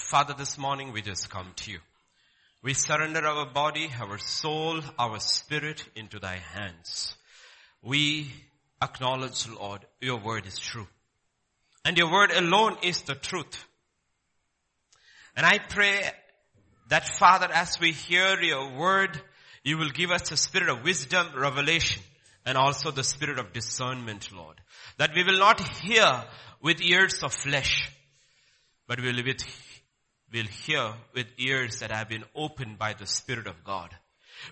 Father, 0.00 0.34
this 0.36 0.58
morning 0.58 0.92
we 0.92 1.02
just 1.02 1.30
come 1.30 1.52
to 1.54 1.70
you. 1.70 1.78
We 2.62 2.74
surrender 2.74 3.24
our 3.24 3.46
body, 3.46 3.90
our 4.00 4.18
soul, 4.18 4.80
our 4.98 5.20
spirit 5.20 5.84
into 5.94 6.18
thy 6.18 6.36
hands. 6.36 7.14
We 7.82 8.30
acknowledge, 8.82 9.48
Lord, 9.48 9.86
your 10.00 10.18
word 10.18 10.46
is 10.46 10.58
true. 10.58 10.88
And 11.84 11.96
your 11.96 12.10
word 12.10 12.32
alone 12.32 12.76
is 12.82 13.02
the 13.02 13.14
truth. 13.14 13.64
And 15.36 15.46
I 15.46 15.58
pray 15.58 16.02
that 16.88 17.16
Father, 17.16 17.48
as 17.52 17.78
we 17.78 17.92
hear 17.92 18.40
your 18.40 18.76
word, 18.76 19.20
you 19.62 19.78
will 19.78 19.90
give 19.90 20.10
us 20.10 20.28
the 20.28 20.36
spirit 20.36 20.68
of 20.68 20.82
wisdom, 20.82 21.28
revelation, 21.36 22.02
and 22.44 22.58
also 22.58 22.90
the 22.90 23.04
spirit 23.04 23.38
of 23.38 23.52
discernment, 23.52 24.30
Lord. 24.32 24.56
That 24.98 25.14
we 25.14 25.22
will 25.22 25.38
not 25.38 25.60
hear 25.60 26.24
with 26.60 26.82
ears 26.82 27.22
of 27.22 27.32
flesh, 27.32 27.90
but 28.88 29.00
we'll, 29.00 29.24
with, 29.24 29.44
we'll 30.32 30.46
hear 30.46 30.92
with 31.14 31.26
ears 31.38 31.80
that 31.80 31.90
have 31.90 32.08
been 32.08 32.24
opened 32.34 32.78
by 32.78 32.94
the 32.94 33.06
Spirit 33.06 33.46
of 33.46 33.64
God. 33.64 33.94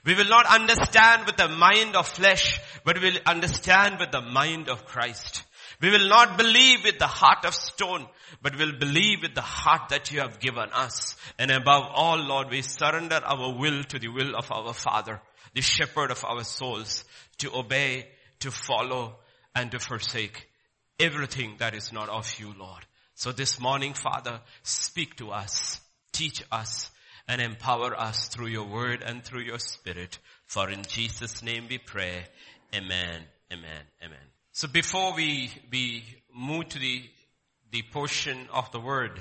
We 0.04 0.14
will 0.14 0.28
not 0.28 0.46
understand 0.46 1.26
with 1.26 1.36
the 1.36 1.48
mind 1.48 1.96
of 1.96 2.06
flesh, 2.06 2.60
but 2.84 3.00
we'll 3.00 3.20
understand 3.26 3.98
with 3.98 4.10
the 4.10 4.20
mind 4.20 4.68
of 4.68 4.84
Christ. 4.84 5.44
We 5.80 5.90
will 5.90 6.08
not 6.08 6.36
believe 6.36 6.84
with 6.84 6.98
the 6.98 7.06
heart 7.06 7.44
of 7.44 7.54
stone, 7.54 8.06
but 8.42 8.56
will 8.58 8.72
believe 8.78 9.22
with 9.22 9.34
the 9.34 9.40
heart 9.40 9.90
that 9.90 10.10
you 10.10 10.20
have 10.20 10.40
given 10.40 10.70
us. 10.72 11.16
And 11.38 11.50
above 11.50 11.84
all, 11.94 12.18
Lord, 12.18 12.50
we 12.50 12.62
surrender 12.62 13.20
our 13.24 13.56
will 13.56 13.84
to 13.84 13.98
the 13.98 14.08
will 14.08 14.34
of 14.36 14.50
our 14.50 14.74
Father, 14.74 15.20
the 15.54 15.62
shepherd 15.62 16.10
of 16.10 16.24
our 16.24 16.44
souls, 16.44 17.04
to 17.38 17.54
obey, 17.56 18.08
to 18.40 18.50
follow, 18.50 19.16
and 19.54 19.70
to 19.70 19.78
forsake 19.78 20.48
everything 20.98 21.56
that 21.58 21.74
is 21.74 21.92
not 21.92 22.08
of 22.08 22.38
you, 22.38 22.52
Lord. 22.58 22.84
So 23.18 23.32
this 23.32 23.58
morning, 23.58 23.94
Father, 23.94 24.40
speak 24.62 25.16
to 25.16 25.32
us, 25.32 25.80
teach 26.12 26.40
us, 26.52 26.88
and 27.26 27.40
empower 27.40 27.98
us 27.98 28.28
through 28.28 28.46
your 28.46 28.68
word 28.68 29.02
and 29.04 29.24
through 29.24 29.40
your 29.40 29.58
spirit. 29.58 30.20
For 30.46 30.70
in 30.70 30.84
Jesus' 30.84 31.42
name 31.42 31.66
we 31.68 31.78
pray. 31.78 32.26
Amen, 32.72 33.24
amen, 33.52 33.82
amen. 34.04 34.20
So 34.52 34.68
before 34.68 35.16
we, 35.16 35.50
we 35.68 36.04
move 36.32 36.68
to 36.68 36.78
the, 36.78 37.02
the 37.72 37.82
portion 37.92 38.46
of 38.52 38.70
the 38.70 38.78
word, 38.78 39.20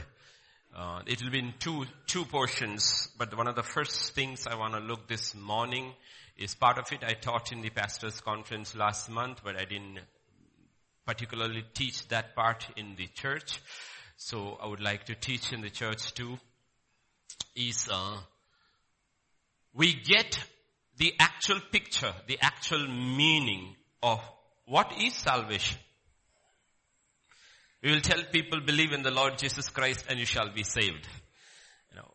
uh, 0.78 1.02
it 1.08 1.24
will 1.24 1.32
be 1.32 1.40
in 1.40 1.56
two, 1.58 1.88
two 2.06 2.26
portions, 2.26 3.10
but 3.18 3.36
one 3.36 3.48
of 3.48 3.56
the 3.56 3.64
first 3.64 4.14
things 4.14 4.46
I 4.46 4.58
want 4.58 4.76
to 4.76 4.80
look 4.80 5.08
this 5.08 5.34
morning 5.34 5.92
is 6.38 6.54
part 6.54 6.78
of 6.78 6.86
it 6.92 7.04
I 7.04 7.14
taught 7.14 7.52
in 7.52 7.62
the 7.62 7.72
pastor's 7.72 8.22
conference 8.22 8.76
last 8.76 9.10
month, 9.10 9.42
but 9.44 9.56
I 9.56 9.66
didn't 9.66 10.02
particularly 11.08 11.64
teach 11.74 12.08
that 12.10 12.36
part 12.36 12.68
in 12.76 12.96
the 12.98 13.08
church. 13.08 13.62
So 14.18 14.58
I 14.62 14.68
would 14.68 14.82
like 14.82 15.06
to 15.06 15.16
teach 15.16 15.54
in 15.54 15.62
the 15.62 15.70
church 15.70 16.14
too 16.14 16.38
is 17.56 17.88
uh, 17.92 18.18
we 19.74 19.94
get 19.94 20.44
the 20.98 21.14
actual 21.20 21.60
picture, 21.72 22.14
the 22.28 22.38
actual 22.42 22.88
meaning 22.88 23.76
of 24.04 24.20
what 24.66 24.92
is 25.02 25.14
salvation. 25.14 25.78
We 27.82 27.92
will 27.92 28.02
tell 28.02 28.24
people 28.32 28.60
believe 28.60 28.92
in 28.92 29.04
the 29.04 29.12
Lord 29.12 29.38
Jesus 29.38 29.70
Christ 29.70 30.06
and 30.10 30.20
you 30.20 30.26
shall 30.26 30.52
be 30.52 30.64
saved. 30.64 31.08
You 31.92 31.98
know, 31.98 32.12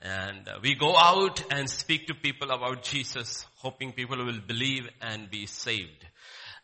and 0.00 0.48
uh, 0.48 0.58
we 0.62 0.74
go 0.74 0.96
out 0.96 1.42
and 1.52 1.68
speak 1.68 2.06
to 2.06 2.14
people 2.14 2.50
about 2.50 2.82
Jesus, 2.84 3.46
hoping 3.56 3.92
people 3.92 4.24
will 4.24 4.40
believe 4.40 4.88
and 5.02 5.28
be 5.28 5.46
saved. 5.46 6.06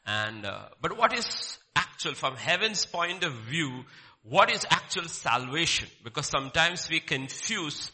And 0.06 0.46
uh, 0.46 0.68
but 0.80 0.96
what 0.96 1.12
is 1.12 1.58
actual 1.74 2.14
from 2.14 2.36
heaven's 2.36 2.86
point 2.86 3.24
of 3.24 3.32
view? 3.32 3.84
What 4.22 4.50
is 4.50 4.64
actual 4.70 5.08
salvation? 5.08 5.88
Because 6.02 6.26
sometimes 6.26 6.88
we 6.88 7.00
confuse 7.00 7.90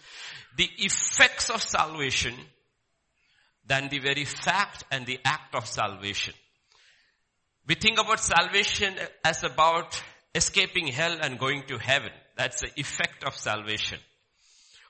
the 0.56 0.68
effects 0.78 1.50
of 1.50 1.62
salvation 1.62 2.34
than 3.66 3.88
the 3.88 3.98
very 3.98 4.24
fact 4.24 4.84
and 4.90 5.06
the 5.06 5.18
act 5.24 5.54
of 5.54 5.66
salvation. 5.66 6.34
We 7.66 7.74
think 7.76 7.98
about 7.98 8.20
salvation 8.20 8.94
as 9.24 9.44
about 9.44 10.02
escaping 10.34 10.88
hell 10.88 11.16
and 11.20 11.38
going 11.38 11.64
to 11.68 11.78
heaven. 11.78 12.10
That's 12.36 12.62
the 12.62 12.80
effect 12.80 13.24
of 13.24 13.34
salvation. 13.34 13.98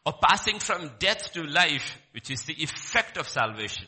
Or 0.06 0.14
passing 0.20 0.58
from 0.58 0.90
death 0.98 1.32
to 1.32 1.42
life, 1.42 1.98
which 2.12 2.30
is 2.30 2.42
the 2.42 2.54
effect 2.54 3.18
of 3.18 3.28
salvation. 3.28 3.86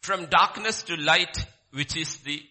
From 0.00 0.26
darkness 0.26 0.82
to 0.84 0.96
light, 0.96 1.44
which 1.72 1.96
is 1.96 2.16
the 2.18 2.42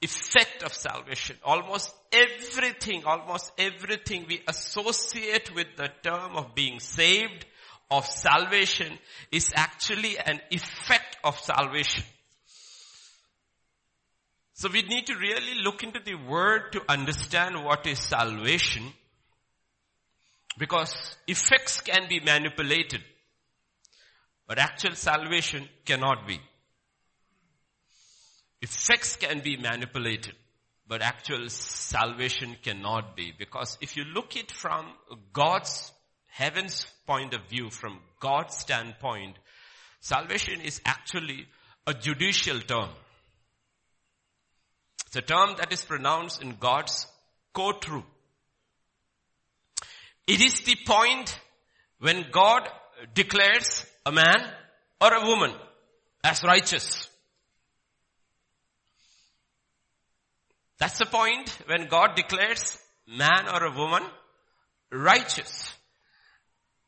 effect 0.00 0.62
of 0.62 0.72
salvation. 0.72 1.36
Almost 1.44 1.94
everything, 2.12 3.04
almost 3.04 3.52
everything 3.56 4.26
we 4.28 4.42
associate 4.48 5.54
with 5.54 5.68
the 5.76 5.88
term 6.02 6.36
of 6.36 6.54
being 6.54 6.80
saved, 6.80 7.46
of 7.90 8.06
salvation, 8.06 8.98
is 9.30 9.52
actually 9.54 10.18
an 10.18 10.40
effect 10.50 11.16
of 11.24 11.38
salvation. 11.38 12.04
So 14.54 14.68
we 14.72 14.82
need 14.82 15.06
to 15.06 15.14
really 15.14 15.62
look 15.62 15.82
into 15.82 16.00
the 16.04 16.14
word 16.14 16.72
to 16.72 16.82
understand 16.88 17.64
what 17.64 17.86
is 17.86 17.98
salvation 17.98 18.92
because 20.58 21.16
effects 21.26 21.80
can 21.80 22.08
be 22.08 22.20
manipulated, 22.20 23.02
but 24.46 24.58
actual 24.58 24.94
salvation 24.94 25.68
cannot 25.84 26.26
be. 26.26 26.40
Effects 28.62 29.16
can 29.16 29.40
be 29.40 29.56
manipulated, 29.56 30.34
but 30.86 31.02
actual 31.02 31.48
salvation 31.48 32.56
cannot 32.62 33.16
be. 33.16 33.32
Because 33.36 33.76
if 33.80 33.96
you 33.96 34.04
look 34.04 34.36
it 34.36 34.52
from 34.52 34.86
God's, 35.32 35.90
heaven's 36.30 36.86
point 37.04 37.34
of 37.34 37.48
view, 37.48 37.70
from 37.70 37.98
God's 38.20 38.56
standpoint, 38.56 39.36
salvation 40.00 40.60
is 40.60 40.80
actually 40.84 41.46
a 41.88 41.92
judicial 41.92 42.60
term. 42.60 42.90
It's 45.08 45.16
a 45.16 45.22
term 45.22 45.56
that 45.58 45.72
is 45.72 45.82
pronounced 45.82 46.40
in 46.40 46.56
God's 46.60 47.06
courtroom. 47.52 48.04
It 50.28 50.40
is 50.40 50.60
the 50.60 50.76
point 50.86 51.36
when 51.98 52.26
God 52.30 52.68
declares 53.12 53.84
a 54.06 54.12
man 54.12 54.40
or 55.00 55.12
a 55.12 55.26
woman 55.26 55.52
as 56.22 56.44
righteous. 56.44 57.08
That's 60.82 60.98
the 60.98 61.06
point 61.06 61.48
when 61.66 61.86
God 61.86 62.16
declares 62.16 62.76
man 63.06 63.46
or 63.46 63.62
a 63.62 63.70
woman 63.70 64.02
righteous. 64.90 65.72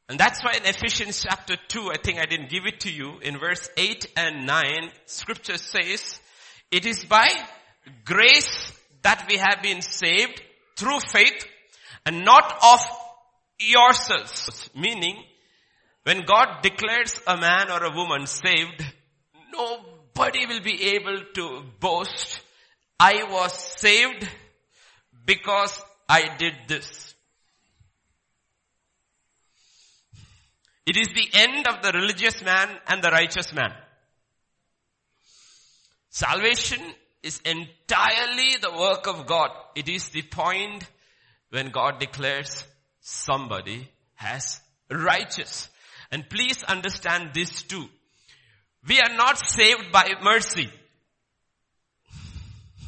And 0.08 0.18
that's 0.18 0.42
why 0.42 0.54
in 0.54 0.64
Ephesians 0.64 1.22
chapter 1.22 1.54
2, 1.68 1.92
I 1.92 1.98
think 2.02 2.18
I 2.18 2.24
didn't 2.24 2.50
give 2.50 2.66
it 2.66 2.80
to 2.80 2.92
you, 2.92 3.20
in 3.22 3.38
verse 3.38 3.70
8 3.76 4.06
and 4.16 4.46
9, 4.48 4.90
scripture 5.06 5.58
says, 5.58 6.18
it 6.72 6.86
is 6.86 7.04
by 7.04 7.28
grace 8.04 8.72
that 9.02 9.26
we 9.30 9.36
have 9.36 9.62
been 9.62 9.80
saved 9.80 10.42
through 10.76 10.98
faith 10.98 11.46
and 12.04 12.24
not 12.24 12.52
of 12.64 12.80
yourselves. 13.60 14.70
Meaning, 14.74 15.22
when 16.02 16.22
God 16.22 16.62
declares 16.62 17.20
a 17.28 17.36
man 17.36 17.70
or 17.70 17.84
a 17.84 17.94
woman 17.94 18.26
saved, 18.26 18.84
nobody 19.52 20.46
will 20.46 20.62
be 20.62 20.96
able 20.96 21.20
to 21.34 21.62
boast 21.78 22.40
I 22.98 23.24
was 23.24 23.52
saved 23.52 24.28
because 25.24 25.80
I 26.08 26.36
did 26.36 26.54
this. 26.68 27.14
It 30.86 30.96
is 30.96 31.08
the 31.08 31.28
end 31.32 31.66
of 31.66 31.82
the 31.82 31.92
religious 31.92 32.42
man 32.42 32.68
and 32.86 33.02
the 33.02 33.10
righteous 33.10 33.52
man. 33.54 33.72
Salvation 36.10 36.80
is 37.22 37.40
entirely 37.44 38.56
the 38.60 38.70
work 38.78 39.06
of 39.06 39.26
God. 39.26 39.50
It 39.74 39.88
is 39.88 40.10
the 40.10 40.22
point 40.22 40.84
when 41.50 41.70
God 41.70 41.98
declares 41.98 42.64
somebody 43.00 43.88
as 44.20 44.60
righteous. 44.90 45.68
And 46.10 46.28
please 46.28 46.62
understand 46.62 47.30
this 47.32 47.62
too. 47.62 47.88
We 48.86 49.00
are 49.00 49.16
not 49.16 49.38
saved 49.38 49.90
by 49.90 50.10
mercy. 50.22 50.70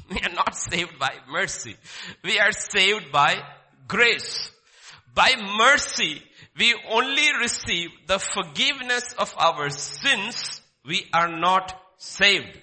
We 0.11 0.21
are 0.21 0.35
not 0.35 0.55
saved 0.55 0.99
by 0.99 1.15
mercy. 1.29 1.77
We 2.23 2.39
are 2.39 2.53
saved 2.53 3.11
by 3.11 3.43
grace. 3.89 4.51
By 5.15 5.35
mercy, 5.59 6.23
we 6.59 6.75
only 6.91 7.29
receive 7.41 7.91
the 8.07 8.19
forgiveness 8.19 9.15
of 9.19 9.35
our 9.37 9.71
sins. 9.71 10.61
We 10.85 11.07
are 11.13 11.29
not 11.29 11.75
saved. 11.99 12.61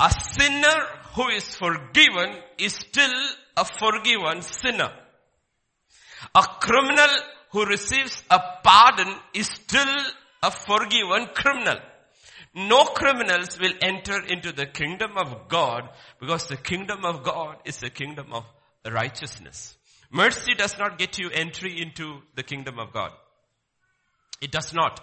A 0.00 0.10
sinner 0.10 0.80
who 1.14 1.28
is 1.28 1.44
forgiven 1.54 2.36
is 2.58 2.74
still 2.74 3.12
a 3.56 3.64
forgiven 3.64 4.42
sinner. 4.42 4.90
A 6.34 6.42
criminal 6.42 7.10
who 7.50 7.66
receives 7.66 8.22
a 8.30 8.40
pardon 8.64 9.14
is 9.34 9.46
still 9.46 9.96
a 10.42 10.50
forgiven 10.50 11.28
criminal. 11.34 11.78
No 12.54 12.84
criminals 12.84 13.58
will 13.60 13.72
enter 13.80 14.20
into 14.26 14.52
the 14.52 14.66
kingdom 14.66 15.16
of 15.16 15.48
God 15.48 15.88
because 16.18 16.48
the 16.48 16.56
kingdom 16.56 17.04
of 17.04 17.22
God 17.22 17.58
is 17.64 17.78
the 17.78 17.90
kingdom 17.90 18.32
of 18.32 18.44
righteousness. 18.84 19.76
Mercy 20.10 20.54
does 20.54 20.76
not 20.76 20.98
get 20.98 21.18
you 21.18 21.30
entry 21.30 21.80
into 21.80 22.20
the 22.34 22.42
kingdom 22.42 22.78
of 22.78 22.92
God. 22.92 23.12
It 24.40 24.50
does 24.50 24.74
not. 24.74 25.00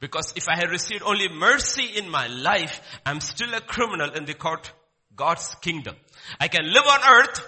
Because 0.00 0.32
if 0.36 0.48
I 0.48 0.56
had 0.56 0.70
received 0.70 1.02
only 1.02 1.28
mercy 1.28 1.96
in 1.96 2.08
my 2.08 2.26
life, 2.26 2.80
I'm 3.04 3.20
still 3.20 3.52
a 3.54 3.60
criminal 3.60 4.10
in 4.10 4.26
the 4.26 4.34
court, 4.34 4.70
God's 5.16 5.54
kingdom. 5.56 5.96
I 6.38 6.48
can 6.48 6.70
live 6.70 6.84
on 6.86 7.00
earth 7.08 7.44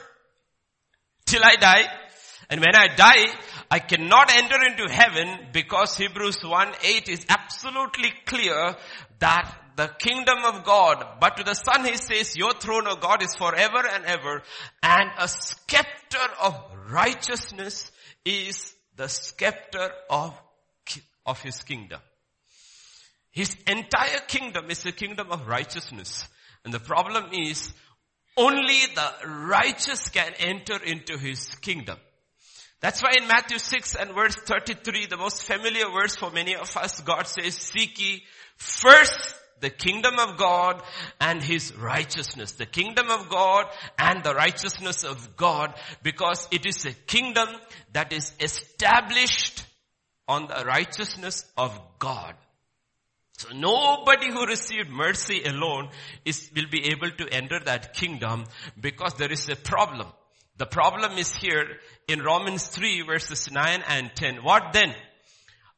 till 1.27 1.45
I 1.45 1.57
die, 1.57 1.85
and 2.49 2.61
when 2.61 2.75
I 2.75 2.89
die, 2.89 3.27
I 3.71 3.79
cannot 3.79 4.35
enter 4.35 4.63
into 4.65 4.93
heaven 4.93 5.47
because 5.53 5.97
Hebrews 5.97 6.43
1 6.43 6.73
8 6.83 7.09
is 7.09 7.25
absolutely 7.29 8.13
clear 8.27 8.75
that 9.21 9.55
the 9.77 9.89
kingdom 9.99 10.39
of 10.45 10.65
God, 10.65 11.07
but 11.21 11.37
to 11.37 11.45
the 11.45 11.55
son 11.55 11.85
he 11.85 11.97
says, 11.97 12.37
your 12.37 12.53
throne 12.53 12.89
of 12.89 13.01
God 13.01 13.23
is 13.23 13.35
forever 13.37 13.87
and 13.87 14.05
ever, 14.05 14.43
and 14.83 15.11
a 15.19 15.29
scepter 15.29 16.19
of 16.43 16.55
righteousness 16.91 17.91
is 18.25 18.75
the 18.97 19.09
scepter 19.09 19.91
of, 20.11 20.35
of 21.25 21.41
his 21.41 21.63
kingdom. 21.63 22.01
His 23.31 23.57
entire 23.69 24.19
kingdom 24.27 24.69
is 24.69 24.85
a 24.85 24.93
kingdom 24.93 25.31
of 25.31 25.47
righteousness. 25.47 26.27
And 26.65 26.75
the 26.75 26.81
problem 26.81 27.27
is, 27.33 27.73
only 28.37 28.81
the 28.95 29.13
righteous 29.27 30.09
can 30.09 30.33
enter 30.41 30.77
into 30.83 31.17
his 31.17 31.55
kingdom. 31.57 31.99
That's 32.81 33.03
why 33.03 33.13
in 33.21 33.29
Matthew 33.29 33.59
6 33.59 33.95
and 33.95 34.13
verse 34.13 34.37
33, 34.37 35.07
the 35.07 35.19
most 35.19 35.45
familiar 35.45 35.89
verse 35.91 36.17
for 36.17 36.31
many 36.31 36.55
of 36.55 36.75
us, 36.77 37.01
God 37.01 37.27
says, 37.27 37.55
seek 37.55 38.01
ye 38.01 38.25
first 38.57 39.35
the 39.61 39.69
kingdom 39.71 40.19
of 40.19 40.39
God 40.39 40.83
and 41.21 41.43
His 41.43 41.77
righteousness. 41.77 42.53
The 42.53 42.67
kingdom 42.67 43.11
of 43.11 43.29
God 43.29 43.67
and 43.99 44.25
the 44.25 44.35
righteousness 44.35 45.05
of 45.05 45.37
God 45.37 45.75
because 46.03 46.49
it 46.51 46.65
is 46.65 46.87
a 46.87 46.93
kingdom 46.93 47.49
that 47.93 48.13
is 48.13 48.33
established 48.41 49.65
on 50.27 50.47
the 50.47 50.65
righteousness 50.65 51.45
of 51.59 51.79
God. 51.99 52.35
So 53.37 53.49
nobody 53.55 54.31
who 54.31 54.47
received 54.47 54.91
mercy 54.91 55.43
alone 55.45 55.89
is, 56.25 56.51
will 56.55 56.69
be 56.71 56.91
able 56.91 57.11
to 57.11 57.29
enter 57.33 57.59
that 57.65 57.95
kingdom 57.95 58.45
because 58.79 59.15
there 59.15 59.33
is 59.33 59.49
a 59.49 59.57
problem. 59.57 60.07
The 60.61 60.67
problem 60.67 61.17
is 61.17 61.35
here 61.35 61.79
in 62.07 62.21
Romans 62.21 62.67
3 62.67 63.01
verses 63.07 63.51
9 63.51 63.83
and 63.89 64.11
10. 64.15 64.45
What 64.45 64.75
then? 64.75 64.95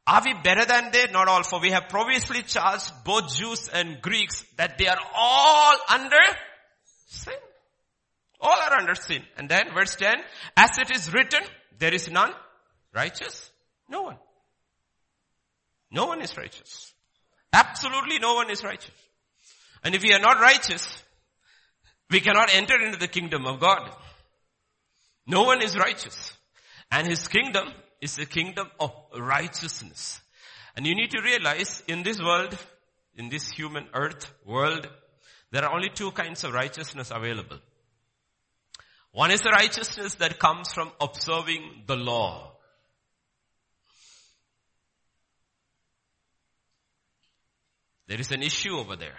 Are 0.05 0.21
we 0.25 0.33
better 0.43 0.65
than 0.65 0.91
they? 0.91 1.07
Not 1.09 1.29
all, 1.29 1.43
for 1.43 1.61
we 1.61 1.71
have 1.71 1.87
previously 1.87 2.41
charged 2.41 2.91
both 3.05 3.33
Jews 3.33 3.69
and 3.69 4.01
Greeks 4.01 4.43
that 4.57 4.77
they 4.77 4.87
are 4.87 4.99
all 5.15 5.77
under 5.87 6.17
sin. 7.07 7.33
All 8.41 8.59
are 8.61 8.73
under 8.73 8.95
sin. 8.95 9.23
And 9.37 9.47
then 9.47 9.73
verse 9.73 9.95
10, 9.95 10.15
as 10.57 10.71
it 10.77 10.93
is 10.93 11.13
written, 11.13 11.43
there 11.79 11.93
is 11.93 12.11
none 12.11 12.33
righteous. 12.93 13.49
No 13.87 14.01
one. 14.01 14.17
No 15.91 16.07
one 16.07 16.21
is 16.21 16.35
righteous. 16.35 16.93
Absolutely 17.53 18.19
no 18.19 18.33
one 18.33 18.51
is 18.51 18.65
righteous. 18.65 18.91
And 19.81 19.95
if 19.95 20.03
we 20.03 20.11
are 20.11 20.19
not 20.19 20.41
righteous, 20.41 20.85
we 22.09 22.19
cannot 22.19 22.53
enter 22.53 22.75
into 22.83 22.99
the 22.99 23.07
kingdom 23.07 23.45
of 23.45 23.61
God. 23.61 23.89
No 25.25 25.43
one 25.43 25.61
is 25.61 25.77
righteous. 25.77 26.33
And 26.91 27.07
his 27.07 27.27
kingdom 27.27 27.69
is 28.01 28.17
a 28.17 28.25
kingdom 28.25 28.67
of 28.79 28.91
righteousness. 29.17 30.19
And 30.75 30.85
you 30.85 30.95
need 30.95 31.11
to 31.11 31.21
realize 31.21 31.83
in 31.87 32.03
this 32.03 32.21
world, 32.21 32.57
in 33.15 33.29
this 33.29 33.49
human 33.49 33.87
earth 33.93 34.31
world, 34.45 34.87
there 35.51 35.63
are 35.63 35.73
only 35.73 35.89
two 35.89 36.11
kinds 36.11 36.43
of 36.43 36.53
righteousness 36.53 37.11
available. 37.11 37.59
One 39.11 39.31
is 39.31 39.41
the 39.41 39.51
righteousness 39.51 40.15
that 40.15 40.39
comes 40.39 40.73
from 40.73 40.91
observing 40.99 41.83
the 41.85 41.95
law. 41.95 42.53
There 48.07 48.19
is 48.19 48.31
an 48.31 48.43
issue 48.43 48.75
over 48.75 48.95
there 48.95 49.15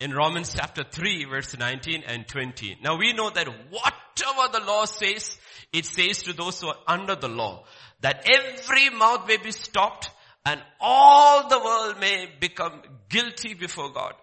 in 0.00 0.12
Romans 0.12 0.54
chapter 0.54 0.82
3 0.82 1.26
verse 1.26 1.56
19 1.56 2.02
and 2.06 2.26
20. 2.26 2.78
Now 2.82 2.96
we 2.96 3.12
know 3.12 3.30
that 3.30 3.46
whatever 3.46 4.52
the 4.52 4.64
law 4.66 4.86
says, 4.86 5.38
it 5.72 5.84
says 5.84 6.22
to 6.22 6.32
those 6.32 6.60
who 6.60 6.68
are 6.68 6.78
under 6.86 7.14
the 7.14 7.28
law 7.28 7.64
that 8.00 8.26
every 8.28 8.88
mouth 8.90 9.28
may 9.28 9.36
be 9.36 9.52
stopped 9.52 10.10
and 10.44 10.60
all 10.80 11.48
the 11.48 11.58
world 11.58 12.00
may 12.00 12.28
become 12.40 12.80
guilty 13.10 13.54
before 13.54 13.92
God. 13.92 14.14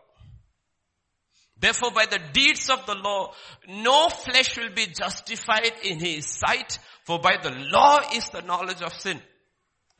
Therefore 1.60 1.92
by 1.92 2.06
the 2.06 2.20
deeds 2.34 2.70
of 2.70 2.86
the 2.86 2.96
law, 2.96 3.34
no 3.68 4.10
flesh 4.10 4.58
will 4.58 4.74
be 4.74 4.88
justified 4.88 5.74
in 5.84 6.00
his 6.00 6.26
sight, 6.28 6.80
for 7.04 7.20
by 7.20 7.38
the 7.42 7.52
law 7.52 8.00
is 8.14 8.30
the 8.30 8.42
knowledge 8.42 8.82
of 8.82 8.94
sin. 8.94 9.20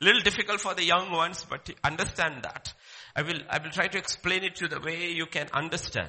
Little 0.00 0.22
difficult 0.22 0.60
for 0.60 0.74
the 0.74 0.84
young 0.84 1.10
ones, 1.10 1.44
but 1.48 1.68
understand 1.82 2.44
that. 2.44 2.72
I 3.18 3.22
will, 3.22 3.40
I 3.50 3.58
will 3.58 3.70
try 3.70 3.88
to 3.88 3.98
explain 3.98 4.44
it 4.44 4.54
to 4.56 4.68
the 4.68 4.78
way 4.78 5.10
you 5.10 5.26
can 5.26 5.48
understand. 5.52 6.08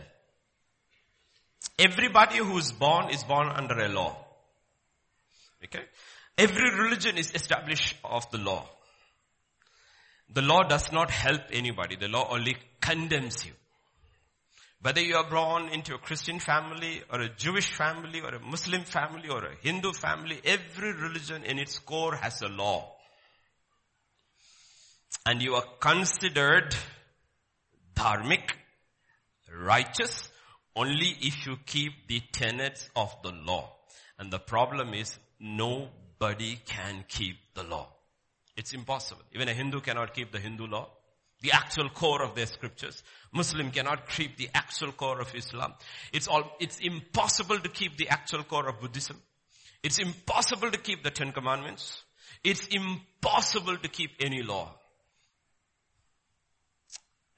Everybody 1.80 2.38
who 2.38 2.56
is 2.60 2.72
born 2.72 3.10
is 3.10 3.24
born 3.24 3.48
under 3.48 3.80
a 3.80 3.88
law. 3.90 4.16
Okay? 5.64 5.86
Every 6.38 6.70
religion 6.70 7.18
is 7.18 7.32
established 7.34 7.96
of 8.04 8.30
the 8.30 8.38
law. 8.38 8.70
The 10.32 10.44
law 10.44 10.62
does 10.62 10.92
not 10.92 11.10
help 11.10 11.42
anybody. 11.52 11.96
The 11.96 12.10
law 12.10 12.28
only 12.30 12.58
condemns 12.80 13.44
you. 13.44 13.54
Whether 14.84 15.02
you 15.02 15.16
are 15.16 15.28
born 15.28 15.70
into 15.70 15.96
a 15.96 15.98
Christian 15.98 16.38
family 16.38 17.02
or 17.12 17.22
a 17.22 17.30
Jewish 17.30 17.72
family 17.72 18.22
or 18.22 18.36
a 18.36 18.40
Muslim 18.40 18.84
family 18.84 19.30
or 19.30 19.46
a 19.46 19.56
Hindu 19.64 19.94
family, 19.94 20.40
every 20.46 20.94
religion 20.94 21.44
in 21.44 21.58
its 21.58 21.80
core 21.80 22.16
has 22.18 22.44
a 22.44 22.50
law. 22.50 22.92
And 25.26 25.42
you 25.42 25.56
are 25.56 25.66
considered 25.80 26.76
dharmic, 27.96 28.52
righteous, 29.54 30.30
only 30.76 31.16
if 31.22 31.46
you 31.46 31.58
keep 31.66 32.08
the 32.08 32.22
tenets 32.32 32.90
of 32.96 33.16
the 33.24 33.32
law. 33.32 33.72
And 34.18 34.32
the 34.32 34.40
problem 34.40 34.94
is 34.94 35.18
nobody 35.40 36.58
can 36.66 37.06
keep 37.08 37.38
the 37.54 37.64
law. 37.64 37.88
It's 38.56 38.74
impossible. 38.74 39.22
Even 39.34 39.48
a 39.48 39.54
Hindu 39.54 39.80
cannot 39.82 40.14
keep 40.14 40.32
the 40.32 40.40
Hindu 40.40 40.68
law. 40.68 40.90
The 41.42 41.54
actual 41.54 41.90
core 41.90 42.22
of 42.22 42.36
their 42.36 42.46
scriptures. 42.46 43.02
Muslim 43.32 43.72
cannot 43.72 44.10
keep 44.10 44.36
the 44.36 44.50
actual 44.54 44.92
core 44.92 45.22
of 45.22 45.34
Islam. 45.34 45.74
It's 46.12 46.28
all, 46.28 46.52
it's 46.60 46.80
impossible 46.80 47.60
to 47.60 47.70
keep 47.70 47.98
the 47.98 48.10
actual 48.10 48.44
core 48.44 48.68
of 48.68 48.82
Buddhism. 48.82 49.22
It's 49.82 50.00
impossible 50.00 50.72
to 50.72 50.78
keep 50.78 51.04
the 51.04 51.12
Ten 51.12 51.32
Commandments. 51.32 52.04
It's 52.44 52.68
impossible 52.68 53.78
to 53.78 53.88
keep 53.88 54.12
any 54.20 54.44
law. 54.44 54.76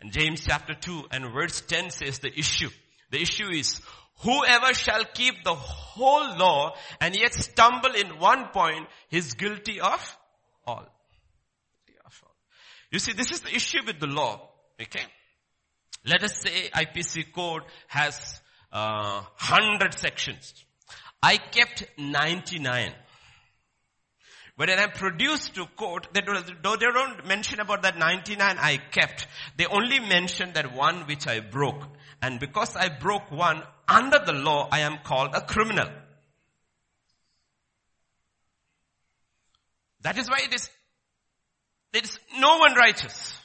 And 0.02 0.12
James 0.12 0.42
chapter 0.46 0.74
2 0.74 1.06
and 1.12 1.32
verse 1.32 1.62
10 1.62 1.92
says 1.92 2.20
the 2.20 2.38
issue. 2.38 2.70
The 3.12 3.22
issue 3.22 3.50
is, 3.50 3.80
whoever 4.20 4.74
shall 4.74 5.06
keep 5.06 5.44
the 5.44 5.54
whole 5.54 6.38
law 6.38 6.76
and 7.00 7.16
yet 7.16 7.34
stumble 7.34 7.94
in 7.94 8.20
one 8.20 8.48
point, 8.48 8.88
is 9.12 9.34
guilty 9.36 9.80
of 9.80 10.18
all. 10.66 10.88
You 12.92 13.00
see, 13.00 13.14
this 13.14 13.32
is 13.32 13.40
the 13.40 13.56
issue 13.56 13.80
with 13.86 14.00
the 14.00 14.08
law. 14.08 14.50
Okay? 14.82 15.04
Let 16.06 16.24
us 16.24 16.42
say 16.42 16.70
IPC 16.74 17.32
code 17.32 17.64
has 17.88 18.42
uh, 18.72 19.22
100 19.38 19.94
sections. 19.94 20.54
I 21.24 21.38
kept 21.38 21.86
99. 21.98 22.94
But 24.62 24.70
when 24.70 24.78
I 24.78 24.86
produced 24.86 25.56
to 25.56 25.66
court, 25.76 26.10
they 26.14 26.22
don't, 26.22 26.46
they 26.46 26.86
don't 26.86 27.26
mention 27.26 27.60
about 27.60 27.82
that 27.82 27.98
99 27.98 28.58
I 28.60 28.78
kept. 28.78 29.26
They 29.58 29.66
only 29.66 30.00
mention 30.00 30.54
that 30.54 30.76
one 30.76 31.08
which 31.08 31.26
I 31.26 31.40
broke. 31.40 31.84
And 32.22 32.40
because 32.40 32.76
I 32.76 32.90
broke 32.90 33.32
one, 33.32 33.64
under 33.88 34.20
the 34.24 34.34
law, 34.34 34.70
I 34.72 34.82
am 34.82 35.00
called 35.04 35.34
a 35.34 35.42
criminal. 35.42 35.90
That 40.02 40.20
is 40.20 40.30
why 40.30 40.42
it 40.44 40.54
is, 40.54 40.70
there 41.92 42.04
is 42.04 42.20
no 42.38 42.58
one 42.58 42.76
righteous. 42.76 43.41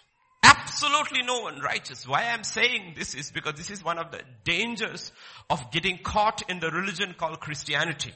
Absolutely 0.76 1.23
no 1.23 1.40
one 1.40 1.61
righteous. 1.61 2.06
Why 2.06 2.25
I'm 2.25 2.45
saying 2.45 2.92
this 2.99 3.14
is 3.14 3.30
because 3.30 3.54
this 3.54 3.71
is 3.71 3.83
one 3.83 3.99
of 3.99 4.11
the 4.11 4.21
dangers 4.45 5.11
of 5.49 5.71
getting 5.71 5.97
caught 5.97 6.50
in 6.50 6.61
the 6.61 6.71
religion 6.71 7.14
called 7.16 7.40
Christianity. 7.40 8.12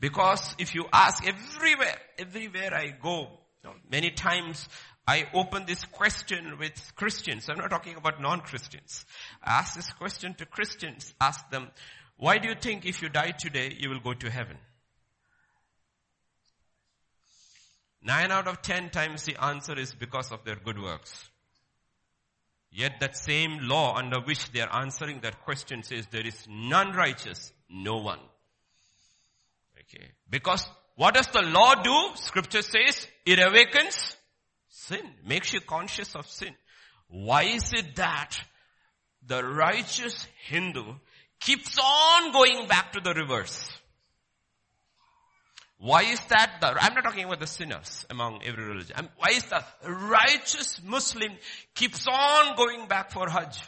Because 0.00 0.54
if 0.58 0.74
you 0.74 0.86
ask 0.90 1.22
everywhere, 1.28 1.98
everywhere 2.18 2.72
I 2.72 2.94
go, 2.98 3.28
you 3.62 3.70
know, 3.70 3.74
many 3.90 4.10
times 4.10 4.70
I 5.06 5.26
open 5.34 5.66
this 5.66 5.84
question 5.84 6.56
with 6.58 6.92
Christians. 6.96 7.46
I'm 7.50 7.58
not 7.58 7.68
talking 7.68 7.96
about 7.96 8.22
non-Christians. 8.22 9.04
I 9.42 9.58
ask 9.58 9.74
this 9.74 9.92
question 9.92 10.32
to 10.38 10.46
Christians. 10.46 11.12
Ask 11.20 11.50
them, 11.50 11.68
why 12.16 12.38
do 12.38 12.48
you 12.48 12.54
think 12.58 12.86
if 12.86 13.02
you 13.02 13.10
die 13.10 13.32
today, 13.32 13.76
you 13.78 13.90
will 13.90 14.00
go 14.00 14.14
to 14.14 14.30
heaven? 14.30 14.56
Nine 18.00 18.32
out 18.32 18.48
of 18.48 18.62
ten 18.62 18.88
times 18.88 19.24
the 19.24 19.36
answer 19.44 19.78
is 19.78 19.92
because 19.94 20.32
of 20.32 20.44
their 20.46 20.56
good 20.56 20.80
works. 20.80 21.28
Yet 22.70 23.00
that 23.00 23.16
same 23.16 23.58
law 23.62 23.96
under 23.96 24.20
which 24.20 24.52
they 24.52 24.60
are 24.60 24.82
answering 24.82 25.20
that 25.20 25.42
question 25.42 25.82
says 25.82 26.06
there 26.10 26.26
is 26.26 26.46
none 26.48 26.92
righteous, 26.92 27.52
no 27.68 27.96
one. 27.96 28.20
Okay. 29.80 30.06
Because 30.28 30.68
What 30.98 31.14
does 31.14 31.28
the 31.28 31.42
law 31.42 31.76
do? 31.76 32.16
Scripture 32.16 32.60
says 32.60 33.06
it 33.24 33.38
awakens 33.38 34.16
sin, 34.68 35.14
makes 35.24 35.52
you 35.52 35.60
conscious 35.60 36.16
of 36.16 36.26
sin. 36.26 36.52
Why 37.06 37.44
is 37.44 37.72
it 37.72 37.94
that 37.94 38.36
the 39.24 39.44
righteous 39.44 40.26
Hindu 40.48 40.94
keeps 41.38 41.78
on 41.78 42.32
going 42.32 42.66
back 42.66 42.92
to 42.94 43.00
the 43.00 43.14
reverse? 43.14 43.77
Why 45.78 46.02
is 46.02 46.20
that 46.26 46.56
the, 46.60 46.74
I'm 46.82 46.94
not 46.94 47.04
talking 47.04 47.24
about 47.24 47.38
the 47.38 47.46
sinners 47.46 48.04
among 48.10 48.42
every 48.42 48.64
religion. 48.64 48.96
I'm, 48.96 49.08
why 49.16 49.30
is 49.30 49.44
the 49.44 49.62
righteous 49.88 50.80
Muslim 50.84 51.32
keeps 51.74 52.06
on 52.08 52.56
going 52.56 52.88
back 52.88 53.12
for 53.12 53.28
Hajj? 53.28 53.62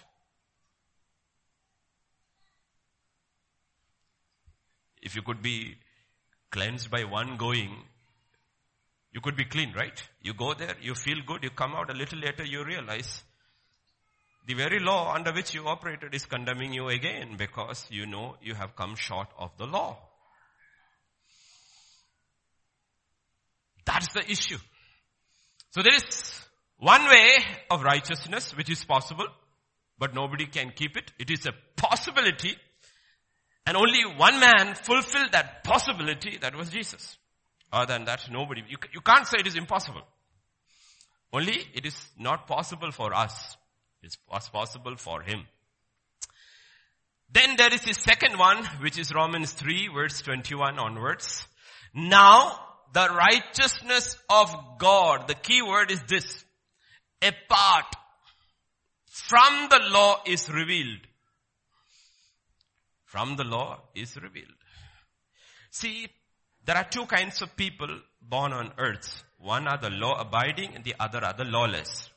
If 5.01 5.15
you 5.15 5.23
could 5.23 5.41
be 5.41 5.77
cleansed 6.51 6.91
by 6.91 7.05
one 7.05 7.37
going, 7.37 7.77
you 9.13 9.21
could 9.21 9.37
be 9.37 9.45
clean, 9.45 9.73
right? 9.77 10.03
You 10.21 10.35
go 10.35 10.53
there, 10.55 10.75
you 10.83 10.95
feel 10.95 11.19
good, 11.25 11.45
you 11.45 11.51
come 11.51 11.75
out 11.75 11.91
a 11.91 11.97
little 11.97 12.19
later, 12.19 12.45
you 12.45 12.65
realize 12.65 13.23
the 14.47 14.55
very 14.55 14.81
law 14.81 15.15
under 15.15 15.33
which 15.33 15.55
you 15.55 15.67
operated 15.69 16.13
is 16.13 16.27
condemning 16.27 16.73
you 16.73 16.89
again 16.89 17.37
because 17.37 17.87
you 17.89 18.05
know 18.05 18.37
you 18.43 18.55
have 18.55 18.75
come 18.75 18.97
short 18.97 19.29
of 19.39 19.57
the 19.59 19.67
law. 19.67 19.97
That's 23.93 24.13
the 24.13 24.31
issue. 24.31 24.59
So 25.71 25.83
there 25.83 25.95
is 25.95 26.33
one 26.79 27.05
way 27.07 27.39
of 27.71 27.83
righteousness 27.83 28.57
which 28.57 28.71
is 28.71 28.85
possible, 28.85 29.27
but 29.99 30.15
nobody 30.15 30.47
can 30.47 30.71
keep 30.71 30.97
it. 30.97 31.11
It 31.19 31.31
is 31.31 31.47
a 31.47 31.53
possibility 31.77 32.57
and 33.67 33.77
only 33.77 34.01
one 34.17 34.41
man 34.41 34.75
fulfilled 34.75 35.33
that 35.33 35.65
possibility, 35.65 36.39
that 36.41 36.55
was 36.57 36.71
Jesus. 36.71 37.19
Other 37.73 37.93
than 37.93 38.05
that, 38.07 38.29
nobody. 38.31 38.63
You, 38.69 38.79
you 38.93 39.01
can't 39.01 39.27
say 39.27 39.39
it 39.39 39.47
is 39.47 39.57
impossible. 39.57 40.03
Only 41.33 41.63
it 41.75 41.87
is 41.87 41.97
not 42.19 42.47
possible 42.47 42.91
for 42.91 43.15
us. 43.15 43.57
It 44.03 44.17
was 44.31 44.49
possible 44.49 44.97
for 44.97 45.23
him. 45.23 45.47
Then 47.33 47.55
there 47.57 47.73
is 47.73 47.83
the 47.83 47.95
second 47.95 48.39
one, 48.39 48.65
which 48.81 48.99
is 48.99 49.15
Romans 49.15 49.53
3 49.53 49.89
verse 49.95 50.21
21 50.23 50.79
onwards. 50.79 51.47
Now, 51.95 52.70
the 52.93 53.09
righteousness 53.09 54.17
of 54.29 54.55
God, 54.79 55.29
the 55.29 55.35
key 55.35 55.63
word 55.63 55.91
is 55.91 56.03
this, 56.09 56.45
apart 57.23 57.87
from 59.07 59.69
the 59.71 59.81
law 59.91 60.23
is 60.27 60.49
revealed 60.51 61.01
from 63.11 63.35
the 63.35 63.43
law 63.43 63.81
is 63.93 64.17
revealed. 64.23 64.61
See, 65.73 66.07
there 66.65 66.77
are 66.77 66.85
two 66.85 67.07
kinds 67.07 67.43
of 67.43 67.57
people 67.57 67.89
born 68.23 68.53
on 68.53 68.73
earth. 68.79 69.25
One 69.39 69.67
are 69.67 69.79
the 69.79 69.91
law 69.91 70.21
abiding 70.21 70.77
and 70.77 70.85
the 70.85 70.95
other 71.01 71.25
are 71.25 71.33
the 71.33 71.45
lawless. 71.45 72.09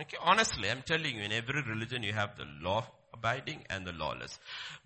Okay, 0.00 0.16
honestly, 0.20 0.68
I'm 0.68 0.82
telling 0.82 1.16
you, 1.16 1.22
in 1.22 1.30
every 1.30 1.62
religion 1.62 2.02
you 2.02 2.12
have 2.12 2.36
the 2.36 2.46
law 2.60 2.84
abiding 3.18 3.64
and 3.70 3.86
the 3.86 3.92
lawless. 3.92 4.38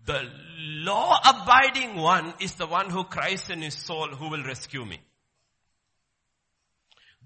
The 0.06 0.22
law 0.58 1.18
abiding 1.24 1.96
one 1.96 2.34
is 2.40 2.54
the 2.54 2.66
one 2.66 2.90
who 2.90 3.04
cries 3.04 3.50
in 3.50 3.62
his 3.62 3.74
soul, 3.74 4.08
who 4.08 4.28
will 4.28 4.44
rescue 4.44 4.84
me. 4.84 5.00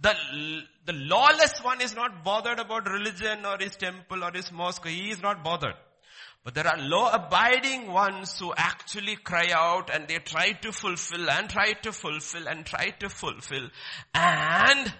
The, 0.00 0.14
the 0.86 0.92
lawless 0.92 1.60
one 1.62 1.80
is 1.80 1.94
not 1.94 2.24
bothered 2.24 2.58
about 2.58 2.90
religion 2.90 3.46
or 3.46 3.58
his 3.58 3.76
temple 3.76 4.24
or 4.24 4.32
his 4.32 4.50
mosque. 4.50 4.86
He 4.86 5.10
is 5.10 5.22
not 5.22 5.44
bothered. 5.44 5.76
But 6.42 6.54
there 6.54 6.66
are 6.66 6.78
law 6.78 7.10
abiding 7.10 7.90
ones 7.90 8.38
who 8.38 8.52
actually 8.54 9.16
cry 9.16 9.48
out 9.52 9.88
and 9.88 10.06
they 10.06 10.18
try 10.18 10.52
to 10.52 10.72
fulfill 10.72 11.30
and 11.30 11.48
try 11.48 11.72
to 11.72 11.92
fulfill 11.92 12.48
and 12.48 12.66
try 12.66 12.90
to 13.00 13.08
fulfill. 13.08 13.70
And 14.12 14.92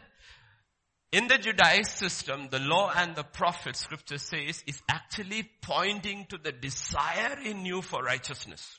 in 1.13 1.29
the 1.29 1.39
Judaic 1.39 1.87
system, 1.87 2.49
the 2.51 2.59
law 2.59 2.93
and 2.95 3.15
the 3.15 3.23
prophet 3.23 3.77
scripture 3.77 4.19
says 4.19 4.65
is 4.67 4.83
actually 4.89 5.49
pointing 5.63 6.27
to 6.31 6.39
the 6.43 6.53
desire 6.53 7.39
in 7.45 7.65
you 7.65 7.83
for 7.83 8.03
righteousness. 8.03 8.79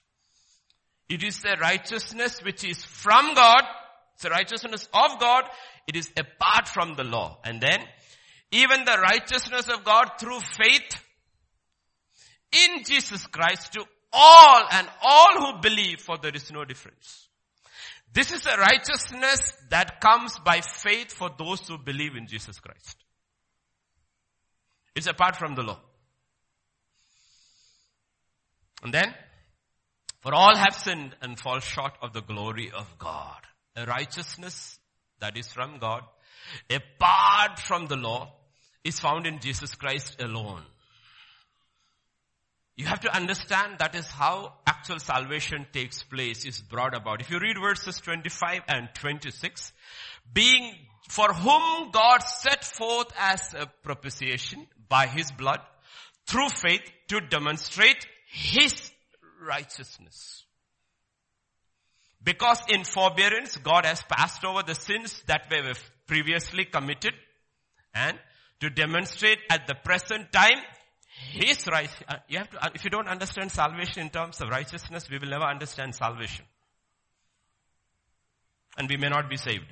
It 1.07 1.23
is 1.23 1.41
the 1.41 1.55
righteousness 1.61 2.43
which 2.43 2.63
is 2.63 2.83
from 2.83 3.35
God. 3.35 3.63
It's 4.15 4.23
the 4.23 4.29
righteousness 4.29 4.89
of 4.93 5.19
God. 5.19 5.45
It 5.87 5.95
is 5.95 6.11
apart 6.17 6.67
from 6.67 6.95
the 6.95 7.03
law. 7.03 7.37
And 7.43 7.61
then 7.61 7.79
even 8.51 8.85
the 8.85 8.97
righteousness 9.01 9.69
of 9.69 9.83
God 9.83 10.11
through 10.19 10.39
faith 10.39 11.01
in 12.51 12.83
Jesus 12.83 13.27
Christ 13.27 13.73
to 13.73 13.85
all 14.11 14.63
and 14.71 14.87
all 15.01 15.53
who 15.53 15.61
believe 15.61 15.99
for 15.99 16.17
there 16.17 16.35
is 16.35 16.51
no 16.51 16.65
difference. 16.65 17.24
This 18.15 18.31
is 18.31 18.45
a 18.45 18.57
righteousness 18.57 19.51
that 19.69 19.99
comes 19.99 20.39
by 20.39 20.61
faith 20.61 21.11
for 21.11 21.29
those 21.37 21.67
who 21.67 21.77
believe 21.77 22.15
in 22.15 22.27
Jesus 22.27 22.61
Christ. 22.61 22.95
It's 24.95 25.07
apart 25.07 25.35
from 25.35 25.55
the 25.55 25.63
law. 25.63 25.81
And 28.81 28.93
then, 28.93 29.13
for 30.21 30.33
all 30.33 30.55
have 30.55 30.75
sinned 30.75 31.13
and 31.21 31.37
fall 31.37 31.59
short 31.59 31.97
of 32.01 32.13
the 32.13 32.21
glory 32.21 32.71
of 32.71 32.87
God. 32.97 33.41
A 33.75 33.85
righteousness 33.85 34.79
that 35.19 35.35
is 35.35 35.51
from 35.51 35.79
God, 35.79 36.03
apart 36.69 37.59
from 37.59 37.87
the 37.87 37.97
law, 37.97 38.33
is 38.85 38.97
found 38.97 39.27
in 39.27 39.39
Jesus 39.39 39.75
Christ 39.75 40.21
alone. 40.21 40.61
You 42.77 42.85
have 42.87 42.99
to 43.01 43.15
understand 43.15 43.77
that 43.79 43.95
is 43.95 44.05
how 44.07 44.53
actual 44.67 44.99
salvation 44.99 45.65
takes 45.71 46.03
place, 46.03 46.45
is 46.45 46.61
brought 46.61 46.95
about. 46.95 47.21
If 47.21 47.29
you 47.29 47.39
read 47.39 47.55
verses 47.61 47.99
25 48.01 48.63
and 48.67 48.89
26, 48.93 49.71
being 50.33 50.75
for 51.07 51.31
whom 51.33 51.91
God 51.91 52.19
set 52.19 52.65
forth 52.65 53.07
as 53.17 53.53
a 53.53 53.67
propitiation 53.83 54.67
by 54.89 55.07
his 55.07 55.31
blood 55.31 55.61
through 56.27 56.49
faith 56.49 56.81
to 57.07 57.21
demonstrate 57.21 58.05
his 58.27 58.91
righteousness. 59.41 60.43
Because 62.21 62.59
in 62.69 62.83
forbearance, 62.83 63.55
God 63.57 63.85
has 63.85 64.01
passed 64.01 64.43
over 64.43 64.63
the 64.63 64.75
sins 64.75 65.21
that 65.27 65.47
were 65.49 65.73
previously 66.07 66.65
committed 66.65 67.13
and 67.93 68.17
to 68.59 68.69
demonstrate 68.69 69.39
at 69.49 69.67
the 69.67 69.75
present 69.75 70.31
time 70.31 70.57
his 71.31 71.65
right, 71.67 71.89
uh, 72.07 72.15
you 72.27 72.37
have 72.39 72.49
to, 72.49 72.65
uh, 72.65 72.69
if 72.73 72.83
you 72.83 72.89
don't 72.89 73.07
understand 73.07 73.51
salvation 73.51 74.01
in 74.01 74.09
terms 74.09 74.41
of 74.41 74.49
righteousness, 74.49 75.09
we 75.09 75.17
will 75.17 75.29
never 75.29 75.45
understand 75.45 75.95
salvation. 75.95 76.45
And 78.77 78.89
we 78.89 78.97
may 78.97 79.07
not 79.07 79.29
be 79.29 79.37
saved. 79.37 79.71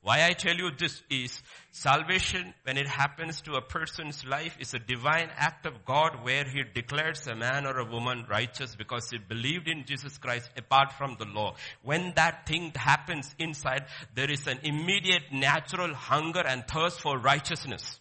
Why 0.00 0.24
I 0.24 0.34
tell 0.34 0.54
you 0.54 0.70
this 0.70 1.02
is 1.10 1.42
salvation 1.72 2.54
when 2.62 2.76
it 2.78 2.86
happens 2.86 3.40
to 3.42 3.54
a 3.54 3.60
person's 3.60 4.24
life 4.24 4.56
is 4.60 4.72
a 4.72 4.78
divine 4.78 5.30
act 5.36 5.66
of 5.66 5.84
God 5.84 6.22
where 6.22 6.44
he 6.44 6.62
declares 6.62 7.26
a 7.26 7.34
man 7.34 7.66
or 7.66 7.78
a 7.80 7.84
woman 7.84 8.24
righteous 8.30 8.76
because 8.76 9.10
he 9.10 9.18
believed 9.18 9.66
in 9.66 9.84
Jesus 9.84 10.16
Christ 10.16 10.48
apart 10.56 10.92
from 10.92 11.16
the 11.18 11.24
law. 11.24 11.56
When 11.82 12.12
that 12.14 12.46
thing 12.46 12.70
happens 12.76 13.34
inside, 13.40 13.86
there 14.14 14.30
is 14.30 14.46
an 14.46 14.60
immediate 14.62 15.32
natural 15.32 15.92
hunger 15.92 16.46
and 16.46 16.66
thirst 16.68 17.00
for 17.00 17.18
righteousness. 17.18 17.98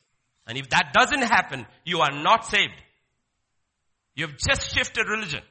And 0.48 0.58
if 0.58 0.70
that 0.70 0.94
doesn't 0.94 1.24
happen, 1.24 1.66
you 1.84 2.00
are 2.00 2.12
not 2.12 2.46
saved. 2.46 2.74
You 4.16 4.28
have 4.28 4.38
just 4.38 4.76
shifted 4.76 5.08
religion. 5.08 5.42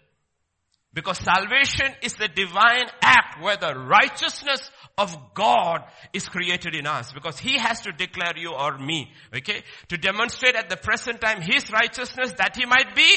Because 0.92 1.18
salvation 1.18 1.92
is 2.02 2.14
the 2.14 2.28
divine 2.28 2.86
act 3.02 3.42
where 3.42 3.56
the 3.56 3.74
righteousness 3.74 4.70
of 4.96 5.16
God 5.34 5.80
is 6.12 6.28
created 6.28 6.76
in 6.76 6.86
us. 6.86 7.12
Because 7.12 7.38
He 7.38 7.58
has 7.58 7.80
to 7.80 7.92
declare 7.92 8.34
you 8.36 8.52
or 8.52 8.78
me. 8.78 9.10
Okay? 9.36 9.64
To 9.88 9.96
demonstrate 9.96 10.54
at 10.54 10.70
the 10.70 10.76
present 10.76 11.20
time 11.20 11.42
His 11.42 11.70
righteousness 11.72 12.32
that 12.38 12.56
He 12.56 12.64
might 12.64 12.94
be 12.94 13.10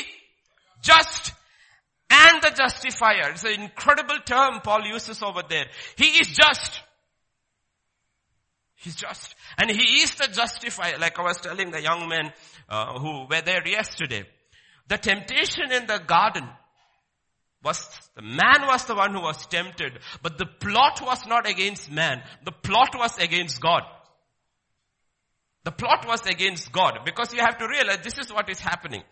just 0.81 1.33
and 2.09 2.41
the 2.41 2.51
justifier. 2.51 3.31
It's 3.31 3.43
an 3.43 3.61
incredible 3.61 4.17
term 4.25 4.61
Paul 4.63 4.85
uses 4.85 5.21
over 5.21 5.41
there. 5.47 5.65
He 5.97 6.05
is 6.05 6.27
just. 6.27 6.81
He's 8.77 8.95
just. 8.95 9.35
And 9.57 9.69
he 9.69 10.01
is 10.01 10.15
the 10.15 10.27
justifier, 10.27 10.97
like 10.99 11.17
I 11.17 11.23
was 11.23 11.37
telling 11.37 11.71
the 11.71 11.81
young 11.81 12.07
men 12.07 12.31
uh, 12.69 12.99
who 12.99 13.25
were 13.29 13.41
there 13.41 13.67
yesterday. 13.67 14.23
The 14.87 14.97
temptation 14.97 15.71
in 15.71 15.87
the 15.87 15.99
garden 15.99 16.47
was, 17.63 17.85
the 18.15 18.21
man 18.21 18.67
was 18.67 18.85
the 18.85 18.95
one 18.95 19.13
who 19.13 19.21
was 19.21 19.45
tempted, 19.47 19.99
but 20.21 20.37
the 20.37 20.45
plot 20.45 21.01
was 21.01 21.25
not 21.25 21.49
against 21.49 21.91
man. 21.91 22.21
The 22.45 22.51
plot 22.51 22.95
was 22.95 23.17
against 23.17 23.59
God. 23.59 23.81
The 25.63 25.71
plot 25.71 26.07
was 26.07 26.25
against 26.25 26.71
God 26.71 26.99
because 27.03 27.33
you 27.33 27.41
have 27.41 27.57
to 27.57 27.67
realize 27.67 27.99
this 28.03 28.17
is 28.17 28.31
what 28.31 28.49
is 28.49 28.59
happening. 28.59 29.03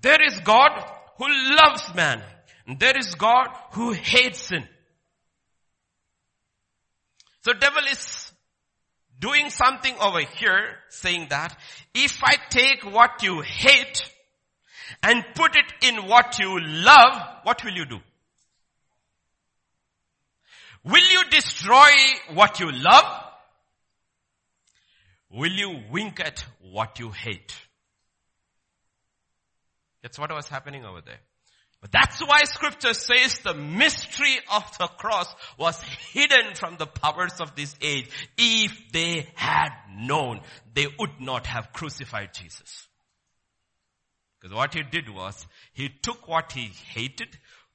There 0.00 0.22
is 0.26 0.40
God 0.40 0.70
who 1.18 1.26
loves 1.28 1.94
man. 1.94 2.22
And 2.66 2.78
There 2.78 2.96
is 2.96 3.14
God 3.16 3.48
who 3.72 3.92
hates 3.92 4.46
sin. 4.46 4.66
So 7.42 7.52
devil 7.52 7.82
is 7.90 8.29
doing 9.20 9.50
something 9.50 9.94
over 10.00 10.20
here 10.20 10.76
saying 10.88 11.28
that 11.30 11.56
if 11.94 12.22
I 12.24 12.36
take 12.48 12.84
what 12.84 13.22
you 13.22 13.42
hate 13.42 14.02
and 15.02 15.24
put 15.34 15.56
it 15.56 15.72
in 15.88 16.08
what 16.08 16.38
you 16.38 16.58
love, 16.60 17.22
what 17.44 17.62
will 17.64 17.72
you 17.72 17.86
do? 17.86 17.98
Will 20.84 21.04
you 21.10 21.24
destroy 21.30 21.90
what 22.32 22.58
you 22.58 22.72
love? 22.72 23.04
Will 25.30 25.52
you 25.52 25.80
wink 25.90 26.18
at 26.20 26.44
what 26.72 26.98
you 26.98 27.10
hate? 27.10 27.54
That's 30.02 30.18
what 30.18 30.32
was 30.32 30.48
happening 30.48 30.84
over 30.84 31.02
there. 31.02 31.20
But 31.80 31.92
that's 31.92 32.20
why 32.20 32.42
scripture 32.44 32.92
says 32.92 33.38
the 33.38 33.54
mystery 33.54 34.38
of 34.52 34.64
the 34.78 34.86
cross 34.86 35.34
was 35.58 35.80
hidden 36.12 36.54
from 36.54 36.76
the 36.76 36.86
powers 36.86 37.40
of 37.40 37.56
this 37.56 37.74
age. 37.80 38.08
If 38.36 38.92
they 38.92 39.28
had 39.34 39.70
known, 39.90 40.40
they 40.74 40.86
would 40.98 41.20
not 41.20 41.46
have 41.46 41.72
crucified 41.72 42.34
Jesus. 42.34 42.86
Because 44.38 44.54
what 44.54 44.74
he 44.74 44.82
did 44.82 45.08
was, 45.08 45.46
he 45.72 45.88
took 45.88 46.28
what 46.28 46.52
he 46.52 46.70
hated, 46.92 47.28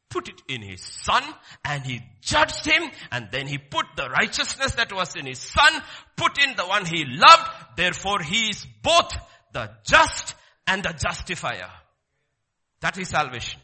put 0.09 0.27
it 0.27 0.41
in 0.47 0.61
his 0.61 0.81
son, 0.81 1.23
and 1.63 1.83
he 1.83 2.01
judged 2.21 2.65
him, 2.65 2.89
and 3.11 3.29
then 3.31 3.47
he 3.47 3.57
put 3.57 3.85
the 3.95 4.07
righteousness 4.09 4.75
that 4.75 4.93
was 4.93 5.15
in 5.15 5.25
his 5.25 5.39
son, 5.39 5.81
put 6.15 6.43
in 6.43 6.55
the 6.55 6.65
one 6.65 6.85
he 6.85 7.05
loved, 7.05 7.49
therefore 7.75 8.21
he 8.21 8.49
is 8.49 8.65
both 8.83 9.13
the 9.53 9.71
just 9.83 10.35
and 10.67 10.83
the 10.83 10.93
justifier. 10.93 11.69
That 12.81 12.97
is 12.99 13.09
salvation. 13.09 13.61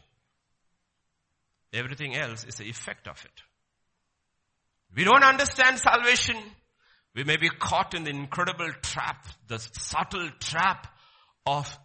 Everything 1.72 2.14
else 2.14 2.44
is 2.44 2.56
the 2.56 2.68
effect 2.68 3.08
of 3.08 3.22
it. 3.24 3.42
We 4.94 5.04
don't 5.04 5.24
understand 5.24 5.78
salvation. 5.78 6.36
We 7.14 7.24
may 7.24 7.36
be 7.36 7.48
caught 7.48 7.94
in 7.94 8.04
the 8.04 8.10
incredible 8.10 8.70
trap, 8.82 9.26
the 9.48 9.58
subtle 9.58 10.30
trap 10.38 10.86
of 11.46 11.78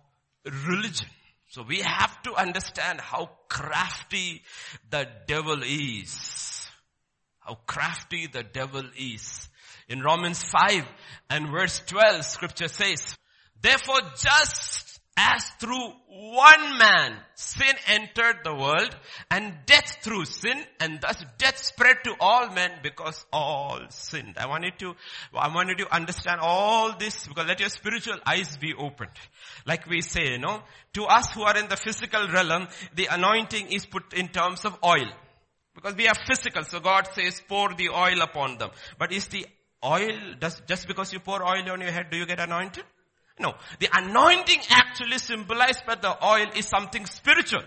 religion. 0.46 1.08
So 1.50 1.64
we 1.64 1.80
have 1.80 2.22
to 2.24 2.36
understand 2.36 3.00
how 3.00 3.30
crafty 3.48 4.42
the 4.90 5.08
devil 5.28 5.62
is. 5.64 6.68
How 7.40 7.56
crafty 7.66 8.28
the 8.28 8.44
devil 8.44 8.84
is. 8.98 9.48
In 9.88 10.02
Romans 10.02 10.44
5 10.44 10.86
and 11.30 11.50
verse 11.50 11.82
12 11.88 12.26
scripture 12.26 12.68
says, 12.68 13.18
Therefore 13.62 14.02
just 14.18 14.87
as 15.18 15.44
through 15.60 15.92
one 16.10 16.78
man 16.78 17.18
sin 17.34 17.76
entered 17.88 18.38
the 18.44 18.54
world 18.54 18.96
and 19.32 19.54
death 19.66 19.98
through 20.04 20.26
sin 20.26 20.64
and 20.80 21.02
thus 21.02 21.24
death 21.40 21.58
spread 21.58 21.98
to 22.04 22.14
all 22.20 22.50
men 22.52 22.72
because 22.84 23.26
all 23.34 23.80
sinned. 23.90 24.38
I 24.38 24.46
want 24.46 24.64
you 24.66 24.72
to, 24.80 24.96
I 25.34 25.54
want 25.54 25.70
you 25.70 25.76
to 25.86 25.94
understand 25.94 26.40
all 26.42 26.96
this 26.98 27.28
because 27.28 27.48
let 27.48 27.60
your 27.60 27.70
spiritual 27.70 28.18
eyes 28.28 28.58
be 28.58 28.76
opened. 28.76 29.12
Like 29.66 29.88
we 29.88 30.02
say, 30.02 30.34
you 30.34 30.38
know, 30.38 30.62
to 30.94 31.06
us 31.06 31.32
who 31.34 31.42
are 31.42 31.58
in 31.58 31.68
the 31.68 31.78
physical 31.78 32.28
realm, 32.28 32.68
the 32.96 33.08
anointing 33.12 33.72
is 33.72 33.88
put 33.88 34.14
in 34.14 34.28
terms 34.28 34.66
of 34.66 34.78
oil. 34.86 35.10
Because 35.74 35.96
we 35.96 36.08
are 36.08 36.16
physical, 36.16 36.64
so 36.64 36.80
God 36.80 37.08
says 37.14 37.42
pour 37.48 37.74
the 37.74 37.90
oil 37.90 38.22
upon 38.22 38.58
them. 38.58 38.70
But 38.98 39.12
is 39.12 39.28
the 39.28 39.48
oil, 39.84 40.36
does, 40.40 40.62
just 40.68 40.88
because 40.88 41.14
you 41.14 41.20
pour 41.20 41.44
oil 41.44 41.70
on 41.70 41.82
your 41.82 41.92
head, 41.92 42.08
do 42.12 42.18
you 42.18 42.26
get 42.26 42.40
anointed? 42.40 42.84
No. 43.40 43.56
The 43.80 43.90
anointing 43.94 44.62
actually 44.70 45.20
symbolized 45.20 45.86
by 45.86 45.96
the 45.96 46.26
oil 46.26 46.48
is 46.56 46.68
something 46.68 47.06
spiritual. 47.06 47.64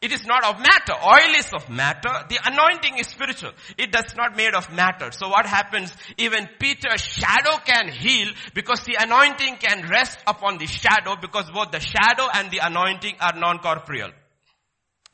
It 0.00 0.12
is 0.12 0.24
not 0.24 0.44
of 0.44 0.58
matter. 0.58 0.94
Oil 1.04 1.34
is 1.36 1.52
of 1.52 1.68
matter. 1.68 2.08
The 2.30 2.38
anointing 2.42 2.98
is 2.98 3.08
spiritual. 3.08 3.50
It 3.76 3.92
does 3.92 4.14
not 4.16 4.34
made 4.34 4.54
of 4.54 4.72
matter. 4.72 5.10
So 5.12 5.28
what 5.28 5.44
happens? 5.44 5.94
Even 6.16 6.48
Peter's 6.58 7.02
shadow 7.02 7.58
can 7.66 7.88
heal 7.88 8.28
because 8.54 8.80
the 8.84 8.96
anointing 8.98 9.56
can 9.56 9.86
rest 9.88 10.18
upon 10.26 10.56
the 10.56 10.66
shadow 10.66 11.16
because 11.20 11.50
both 11.50 11.70
the 11.70 11.80
shadow 11.80 12.28
and 12.32 12.50
the 12.50 12.60
anointing 12.62 13.16
are 13.20 13.38
non-corporeal. 13.38 14.10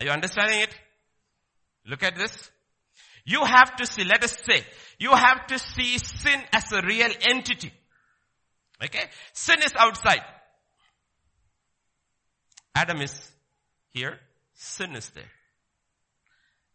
Are 0.00 0.04
you 0.04 0.10
understanding 0.10 0.60
it? 0.60 0.76
Look 1.84 2.04
at 2.04 2.16
this. 2.16 2.50
You 3.24 3.44
have 3.44 3.74
to 3.76 3.86
see, 3.86 4.04
let 4.04 4.22
us 4.22 4.36
say, 4.44 4.64
you 5.00 5.10
have 5.10 5.48
to 5.48 5.58
see 5.58 5.98
sin 5.98 6.40
as 6.52 6.70
a 6.70 6.80
real 6.82 7.10
entity. 7.22 7.72
Okay? 8.82 9.04
Sin 9.32 9.58
is 9.62 9.72
outside. 9.76 10.22
Adam 12.74 13.00
is 13.00 13.30
here. 13.90 14.18
Sin 14.54 14.94
is 14.96 15.10
there. 15.10 15.30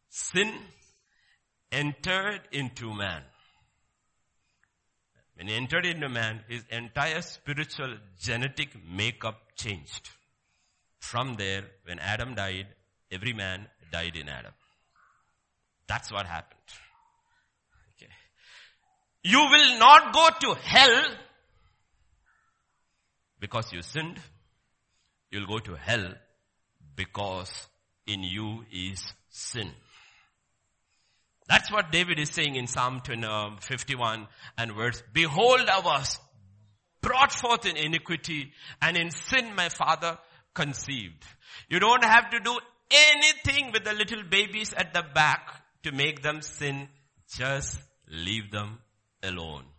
Sin 0.10 0.52
entered 1.72 2.42
into 2.52 2.94
man. 2.94 3.24
When 5.36 5.48
he 5.48 5.56
entered 5.56 5.86
into 5.86 6.10
man, 6.10 6.42
his 6.48 6.64
entire 6.70 7.22
spiritual 7.22 7.98
genetic 8.20 8.70
makeup 8.88 9.42
changed. 9.56 10.10
From 11.00 11.36
there, 11.36 11.64
when 11.86 11.98
Adam 12.00 12.36
died, 12.36 12.68
every 13.12 13.34
man 13.34 13.68
died 13.92 14.16
in 14.16 14.30
Adam. 14.30 14.54
That's 15.88 16.12
what 16.12 16.26
happened. 16.26 16.60
Okay. 17.96 18.12
You 19.24 19.40
will 19.40 19.80
not 19.80 20.14
go 20.14 20.30
to 20.42 20.60
hell 20.62 21.04
because 23.41 23.73
you 23.73 23.82
sinned, 23.82 24.19
you'll 25.32 25.47
go 25.47 25.60
to 25.60 25.75
hell 25.75 26.13
because 26.95 27.51
in 28.06 28.23
you 28.23 28.63
is 28.71 29.13
sin. 29.30 29.71
That's 31.49 31.71
what 31.71 31.91
David 31.91 32.19
is 32.19 32.30
saying 32.30 32.56
in 32.56 32.67
Psalm 32.67 33.01
uh, 33.23 33.58
51 33.60 34.27
and 34.58 34.71
verse, 34.73 35.04
Behold, 35.12 35.67
I 35.67 35.80
was 35.80 36.17
brought 37.01 37.34
forth 37.34 37.65
in 37.65 37.75
iniquity 37.75 38.54
and 38.82 38.95
in 38.95 39.10
sin 39.10 39.56
my 39.56 39.69
father 39.69 40.17
conceived. 40.54 41.25
You 41.67 41.80
don't 41.80 42.06
have 42.06 42.30
to 42.30 42.39
do 42.39 42.58
anything 42.91 43.71
with 43.73 43.84
the 43.84 43.93
little 43.93 44.23
babies 44.23 44.71
at 44.73 44.93
the 44.93 45.04
back 45.13 45.49
to 45.84 45.91
make 45.91 46.21
them 46.21 46.41
sin. 46.41 46.88
Just 47.36 47.82
leave 48.08 48.51
them 48.51 48.80
alone 49.23 49.71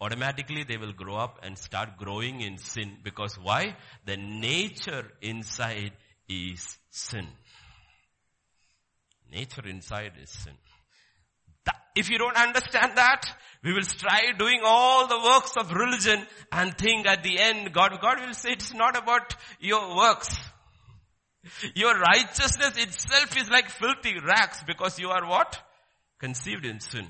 automatically 0.00 0.64
they 0.64 0.76
will 0.76 0.92
grow 0.92 1.16
up 1.16 1.40
and 1.42 1.56
start 1.56 1.96
growing 1.98 2.40
in 2.40 2.58
sin 2.58 2.96
because 3.02 3.38
why? 3.38 3.76
The 4.04 4.16
nature 4.16 5.04
inside 5.22 5.92
is 6.28 6.78
sin. 6.90 7.26
Nature 9.32 9.66
inside 9.68 10.12
is 10.22 10.30
sin. 10.30 10.54
If 11.96 12.10
you 12.10 12.18
don't 12.18 12.36
understand 12.36 12.92
that, 12.96 13.22
we 13.64 13.72
will 13.72 13.82
try 13.82 14.32
doing 14.38 14.60
all 14.62 15.08
the 15.08 15.18
works 15.18 15.56
of 15.56 15.72
religion 15.72 16.26
and 16.52 16.76
think 16.76 17.06
at 17.06 17.22
the 17.22 17.40
end, 17.40 17.72
God, 17.72 17.98
God 18.02 18.20
will 18.20 18.34
say 18.34 18.50
it's 18.52 18.74
not 18.74 18.96
about 18.96 19.34
your 19.60 19.96
works. 19.96 20.36
Your 21.74 21.98
righteousness 21.98 22.76
itself 22.76 23.36
is 23.36 23.48
like 23.48 23.70
filthy 23.70 24.14
rags 24.20 24.62
because 24.66 24.98
you 24.98 25.08
are 25.08 25.26
what? 25.26 25.58
Conceived 26.18 26.66
in 26.66 26.80
sin. 26.80 27.06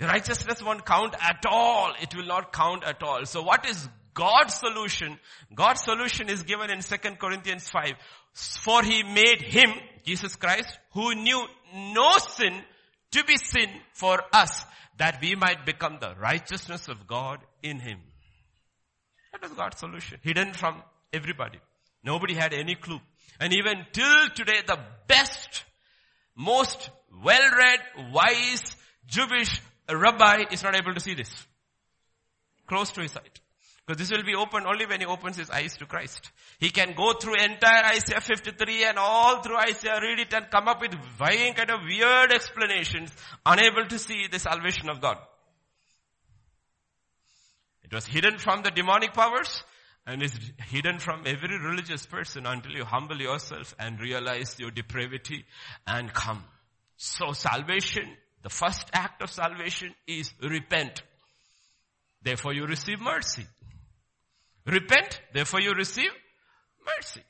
Your 0.00 0.08
righteousness 0.08 0.62
won't 0.62 0.86
count 0.86 1.14
at 1.20 1.44
all. 1.46 1.92
It 2.00 2.16
will 2.16 2.26
not 2.26 2.54
count 2.54 2.84
at 2.84 3.02
all. 3.02 3.26
So 3.26 3.42
what 3.42 3.68
is 3.68 3.86
God's 4.14 4.54
solution? 4.54 5.18
God's 5.54 5.82
solution 5.82 6.30
is 6.30 6.42
given 6.42 6.70
in 6.70 6.80
2 6.80 6.96
Corinthians 7.20 7.68
5. 7.68 7.92
For 8.32 8.82
he 8.82 9.02
made 9.02 9.42
him, 9.42 9.70
Jesus 10.02 10.36
Christ, 10.36 10.78
who 10.94 11.14
knew 11.14 11.46
no 11.74 12.16
sin 12.16 12.54
to 13.12 13.24
be 13.24 13.36
sin 13.36 13.68
for 13.92 14.22
us 14.32 14.64
that 14.96 15.20
we 15.20 15.34
might 15.34 15.66
become 15.66 15.98
the 16.00 16.14
righteousness 16.18 16.88
of 16.88 17.06
God 17.06 17.40
in 17.62 17.78
him. 17.78 17.98
That 19.32 19.42
was 19.42 19.52
God's 19.52 19.78
solution. 19.78 20.18
Hidden 20.22 20.54
from 20.54 20.82
everybody. 21.12 21.58
Nobody 22.02 22.34
had 22.34 22.54
any 22.54 22.74
clue. 22.74 23.00
And 23.38 23.52
even 23.52 23.84
till 23.92 24.30
today, 24.34 24.62
the 24.66 24.78
best, 25.06 25.64
most 26.34 26.90
well-read, 27.22 27.80
wise, 28.12 28.76
Jewish 29.06 29.60
a 29.90 29.96
rabbi 29.96 30.44
is 30.50 30.62
not 30.62 30.76
able 30.76 30.94
to 30.94 31.00
see 31.00 31.14
this. 31.14 31.30
Close 32.66 32.92
to 32.92 33.02
his 33.02 33.12
sight. 33.12 33.40
Because 33.86 33.98
this 33.98 34.16
will 34.16 34.24
be 34.24 34.36
open 34.36 34.66
only 34.66 34.86
when 34.86 35.00
he 35.00 35.06
opens 35.06 35.36
his 35.36 35.50
eyes 35.50 35.76
to 35.78 35.86
Christ. 35.86 36.30
He 36.60 36.70
can 36.70 36.94
go 36.94 37.14
through 37.14 37.34
entire 37.42 37.86
Isaiah 37.86 38.20
53 38.20 38.84
and 38.84 38.98
all 38.98 39.42
through 39.42 39.56
Isaiah, 39.56 39.98
read 40.00 40.20
it 40.20 40.32
and 40.32 40.48
come 40.48 40.68
up 40.68 40.80
with 40.80 40.94
varying 41.18 41.54
kind 41.54 41.70
of 41.70 41.80
weird 41.82 42.32
explanations, 42.32 43.10
unable 43.44 43.86
to 43.86 43.98
see 43.98 44.28
the 44.30 44.38
salvation 44.38 44.88
of 44.88 45.00
God. 45.00 45.18
It 47.82 47.92
was 47.92 48.06
hidden 48.06 48.38
from 48.38 48.62
the 48.62 48.70
demonic 48.70 49.12
powers 49.12 49.64
and 50.06 50.22
is 50.22 50.38
hidden 50.68 51.00
from 51.00 51.22
every 51.26 51.58
religious 51.58 52.06
person 52.06 52.46
until 52.46 52.72
you 52.72 52.84
humble 52.84 53.20
yourself 53.20 53.74
and 53.78 53.98
realize 53.98 54.56
your 54.60 54.70
depravity 54.70 55.44
and 55.88 56.12
come. 56.12 56.44
So 56.96 57.32
salvation 57.32 58.16
the 58.42 58.50
first 58.50 58.88
act 58.92 59.22
of 59.22 59.30
salvation 59.30 59.94
is 60.06 60.32
repent. 60.42 61.02
Therefore 62.22 62.52
you 62.54 62.66
receive 62.66 63.00
mercy. 63.00 63.46
Repent, 64.66 65.20
therefore 65.32 65.60
you 65.60 65.72
receive 65.72 66.10
mercy. 66.84 67.22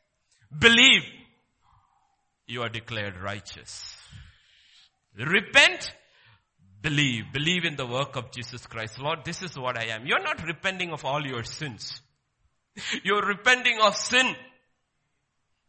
Believe, 0.57 1.03
you 2.47 2.63
are 2.63 2.69
declared 2.69 3.17
righteous. 3.21 3.97
Repent, 5.17 5.93
believe. 6.81 7.25
Believe 7.33 7.65
in 7.65 7.77
the 7.77 7.87
work 7.87 8.17
of 8.17 8.33
Jesus 8.33 8.67
Christ. 8.67 8.99
Lord, 8.99 9.21
this 9.25 9.43
is 9.43 9.57
what 9.59 9.79
I 9.79 9.87
am. 9.87 10.07
You're 10.07 10.23
not 10.23 10.45
repenting 10.45 10.93
of 10.93 11.05
all 11.05 11.25
your 11.25 11.45
sins. 11.45 12.01
You're 13.05 13.27
repenting 13.27 13.79
of 13.81 13.97
sin. 13.97 14.35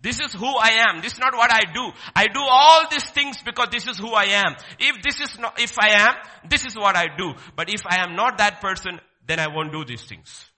This 0.02 0.20
is 0.20 0.34
who 0.34 0.48
I 0.48 0.88
am. 0.90 1.02
This 1.02 1.14
is 1.14 1.20
not 1.20 1.34
what 1.36 1.52
I 1.52 1.62
do. 1.72 1.92
I 2.16 2.28
do 2.28 2.40
all 2.40 2.90
these 2.90 3.06
things 3.12 3.42
because 3.44 3.70
this 3.72 3.88
is 3.88 3.98
who 4.00 4.14
I 4.14 4.26
am. 4.26 4.56
If 4.80 5.02
this 5.04 5.22
is 5.22 5.38
not, 5.38 5.60
if 5.60 5.78
I 5.80 5.90
am, 6.08 6.16
this 6.50 6.66
is 6.66 6.76
what 6.76 6.96
I 6.96 7.06
do. 7.16 7.34
But 7.56 7.70
if 7.70 7.86
I 7.86 8.04
am 8.04 8.16
not 8.16 8.40
that 8.40 8.62
person, 8.62 9.00
then 9.28 9.40
I 9.40 9.48
won't 9.48 9.72
do 9.72 9.86
these 9.86 10.04
things. 10.04 10.52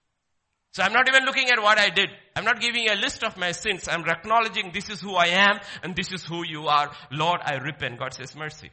So 0.71 0.82
I'm 0.82 0.93
not 0.93 1.08
even 1.08 1.25
looking 1.25 1.49
at 1.49 1.62
what 1.62 1.77
I 1.77 1.89
did. 1.89 2.10
I'm 2.36 2.45
not 2.45 2.60
giving 2.60 2.89
a 2.89 2.95
list 2.95 3.23
of 3.23 3.38
my 3.38 3.51
sins. 3.51 3.88
I'm 3.88 4.03
acknowledging 4.10 4.71
this 4.73 4.89
is 4.89 5.01
who 5.01 5.13
I 5.13 5.27
am 5.27 5.60
and 5.84 5.95
this 5.95 6.12
is 6.12 6.25
who 6.25 6.43
you 6.45 6.67
are. 6.67 6.91
Lord, 7.12 7.41
I 7.43 7.56
repent. 7.56 7.99
God 7.99 8.13
says 8.13 8.36
mercy. 8.36 8.71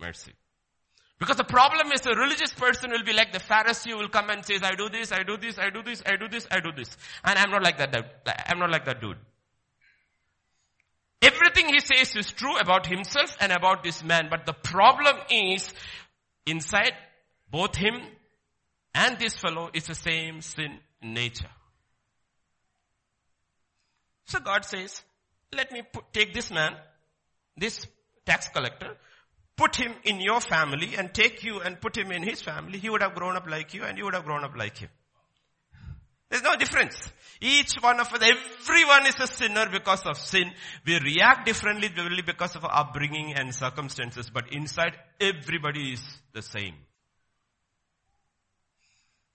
Mercy. 0.00 0.32
Because 1.20 1.36
the 1.36 1.44
problem 1.44 1.92
is 1.92 2.00
a 2.06 2.18
religious 2.18 2.54
person 2.54 2.90
will 2.90 3.04
be 3.04 3.12
like 3.12 3.30
the 3.30 3.38
Pharisee 3.38 3.94
will 3.96 4.08
come 4.08 4.30
and 4.30 4.42
says, 4.42 4.62
I 4.62 4.74
do 4.74 4.88
this, 4.88 5.12
I 5.12 5.22
do 5.22 5.36
this, 5.36 5.58
I 5.58 5.68
do 5.68 5.82
this, 5.82 6.02
I 6.06 6.16
do 6.16 6.28
this, 6.28 6.48
I 6.50 6.60
do 6.60 6.72
this. 6.72 6.96
And 7.22 7.38
I'm 7.38 7.50
not 7.50 7.62
like 7.62 7.76
that, 7.76 7.94
I'm 8.48 8.58
not 8.58 8.70
like 8.70 8.86
that 8.86 9.02
dude. 9.02 9.18
Everything 11.20 11.68
he 11.68 11.80
says 11.80 12.16
is 12.16 12.32
true 12.32 12.56
about 12.56 12.86
himself 12.86 13.36
and 13.38 13.52
about 13.52 13.84
this 13.84 14.02
man, 14.02 14.28
but 14.30 14.46
the 14.46 14.54
problem 14.54 15.14
is 15.30 15.70
inside 16.46 16.94
both 17.50 17.76
him 17.76 18.00
and 18.94 19.18
this 19.18 19.34
fellow 19.36 19.68
is 19.74 19.86
the 19.86 19.94
same 19.94 20.40
sin 20.40 20.78
nature. 21.02 21.50
So 24.24 24.40
God 24.40 24.64
says, 24.64 25.02
let 25.52 25.70
me 25.70 25.82
put, 25.82 26.10
take 26.14 26.32
this 26.32 26.50
man, 26.50 26.76
this 27.58 27.86
tax 28.24 28.48
collector, 28.48 28.96
put 29.60 29.76
him 29.76 29.92
in 30.04 30.20
your 30.20 30.40
family 30.40 30.94
and 30.96 31.12
take 31.12 31.44
you 31.44 31.60
and 31.60 31.78
put 31.78 31.94
him 31.94 32.10
in 32.10 32.22
his 32.22 32.40
family, 32.40 32.78
he 32.78 32.88
would 32.88 33.02
have 33.02 33.14
grown 33.14 33.36
up 33.36 33.46
like 33.46 33.74
you 33.74 33.84
and 33.84 33.98
you 33.98 34.04
would 34.04 34.14
have 34.14 34.24
grown 34.24 34.42
up 34.42 34.56
like 34.56 34.78
him. 34.78 34.88
There's 36.30 36.42
no 36.42 36.56
difference. 36.56 36.96
Each 37.42 37.74
one 37.82 38.00
of 38.00 38.10
us, 38.10 38.22
everyone 38.22 39.06
is 39.06 39.20
a 39.20 39.26
sinner 39.26 39.66
because 39.70 40.06
of 40.06 40.16
sin. 40.16 40.50
We 40.86 40.98
react 41.00 41.44
differently 41.44 41.90
because 42.24 42.56
of 42.56 42.64
our 42.64 42.74
upbringing 42.74 43.34
and 43.34 43.54
circumstances, 43.54 44.30
but 44.32 44.50
inside 44.50 44.96
everybody 45.20 45.92
is 45.92 46.02
the 46.32 46.40
same. 46.40 46.76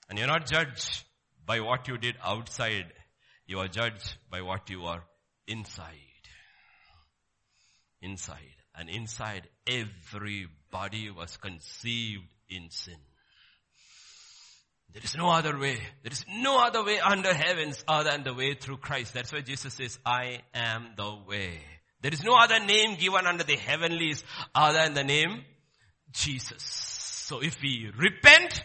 And 0.09 0.17
you're 0.17 0.27
not 0.27 0.47
judged 0.47 1.03
by 1.45 1.59
what 1.59 1.87
you 1.87 1.99
did 1.99 2.15
outside. 2.23 2.91
You 3.45 3.59
are 3.59 3.67
judged 3.67 4.15
by 4.31 4.41
what 4.41 4.71
you 4.71 4.85
are 4.85 5.03
inside. 5.47 5.85
Inside. 8.01 8.54
And 8.77 8.89
inside 8.89 9.47
everybody 9.67 11.09
was 11.09 11.37
conceived 11.37 12.23
in 12.49 12.69
sin. 12.69 12.97
There 14.93 15.03
is 15.03 15.15
no 15.15 15.29
other 15.29 15.57
way. 15.57 15.77
There 16.03 16.11
is 16.11 16.25
no 16.39 16.57
other 16.57 16.83
way 16.83 16.99
under 16.99 17.33
heavens 17.33 17.83
other 17.87 18.11
than 18.11 18.23
the 18.23 18.33
way 18.33 18.53
through 18.53 18.77
Christ. 18.77 19.13
That's 19.13 19.33
why 19.33 19.41
Jesus 19.41 19.73
says, 19.73 19.99
I 20.05 20.39
am 20.53 20.91
the 20.95 21.17
way. 21.27 21.59
There 22.01 22.13
is 22.13 22.23
no 22.23 22.33
other 22.35 22.59
name 22.59 22.95
given 22.95 23.25
under 23.25 23.43
the 23.43 23.57
heavenlies 23.57 24.23
other 24.53 24.79
than 24.79 24.93
the 24.93 25.03
name 25.03 25.43
Jesus. 26.13 26.63
So 26.63 27.41
if 27.41 27.61
we 27.61 27.91
repent, 27.97 28.63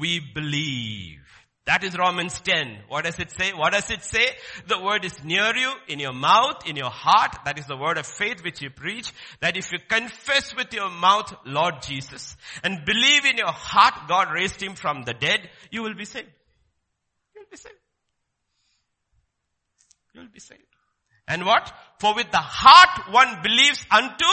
we 0.00 0.20
believe. 0.20 1.20
That 1.68 1.84
is 1.84 1.98
Romans 1.98 2.40
10. 2.40 2.78
What 2.88 3.04
does 3.04 3.18
it 3.18 3.30
say? 3.30 3.52
What 3.52 3.74
does 3.74 3.90
it 3.90 4.02
say? 4.02 4.24
The 4.68 4.80
word 4.80 5.04
is 5.04 5.22
near 5.22 5.54
you, 5.54 5.70
in 5.86 5.98
your 5.98 6.14
mouth, 6.14 6.66
in 6.66 6.76
your 6.76 6.88
heart. 6.88 7.36
That 7.44 7.58
is 7.58 7.66
the 7.66 7.76
word 7.76 7.98
of 7.98 8.06
faith 8.06 8.42
which 8.42 8.62
you 8.62 8.70
preach. 8.70 9.12
That 9.40 9.58
if 9.58 9.70
you 9.70 9.78
confess 9.86 10.56
with 10.56 10.72
your 10.72 10.88
mouth 10.88 11.30
Lord 11.44 11.82
Jesus 11.82 12.38
and 12.64 12.86
believe 12.86 13.26
in 13.26 13.36
your 13.36 13.52
heart 13.52 14.08
God 14.08 14.32
raised 14.32 14.62
him 14.62 14.76
from 14.76 15.02
the 15.02 15.12
dead, 15.12 15.40
you 15.70 15.82
will 15.82 15.92
be 15.92 16.06
saved. 16.06 16.30
You 17.34 17.42
will 17.42 17.50
be 17.50 17.58
saved. 17.58 17.74
You 20.14 20.20
will 20.22 20.32
be 20.32 20.40
saved. 20.40 20.62
And 21.28 21.44
what? 21.44 21.70
For 22.00 22.14
with 22.14 22.30
the 22.30 22.38
heart 22.38 23.12
one 23.12 23.42
believes 23.42 23.84
unto, 23.90 24.24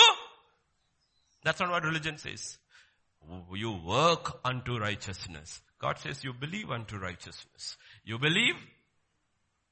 that's 1.43 1.59
not 1.59 1.69
what 1.69 1.83
religion 1.83 2.17
says. 2.17 2.57
You 3.53 3.73
work 3.85 4.39
unto 4.45 4.77
righteousness. 4.77 5.61
God 5.79 5.99
says 5.99 6.23
you 6.23 6.33
believe 6.33 6.71
unto 6.71 6.97
righteousness. 6.97 7.77
You 8.03 8.17
believe, 8.17 8.55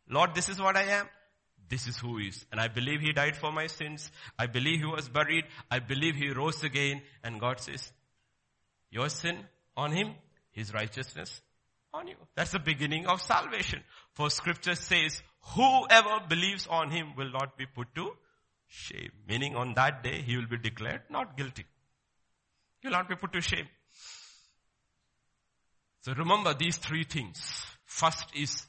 Lord, 0.10 0.36
this 0.36 0.50
is 0.50 0.62
what 0.62 0.76
I 0.76 0.84
am. 0.84 1.08
This 1.70 1.88
is 1.88 1.98
who 1.98 2.18
he 2.18 2.28
is. 2.28 2.46
And 2.52 2.60
I 2.60 2.68
believe 2.68 3.00
he 3.00 3.14
died 3.14 3.36
for 3.36 3.52
my 3.52 3.68
sins. 3.68 4.12
I 4.38 4.48
believe 4.48 4.80
he 4.80 4.86
was 4.86 5.08
buried. 5.10 5.46
I 5.72 5.80
believe 5.80 6.16
he 6.16 6.30
rose 6.30 6.64
again. 6.64 7.02
And 7.24 7.40
God 7.40 7.60
says, 7.60 7.92
your 8.92 9.10
sin 9.10 9.38
on 9.76 9.92
him, 9.92 10.14
his 10.52 10.74
righteousness 10.74 11.42
on 11.94 12.08
you. 12.08 12.16
That's 12.36 12.52
the 12.52 12.60
beginning 12.60 13.08
of 13.08 13.22
salvation. 13.22 13.82
For 14.14 14.30
scripture 14.30 14.76
says, 14.76 15.22
whoever 15.56 16.20
believes 16.28 16.68
on 16.68 16.92
him 16.92 17.16
will 17.16 17.32
not 17.32 17.58
be 17.58 17.66
put 17.66 17.96
to 17.96 18.12
shame. 18.68 19.12
Meaning 19.28 19.56
on 19.56 19.74
that 19.76 20.04
day, 20.04 20.22
he 20.22 20.36
will 20.36 20.48
be 20.48 20.58
declared 20.58 21.02
not 21.10 21.38
guilty. 21.38 21.66
He 22.82 22.88
will 22.88 22.94
not 22.94 23.10
be 23.10 23.16
put 23.16 23.34
to 23.34 23.42
shame. 23.42 23.68
So 26.04 26.12
remember 26.14 26.54
these 26.54 26.76
three 26.76 27.06
things. 27.06 27.66
First 27.86 28.26
is, 28.36 28.66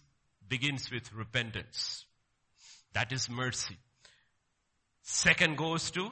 begins 0.49 0.89
with 0.93 1.13
repentance. 1.13 2.05
That 2.93 3.11
is 3.13 3.29
mercy. 3.29 3.77
Second 5.03 5.59
goes 5.59 5.91
to 5.93 6.11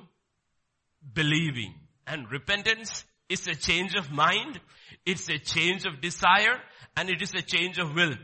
believing. 1.15 1.75
And 2.09 2.29
repentance 2.29 3.05
is 3.29 3.47
a 3.47 3.55
change 3.55 3.95
of 3.95 4.11
mind, 4.11 4.61
it's 5.07 5.29
a 5.29 5.39
change 5.39 5.87
of 5.87 6.01
desire, 6.01 6.59
and 6.97 7.09
it 7.09 7.23
is 7.23 7.33
a 7.35 7.43
change 7.43 7.79
of 7.79 7.95
will. 7.95 8.15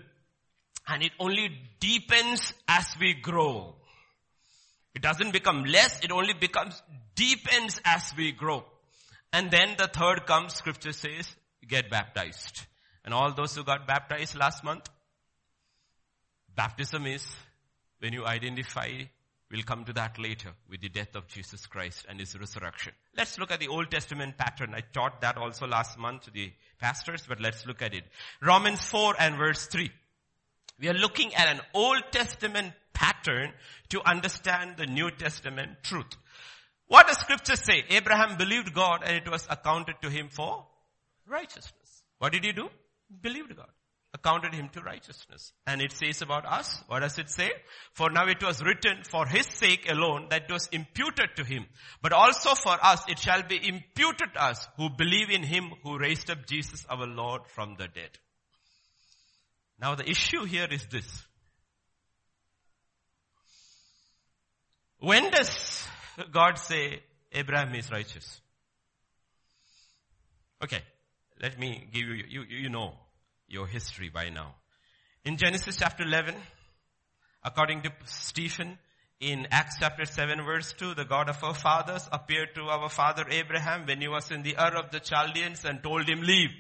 And 0.89 1.03
it 1.05 1.13
only 1.21 1.51
deepens 1.79 2.53
as 2.67 2.87
we 3.01 3.15
grow. 3.15 3.77
It 4.97 5.03
doesn't 5.03 5.33
become 5.33 5.63
less, 5.63 6.01
it 6.03 6.11
only 6.11 6.35
becomes 6.35 6.83
deepens 7.15 7.81
as 7.85 8.13
we 8.17 8.33
grow. 8.33 8.65
And 9.33 9.53
then 9.53 9.77
the 9.79 9.87
third 9.87 10.27
comes, 10.27 10.55
scripture 10.55 10.93
says, 10.93 11.33
get 11.69 11.91
baptized. 11.91 12.67
And 13.09 13.15
all 13.15 13.33
those 13.33 13.57
who 13.57 13.65
got 13.65 13.87
baptized 13.87 14.35
last 14.35 14.63
month, 14.63 14.87
baptism 16.55 17.07
is 17.07 17.27
when 18.01 18.13
you 18.13 18.27
identify, 18.27 18.91
we'll 19.51 19.63
come 19.63 19.87
to 19.87 19.95
that 19.95 20.19
later, 20.19 20.51
with 20.69 20.83
the 20.83 20.91
death 20.91 21.17
of 21.17 21.27
Jesus 21.27 21.65
Christ 21.65 22.05
and 22.07 22.21
his 22.21 22.39
resurrection. 22.39 22.93
Let's 23.17 23.39
look 23.39 23.51
at 23.51 23.61
the 23.61 23.69
Old 23.69 23.91
Testament 23.91 24.37
pattern. 24.37 24.75
I 24.75 24.83
taught 24.93 25.23
that 25.23 25.39
also 25.39 25.67
last 25.67 25.99
month 25.99 26.25
to 26.25 26.31
the 26.31 26.53
pastors, 26.79 27.25
but 27.27 27.41
let's 27.41 27.65
look 27.65 27.81
at 27.81 27.95
it. 27.95 28.05
Romans 28.43 28.85
4 28.85 29.15
and 29.19 29.37
verse 29.37 29.67
3. 29.69 29.91
We 30.79 30.91
are 30.91 30.93
looking 30.93 31.35
at 31.35 31.49
an 31.49 31.63
Old 31.73 32.03
Testament 32.13 32.75
pattern 32.93 33.53
to 33.89 34.07
understand 34.07 34.77
the 34.77 34.87
New 34.87 35.11
Testament 35.13 35.83
truth. 35.83 36.15
What 36.89 37.07
does 37.07 37.17
scripture 37.17 37.57
say? 37.57 37.85
Abraham 37.89 38.37
believed 38.37 38.75
God 38.75 39.01
and 39.03 39.17
it 39.17 39.31
was 39.31 39.47
accounted 39.49 39.95
to 40.03 40.11
him 40.11 40.29
for 40.29 40.67
righteousness. 41.27 42.03
What 42.19 42.33
did 42.33 42.45
he 42.45 42.53
do? 42.53 42.69
Believed 43.23 43.57
God. 43.57 43.69
Accounted 44.15 44.55
him 44.55 44.71
to 44.71 44.81
righteousness. 44.81 45.53
And 45.67 45.83
it 45.83 45.93
says 45.93 46.23
about 46.23 46.47
us, 46.47 46.83
what 46.89 47.01
does 47.01 47.19
it 47.19 47.29
say? 47.29 47.51
For 47.93 48.11
now 48.11 48.27
it 48.27 48.43
was 48.43 48.63
written 48.63 49.03
for 49.05 49.27
his 49.27 49.47
sake 49.47 49.91
alone 49.91 50.29
that 50.31 50.51
was 50.51 50.67
imputed 50.73 51.37
to 51.37 51.45
him. 51.45 51.67
But 52.01 52.15
also 52.15 52.55
for 52.55 52.83
us 52.83 53.03
it 53.07 53.19
shall 53.19 53.43
be 53.43 53.57
imputed 53.57 54.31
us 54.37 54.67
who 54.79 54.89
believe 54.89 55.31
in 55.31 55.43
him 55.43 55.73
who 55.83 55.99
raised 55.99 56.31
up 56.31 56.47
Jesus 56.47 56.87
our 56.89 57.07
Lord 57.07 57.43
from 57.49 57.77
the 57.79 57.87
dead. 57.87 58.11
Now 59.79 59.95
the 59.95 60.09
issue 60.09 60.45
here 60.45 60.69
is 60.71 60.87
this. 60.87 61.27
When 65.01 65.31
does 65.31 65.87
God 66.33 66.59
say 66.59 67.03
Abraham 67.31 67.75
is 67.75 67.91
righteous? 67.91 68.41
Okay. 70.65 70.83
Let 71.41 71.59
me 71.59 71.89
give 71.93 72.03
you, 72.03 72.25
you, 72.29 72.43
you 72.49 72.69
know 72.69 72.95
your 73.49 73.67
history 73.67 74.09
by 74.09 74.29
now. 74.29 74.55
In 75.25 75.37
Genesis 75.37 75.77
chapter 75.77 76.03
11, 76.03 76.35
according 77.45 77.83
to 77.83 77.93
Stephen, 78.07 78.79
in 79.21 79.47
Acts 79.51 79.77
chapter 79.81 80.05
7 80.05 80.45
verse 80.45 80.73
2, 80.75 80.95
the 80.95 81.05
God 81.05 81.29
of 81.29 81.43
our 81.43 81.55
fathers 81.55 82.09
appeared 82.13 82.55
to 82.55 82.63
our 82.63 82.89
father 82.89 83.25
Abraham 83.31 83.87
when 83.87 84.01
he 84.01 84.09
was 84.09 84.31
in 84.31 84.43
the 84.43 84.57
Ur 84.57 84.77
of 84.77 84.91
the 84.91 85.01
Chaldeans 85.01 85.65
and 85.65 85.83
told 85.83 86.09
him 86.09 86.23
leave. 86.23 86.51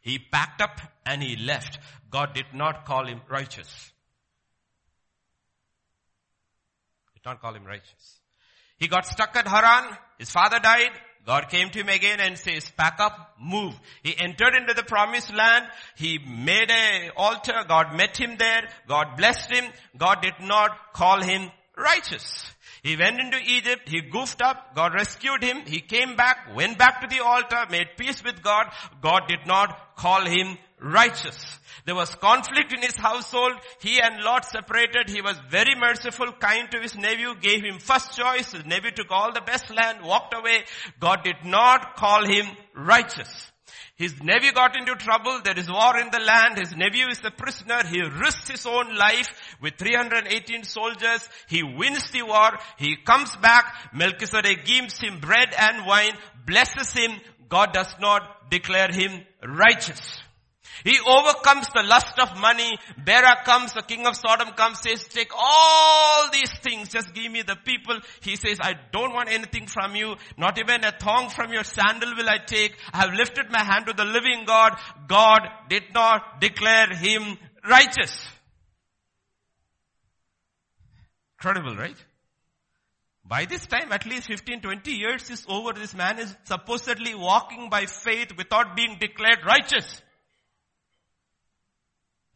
He 0.00 0.18
packed 0.18 0.60
up 0.60 0.80
and 1.04 1.22
he 1.22 1.36
left. 1.36 1.78
God 2.10 2.34
did 2.34 2.46
not 2.54 2.84
call 2.84 3.06
him 3.06 3.20
righteous. 3.28 3.92
Did 7.14 7.24
not 7.24 7.40
call 7.40 7.54
him 7.54 7.64
righteous. 7.64 8.20
He 8.78 8.86
got 8.86 9.06
stuck 9.06 9.36
at 9.36 9.46
Haran. 9.46 9.96
His 10.18 10.30
father 10.30 10.60
died. 10.60 10.92
God 11.28 11.50
came 11.50 11.68
to 11.68 11.80
him 11.80 11.90
again 11.90 12.20
and 12.20 12.38
says, 12.38 12.70
pack 12.70 13.00
up, 13.00 13.34
move. 13.38 13.78
He 14.02 14.18
entered 14.18 14.54
into 14.54 14.72
the 14.72 14.82
promised 14.82 15.30
land. 15.34 15.66
He 15.94 16.18
made 16.18 16.70
a 16.70 17.10
altar. 17.18 17.66
God 17.68 17.94
met 17.94 18.16
him 18.16 18.36
there. 18.38 18.62
God 18.86 19.18
blessed 19.18 19.52
him. 19.52 19.66
God 19.98 20.22
did 20.22 20.40
not 20.40 20.94
call 20.94 21.20
him 21.20 21.50
righteous. 21.76 22.50
He 22.82 22.96
went 22.96 23.20
into 23.20 23.36
Egypt. 23.44 23.90
He 23.90 24.00
goofed 24.00 24.40
up. 24.40 24.74
God 24.74 24.94
rescued 24.94 25.42
him. 25.42 25.66
He 25.66 25.80
came 25.80 26.16
back, 26.16 26.56
went 26.56 26.78
back 26.78 27.02
to 27.02 27.14
the 27.14 27.22
altar, 27.22 27.66
made 27.70 27.88
peace 27.98 28.24
with 28.24 28.42
God. 28.42 28.72
God 29.02 29.24
did 29.28 29.46
not 29.46 29.96
call 29.96 30.24
him 30.24 30.56
righteous. 30.80 31.36
There 31.84 31.94
was 31.94 32.14
conflict 32.16 32.72
in 32.72 32.82
his 32.82 32.96
household. 32.96 33.52
He 33.80 34.00
and 34.00 34.22
Lot 34.22 34.44
separated. 34.44 35.08
He 35.08 35.22
was 35.22 35.38
very 35.48 35.74
merciful, 35.74 36.32
kind 36.32 36.70
to 36.70 36.80
his 36.80 36.96
nephew, 36.96 37.34
gave 37.40 37.64
him 37.64 37.78
first 37.78 38.12
choice. 38.12 38.52
His 38.52 38.66
nephew 38.66 38.90
took 38.90 39.10
all 39.10 39.32
the 39.32 39.40
best 39.40 39.70
land, 39.74 40.02
walked 40.02 40.34
away. 40.34 40.64
God 41.00 41.24
did 41.24 41.44
not 41.44 41.96
call 41.96 42.26
him 42.26 42.46
righteous. 42.74 43.50
His 43.96 44.22
nephew 44.22 44.52
got 44.52 44.76
into 44.76 44.94
trouble. 44.94 45.40
There 45.42 45.58
is 45.58 45.68
war 45.68 45.98
in 45.98 46.10
the 46.12 46.20
land. 46.20 46.58
His 46.58 46.76
nephew 46.76 47.08
is 47.08 47.20
a 47.24 47.32
prisoner. 47.32 47.80
He 47.84 48.00
risks 48.00 48.48
his 48.48 48.64
own 48.64 48.94
life 48.94 49.28
with 49.60 49.74
318 49.76 50.62
soldiers. 50.62 51.28
He 51.48 51.64
wins 51.64 52.08
the 52.10 52.22
war. 52.22 52.52
He 52.76 52.96
comes 52.96 53.34
back. 53.36 53.74
Melchizedek 53.92 54.64
gives 54.64 55.00
him 55.00 55.18
bread 55.18 55.52
and 55.58 55.84
wine, 55.84 56.12
blesses 56.46 56.92
him. 56.92 57.10
God 57.48 57.72
does 57.72 57.92
not 58.00 58.50
declare 58.50 58.92
him 58.92 59.24
righteous. 59.42 60.20
He 60.84 60.98
overcomes 61.06 61.68
the 61.74 61.82
lust 61.82 62.18
of 62.18 62.38
money. 62.38 62.78
Bera 63.04 63.36
comes, 63.44 63.72
the 63.72 63.82
king 63.82 64.06
of 64.06 64.16
Sodom 64.16 64.50
comes, 64.54 64.80
says, 64.80 65.04
take 65.08 65.30
all 65.36 66.30
these 66.30 66.50
things, 66.62 66.88
just 66.88 67.14
give 67.14 67.30
me 67.30 67.42
the 67.42 67.56
people. 67.64 67.98
He 68.22 68.36
says, 68.36 68.58
I 68.60 68.74
don't 68.92 69.14
want 69.14 69.30
anything 69.30 69.66
from 69.66 69.96
you, 69.96 70.16
not 70.36 70.58
even 70.58 70.84
a 70.84 70.92
thong 70.92 71.30
from 71.30 71.52
your 71.52 71.64
sandal 71.64 72.14
will 72.16 72.28
I 72.28 72.38
take. 72.44 72.76
I 72.92 72.98
have 72.98 73.14
lifted 73.14 73.50
my 73.50 73.62
hand 73.62 73.86
to 73.86 73.92
the 73.92 74.04
living 74.04 74.44
God. 74.46 74.78
God 75.08 75.40
did 75.68 75.84
not 75.94 76.40
declare 76.40 76.88
him 76.94 77.38
righteous. 77.68 78.28
Incredible, 81.38 81.76
right? 81.76 81.96
By 83.24 83.44
this 83.44 83.66
time, 83.66 83.92
at 83.92 84.06
least 84.06 84.26
15, 84.26 84.62
20 84.62 84.90
years 84.90 85.28
is 85.28 85.44
over. 85.48 85.72
This 85.74 85.94
man 85.94 86.18
is 86.18 86.34
supposedly 86.44 87.14
walking 87.14 87.68
by 87.68 87.84
faith 87.84 88.32
without 88.36 88.74
being 88.74 88.96
declared 88.98 89.40
righteous. 89.44 90.00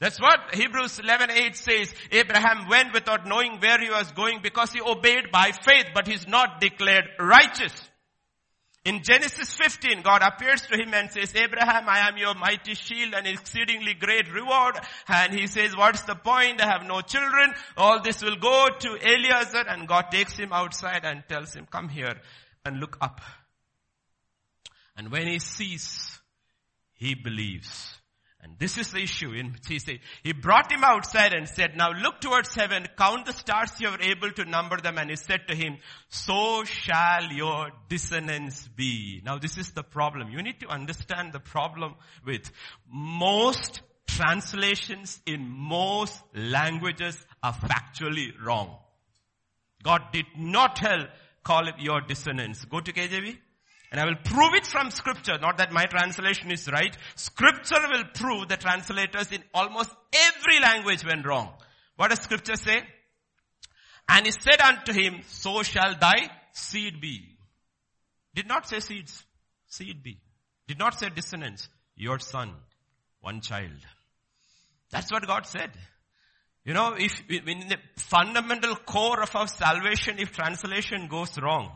That's 0.03 0.21
what 0.21 0.53
Hebrews 0.53 0.99
11:8 0.99 1.55
says. 1.55 1.95
Abraham 2.11 2.67
went 2.69 2.93
without 2.93 3.25
knowing 3.25 3.61
where 3.61 3.79
he 3.79 3.89
was 3.89 4.11
going 4.11 4.41
because 4.43 4.73
he 4.73 4.81
obeyed 4.81 5.31
by 5.31 5.53
faith, 5.53 5.87
but 5.95 6.09
he's 6.09 6.27
not 6.27 6.61
declared 6.61 7.05
righteous. 7.21 7.73
In 8.85 9.05
Genesis 9.05 9.55
15, 9.55 10.03
God 10.03 10.23
appears 10.23 10.63
to 10.63 10.77
him 10.77 10.93
and 10.93 11.09
says, 11.13 11.37
Abraham, 11.37 11.89
I 11.89 12.09
am 12.09 12.17
your 12.17 12.35
mighty 12.35 12.75
shield 12.75 13.15
and 13.15 13.29
exceedingly 13.29 13.95
great 13.95 14.29
reward. 14.33 14.75
And 15.07 15.33
he 15.33 15.47
says, 15.47 15.77
what's 15.77 16.03
the 16.03 16.17
point? 16.17 16.61
I 16.61 16.67
have 16.67 16.83
no 16.85 17.01
children. 17.03 17.55
All 17.77 18.03
this 18.03 18.25
will 18.25 18.39
go 18.39 18.71
to 18.77 18.89
Eliezer. 18.97 19.69
And 19.69 19.87
God 19.87 20.07
takes 20.11 20.37
him 20.37 20.53
outside 20.53 21.05
and 21.05 21.23
tells 21.29 21.55
him, 21.55 21.69
come 21.71 21.89
here 21.89 22.21
and 22.65 22.81
look 22.81 22.99
up. 23.01 23.21
And 24.97 25.13
when 25.13 25.29
he 25.29 25.39
sees, 25.39 26.19
he 26.95 27.15
believes. 27.15 28.02
And 28.43 28.59
this 28.59 28.77
is 28.77 28.91
the 28.91 28.99
issue. 28.99 29.33
In, 29.33 29.55
he, 29.69 29.79
said, 29.79 30.01
he 30.25 30.33
brought 30.33 30.73
him 30.73 30.83
outside 30.83 31.33
and 31.33 31.49
said, 31.49 31.77
now 31.77 31.93
look 31.93 32.21
towards 32.21 32.53
heaven, 32.55 32.87
count 32.99 33.27
the 33.27 33.33
stars 33.33 33.71
you 33.79 33.89
are 33.89 34.01
able 34.01 34.33
to 34.33 34.45
number 34.45 34.79
them. 34.79 34.99
And 34.99 35.11
he 35.11 35.17
said 35.17 35.43
to 35.49 35.55
him, 35.55 35.79
so 36.09 36.65
shall 36.65 37.31
your 37.31 37.71
dissonance 37.89 38.69
be. 38.75 39.23
Now 39.25 39.39
this 39.39 39.59
is 39.59 39.71
the 39.71 39.85
problem. 39.85 40.31
You 40.31 40.43
need 40.43 40.59
to 40.61 40.69
understand 40.69 41.33
the 41.33 41.39
problem 41.39 41.95
with 42.27 42.51
most 42.91 43.81
translations 44.09 45.21
in 45.25 45.49
most 45.49 46.21
languages 46.35 47.25
are 47.45 47.55
factually 47.55 48.33
wrong. 48.45 48.77
God 49.85 50.03
did 50.13 50.27
not 50.37 50.77
tell, 50.77 51.07
call 51.45 51.69
it 51.69 51.77
your 51.79 52.01
dissonance. 52.01 52.65
Go 52.65 52.81
to 52.81 52.93
KJV. 52.93 53.37
And 53.93 54.01
I 54.01 54.07
will 54.07 54.17
prove 54.25 54.55
it 54.55 54.67
from 54.67 54.91
scripture, 54.91 55.39
not 55.39 55.59
that 55.59 55.71
my 55.71 55.85
translation 55.85 56.51
is 56.51 56.67
right. 56.67 56.97
Scripture 57.15 57.83
will 57.91 58.05
prove 58.15 58.49
the 58.49 58.57
translators 58.57 59.31
in 59.31 59.45
almost 59.53 59.91
every 60.15 60.61
language 60.61 61.05
went 61.05 61.27
wrong. 61.27 61.53
What 61.97 62.09
does 62.09 62.21
scripture 62.21 62.57
say? 62.57 62.81
And 64.09 64.25
he 64.25 64.33
said 64.33 64.63
unto 64.63 64.95
him, 64.95 65.21
so 65.27 65.63
shall 65.63 65.95
thy 66.01 66.31
seed 66.53 67.03
be. 67.03 67.37
Did 68.35 68.49
not 68.49 68.67
say 68.67 68.81
seeds, 68.81 69.23
seed 69.69 70.03
be. 70.03 70.19
Did 70.67 70.79
not 70.79 70.99
say 70.99 71.11
dissonance, 71.11 71.69
your 71.95 72.19
son, 72.19 72.55
one 73.21 73.43
child. 73.43 73.79
That's 74.91 75.13
what 75.13 75.27
God 75.27 75.45
said. 75.45 75.71
You 76.65 76.73
know, 76.73 76.95
if, 76.97 77.23
in 77.29 77.69
the 77.69 77.77
fundamental 77.97 78.75
core 78.75 79.21
of 79.23 79.37
our 79.37 79.49
salvation, 79.49 80.17
if 80.19 80.33
translation 80.33 81.09
goes 81.09 81.39
wrong, 81.39 81.73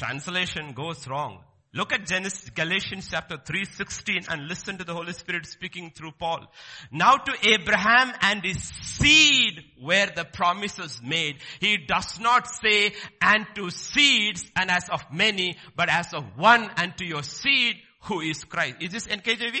translation 0.00 0.72
goes 0.72 1.06
wrong. 1.06 1.40
Look 1.72 1.92
at 1.92 2.06
Genesis, 2.06 2.50
Galatians 2.50 3.08
chapter 3.10 3.36
3, 3.36 3.64
16 3.64 4.22
and 4.28 4.48
listen 4.48 4.78
to 4.78 4.84
the 4.84 4.94
Holy 4.94 5.12
Spirit 5.12 5.46
speaking 5.46 5.92
through 5.94 6.12
Paul. 6.18 6.50
Now 6.90 7.14
to 7.14 7.48
Abraham 7.48 8.12
and 8.22 8.42
his 8.42 8.60
seed 8.82 9.62
where 9.80 10.06
the 10.06 10.24
promises 10.24 11.00
made. 11.04 11.36
He 11.60 11.76
does 11.76 12.18
not 12.18 12.48
say 12.48 12.92
and 13.20 13.46
to 13.54 13.70
seeds 13.70 14.50
and 14.56 14.68
as 14.68 14.88
of 14.88 15.04
many, 15.12 15.58
but 15.76 15.88
as 15.88 16.12
of 16.12 16.24
one 16.36 16.68
and 16.76 16.96
to 16.96 17.04
your 17.04 17.22
seed 17.22 17.76
who 18.04 18.20
is 18.20 18.42
Christ. 18.42 18.76
Is 18.80 18.90
this 18.90 19.06
NKJV? 19.06 19.60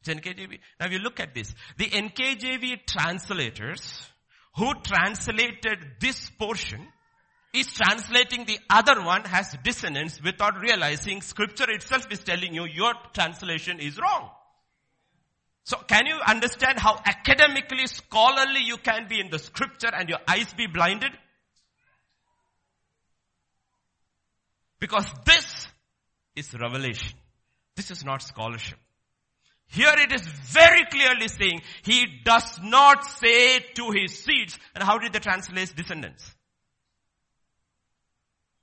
It's 0.00 0.08
NKJV. 0.08 0.58
Now 0.78 0.88
you 0.88 0.98
look 0.98 1.20
at 1.20 1.32
this. 1.32 1.54
The 1.78 1.86
NKJV 1.86 2.86
translators 2.86 4.10
who 4.56 4.74
translated 4.82 5.78
this 6.00 6.28
portion 6.38 6.86
is 7.52 7.66
translating 7.66 8.44
the 8.44 8.58
other 8.70 9.02
one 9.02 9.24
has 9.24 9.54
dissonance 9.62 10.22
without 10.22 10.58
realizing 10.60 11.20
scripture 11.20 11.70
itself 11.70 12.06
is 12.10 12.20
telling 12.20 12.54
you 12.54 12.64
your 12.64 12.94
translation 13.12 13.78
is 13.78 13.98
wrong. 13.98 14.30
So 15.64 15.76
can 15.86 16.06
you 16.06 16.18
understand 16.26 16.78
how 16.78 16.98
academically 17.04 17.86
scholarly 17.86 18.62
you 18.64 18.78
can 18.78 19.06
be 19.08 19.20
in 19.20 19.30
the 19.30 19.38
scripture 19.38 19.90
and 19.94 20.08
your 20.08 20.18
eyes 20.26 20.52
be 20.54 20.66
blinded? 20.66 21.12
Because 24.80 25.06
this 25.24 25.68
is 26.34 26.52
revelation. 26.54 27.12
This 27.76 27.90
is 27.90 28.04
not 28.04 28.22
scholarship. 28.22 28.78
Here 29.68 29.94
it 29.96 30.12
is 30.12 30.22
very 30.22 30.84
clearly 30.90 31.28
saying, 31.28 31.62
he 31.82 32.06
does 32.24 32.60
not 32.62 33.04
say 33.04 33.60
to 33.76 33.90
his 33.90 34.18
seeds. 34.18 34.58
And 34.74 34.82
how 34.82 34.98
did 34.98 35.12
they 35.12 35.20
translate 35.20 35.74
descendants? 35.76 36.34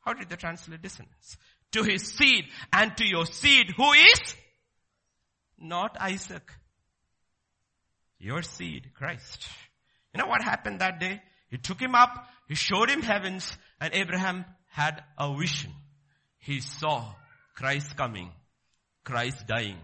How 0.02 0.14
did 0.14 0.30
they 0.30 0.36
translate 0.36 0.82
descendants? 0.82 1.38
To 1.74 1.84
his 1.84 2.04
seed 2.04 2.46
and 2.74 2.96
to 2.98 3.08
your 3.08 3.26
seed 3.26 3.72
who 3.76 3.92
is 3.92 4.36
not 5.58 5.98
Isaac. 6.00 6.52
Your 8.18 8.42
seed, 8.42 8.92
Christ. 8.94 9.48
You 10.14 10.22
know 10.22 10.28
what 10.28 10.42
happened 10.42 10.80
that 10.82 11.00
day? 11.00 11.22
He 11.50 11.58
took 11.58 11.80
him 11.80 11.96
up, 11.96 12.28
he 12.48 12.56
showed 12.56 12.90
him 12.90 13.02
heavens, 13.02 13.56
and 13.80 13.94
Abraham 13.94 14.46
had 14.68 15.04
a 15.18 15.36
vision. 15.36 15.72
He 16.38 16.60
saw 16.60 17.14
Christ 17.56 17.96
coming, 17.96 18.32
Christ 19.04 19.48
dying, 19.48 19.78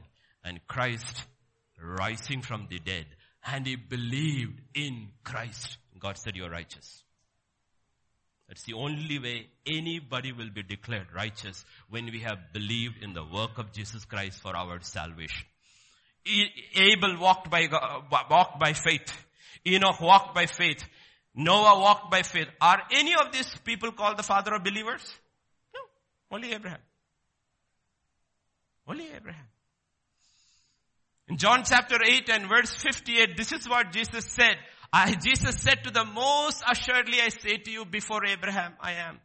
and 0.44 0.60
Christ 0.68 1.26
rising 1.82 2.42
from 2.42 2.68
the 2.70 2.80
dead. 2.80 3.06
And 3.46 3.66
he 3.66 3.76
believed 3.76 4.60
in 4.74 5.10
Christ. 5.24 5.78
God 6.00 6.18
said, 6.18 6.36
you're 6.36 6.50
righteous. 6.50 7.04
That's 8.48 8.64
the 8.64 8.74
only 8.74 9.18
way 9.20 9.48
anybody 9.66 10.32
will 10.32 10.50
be 10.50 10.62
declared 10.62 11.08
righteous 11.16 11.66
when 11.90 12.06
we 12.06 12.20
have 12.20 12.54
believed 12.54 13.02
in 13.02 13.14
the 13.14 13.24
work 13.26 13.58
of 13.58 13.72
Jesus 13.72 14.06
Christ 14.06 14.42
for 14.42 14.56
our 14.56 14.80
salvation. 14.82 15.46
Abel 16.76 17.18
walked 17.18 17.50
by, 17.50 17.68
walked 18.30 18.60
by 18.60 18.74
faith. 18.74 19.12
Enoch 19.66 20.00
walked 20.00 20.36
by 20.36 20.46
faith. 20.46 20.84
Noah 21.34 21.80
walked 21.80 22.12
by 22.12 22.22
faith. 22.22 22.48
Are 22.62 22.82
any 22.92 23.14
of 23.16 23.32
these 23.32 23.54
people 23.64 23.92
called 23.92 24.18
the 24.18 24.24
father 24.24 24.54
of 24.54 24.64
believers? 24.64 25.04
No. 25.74 25.82
Only 26.36 26.54
Abraham. 26.54 26.80
Only 28.88 29.08
Abraham. 29.14 29.46
In 31.28 31.38
John 31.38 31.64
chapter 31.66 31.98
8 32.04 32.30
and 32.30 32.48
verse 32.48 32.74
58, 32.76 33.36
this 33.36 33.52
is 33.52 33.68
what 33.68 33.92
Jesus 33.92 34.26
said. 34.26 34.58
I, 34.96 35.14
Jesus 35.16 35.58
said 35.58 35.84
to 35.84 35.92
them, 35.92 36.14
most 36.14 36.64
assuredly 36.66 37.20
I 37.20 37.28
say 37.28 37.58
to 37.58 37.70
you 37.70 37.84
before 37.84 38.26
Abraham, 38.26 38.76
I 38.80 38.94
am. 38.94 39.20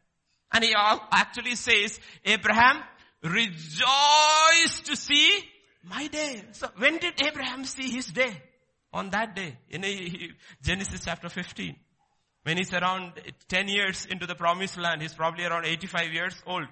And 0.53 0.65
he 0.65 0.75
actually 0.75 1.55
says, 1.55 2.01
Abraham, 2.25 2.83
rejoice 3.23 4.81
to 4.87 4.97
see 4.97 5.45
my 5.85 6.09
day. 6.09 6.43
So 6.53 6.67
when 6.77 6.99
did 6.99 7.23
Abraham 7.25 7.65
see 7.65 7.89
his 7.89 8.07
day? 8.07 8.33
On 8.93 9.11
that 9.11 9.37
day, 9.37 9.57
in 9.69 9.85
Genesis 10.61 11.03
chapter 11.05 11.29
15. 11.29 11.77
When 12.43 12.57
he's 12.57 12.75
around 12.75 13.13
10 13.49 13.69
years 13.69 14.07
into 14.11 14.27
the 14.27 14.35
promised 14.35 14.77
land, 14.77 15.03
he's 15.03 15.15
probably 15.15 15.45
around 15.45 15.67
85 15.67 16.13
years 16.13 16.43
old. 16.47 16.67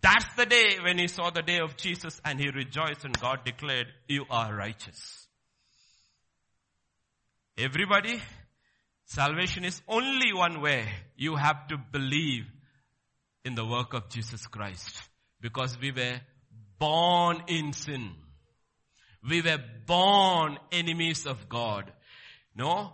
That's 0.00 0.34
the 0.36 0.46
day 0.46 0.78
when 0.82 0.96
he 0.96 1.06
saw 1.06 1.28
the 1.28 1.42
day 1.42 1.58
of 1.58 1.76
Jesus 1.76 2.18
and 2.24 2.40
he 2.40 2.48
rejoiced 2.48 3.04
and 3.04 3.20
God 3.20 3.40
declared, 3.44 3.88
you 4.08 4.24
are 4.30 4.54
righteous. 4.54 5.21
Everybody, 7.58 8.20
salvation 9.04 9.64
is 9.64 9.82
only 9.86 10.32
one 10.32 10.60
way. 10.60 10.88
You 11.16 11.36
have 11.36 11.68
to 11.68 11.76
believe 11.76 12.44
in 13.44 13.54
the 13.54 13.64
work 13.64 13.92
of 13.92 14.08
Jesus 14.08 14.46
Christ. 14.46 14.96
Because 15.40 15.78
we 15.78 15.92
were 15.92 16.20
born 16.78 17.42
in 17.48 17.72
sin. 17.72 18.12
We 19.28 19.42
were 19.42 19.58
born 19.86 20.58
enemies 20.70 21.26
of 21.26 21.48
God. 21.48 21.92
No? 22.56 22.92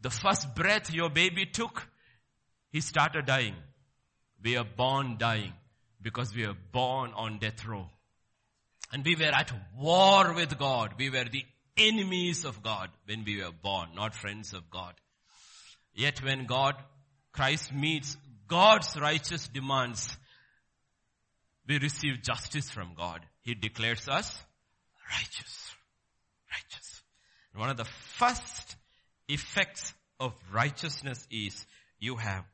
The 0.00 0.10
first 0.10 0.54
breath 0.54 0.92
your 0.92 1.10
baby 1.10 1.46
took, 1.46 1.86
he 2.70 2.80
started 2.80 3.26
dying. 3.26 3.54
We 4.42 4.56
are 4.56 4.64
born 4.64 5.16
dying 5.18 5.52
because 6.00 6.34
we 6.34 6.44
are 6.44 6.56
born 6.72 7.12
on 7.14 7.38
death 7.38 7.64
row. 7.64 7.88
And 8.92 9.04
we 9.04 9.14
were 9.14 9.32
at 9.32 9.52
war 9.78 10.34
with 10.34 10.58
God. 10.58 10.94
We 10.98 11.08
were 11.08 11.24
the 11.24 11.44
enemies 11.76 12.44
of 12.44 12.62
God 12.62 12.90
when 13.06 13.24
we 13.24 13.42
were 13.42 13.52
born, 13.62 13.90
not 13.94 14.14
friends 14.14 14.52
of 14.52 14.70
God. 14.70 14.94
Yet 15.94 16.22
when 16.22 16.46
God, 16.46 16.74
Christ 17.32 17.72
meets 17.72 18.16
God's 18.46 18.98
righteous 18.98 19.48
demands, 19.48 20.16
we 21.66 21.78
receive 21.78 22.22
justice 22.22 22.70
from 22.70 22.94
God. 22.96 23.20
He 23.42 23.54
declares 23.54 24.08
us 24.08 24.38
righteous. 25.10 25.74
Righteous. 26.50 27.02
One 27.54 27.70
of 27.70 27.76
the 27.76 27.84
first 27.84 28.76
effects 29.28 29.94
of 30.18 30.32
righteousness 30.52 31.26
is 31.30 31.66
you 31.98 32.16
have 32.16 32.44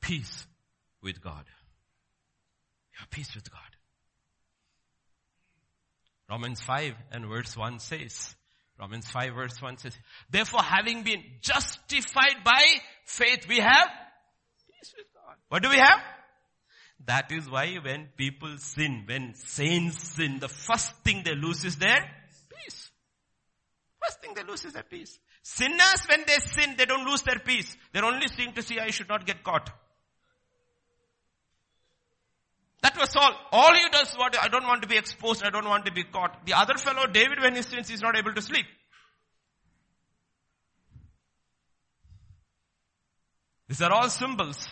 peace 0.00 0.46
with 1.02 1.20
God. 1.22 1.44
You 2.92 2.98
have 3.00 3.10
peace 3.10 3.34
with 3.34 3.50
God. 3.50 3.60
Romans 6.28 6.60
5 6.60 6.94
and 7.12 7.26
verse 7.26 7.56
1 7.56 7.78
says, 7.80 8.34
Romans 8.78 9.08
5 9.10 9.34
verse 9.34 9.62
1 9.62 9.78
says, 9.78 9.96
therefore 10.30 10.62
having 10.62 11.04
been 11.04 11.22
justified 11.40 12.42
by 12.44 12.62
faith, 13.04 13.46
we 13.48 13.58
have 13.58 13.88
peace 14.66 14.92
with 14.96 15.06
God. 15.14 15.36
What 15.48 15.62
do 15.62 15.70
we 15.70 15.76
have? 15.76 16.00
That 17.06 17.30
is 17.30 17.48
why 17.48 17.74
when 17.82 18.08
people 18.16 18.56
sin, 18.58 19.04
when 19.06 19.34
saints 19.34 20.02
sin, 20.14 20.38
the 20.40 20.48
first 20.48 20.92
thing 21.04 21.22
they 21.24 21.34
lose 21.34 21.64
is 21.64 21.76
their 21.76 22.00
peace. 22.50 22.90
First 24.02 24.20
thing 24.20 24.34
they 24.34 24.42
lose 24.42 24.64
is 24.64 24.72
their 24.72 24.82
peace. 24.82 25.18
Sinners, 25.42 26.06
when 26.08 26.24
they 26.26 26.38
sin, 26.38 26.74
they 26.76 26.86
don't 26.86 27.06
lose 27.06 27.22
their 27.22 27.38
peace. 27.38 27.76
They're 27.92 28.04
only 28.04 28.28
seeing 28.28 28.54
to 28.54 28.62
see 28.62 28.78
I 28.80 28.90
should 28.90 29.08
not 29.08 29.26
get 29.26 29.44
caught. 29.44 29.70
That 32.84 32.98
was 32.98 33.16
all. 33.16 33.32
All 33.50 33.72
he 33.72 33.88
does 33.88 34.12
what 34.14 34.38
I 34.38 34.48
don't 34.48 34.66
want 34.66 34.82
to 34.82 34.88
be 34.88 34.98
exposed, 34.98 35.42
I 35.42 35.48
don't 35.48 35.66
want 35.66 35.86
to 35.86 35.92
be 35.92 36.04
caught. 36.04 36.44
The 36.44 36.52
other 36.52 36.74
fellow, 36.74 37.06
David, 37.06 37.40
when 37.40 37.56
he 37.56 37.62
sins, 37.62 37.88
he's 37.88 38.02
not 38.02 38.14
able 38.14 38.34
to 38.34 38.42
sleep. 38.42 38.66
These 43.68 43.80
are 43.80 43.90
all 43.90 44.10
symbols 44.10 44.68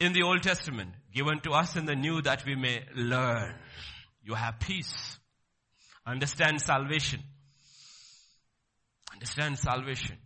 in 0.00 0.14
the 0.14 0.24
Old 0.24 0.42
Testament 0.42 0.90
given 1.14 1.38
to 1.42 1.52
us 1.52 1.76
in 1.76 1.86
the 1.86 1.94
New 1.94 2.20
that 2.22 2.44
we 2.44 2.56
may 2.56 2.82
learn. 2.96 3.54
You 4.24 4.34
have 4.34 4.58
peace. 4.58 5.20
Understand 6.04 6.60
salvation. 6.60 7.20
Understand 9.12 9.60
salvation. 9.60 10.16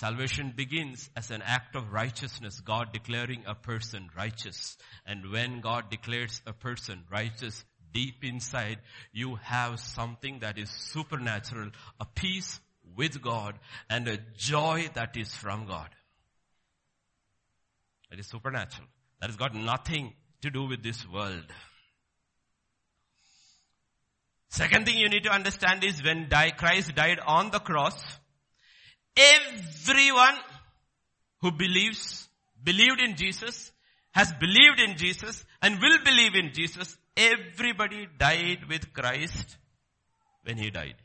Salvation 0.00 0.54
begins 0.56 1.10
as 1.14 1.30
an 1.30 1.42
act 1.42 1.76
of 1.76 1.92
righteousness, 1.92 2.58
God 2.60 2.90
declaring 2.90 3.42
a 3.46 3.54
person 3.54 4.08
righteous. 4.16 4.78
And 5.04 5.30
when 5.30 5.60
God 5.60 5.90
declares 5.90 6.40
a 6.46 6.54
person 6.54 7.04
righteous, 7.12 7.62
deep 7.92 8.24
inside, 8.24 8.78
you 9.12 9.34
have 9.42 9.78
something 9.78 10.38
that 10.38 10.56
is 10.56 10.70
supernatural, 10.70 11.72
a 12.00 12.06
peace 12.06 12.60
with 12.96 13.20
God 13.20 13.58
and 13.90 14.08
a 14.08 14.16
joy 14.38 14.88
that 14.94 15.18
is 15.18 15.34
from 15.34 15.66
God. 15.66 15.90
That 18.08 18.20
is 18.20 18.26
supernatural. 18.26 18.88
That 19.20 19.28
has 19.28 19.36
got 19.36 19.54
nothing 19.54 20.14
to 20.40 20.48
do 20.48 20.66
with 20.66 20.82
this 20.82 21.06
world. 21.06 21.44
Second 24.48 24.86
thing 24.86 24.96
you 24.96 25.10
need 25.10 25.24
to 25.24 25.30
understand 25.30 25.84
is 25.84 26.02
when 26.02 26.30
die, 26.30 26.52
Christ 26.52 26.94
died 26.94 27.20
on 27.24 27.50
the 27.50 27.60
cross, 27.60 28.02
everyone 29.16 30.36
who 31.40 31.50
believes, 31.52 32.28
believed 32.62 33.00
in 33.00 33.16
Jesus, 33.16 33.72
has 34.12 34.32
believed 34.32 34.80
in 34.80 34.96
Jesus 34.96 35.44
and 35.62 35.80
will 35.80 35.98
believe 36.04 36.34
in 36.34 36.52
Jesus, 36.52 36.96
everybody 37.16 38.08
died 38.18 38.68
with 38.68 38.92
Christ 38.92 39.56
when 40.42 40.56
he 40.56 40.70
died. 40.70 40.96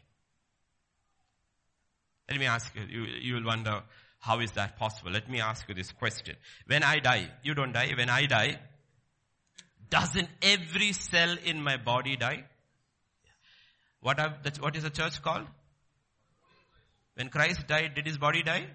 Let 2.30 2.39
me 2.39 2.48
ask 2.48 2.74
you, 2.76 2.84
you, 2.89 3.06
you 3.22 3.34
will 3.36 3.46
wonder, 3.46 3.84
how 4.20 4.39
is 4.39 4.52
that 4.54 4.78
possible? 4.78 5.12
Let 5.12 5.30
me 5.30 5.39
ask 5.39 5.68
you 5.70 5.76
this 5.76 5.91
question. 5.91 6.36
When 6.65 6.82
I 6.82 7.00
die, 7.00 7.30
you 7.44 7.54
don't 7.54 7.72
die, 7.72 7.91
when 7.96 8.10
I 8.10 8.26
die, 8.26 8.60
doesn't 9.89 10.30
every 10.41 10.94
cell 10.94 11.38
in 11.46 11.62
my 11.62 11.78
body 11.78 12.18
die? 12.18 12.46
What, 14.02 14.20
what 14.60 14.76
is 14.76 14.84
the 14.84 14.89
church 14.89 15.22
called? 15.22 15.46
When 17.15 17.30
Christ 17.30 17.67
died, 17.67 17.93
did 17.95 18.06
his 18.06 18.17
body 18.17 18.43
die? 18.43 18.67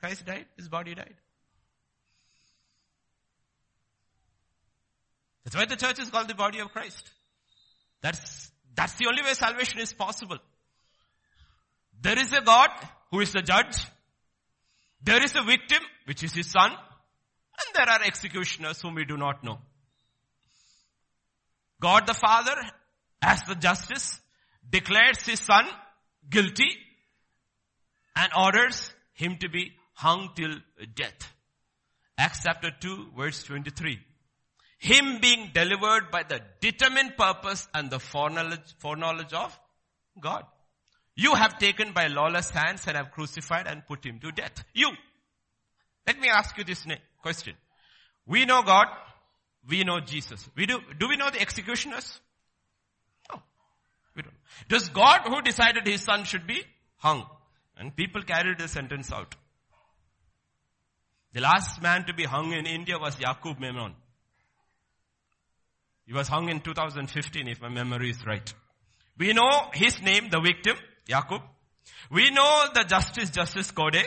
Christ 0.00 0.24
died, 0.24 0.46
his 0.56 0.68
body 0.68 0.94
died. 0.94 1.14
That's 5.44 5.56
why 5.56 5.66
the 5.66 5.76
church 5.76 5.98
is 5.98 6.10
called 6.10 6.28
the 6.28 6.34
body 6.34 6.60
of 6.60 6.70
Christ. 6.72 7.10
That's, 8.00 8.50
that's 8.74 8.94
the 8.94 9.06
only 9.08 9.22
way 9.22 9.34
salvation 9.34 9.80
is 9.80 9.92
possible. 9.92 10.38
There 12.00 12.18
is 12.18 12.32
a 12.32 12.40
God 12.40 12.70
who 13.10 13.20
is 13.20 13.32
the 13.32 13.42
judge. 13.42 13.76
There 15.02 15.22
is 15.22 15.34
a 15.36 15.42
victim, 15.42 15.82
which 16.06 16.22
is 16.22 16.32
his 16.32 16.50
son. 16.50 16.70
And 16.70 17.74
there 17.74 17.88
are 17.88 18.02
executioners 18.02 18.80
whom 18.80 18.94
we 18.94 19.04
do 19.04 19.18
not 19.18 19.44
know. 19.44 19.58
God 21.78 22.06
the 22.06 22.14
Father, 22.14 22.54
as 23.22 23.42
the 23.42 23.54
justice, 23.54 24.20
declares 24.70 25.20
his 25.22 25.40
son 25.40 25.66
guilty 26.28 26.70
and 28.16 28.32
orders 28.36 28.92
him 29.14 29.36
to 29.38 29.48
be 29.48 29.72
hung 29.94 30.30
till 30.34 30.54
death. 30.94 31.32
Acts 32.16 32.40
chapter 32.44 32.70
2 32.80 33.12
verse 33.16 33.42
23. 33.44 33.98
Him 34.78 35.18
being 35.20 35.50
delivered 35.52 36.10
by 36.10 36.22
the 36.22 36.40
determined 36.60 37.16
purpose 37.16 37.68
and 37.74 37.90
the 37.90 37.98
foreknowledge, 37.98 38.74
foreknowledge 38.78 39.32
of 39.32 39.58
God. 40.18 40.44
You 41.14 41.34
have 41.34 41.58
taken 41.58 41.92
by 41.92 42.06
lawless 42.06 42.50
hands 42.50 42.86
and 42.86 42.96
have 42.96 43.10
crucified 43.10 43.66
and 43.66 43.86
put 43.86 44.04
him 44.04 44.20
to 44.20 44.32
death. 44.32 44.64
You. 44.72 44.90
Let 46.06 46.18
me 46.18 46.28
ask 46.28 46.56
you 46.56 46.64
this 46.64 46.86
question. 47.20 47.54
We 48.26 48.46
know 48.46 48.62
God. 48.62 48.86
We 49.68 49.84
know 49.84 50.00
Jesus. 50.00 50.48
We 50.56 50.64
do, 50.64 50.80
do 50.98 51.08
we 51.08 51.16
know 51.16 51.28
the 51.28 51.40
executioners? 51.40 52.20
Don't. 54.68 54.80
Does 54.80 54.88
God 54.88 55.20
who 55.24 55.42
decided 55.42 55.86
his 55.86 56.02
son 56.02 56.24
should 56.24 56.46
be 56.46 56.62
hung? 56.96 57.26
And 57.76 57.94
people 57.94 58.22
carried 58.22 58.58
the 58.58 58.68
sentence 58.68 59.12
out. 59.12 59.34
The 61.32 61.40
last 61.40 61.80
man 61.80 62.04
to 62.06 62.14
be 62.14 62.24
hung 62.24 62.52
in 62.52 62.66
India 62.66 62.98
was 62.98 63.16
Yaqub 63.16 63.60
Memon. 63.60 63.94
He 66.06 66.12
was 66.12 66.26
hung 66.26 66.48
in 66.48 66.60
2015 66.60 67.46
if 67.46 67.62
my 67.62 67.68
memory 67.68 68.10
is 68.10 68.26
right. 68.26 68.52
We 69.16 69.32
know 69.32 69.70
his 69.72 70.02
name, 70.02 70.28
the 70.30 70.40
victim. 70.40 70.76
Yaqub. 71.08 71.42
We 72.10 72.30
know 72.30 72.64
the 72.74 72.84
Justice 72.84 73.30
Justice 73.30 73.70
Kode 73.70 74.02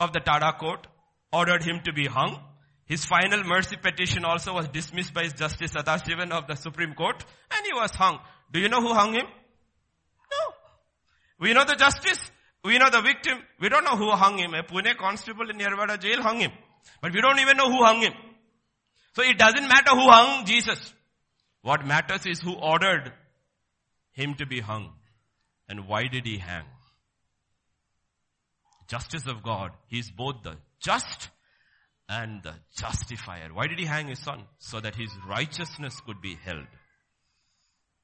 of 0.00 0.12
the 0.12 0.20
Tada 0.20 0.56
court 0.58 0.86
ordered 1.32 1.62
him 1.62 1.80
to 1.84 1.92
be 1.92 2.06
hung. 2.06 2.40
His 2.86 3.04
final 3.04 3.44
mercy 3.44 3.76
petition 3.76 4.24
also 4.24 4.54
was 4.54 4.68
dismissed 4.68 5.12
by 5.12 5.26
Justice 5.28 5.72
Sadashivan 5.72 6.30
of 6.30 6.46
the 6.46 6.54
Supreme 6.54 6.94
Court 6.94 7.22
and 7.50 7.66
he 7.66 7.74
was 7.74 7.90
hung. 7.90 8.18
Do 8.52 8.60
you 8.60 8.68
know 8.68 8.80
who 8.80 8.94
hung 8.94 9.12
him? 9.12 9.26
No. 9.26 10.54
We 11.40 11.52
know 11.52 11.64
the 11.64 11.76
justice. 11.76 12.30
We 12.64 12.78
know 12.78 12.90
the 12.90 13.02
victim. 13.02 13.38
We 13.60 13.68
don't 13.68 13.84
know 13.84 13.96
who 13.96 14.10
hung 14.10 14.38
him. 14.38 14.54
A 14.54 14.62
Pune 14.62 14.96
constable 14.96 15.48
in 15.50 15.58
Yerwada 15.58 16.00
jail 16.00 16.22
hung 16.22 16.40
him. 16.40 16.52
But 17.00 17.12
we 17.12 17.20
don't 17.20 17.38
even 17.38 17.56
know 17.56 17.70
who 17.70 17.84
hung 17.84 18.00
him. 18.00 18.12
So 19.14 19.22
it 19.22 19.38
doesn't 19.38 19.68
matter 19.68 19.90
who 19.90 20.10
hung 20.10 20.44
Jesus. 20.46 20.92
What 21.62 21.86
matters 21.86 22.26
is 22.26 22.40
who 22.40 22.54
ordered 22.54 23.12
him 24.12 24.34
to 24.34 24.46
be 24.46 24.60
hung. 24.60 24.92
And 25.68 25.86
why 25.86 26.08
did 26.08 26.24
he 26.24 26.38
hang? 26.38 26.64
Justice 28.88 29.26
of 29.26 29.42
God. 29.42 29.72
He 29.88 29.98
is 29.98 30.10
both 30.10 30.42
the 30.42 30.56
just 30.80 31.28
and 32.08 32.42
the 32.42 32.54
justifier. 32.76 33.50
Why 33.52 33.66
did 33.66 33.78
he 33.78 33.84
hang 33.84 34.08
his 34.08 34.18
son? 34.18 34.44
So 34.58 34.80
that 34.80 34.94
his 34.94 35.10
righteousness 35.28 36.00
could 36.06 36.22
be 36.22 36.36
held. 36.42 36.66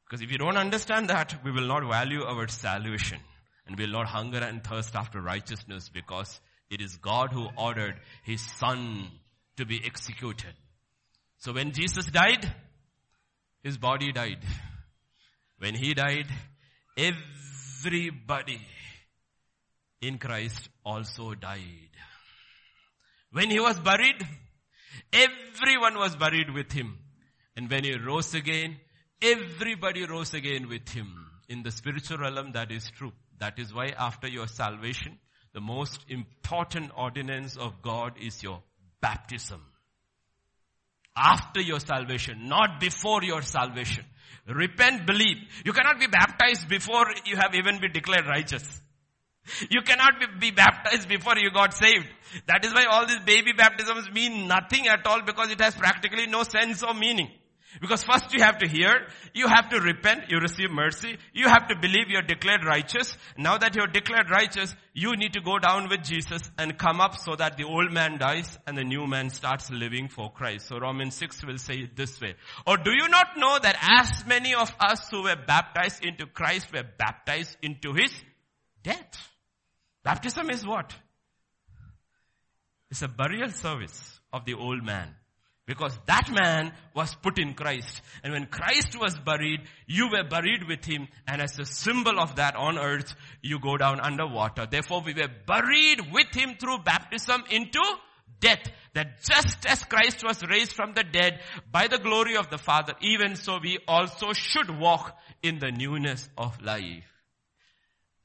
Because 0.05 0.22
if 0.22 0.30
you 0.30 0.38
don't 0.38 0.57
understand 0.57 1.09
that, 1.09 1.34
we 1.44 1.50
will 1.50 1.66
not 1.66 1.88
value 1.88 2.22
our 2.22 2.46
salvation 2.48 3.18
and 3.66 3.78
we 3.78 3.86
will 3.86 3.92
not 3.92 4.07
hunger 4.07 4.38
and 4.38 4.62
thirst 4.62 4.94
after 4.94 5.20
righteousness 5.20 5.90
because 5.92 6.40
it 6.70 6.80
is 6.80 6.96
God 6.96 7.32
who 7.32 7.48
ordered 7.57 7.96
his 8.22 8.42
son 8.42 9.09
to 9.57 9.64
be 9.64 9.80
executed. 9.84 10.55
So 11.38 11.52
when 11.52 11.72
Jesus 11.72 12.07
died, 12.07 12.52
his 13.62 13.78
body 13.78 14.12
died. 14.12 14.38
When 15.59 15.74
he 15.74 15.94
died, 15.94 16.26
everybody 16.96 18.61
in 20.02 20.18
Christ 20.18 20.68
also 20.84 21.34
died. 21.34 21.90
When 23.32 23.50
he 23.50 23.59
was 23.59 23.78
buried, 23.78 24.26
everyone 25.12 25.98
was 25.98 26.16
buried 26.16 26.52
with 26.52 26.72
him. 26.72 26.98
And 27.57 27.70
when 27.70 27.84
he 27.84 27.96
rose 27.96 28.34
again, 28.34 28.76
everybody 29.23 30.07
rose 30.07 30.35
again 30.35 30.69
with 30.69 30.89
him. 30.89 31.27
In 31.49 31.62
the 31.62 31.71
spiritual 31.71 32.19
realm, 32.19 32.53
that 32.53 32.73
is 32.73 32.91
true. 32.91 33.12
That 33.39 33.59
is 33.59 33.73
why 33.75 33.89
after 33.99 34.29
your 34.29 34.47
salvation, 34.47 35.19
the 35.53 35.61
most 35.61 36.05
important 36.09 36.91
ordinance 36.97 37.57
of 37.57 37.83
God 37.83 38.15
is 38.21 38.43
your 38.43 38.62
baptism. 39.01 39.62
After 41.17 41.61
your 41.61 41.81
salvation, 41.81 42.49
not 42.49 42.81
before 42.81 43.23
your 43.23 43.43
salvation. 43.43 44.05
Repent, 44.47 45.07
believe. 45.07 45.37
You 45.65 45.73
cannot 45.73 46.01
be 46.01 46.07
baptized 46.07 46.69
before 46.69 47.07
you 47.25 47.37
have 47.37 47.55
even 47.55 47.81
been 47.81 47.93
declared 47.93 48.27
righteous. 48.27 48.83
You 49.71 49.83
cannot 49.83 50.41
be, 50.41 50.51
baptized 50.51 51.09
before 51.09 51.37
you 51.37 51.51
got 51.53 51.75
saved. 51.75 52.07
That 52.47 52.65
is 52.65 52.73
why 52.73 52.87
all 52.87 53.07
these 53.07 53.21
baby 53.21 53.53
baptisms 53.53 54.11
mean 54.11 54.49
nothing 54.49 54.89
at 54.89 55.07
all 55.07 55.23
because 55.23 55.51
it 55.51 55.61
has 55.61 55.75
practically 55.75 56.27
no 56.27 56.45
sense 56.45 56.83
or 56.83 56.95
meaning. 56.95 57.31
Because 57.81 58.05
first 58.05 58.33
you 58.33 58.43
have 58.43 58.59
to 58.59 58.68
hear, 58.68 59.07
you 59.33 59.49
have 59.49 59.68
to 59.70 59.81
repent, 59.81 60.31
you 60.31 60.39
receive 60.39 60.70
mercy, 60.70 61.18
you 61.33 61.49
have 61.49 61.68
to 61.68 61.77
believe 61.77 62.09
you're 62.09 62.22
declared 62.22 62.64
righteous. 62.64 63.16
Now 63.37 63.59
that 63.59 63.75
you're 63.75 63.87
declared 63.87 64.31
righteous, 64.31 64.75
you 64.93 65.16
need 65.16 65.33
to 65.33 65.41
go 65.41 65.59
down 65.59 65.89
with 65.89 66.03
Jesus 66.03 66.51
and 66.57 66.79
come 66.79 67.01
up 67.01 67.16
so 67.16 67.35
that 67.37 67.57
the 67.57 67.64
old 67.64 67.93
man 67.93 68.18
dies 68.18 68.59
and 68.66 68.79
the 68.79 68.85
new 68.85 69.07
man 69.07 69.31
starts 69.31 69.70
living 69.70 70.09
for 70.09 70.31
Christ. 70.33 70.68
So 70.68 70.79
Romans 70.79 71.14
6 71.16 71.45
will 71.45 71.59
say 71.59 71.79
it 71.81 71.97
this 71.97 72.20
way. 72.20 72.35
Or 72.66 72.77
do 72.77 72.93
you 72.93 73.09
not 73.09 73.37
know 73.37 73.59
that 73.61 73.77
as 73.81 74.27
many 74.27 74.55
of 74.55 74.75
us 74.79 75.09
who 75.11 75.22
were 75.25 75.37
baptized 75.37 76.05
into 76.05 76.27
Christ 76.27 76.72
were 76.72 76.85
baptized 76.99 77.57
into 77.62 77.93
his 77.93 78.14
death? 78.83 79.31
Baptism 80.05 80.51
is 80.51 80.66
what? 80.66 80.95
It's 82.91 83.03
a 83.03 83.09
burial 83.09 83.51
service 83.51 84.20
of 84.33 84.45
the 84.45 84.55
old 84.55 84.85
man. 84.85 85.14
Because 85.67 85.99
that 86.07 86.31
man 86.31 86.73
was 86.95 87.15
put 87.15 87.39
in 87.39 87.55
Christ. 87.55 88.03
And 88.23 88.35
when 88.35 88.47
Christ 88.47 88.99
was 89.01 89.17
buried, 89.19 89.61
you 89.87 90.11
were 90.11 90.29
buried 90.29 90.69
with 90.69 90.85
him. 90.85 91.09
And 91.27 91.41
as 91.41 91.59
a 91.59 91.65
symbol 91.65 92.21
of 92.21 92.37
that 92.37 92.55
on 92.55 92.79
earth, 92.79 93.15
you 93.41 93.59
go 93.59 93.79
down 93.79 93.99
underwater. 94.01 94.67
Therefore 94.71 95.01
we 95.01 95.15
were 95.15 95.31
buried 95.47 96.12
with 96.12 96.35
him 96.35 96.57
through 96.61 96.81
baptism 96.85 97.45
into 97.51 97.81
death. 98.41 98.71
That 98.93 99.23
just 99.23 99.67
as 99.67 99.83
Christ 99.85 100.23
was 100.23 100.43
raised 100.47 100.73
from 100.73 100.93
the 100.93 101.03
dead 101.03 101.41
by 101.73 101.89
the 101.89 101.99
glory 101.99 102.37
of 102.37 102.51
the 102.51 102.59
Father, 102.59 102.93
even 103.01 103.35
so 103.35 103.59
we 103.61 103.79
also 103.89 104.35
should 104.35 104.71
walk 104.79 105.17
in 105.43 105.59
the 105.59 105.73
newness 105.73 106.29
of 106.37 106.61
life. 106.61 107.05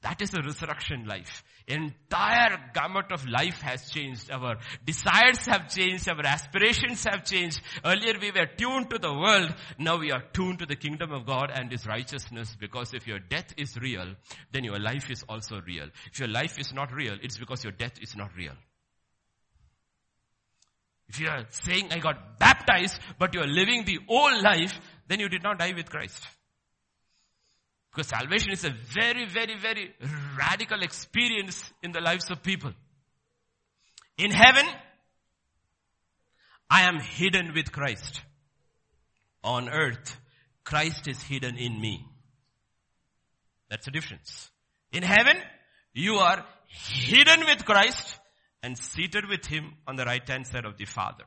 That 0.02 0.20
is 0.22 0.34
a 0.34 0.42
resurrection 0.42 1.06
life. 1.06 1.42
Entire 1.70 2.58
gamut 2.74 3.12
of 3.12 3.28
life 3.28 3.60
has 3.60 3.88
changed. 3.90 4.28
Our 4.28 4.56
desires 4.84 5.46
have 5.46 5.68
changed. 5.72 6.08
Our 6.08 6.26
aspirations 6.26 7.04
have 7.04 7.24
changed. 7.24 7.60
Earlier 7.84 8.14
we 8.20 8.32
were 8.32 8.46
tuned 8.46 8.90
to 8.90 8.98
the 8.98 9.12
world. 9.12 9.54
Now 9.78 9.98
we 9.98 10.10
are 10.10 10.22
tuned 10.32 10.58
to 10.58 10.66
the 10.66 10.74
kingdom 10.74 11.12
of 11.12 11.26
God 11.26 11.52
and 11.54 11.70
His 11.70 11.86
righteousness 11.86 12.56
because 12.58 12.92
if 12.92 13.06
your 13.06 13.20
death 13.20 13.54
is 13.56 13.76
real, 13.76 14.16
then 14.50 14.64
your 14.64 14.80
life 14.80 15.10
is 15.10 15.22
also 15.28 15.60
real. 15.64 15.86
If 16.12 16.18
your 16.18 16.28
life 16.28 16.58
is 16.58 16.72
not 16.74 16.92
real, 16.92 17.14
it's 17.22 17.38
because 17.38 17.62
your 17.62 17.72
death 17.72 18.02
is 18.02 18.16
not 18.16 18.34
real. 18.36 18.54
If 21.08 21.20
you 21.20 21.28
are 21.28 21.46
saying 21.50 21.92
I 21.92 21.98
got 21.98 22.40
baptized, 22.40 22.98
but 23.16 23.32
you 23.34 23.42
are 23.42 23.46
living 23.46 23.84
the 23.84 24.00
old 24.08 24.42
life, 24.42 24.80
then 25.06 25.20
you 25.20 25.28
did 25.28 25.44
not 25.44 25.60
die 25.60 25.72
with 25.76 25.88
Christ. 25.88 26.26
Because 27.90 28.08
salvation 28.08 28.52
is 28.52 28.64
a 28.64 28.70
very, 28.70 29.26
very, 29.26 29.58
very 29.58 29.94
radical 30.38 30.82
experience 30.82 31.72
in 31.82 31.92
the 31.92 32.00
lives 32.00 32.30
of 32.30 32.42
people. 32.42 32.72
In 34.16 34.30
heaven, 34.30 34.66
I 36.68 36.82
am 36.82 37.00
hidden 37.00 37.52
with 37.54 37.72
Christ. 37.72 38.22
On 39.42 39.68
earth, 39.68 40.16
Christ 40.62 41.08
is 41.08 41.20
hidden 41.22 41.56
in 41.56 41.80
me. 41.80 42.06
That's 43.68 43.86
the 43.86 43.90
difference. 43.90 44.50
In 44.92 45.02
heaven, 45.02 45.36
you 45.92 46.16
are 46.16 46.44
hidden 46.66 47.40
with 47.46 47.64
Christ 47.64 48.18
and 48.62 48.76
seated 48.78 49.26
with 49.28 49.46
Him 49.46 49.72
on 49.86 49.96
the 49.96 50.04
right 50.04 50.26
hand 50.28 50.46
side 50.46 50.64
of 50.64 50.76
the 50.76 50.84
Father. 50.84 51.24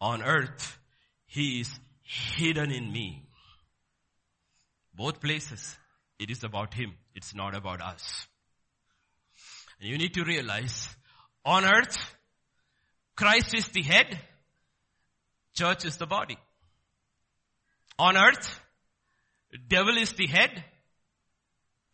On 0.00 0.22
earth, 0.22 0.78
He 1.26 1.60
is 1.60 1.80
hidden 2.02 2.70
in 2.70 2.92
me. 2.92 3.23
Both 4.94 5.20
places, 5.20 5.76
it 6.18 6.30
is 6.30 6.44
about 6.44 6.74
Him. 6.74 6.94
It's 7.14 7.34
not 7.34 7.54
about 7.54 7.80
us. 7.80 8.26
And 9.80 9.88
you 9.88 9.98
need 9.98 10.14
to 10.14 10.24
realize, 10.24 10.88
on 11.44 11.64
earth, 11.64 11.96
Christ 13.16 13.54
is 13.54 13.68
the 13.68 13.82
head, 13.82 14.18
church 15.54 15.84
is 15.84 15.96
the 15.96 16.06
body. 16.06 16.38
On 17.98 18.16
earth, 18.16 18.60
devil 19.68 19.96
is 19.96 20.12
the 20.12 20.26
head, 20.26 20.64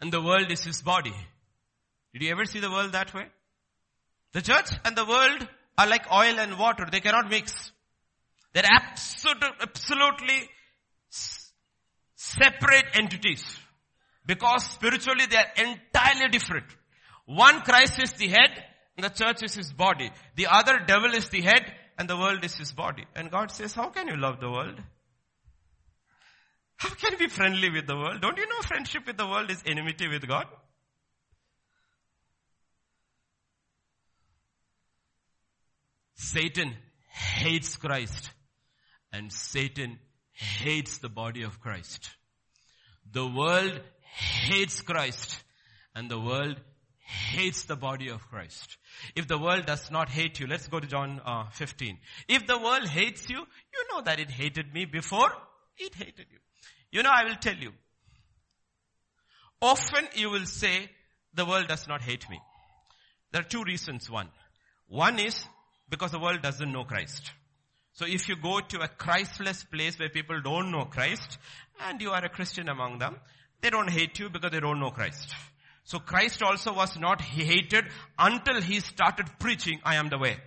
and 0.01 0.13
the 0.13 0.21
world 0.21 0.51
is 0.51 0.65
his 0.65 0.81
body. 0.83 1.15
Did 2.13 2.23
you 2.23 2.31
ever 2.31 2.45
see 2.45 2.61
the 2.61 2.71
world 2.71 2.93
that 2.93 3.13
way? 3.15 3.27
The 4.33 4.43
church 4.43 4.71
and 4.85 4.97
the 4.97 5.05
world 5.05 5.47
are 5.77 5.87
like 5.87 6.11
oil 6.13 6.39
and 6.39 6.59
water. 6.59 6.87
They 6.91 7.01
cannot 7.01 7.31
mix. 7.31 7.73
They're 8.53 8.65
absolute, 8.65 9.43
absolutely 9.61 10.49
separate 12.21 12.85
entities. 12.95 13.43
Because 14.27 14.65
spiritually 14.65 15.25
they 15.29 15.39
are 15.39 15.53
entirely 15.57 16.29
different. 16.31 16.67
One 17.25 17.63
Christ 17.63 18.01
is 18.03 18.13
the 18.13 18.29
head 18.29 18.51
and 18.97 19.05
the 19.05 19.09
church 19.09 19.43
is 19.43 19.55
his 19.55 19.73
body. 19.73 20.11
The 20.37 20.49
other 20.49 20.81
devil 20.87 21.15
is 21.15 21.29
the 21.31 21.41
head 21.41 21.65
and 21.99 22.09
the 22.09 22.19
world 22.19 22.45
is 22.45 22.55
his 22.57 22.73
body. 22.73 23.05
And 23.17 23.31
God 23.31 23.51
says, 23.51 23.73
how 23.73 23.89
can 23.89 24.07
you 24.07 24.17
love 24.17 24.39
the 24.41 24.51
world? 24.51 24.79
How 26.77 26.91
can 26.91 27.13
you 27.13 27.19
be 27.19 27.29
friendly 27.29 27.71
with 27.71 27.87
the 27.87 27.97
world? 27.97 28.21
Don't 28.21 28.37
you 28.37 28.47
know 28.47 28.61
friendship 28.63 29.07
with 29.07 29.17
the 29.17 29.27
world 29.27 29.51
is 29.51 29.63
enmity 29.67 30.09
with 30.09 30.27
God? 30.29 30.47
Satan 36.17 36.75
hates 37.09 37.77
Christ 37.77 38.31
and 39.11 39.33
Satan 39.33 39.99
hates 40.41 40.99
the 40.99 41.09
body 41.09 41.43
of 41.43 41.61
Christ. 41.61 42.11
The 43.13 43.27
world 43.27 43.81
hates 44.01 44.81
Christ 44.83 45.43
and 45.95 46.11
the 46.11 46.19
world 46.19 46.61
hates 46.99 47.65
the 47.65 47.77
body 47.77 48.09
of 48.09 48.29
Christ. 48.29 48.77
If 49.17 49.27
the 49.27 49.39
world 49.39 49.67
does 49.67 49.91
not 49.91 50.09
hate 50.09 50.39
you, 50.41 50.47
let's 50.47 50.69
go 50.69 50.81
to 50.81 50.87
John 50.87 51.21
uh, 51.25 51.51
15. 51.51 51.99
If 52.29 52.47
the 52.47 52.59
world 52.59 52.89
hates 52.89 53.29
you, 53.29 53.39
you 53.39 53.85
know 53.93 54.03
that 54.03 54.21
it 54.21 54.31
hated 54.31 54.73
me 54.73 54.85
before 54.85 55.31
it 55.81 55.95
hated 55.95 56.27
you. 56.31 56.39
You 56.93 57.03
know, 57.03 57.11
I 57.13 57.25
will 57.25 57.37
tell 57.37 57.57
you. 57.57 57.73
Often 59.63 60.09
you 60.15 60.31
will 60.31 60.47
say, 60.47 60.91
the 61.35 61.45
world 61.45 61.69
does 61.69 61.87
not 61.89 62.03
hate 62.03 62.29
me. 62.29 62.41
There 63.33 63.41
are 63.41 63.45
two 63.45 63.63
reasons. 63.63 64.11
One. 64.11 64.29
One 64.89 65.19
is 65.19 65.45
because 65.89 66.11
the 66.11 66.19
world 66.19 66.43
doesn't 66.43 66.73
know 66.73 66.85
Christ. 66.85 67.31
So 68.01 68.07
if 68.07 68.31
you 68.31 68.37
go 68.37 68.61
to 68.61 68.81
a 68.81 68.89
Christless 68.89 69.63
place 69.65 69.99
where 69.99 70.09
people 70.09 70.41
don't 70.41 70.73
know 70.73 70.87
Christ 70.87 71.37
and 71.87 72.01
you 72.01 72.13
are 72.13 72.25
a 72.25 72.31
Christian 72.31 72.71
among 72.71 72.97
them, 72.97 73.17
they 73.61 73.69
don't 73.69 73.91
hate 73.91 74.19
you 74.19 74.31
because 74.31 74.53
they 74.53 74.61
don't 74.61 74.81
know 74.81 74.89
Christ. 74.89 75.35
So 75.85 75.99
Christ 75.99 76.43
also 76.43 76.73
was 76.73 76.99
not 76.99 77.21
hated 77.21 77.85
until 78.19 78.63
he 78.63 78.81
started 78.81 79.27
preaching, 79.39 79.81
I 79.85 79.97
am 79.97 80.09
the 80.09 80.17
way. 80.17 80.39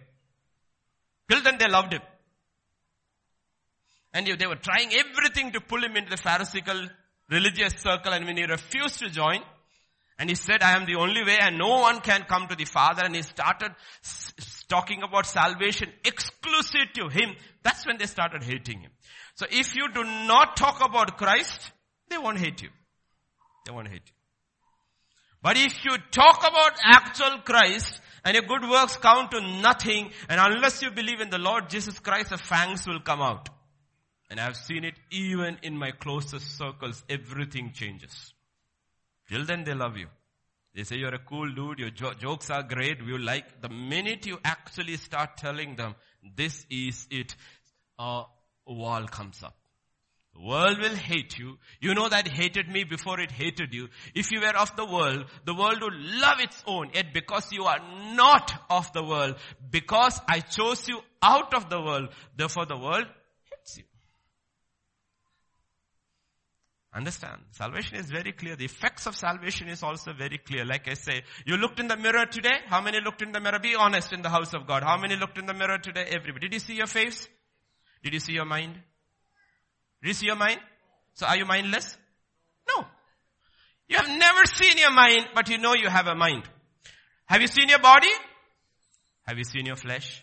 Till 1.29 1.43
then 1.43 1.59
they 1.59 1.67
loved 1.67 1.93
him. 1.93 2.01
And 4.15 4.25
they 4.25 4.47
were 4.47 4.55
trying 4.55 4.89
everything 4.91 5.51
to 5.51 5.61
pull 5.61 5.83
him 5.83 5.95
into 5.95 6.09
the 6.09 6.17
Pharisaical 6.17 6.87
religious 7.29 7.73
circle 7.79 8.13
and 8.13 8.25
when 8.25 8.37
he 8.37 8.45
refused 8.45 8.97
to 8.97 9.11
join, 9.11 9.41
and 10.19 10.29
he 10.29 10.35
said, 10.35 10.61
I 10.61 10.75
am 10.75 10.85
the 10.85 10.95
only 10.95 11.23
way 11.23 11.37
and 11.39 11.57
no 11.57 11.79
one 11.79 11.99
can 12.01 12.23
come 12.23 12.47
to 12.47 12.55
the 12.55 12.65
Father. 12.65 13.03
And 13.03 13.15
he 13.15 13.21
started 13.23 13.71
talking 14.69 15.01
about 15.03 15.25
salvation 15.25 15.89
exclusive 16.05 16.93
to 16.95 17.09
him. 17.09 17.35
That's 17.63 17.85
when 17.85 17.97
they 17.97 18.05
started 18.05 18.43
hating 18.43 18.81
him. 18.81 18.91
So 19.35 19.45
if 19.49 19.75
you 19.75 19.91
do 19.91 20.03
not 20.03 20.55
talk 20.55 20.83
about 20.85 21.17
Christ, 21.17 21.71
they 22.09 22.17
won't 22.17 22.37
hate 22.37 22.61
you. 22.61 22.69
They 23.65 23.71
won't 23.71 23.87
hate 23.87 24.03
you. 24.05 24.13
But 25.41 25.57
if 25.57 25.83
you 25.83 25.97
talk 26.11 26.39
about 26.39 26.79
actual 26.85 27.39
Christ 27.39 27.99
and 28.23 28.35
your 28.35 28.43
good 28.43 28.69
works 28.69 28.95
count 28.97 29.31
to 29.31 29.41
nothing 29.41 30.11
and 30.29 30.39
unless 30.39 30.81
you 30.81 30.91
believe 30.91 31.19
in 31.19 31.29
the 31.29 31.39
Lord 31.39 31.69
Jesus 31.69 31.99
Christ, 31.99 32.29
the 32.29 32.37
fangs 32.37 32.87
will 32.87 33.01
come 33.01 33.21
out. 33.21 33.49
And 34.29 34.39
I've 34.39 34.55
seen 34.55 34.85
it 34.85 34.93
even 35.11 35.57
in 35.63 35.77
my 35.77 35.91
closest 35.91 36.57
circles, 36.57 37.03
everything 37.09 37.71
changes. 37.73 38.32
Till 39.29 39.45
then 39.45 39.63
they 39.63 39.73
love 39.73 39.97
you. 39.97 40.07
They 40.75 40.83
say 40.83 40.95
you're 40.95 41.13
a 41.13 41.19
cool 41.19 41.49
dude, 41.53 41.79
your 41.79 41.91
jo- 41.91 42.13
jokes 42.13 42.49
are 42.49 42.63
great, 42.63 43.05
we 43.05 43.17
like. 43.17 43.61
The 43.61 43.69
minute 43.69 44.25
you 44.25 44.39
actually 44.43 44.97
start 44.97 45.37
telling 45.37 45.75
them, 45.75 45.95
this 46.35 46.65
is 46.69 47.07
it, 47.11 47.35
a 47.99 48.23
wall 48.65 49.07
comes 49.07 49.43
up. 49.43 49.55
The 50.33 50.41
world 50.41 50.79
will 50.79 50.95
hate 50.95 51.37
you. 51.37 51.59
You 51.79 51.93
know 51.93 52.09
that 52.09 52.27
hated 52.27 52.67
me 52.67 52.85
before 52.85 53.19
it 53.19 53.31
hated 53.31 53.71
you. 53.71 53.89
If 54.15 54.31
you 54.31 54.41
were 54.41 54.57
of 54.57 54.75
the 54.75 54.85
world, 54.85 55.25
the 55.45 55.53
world 55.53 55.77
would 55.79 55.93
love 55.93 56.39
its 56.39 56.63
own. 56.65 56.89
Yet 56.91 57.13
because 57.13 57.51
you 57.51 57.65
are 57.65 57.79
not 58.15 58.51
of 58.69 58.91
the 58.93 59.03
world, 59.03 59.35
because 59.69 60.19
I 60.27 60.39
chose 60.39 60.87
you 60.87 61.01
out 61.21 61.53
of 61.53 61.69
the 61.69 61.79
world, 61.79 62.09
therefore 62.35 62.65
the 62.65 62.77
world 62.77 63.05
hates 63.51 63.77
you. 63.77 63.83
Understand? 66.95 67.41
Salvation 67.51 67.97
is 67.97 68.11
very 68.11 68.33
clear. 68.33 68.55
The 68.55 68.65
effects 68.65 69.07
of 69.07 69.15
salvation 69.15 69.67
is 69.67 69.81
also 69.81 70.13
very 70.13 70.37
clear. 70.37 70.63
Like 70.63 70.87
I 70.87 70.93
say, 70.93 71.23
you 71.45 71.57
looked 71.57 71.79
in 71.79 71.87
the 71.87 71.97
mirror 71.97 72.25
today. 72.27 72.59
How 72.67 72.81
many 72.81 72.99
looked 73.01 73.23
in 73.23 73.31
the 73.31 73.39
mirror? 73.39 73.57
Be 73.59 73.75
honest 73.75 74.13
in 74.13 74.21
the 74.21 74.29
house 74.29 74.53
of 74.53 74.67
God. 74.67 74.83
How 74.83 74.97
many 74.97 75.15
looked 75.15 75.39
in 75.39 75.47
the 75.47 75.55
mirror 75.55 75.79
today? 75.79 76.05
Everybody. 76.07 76.49
Did 76.49 76.53
you 76.53 76.59
see 76.59 76.75
your 76.75 76.85
face? 76.85 77.27
Did 78.03 78.13
you 78.13 78.19
see 78.19 78.33
your 78.33 78.45
mind? 78.45 78.75
Did 80.03 80.09
you 80.09 80.13
see 80.13 80.27
your 80.27 80.35
mind? 80.35 80.59
So 81.13 81.25
are 81.25 81.37
you 81.37 81.45
mindless? 81.45 81.97
No. 82.69 82.85
You 83.87 83.97
have 83.97 84.09
never 84.09 84.45
seen 84.45 84.77
your 84.77 84.91
mind, 84.91 85.27
but 85.33 85.49
you 85.49 85.57
know 85.57 85.73
you 85.73 85.89
have 85.89 86.07
a 86.07 86.15
mind. 86.15 86.43
Have 87.25 87.41
you 87.41 87.47
seen 87.47 87.69
your 87.69 87.79
body? 87.79 88.11
Have 89.25 89.37
you 89.37 89.45
seen 89.45 89.65
your 89.65 89.75
flesh? 89.75 90.22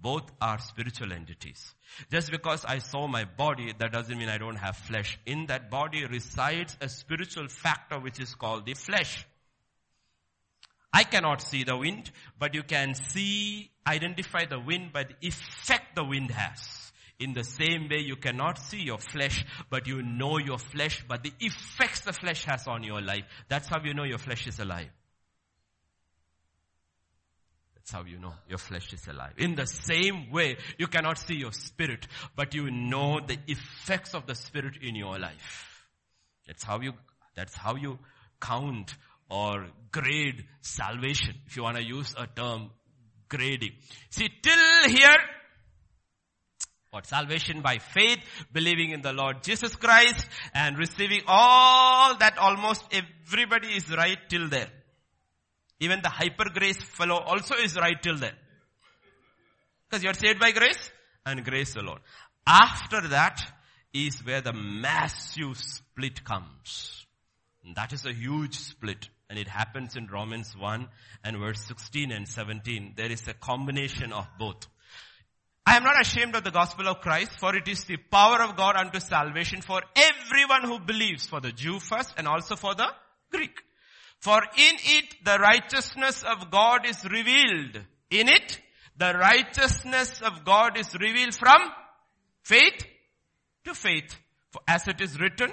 Both 0.00 0.30
are 0.40 0.58
spiritual 0.58 1.12
entities. 1.12 1.74
Just 2.10 2.30
because 2.30 2.64
I 2.64 2.78
saw 2.78 3.06
my 3.06 3.24
body, 3.24 3.72
that 3.78 3.92
doesn't 3.92 4.16
mean 4.16 4.28
I 4.28 4.38
don't 4.38 4.56
have 4.56 4.76
flesh. 4.76 5.18
In 5.26 5.46
that 5.46 5.70
body 5.70 6.04
resides 6.04 6.76
a 6.80 6.88
spiritual 6.88 7.48
factor 7.48 7.98
which 7.98 8.20
is 8.20 8.34
called 8.34 8.66
the 8.66 8.74
flesh. 8.74 9.26
I 10.92 11.04
cannot 11.04 11.42
see 11.42 11.64
the 11.64 11.76
wind, 11.76 12.10
but 12.38 12.54
you 12.54 12.62
can 12.62 12.94
see, 12.94 13.70
identify 13.86 14.46
the 14.46 14.58
wind 14.58 14.92
by 14.92 15.04
the 15.04 15.14
effect 15.20 15.94
the 15.94 16.04
wind 16.04 16.30
has. 16.30 16.92
In 17.18 17.32
the 17.32 17.44
same 17.44 17.88
way, 17.88 18.00
you 18.00 18.16
cannot 18.16 18.58
see 18.58 18.82
your 18.82 18.98
flesh, 18.98 19.44
but 19.70 19.86
you 19.86 20.02
know 20.02 20.38
your 20.38 20.58
flesh, 20.58 21.04
but 21.08 21.22
the 21.22 21.32
effects 21.40 22.00
the 22.00 22.12
flesh 22.12 22.44
has 22.44 22.66
on 22.66 22.82
your 22.82 23.00
life. 23.00 23.24
That's 23.48 23.68
how 23.68 23.82
you 23.82 23.94
know 23.94 24.04
your 24.04 24.18
flesh 24.18 24.46
is 24.46 24.58
alive. 24.58 24.90
That's 27.86 28.02
how 28.02 28.04
you 28.04 28.18
know 28.18 28.34
your 28.48 28.58
flesh 28.58 28.92
is 28.92 29.06
alive. 29.06 29.34
In 29.38 29.54
the 29.54 29.64
same 29.64 30.32
way, 30.32 30.56
you 30.76 30.88
cannot 30.88 31.18
see 31.18 31.36
your 31.36 31.52
spirit, 31.52 32.08
but 32.34 32.52
you 32.52 32.68
know 32.68 33.20
the 33.24 33.38
effects 33.46 34.12
of 34.12 34.26
the 34.26 34.34
spirit 34.34 34.78
in 34.82 34.96
your 34.96 35.20
life. 35.20 35.86
That's 36.48 36.64
how 36.64 36.80
you, 36.80 36.94
that's 37.36 37.54
how 37.54 37.76
you 37.76 38.00
count 38.40 38.92
or 39.30 39.68
grade 39.92 40.46
salvation, 40.62 41.36
if 41.46 41.56
you 41.56 41.62
want 41.62 41.76
to 41.76 41.84
use 41.84 42.12
a 42.18 42.26
term, 42.26 42.70
grading. 43.28 43.74
See, 44.10 44.30
till 44.42 44.90
here, 44.90 45.18
what? 46.90 47.06
Salvation 47.06 47.60
by 47.60 47.78
faith, 47.78 48.18
believing 48.52 48.90
in 48.90 49.02
the 49.02 49.12
Lord 49.12 49.44
Jesus 49.44 49.76
Christ 49.76 50.26
and 50.52 50.76
receiving 50.76 51.20
all 51.28 52.16
that 52.16 52.36
almost 52.36 52.82
everybody 52.90 53.68
is 53.76 53.88
right 53.90 54.18
till 54.28 54.48
there. 54.48 54.70
Even 55.80 56.00
the 56.02 56.08
hyper 56.08 56.48
grace 56.52 56.82
fellow 56.82 57.16
also 57.16 57.54
is 57.54 57.76
right 57.76 58.00
till 58.02 58.16
then. 58.16 58.34
Because 59.88 60.02
you 60.02 60.10
are 60.10 60.14
saved 60.14 60.40
by 60.40 60.52
grace 60.52 60.90
and 61.24 61.44
grace 61.44 61.76
alone. 61.76 62.00
After 62.46 63.08
that 63.08 63.40
is 63.92 64.24
where 64.24 64.40
the 64.40 64.52
massive 64.52 65.56
split 65.56 66.24
comes. 66.24 67.06
That 67.74 67.92
is 67.92 68.06
a 68.06 68.12
huge 68.12 68.54
split. 68.54 69.08
And 69.28 69.38
it 69.38 69.48
happens 69.48 69.96
in 69.96 70.06
Romans 70.06 70.54
1 70.56 70.88
and 71.24 71.38
verse 71.38 71.60
16 71.66 72.12
and 72.12 72.28
17. 72.28 72.94
There 72.96 73.10
is 73.10 73.26
a 73.26 73.34
combination 73.34 74.12
of 74.12 74.26
both. 74.38 74.66
I 75.66 75.76
am 75.76 75.82
not 75.82 76.00
ashamed 76.00 76.36
of 76.36 76.44
the 76.44 76.52
gospel 76.52 76.86
of 76.86 77.00
Christ, 77.00 77.32
for 77.40 77.56
it 77.56 77.66
is 77.66 77.84
the 77.84 77.96
power 77.96 78.40
of 78.40 78.56
God 78.56 78.76
unto 78.76 79.00
salvation 79.00 79.62
for 79.62 79.82
everyone 79.96 80.62
who 80.62 80.78
believes, 80.78 81.26
for 81.26 81.40
the 81.40 81.50
Jew 81.50 81.80
first 81.80 82.14
and 82.16 82.28
also 82.28 82.54
for 82.54 82.76
the 82.76 82.86
Greek. 83.32 83.60
For 84.26 84.42
in 84.42 84.76
it 84.82 85.24
the 85.24 85.38
righteousness 85.38 86.24
of 86.24 86.50
God 86.50 86.84
is 86.84 87.04
revealed. 87.04 87.80
In 88.10 88.28
it, 88.28 88.60
the 88.96 89.14
righteousness 89.16 90.20
of 90.20 90.44
God 90.44 90.76
is 90.76 90.92
revealed 90.94 91.32
from 91.32 91.60
faith 92.42 92.84
to 93.66 93.72
faith. 93.72 94.16
For 94.50 94.60
as 94.66 94.88
it 94.88 95.00
is 95.00 95.20
written, 95.20 95.52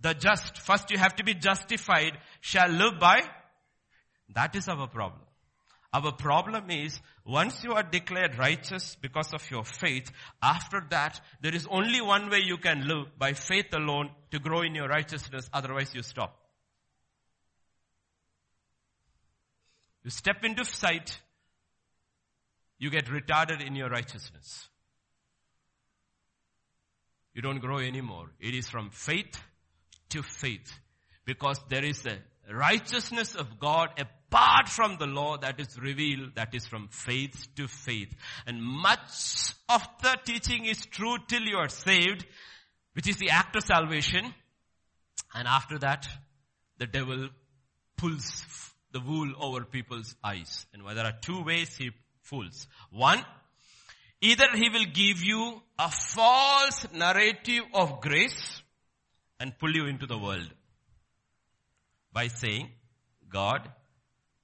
the 0.00 0.14
just, 0.14 0.58
first 0.58 0.92
you 0.92 0.98
have 0.98 1.16
to 1.16 1.24
be 1.24 1.34
justified, 1.34 2.16
shall 2.40 2.68
live 2.68 3.00
by. 3.00 3.22
That 4.36 4.54
is 4.54 4.68
our 4.68 4.86
problem. 4.86 5.22
Our 5.92 6.12
problem 6.12 6.70
is 6.70 7.00
once 7.26 7.64
you 7.64 7.72
are 7.72 7.82
declared 7.82 8.38
righteous 8.38 8.96
because 9.02 9.34
of 9.34 9.50
your 9.50 9.64
faith, 9.64 10.12
after 10.40 10.80
that 10.90 11.20
there 11.40 11.56
is 11.56 11.66
only 11.68 12.00
one 12.00 12.30
way 12.30 12.42
you 12.44 12.58
can 12.58 12.86
live 12.86 13.18
by 13.18 13.32
faith 13.32 13.74
alone 13.74 14.10
to 14.30 14.38
grow 14.38 14.60
in 14.60 14.76
your 14.76 14.86
righteousness, 14.86 15.50
otherwise 15.52 15.92
you 15.92 16.04
stop. 16.04 16.41
You 20.04 20.10
step 20.10 20.44
into 20.44 20.64
sight, 20.64 21.18
you 22.78 22.90
get 22.90 23.06
retarded 23.06 23.64
in 23.64 23.76
your 23.76 23.88
righteousness. 23.88 24.68
You 27.34 27.42
don't 27.42 27.60
grow 27.60 27.78
anymore. 27.78 28.30
It 28.40 28.54
is 28.54 28.68
from 28.68 28.90
faith 28.90 29.38
to 30.10 30.22
faith 30.22 30.72
because 31.24 31.60
there 31.68 31.84
is 31.84 32.04
a 32.04 32.18
righteousness 32.52 33.34
of 33.34 33.58
God 33.58 33.90
apart 33.98 34.68
from 34.68 34.96
the 34.98 35.06
law 35.06 35.36
that 35.38 35.60
is 35.60 35.78
revealed, 35.78 36.34
that 36.34 36.54
is 36.54 36.66
from 36.66 36.88
faith 36.88 37.46
to 37.56 37.68
faith. 37.68 38.14
And 38.46 38.62
much 38.62 39.54
of 39.68 39.86
the 40.02 40.18
teaching 40.24 40.64
is 40.64 40.84
true 40.86 41.16
till 41.28 41.42
you 41.42 41.56
are 41.56 41.68
saved, 41.68 42.26
which 42.94 43.08
is 43.08 43.16
the 43.16 43.30
act 43.30 43.56
of 43.56 43.62
salvation. 43.62 44.34
And 45.34 45.48
after 45.48 45.78
that, 45.78 46.08
the 46.78 46.86
devil 46.86 47.28
pulls 47.96 48.71
the 48.92 49.00
wool 49.00 49.32
over 49.40 49.64
people's 49.64 50.14
eyes. 50.22 50.66
And 50.72 50.82
there 50.96 51.04
are 51.04 51.14
two 51.20 51.42
ways 51.42 51.76
he 51.76 51.90
fools. 52.22 52.66
One, 52.90 53.24
either 54.20 54.46
he 54.54 54.68
will 54.68 54.86
give 54.92 55.22
you 55.22 55.62
a 55.78 55.90
false 55.90 56.86
narrative 56.92 57.64
of 57.74 58.00
grace 58.00 58.62
and 59.40 59.58
pull 59.58 59.74
you 59.74 59.86
into 59.86 60.06
the 60.06 60.18
world 60.18 60.48
by 62.12 62.28
saying, 62.28 62.68
God 63.28 63.68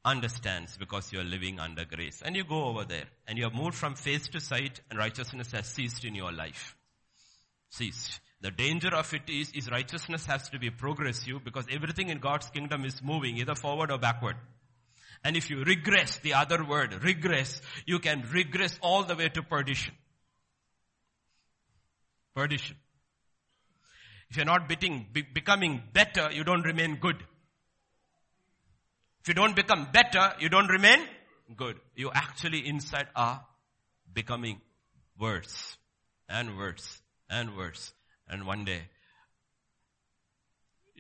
understands 0.05 0.77
because 0.77 1.13
you 1.13 1.21
are 1.21 1.25
living 1.25 1.61
under 1.61 1.85
grace. 1.85 2.23
And 2.25 2.35
you 2.35 2.45
go 2.45 2.65
over 2.65 2.85
there 2.85 3.05
and 3.27 3.39
you 3.39 3.45
have 3.45 3.55
moved 3.55 3.75
from 3.75 3.95
faith 3.95 4.31
to 4.31 4.41
sight 4.41 4.81
and 4.91 4.99
righteousness 4.99 5.53
has 5.53 5.67
ceased 5.67 6.05
in 6.05 6.15
your 6.15 6.33
life. 6.33 6.75
Ceased. 7.71 8.21
The 8.41 8.51
danger 8.51 8.95
of 8.95 9.13
it 9.13 9.29
is, 9.29 9.51
is 9.53 9.71
righteousness 9.71 10.27
has 10.27 10.49
to 10.51 10.59
be 10.59 10.71
progressive 10.71 11.45
because 11.45 11.67
everything 11.71 12.09
in 12.09 12.19
God's 12.19 12.49
kingdom 12.51 12.85
is 12.85 13.03
moving 13.03 13.37
either 13.39 13.57
forward 13.57 13.91
or 13.91 13.99
backward. 13.99 14.37
And 15.25 15.37
if 15.37 15.51
you 15.51 15.65
regress, 15.65 16.19
the 16.19 16.35
other 16.35 16.65
word, 16.65 17.03
regress, 17.03 17.61
you 17.85 17.99
can 17.99 18.25
regress 18.33 18.79
all 18.81 19.03
the 19.03 19.17
way 19.17 19.29
to 19.29 19.43
perdition. 19.43 19.95
Perdition. 22.35 22.77
If 24.31 24.37
you're 24.37 24.47
not 24.47 24.69
becoming, 24.69 25.07
becoming 25.13 25.83
better, 25.93 26.31
you 26.31 26.45
don't 26.45 26.63
remain 26.63 26.97
good. 26.97 27.17
If 29.23 29.29
you 29.29 29.35
don't 29.35 29.57
become 29.57 29.89
better, 29.93 30.35
you 30.39 30.49
don't 30.49 30.69
remain 30.69 31.01
good. 31.57 31.77
You 31.97 32.11
actually 32.15 32.69
inside 32.69 33.09
are 33.17 33.45
becoming 34.13 34.61
worse 35.19 35.77
and 36.29 36.57
worse 36.57 37.01
and 37.29 37.57
worse. 37.57 37.93
And 38.29 38.47
one 38.47 38.65
day, 38.65 38.83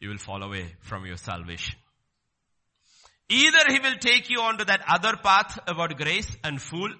you 0.00 0.08
will 0.08 0.18
fall 0.18 0.42
away 0.42 0.74
from 0.80 1.04
your 1.04 1.16
salvation. 1.16 1.74
Either 3.28 3.58
he 3.68 3.78
will 3.80 3.96
take 4.00 4.30
you 4.30 4.40
onto 4.40 4.64
that 4.64 4.82
other 4.88 5.16
path 5.16 5.58
about 5.66 5.96
grace 5.98 6.34
and 6.42 6.60
fool, 6.60 6.90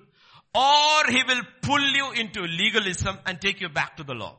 or 0.55 1.07
he 1.09 1.22
will 1.26 1.43
pull 1.62 1.81
you 1.81 2.12
into 2.12 2.43
legalism 2.43 3.18
and 3.24 3.41
take 3.41 3.61
you 3.61 3.68
back 3.68 3.97
to 3.97 4.05
the 4.05 4.14
law. 4.14 4.37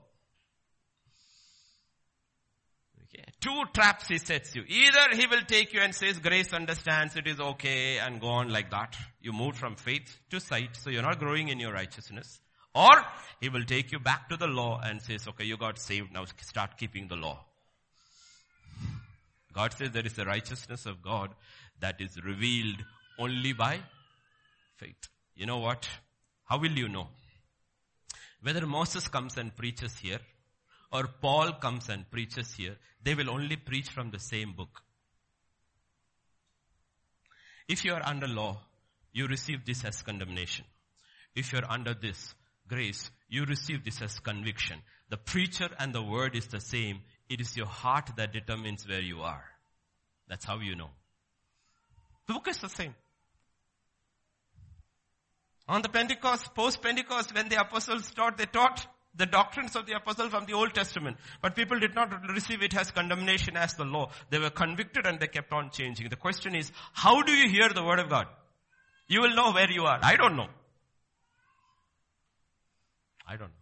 Okay. 3.04 3.24
Two 3.42 3.64
traps 3.74 4.08
he 4.08 4.20
sets 4.20 4.56
you. 4.56 4.64
Either 4.68 5.16
he 5.16 5.26
will 5.26 5.42
take 5.48 5.74
you 5.74 5.82
and 5.82 5.96
says 5.96 6.20
grace 6.20 6.54
understands 6.54 7.16
it 7.16 7.28
is 7.28 7.40
okay 7.40 7.98
and 7.98 8.22
go 8.22 8.28
on 8.28 8.50
like 8.50 8.70
that. 8.70 8.96
You 9.20 9.34
move 9.34 9.56
from 9.56 9.76
faith 9.76 10.20
to 10.30 10.40
sight, 10.40 10.76
so 10.76 10.92
you're 10.92 11.02
not 11.02 11.18
growing 11.18 11.48
in 11.48 11.60
your 11.60 11.74
righteousness. 11.74 12.40
Or 12.76 13.04
he 13.42 13.50
will 13.50 13.64
take 13.64 13.92
you 13.92 14.00
back 14.00 14.30
to 14.30 14.38
the 14.38 14.48
law 14.48 14.80
and 14.84 15.02
says, 15.02 15.28
okay, 15.28 15.46
you 15.46 15.58
got 15.58 15.80
saved, 15.80 16.14
now 16.14 16.26
start 16.42 16.78
keeping 16.78 17.08
the 17.08 17.16
law. 17.16 17.46
God 19.54 19.74
says 19.74 19.92
there 19.92 20.06
is 20.06 20.14
the 20.14 20.26
righteousness 20.26 20.86
of 20.86 21.02
God 21.02 21.32
that 21.80 22.00
is 22.00 22.24
revealed 22.24 22.84
only 23.18 23.54
by 23.54 23.80
faith. 24.78 25.10
You 25.36 25.46
know 25.46 25.58
what? 25.58 25.90
How 26.46 26.60
will 26.60 26.72
you 26.72 26.88
know? 26.88 27.08
Whether 28.42 28.66
Moses 28.66 29.08
comes 29.08 29.38
and 29.38 29.56
preaches 29.56 29.98
here 29.98 30.20
or 30.92 31.08
Paul 31.22 31.54
comes 31.54 31.90
and 31.90 32.10
preaches 32.10 32.54
here, 32.54 32.78
they 33.04 33.16
will 33.16 33.30
only 33.30 33.56
preach 33.56 33.90
from 33.90 34.12
the 34.12 34.20
same 34.20 34.54
book. 34.54 34.82
If 37.68 37.86
you 37.86 37.94
are 37.94 38.06
under 38.06 38.28
law, 38.28 38.62
you 39.14 39.28
receive 39.28 39.66
this 39.66 39.84
as 39.86 40.02
condemnation. 40.02 40.66
If 41.36 41.54
you 41.54 41.60
are 41.60 41.70
under 41.70 41.94
this, 41.94 42.34
grace, 42.70 43.12
you 43.28 43.46
receive 43.46 43.84
this 43.84 44.02
as 44.02 44.20
conviction. 44.20 44.80
The 45.10 45.18
preacher 45.18 45.70
and 45.80 45.94
the 45.94 46.02
word 46.02 46.36
is 46.36 46.48
the 46.48 46.62
same. 46.62 47.02
It 47.28 47.42
is 47.42 47.58
your 47.58 47.66
heart 47.66 48.12
that 48.16 48.32
determines 48.32 48.88
where 48.88 49.02
you 49.02 49.22
are. 49.22 49.44
That's 50.28 50.46
how 50.46 50.60
you 50.60 50.76
know. 50.76 50.92
The 52.28 52.34
book 52.34 52.48
is 52.48 52.60
the 52.60 52.70
same. 52.70 52.94
On 55.68 55.82
the 55.82 55.90
Pentecost, 55.90 56.54
post-Pentecost, 56.56 57.34
when 57.36 57.50
the 57.50 57.60
apostles 57.60 58.12
taught, 58.12 58.38
they 58.38 58.46
taught 58.46 58.88
the 59.16 59.26
doctrines 59.26 59.76
of 59.76 59.86
the 59.86 59.94
apostles 59.94 60.30
from 60.30 60.46
the 60.46 60.54
Old 60.54 60.74
Testament. 60.74 61.18
But 61.42 61.56
people 61.56 61.80
did 61.80 61.96
not 61.96 62.12
receive 62.30 62.64
it 62.64 62.76
as 62.76 62.92
condemnation 62.92 63.58
as 63.58 63.74
the 63.74 63.86
law. 63.86 64.12
They 64.30 64.40
were 64.40 64.50
convicted 64.50 65.06
and 65.06 65.20
they 65.20 65.28
kept 65.28 65.52
on 65.52 65.72
changing. 65.72 66.10
The 66.10 66.16
question 66.16 66.56
is, 66.56 66.72
how 66.94 67.22
do 67.22 67.32
you 67.32 67.50
hear 67.50 67.70
the 67.70 67.84
word 67.84 68.00
of 68.00 68.10
God? 68.10 68.28
You 69.08 69.22
will 69.22 69.36
know 69.36 69.52
where 69.52 69.70
you 69.70 69.84
are. 69.84 70.00
I 70.02 70.16
don't 70.16 70.36
know. 70.36 70.48
I 73.30 73.38
don't 73.38 73.42
know. 73.42 73.54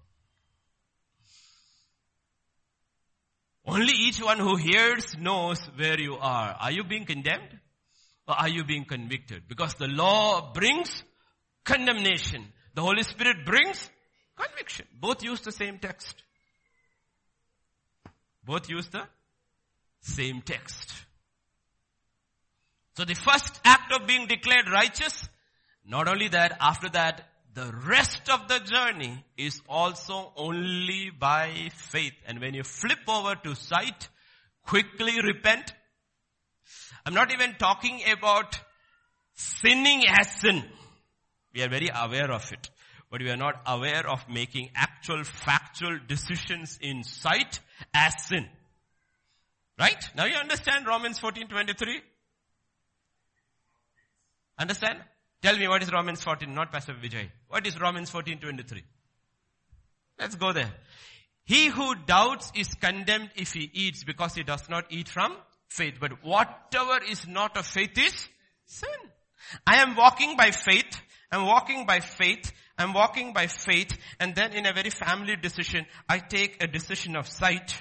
Only 3.73 3.91
each 3.91 4.23
one 4.23 4.39
who 4.39 4.55
hears 4.55 5.17
knows 5.17 5.59
where 5.75 5.99
you 5.99 6.15
are. 6.15 6.55
Are 6.57 6.71
you 6.71 6.85
being 6.85 7.05
condemned? 7.05 7.59
Or 8.25 8.35
are 8.35 8.47
you 8.47 8.63
being 8.63 8.85
convicted? 8.85 9.43
Because 9.49 9.73
the 9.73 9.89
law 9.89 10.53
brings 10.53 11.03
condemnation. 11.65 12.45
The 12.75 12.81
Holy 12.81 13.03
Spirit 13.03 13.45
brings 13.45 13.89
conviction. 14.37 14.87
Both 14.97 15.21
use 15.21 15.41
the 15.41 15.51
same 15.51 15.79
text. 15.79 16.15
Both 18.45 18.69
use 18.69 18.87
the 18.87 19.03
same 19.99 20.41
text. 20.41 20.93
So 22.95 23.03
the 23.03 23.15
first 23.15 23.59
act 23.65 23.91
of 23.91 24.07
being 24.07 24.27
declared 24.27 24.69
righteous, 24.71 25.27
not 25.85 26.07
only 26.07 26.29
that, 26.29 26.55
after 26.61 26.87
that, 26.89 27.27
the 27.57 27.73
rest 27.87 28.29
of 28.29 28.47
the 28.47 28.59
journey 28.59 29.25
is 29.35 29.63
also 29.67 30.31
only 30.35 31.09
by 31.09 31.71
faith. 31.73 32.13
And 32.27 32.39
when 32.39 32.53
you 32.53 32.61
flip 32.61 32.99
over 33.07 33.33
to 33.33 33.55
sight, 33.55 34.09
quickly 34.63 35.19
repent. 35.23 35.73
I'm 37.03 37.15
not 37.15 37.33
even 37.33 37.55
talking 37.57 37.99
about 38.11 38.59
sinning 39.33 40.03
as 40.07 40.29
sin. 40.39 40.63
We 41.55 41.63
are 41.63 41.69
very 41.69 41.89
aware 41.91 42.31
of 42.31 42.51
it. 42.51 42.69
But 43.09 43.23
we 43.23 43.31
are 43.31 43.37
not 43.37 43.59
aware 43.65 44.07
of 44.07 44.29
making 44.29 44.69
actual 44.75 45.23
factual 45.23 45.97
decisions 46.07 46.77
in 46.79 47.03
sight 47.03 47.59
as 47.91 48.23
sin. 48.27 48.45
Right? 49.79 50.03
Now 50.15 50.25
you 50.25 50.35
understand 50.35 50.85
Romans 50.85 51.17
14, 51.17 51.47
23? 51.47 52.01
Understand? 54.59 54.99
Tell 55.41 55.57
me 55.57 55.67
what 55.67 55.83
is 55.83 55.91
Romans 55.91 56.23
14, 56.23 56.53
not 56.53 56.71
Pastor 56.71 56.93
Vijay. 56.93 57.29
What 57.47 57.65
is 57.67 57.79
Romans 57.79 58.09
14, 58.09 58.39
23? 58.39 58.83
Let's 60.19 60.35
go 60.35 60.51
there. 60.51 60.71
He 61.43 61.67
who 61.67 61.95
doubts 61.95 62.51
is 62.55 62.73
condemned 62.73 63.29
if 63.35 63.53
he 63.53 63.69
eats 63.73 64.03
because 64.03 64.35
he 64.35 64.43
does 64.43 64.67
not 64.69 64.85
eat 64.89 65.07
from 65.07 65.35
faith. 65.67 65.95
But 65.99 66.23
whatever 66.23 67.03
is 67.03 67.27
not 67.27 67.55
of 67.55 67.65
faith 67.65 67.97
is 67.97 68.27
sin. 68.65 68.89
I 69.65 69.77
am 69.77 69.95
walking 69.95 70.35
by 70.35 70.51
faith 70.51 70.99
I'm 71.31 71.45
walking 71.45 71.85
by 71.85 71.99
faith. 71.99 72.51
I'm 72.77 72.93
walking 72.93 73.33
by 73.33 73.47
faith. 73.47 73.97
And 74.19 74.35
then 74.35 74.53
in 74.53 74.65
a 74.65 74.73
very 74.73 74.89
family 74.89 75.35
decision, 75.35 75.85
I 76.07 76.19
take 76.19 76.63
a 76.63 76.67
decision 76.67 77.15
of 77.15 77.27
sight. 77.27 77.77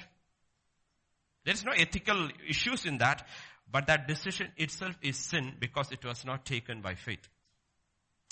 There's 1.45 1.63
no 1.63 1.71
ethical 1.71 2.29
issues 2.47 2.85
in 2.85 2.97
that. 2.97 3.25
But 3.69 3.87
that 3.87 4.07
decision 4.07 4.51
itself 4.57 4.95
is 5.01 5.17
sin 5.17 5.53
because 5.59 5.91
it 5.91 6.03
was 6.03 6.25
not 6.25 6.45
taken 6.45 6.81
by 6.81 6.95
faith. 6.95 7.27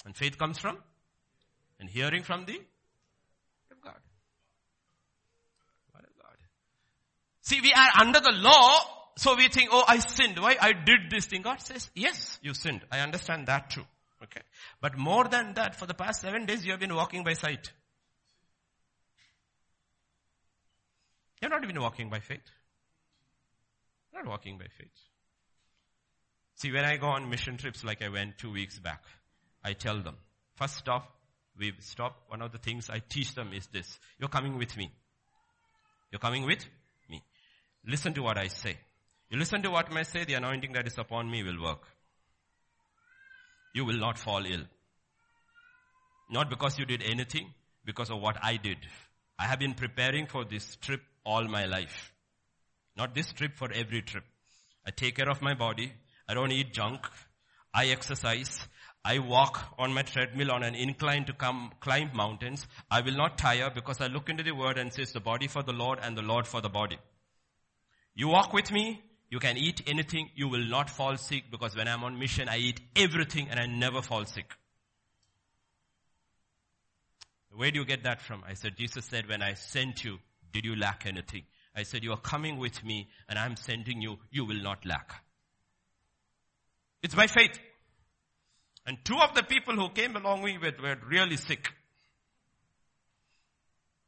And 0.06 0.16
faith 0.16 0.38
comes 0.38 0.60
from? 0.60 0.78
And 1.80 1.90
hearing 1.90 2.24
from 2.24 2.46
the 2.46 2.54
of 2.56 3.82
God. 3.82 4.00
What 5.92 6.04
of 6.04 6.16
God. 6.18 6.38
See, 7.42 7.60
we 7.62 7.74
are 7.74 7.90
under 8.00 8.20
the 8.20 8.32
law, 8.32 8.80
so 9.18 9.36
we 9.36 9.50
think, 9.50 9.70
oh, 9.72 9.84
I 9.88 10.00
sinned. 10.00 10.40
Why? 10.40 10.56
I 10.62 10.74
did 10.74 11.10
this 11.10 11.26
thing. 11.26 11.42
God 11.42 11.62
says, 11.62 11.90
yes, 11.96 12.40
you 12.42 12.54
sinned. 12.54 12.82
I 12.92 13.00
understand 13.00 13.48
that 13.48 13.72
too. 13.72 13.86
Okay. 14.24 14.42
But 14.80 14.98
more 14.98 15.26
than 15.26 15.56
that, 15.56 15.76
for 15.76 15.86
the 15.86 15.94
past 15.94 16.22
seven 16.22 16.46
days 16.46 16.66
you 16.66 16.72
have 16.72 16.80
been 16.80 16.96
walking 16.96 17.24
by 17.24 17.34
sight. 17.34 17.72
You're 21.42 21.52
not 21.52 21.64
even 21.64 21.80
walking 21.80 22.10
by 22.10 22.20
faith. 22.20 22.40
You're 24.14 24.24
not 24.24 24.30
walking 24.30 24.58
by 24.58 24.66
faith. 24.78 24.88
See, 26.56 26.72
when 26.72 26.86
I 26.86 26.98
go 26.98 27.08
on 27.08 27.30
mission 27.30 27.58
trips 27.58 27.84
like 27.84 28.02
I 28.02 28.10
went 28.10 28.38
two 28.38 28.52
weeks 28.52 28.80
back, 28.80 29.04
I 29.66 29.74
tell 29.74 30.00
them, 30.00 30.16
first 30.56 30.76
stop, 30.78 31.12
we 31.58 31.74
stop. 31.80 32.16
One 32.28 32.42
of 32.42 32.52
the 32.52 32.58
things 32.58 32.90
I 32.90 33.00
teach 33.00 33.34
them 33.36 33.52
is 33.54 33.68
this. 33.68 34.00
You're 34.20 34.30
coming 34.30 34.58
with 34.58 34.78
me. 34.78 34.92
You're 36.12 36.20
coming 36.20 36.46
with 36.46 36.66
me. 37.10 37.22
Listen 37.86 38.14
to 38.14 38.22
what 38.22 38.38
I 38.38 38.48
say. 38.48 38.78
You 39.30 39.40
listen 39.40 39.62
to 39.64 39.72
what 39.72 39.92
I 39.92 40.04
say, 40.04 40.24
the 40.24 40.36
anointing 40.36 40.74
that 40.74 40.88
is 40.88 40.98
upon 40.98 41.30
me 41.30 41.44
will 41.44 41.62
work 41.62 41.82
you 43.76 43.84
will 43.84 44.00
not 44.00 44.18
fall 44.18 44.46
ill. 44.46 44.64
Not 46.32 46.50
because 46.50 46.80
you 46.80 46.86
did 46.86 47.04
anything, 47.04 47.54
because 47.84 48.10
of 48.10 48.22
what 48.22 48.38
I 48.42 48.56
did. 48.58 48.78
I 49.38 49.44
have 49.48 49.60
been 49.60 49.74
preparing 49.74 50.28
for 50.28 50.46
this 50.46 50.78
trip 50.78 51.02
all 51.26 51.44
my 51.44 51.66
life. 51.66 52.14
Not 52.96 53.14
this 53.14 53.34
trip 53.34 53.58
for 53.58 53.70
every 53.72 54.02
trip. 54.02 54.24
I 54.88 54.92
take 54.92 55.18
care 55.18 55.30
of 55.30 55.42
my 55.42 55.54
body. 55.54 55.92
I 56.28 56.34
don't 56.34 56.54
eat 56.54 56.74
junk. 56.74 57.02
I 57.74 57.88
exercise. 57.88 58.66
I 59.08 59.20
walk 59.20 59.60
on 59.78 59.94
my 59.94 60.02
treadmill 60.02 60.52
on 60.52 60.64
an 60.64 60.74
incline 60.74 61.26
to 61.26 61.34
come 61.34 61.72
climb 61.80 62.10
mountains. 62.16 62.66
I 62.90 63.02
will 63.02 63.16
not 63.16 63.38
tire 63.38 63.70
because 63.70 64.02
I 64.02 64.08
look 64.08 64.30
into 64.30 64.42
the 64.42 64.56
word 64.56 64.80
and 64.80 64.92
says 64.92 65.12
the 65.12 65.20
body 65.20 65.48
for 65.48 65.62
the 65.62 65.74
Lord 65.74 66.00
and 66.02 66.18
the 66.18 66.24
Lord 66.24 66.48
for 66.48 66.60
the 66.60 66.70
body. 66.70 66.98
You 68.16 68.30
walk 68.30 68.52
with 68.52 68.72
me, 68.72 69.04
you 69.30 69.38
can 69.38 69.58
eat 69.58 69.84
anything, 69.86 70.32
you 70.36 70.48
will 70.48 70.66
not 70.66 70.90
fall 70.90 71.18
sick 71.18 71.44
because 71.52 71.76
when 71.76 71.88
I'm 71.88 72.04
on 72.04 72.18
mission, 72.18 72.50
I 72.50 72.58
eat 72.58 72.82
everything 72.96 73.48
and 73.52 73.60
I 73.60 73.68
never 73.68 74.02
fall 74.02 74.26
sick. 74.26 74.52
Where 77.52 77.70
do 77.70 77.78
you 77.78 77.86
get 77.86 78.06
that 78.06 78.24
from? 78.24 78.44
I 78.48 78.56
said, 78.56 78.76
Jesus 78.76 79.06
said, 79.06 79.30
when 79.30 79.44
I 79.44 79.54
sent 79.54 80.04
you, 80.04 80.18
did 80.52 80.66
you 80.66 80.76
lack 80.76 81.06
anything? 81.06 81.44
I 81.76 81.84
said, 81.84 82.04
you 82.04 82.12
are 82.12 82.18
coming 82.18 82.58
with 82.58 82.84
me 82.84 83.08
and 83.30 83.38
I'm 83.38 83.56
sending 83.56 84.02
you, 84.02 84.18
you 84.32 84.46
will 84.46 84.64
not 84.64 84.84
lack. 84.84 85.14
It's 87.04 87.14
by 87.14 87.28
faith. 87.28 87.60
And 88.86 88.98
two 89.04 89.18
of 89.18 89.34
the 89.34 89.44
people 89.44 89.76
who 89.76 89.90
came 89.90 90.16
along 90.16 90.44
with 90.44 90.80
were 90.80 90.98
really 91.08 91.38
sick. 91.38 91.72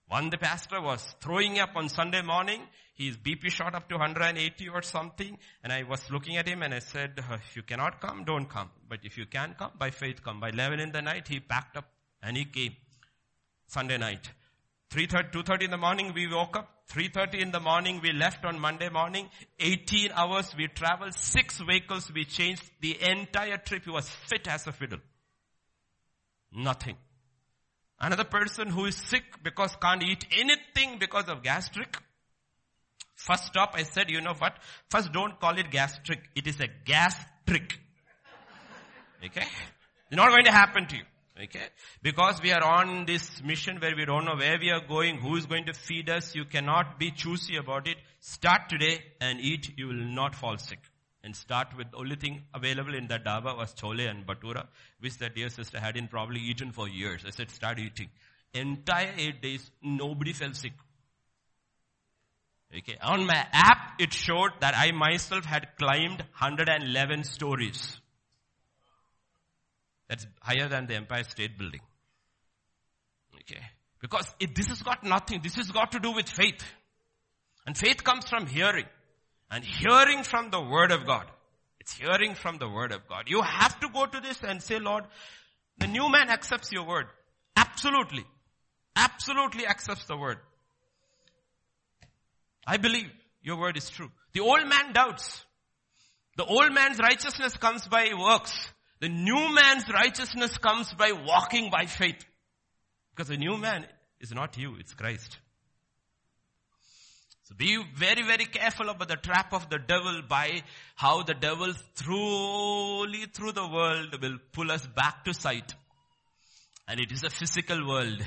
One, 0.08 0.30
the 0.30 0.38
pastor 0.38 0.82
was 0.82 1.04
throwing 1.20 1.60
up 1.60 1.76
on 1.76 1.90
Sunday 1.90 2.22
morning. 2.22 2.62
His 2.94 3.18
BP 3.18 3.52
shot 3.52 3.76
up 3.76 3.90
to 3.90 3.96
180 3.96 4.70
or 4.70 4.82
something. 4.82 5.38
And 5.64 5.74
I 5.74 5.84
was 5.84 6.10
looking 6.10 6.38
at 6.38 6.48
him 6.48 6.64
and 6.64 6.74
I 6.74 6.80
said, 6.80 7.20
uh, 7.20 7.36
if 7.36 7.56
you 7.56 7.64
cannot 7.64 8.00
come, 8.00 8.24
don't 8.24 8.48
come. 8.48 8.70
But 8.88 9.00
if 9.04 9.18
you 9.18 9.26
can 9.26 9.56
come, 9.58 9.72
by 9.78 9.92
faith 9.92 10.24
come. 10.24 10.40
By 10.40 10.50
11 10.50 10.80
in 10.80 10.92
the 10.92 11.02
night, 11.02 11.28
he 11.28 11.40
packed 11.40 11.76
up 11.76 11.90
and 12.22 12.38
he 12.38 12.46
came. 12.46 12.76
Sunday 13.68 13.98
night. 13.98 14.32
3.30, 14.92 15.32
2.30 15.32 15.64
in 15.64 15.72
the 15.72 15.78
morning, 15.78 16.12
we 16.14 16.28
woke 16.28 16.56
up. 16.58 16.70
3.30 16.92 17.42
in 17.42 17.52
the 17.52 17.60
morning, 17.60 18.00
we 18.02 18.14
left 18.14 18.46
on 18.46 18.60
Monday 18.60 18.90
morning. 18.90 19.30
18 19.60 20.12
hours, 20.14 20.56
we 20.58 20.68
traveled. 20.68 21.14
Six 21.14 21.60
vehicles, 21.60 22.10
we 22.14 22.24
changed. 22.24 22.64
The 22.80 22.98
entire 23.02 23.58
trip, 23.58 23.84
he 23.84 23.92
was 23.92 24.10
fit 24.10 24.48
as 24.48 24.66
a 24.68 24.72
fiddle. 24.72 25.00
Nothing. 26.54 26.96
Another 28.00 28.24
person 28.24 28.70
who 28.70 28.86
is 28.86 28.96
sick 28.96 29.24
because 29.44 29.76
can't 29.82 30.04
eat 30.04 30.26
anything 30.32 31.00
because 31.00 31.28
of 31.28 31.44
gastric. 31.44 31.98
First 33.16 33.48
stop, 33.48 33.74
I 33.74 33.84
said, 33.84 34.10
you 34.10 34.22
know 34.22 34.36
what? 34.38 34.54
First 34.90 35.12
don't 35.12 35.40
call 35.40 35.58
it 35.58 35.72
gastric. 35.72 36.22
It 36.36 36.48
is 36.48 36.60
a 36.62 36.68
gas 36.86 37.16
trick. 37.46 37.78
Okay? 39.26 39.42
It's 39.42 40.16
not 40.16 40.30
going 40.30 40.46
to 40.46 40.52
happen 40.52 40.86
to 40.88 40.96
you. 40.96 41.04
Okay? 41.44 41.68
Because 42.02 42.42
we 42.42 42.52
are 42.52 42.64
on 42.64 43.06
this 43.06 43.44
mission 43.44 43.78
where 43.80 43.96
we 43.96 44.06
don't 44.06 44.26
know 44.26 44.36
where 44.36 44.58
we 44.60 44.72
are 44.72 44.82
going, 44.82 45.18
who 45.18 45.36
is 45.36 45.46
going 45.46 45.66
to 45.66 45.74
feed 45.74 46.10
us. 46.10 46.34
You 46.34 46.46
cannot 46.46 46.98
be 47.00 47.12
choosy 47.12 47.58
about 47.58 47.88
it. 47.88 47.98
Start 48.20 48.70
today 48.70 49.04
and 49.22 49.40
eat. 49.40 49.74
You 49.78 49.88
will 49.88 49.94
not 49.94 50.36
fall 50.36 50.58
sick 50.58 50.80
and 51.24 51.36
start 51.36 51.76
with 51.78 51.92
the 51.92 51.98
only 51.98 52.16
thing 52.16 52.44
available 52.54 52.96
in 52.96 53.08
that 53.08 53.26
dhaba 53.26 53.56
was 53.56 53.74
chole 53.74 54.10
and 54.10 54.26
bhatura, 54.26 54.66
which 55.00 55.18
that 55.18 55.36
dear 55.36 55.50
sister 55.50 55.80
hadn't 55.80 56.10
probably 56.10 56.40
eaten 56.40 56.72
for 56.72 56.88
years. 56.88 57.24
I 57.26 57.32
said, 57.32 57.52
start 57.52 57.80
eating. 57.80 58.10
Entire 58.54 59.14
eight 59.18 59.42
days, 59.42 59.70
nobody 59.84 60.34
fell 60.34 60.54
sick. 60.54 60.74
Okay. 62.76 62.98
On 63.02 63.26
my 63.26 63.46
app, 63.52 64.00
it 64.00 64.14
showed 64.14 64.52
that 64.62 64.74
I 64.76 64.92
myself 64.92 65.46
had 65.46 65.68
climbed 65.78 66.20
111 66.20 67.24
stories. 67.24 68.00
That's 70.10 70.26
higher 70.42 70.68
than 70.68 70.88
the 70.88 70.96
Empire 70.96 71.24
State 71.24 71.58
Building. 71.58 71.82
Okay. 73.36 73.62
Because 74.02 74.34
it, 74.40 74.56
this 74.56 74.68
has 74.68 74.82
got 74.82 75.04
nothing. 75.04 75.42
This 75.42 75.56
has 75.56 75.72
got 75.72 75.92
to 75.94 76.00
do 76.00 76.12
with 76.12 76.30
faith. 76.30 76.64
And 77.66 77.78
faith 77.78 78.04
comes 78.04 78.28
from 78.28 78.46
hearing 78.46 78.86
and 79.52 79.64
hearing 79.64 80.24
from 80.24 80.50
the 80.52 80.62
word 80.62 80.92
of 80.92 81.06
God. 81.06 81.26
It's 81.80 81.94
hearing 81.94 82.36
from 82.36 82.58
the 82.58 82.70
word 82.70 82.92
of 82.92 83.08
God. 83.08 83.26
You 83.28 83.42
have 83.42 83.80
to 83.80 83.90
go 83.90 84.06
to 84.06 84.20
this 84.20 84.42
and 84.44 84.62
say, 84.62 84.80
Lord, 84.80 85.06
the 85.78 85.88
new 85.88 86.10
man 86.10 86.30
accepts 86.30 86.72
your 86.72 86.86
word. 86.86 87.08
Absolutely. 87.56 88.24
Absolutely 88.96 89.66
accepts 89.68 90.06
the 90.06 90.18
word. 90.18 90.38
I 92.66 92.78
believe 92.78 93.08
your 93.42 93.58
word 93.58 93.78
is 93.78 93.90
true. 93.90 94.12
The 94.34 94.42
old 94.42 94.68
man 94.68 94.94
doubts. 94.94 95.46
The 96.36 96.46
old 96.46 96.74
man's 96.74 97.00
righteousness 97.00 97.56
comes 97.58 97.88
by 97.88 98.12
works. 98.18 98.72
The 99.00 99.10
new 99.10 99.54
man's 99.54 99.88
righteousness 99.90 100.58
comes 100.58 100.92
by 100.94 101.12
walking 101.12 101.70
by 101.70 101.86
faith. 101.86 102.24
Because 103.16 103.30
the 103.30 103.38
new 103.38 103.58
man 103.58 103.86
is 104.20 104.32
not 104.32 104.58
you, 104.58 104.76
it's 104.80 104.94
Christ. 104.94 105.38
So 107.44 107.56
be 107.56 107.82
very, 107.96 108.24
very 108.24 108.46
careful 108.46 108.90
about 108.90 109.08
the 109.08 109.16
trap 109.16 109.54
of 109.54 109.70
the 109.70 109.80
devil 109.80 110.22
by 110.28 110.64
how 110.96 111.24
the 111.24 111.34
devil 111.34 111.74
slowly 111.94 113.26
through 113.32 113.54
the 113.54 113.68
world 113.68 114.22
will 114.22 114.38
pull 114.52 114.72
us 114.72 114.86
back 114.86 115.24
to 115.24 115.34
sight. 115.34 115.74
And 116.90 117.00
it 117.00 117.12
is 117.12 117.24
a 117.24 117.30
physical 117.30 117.88
world 117.88 118.22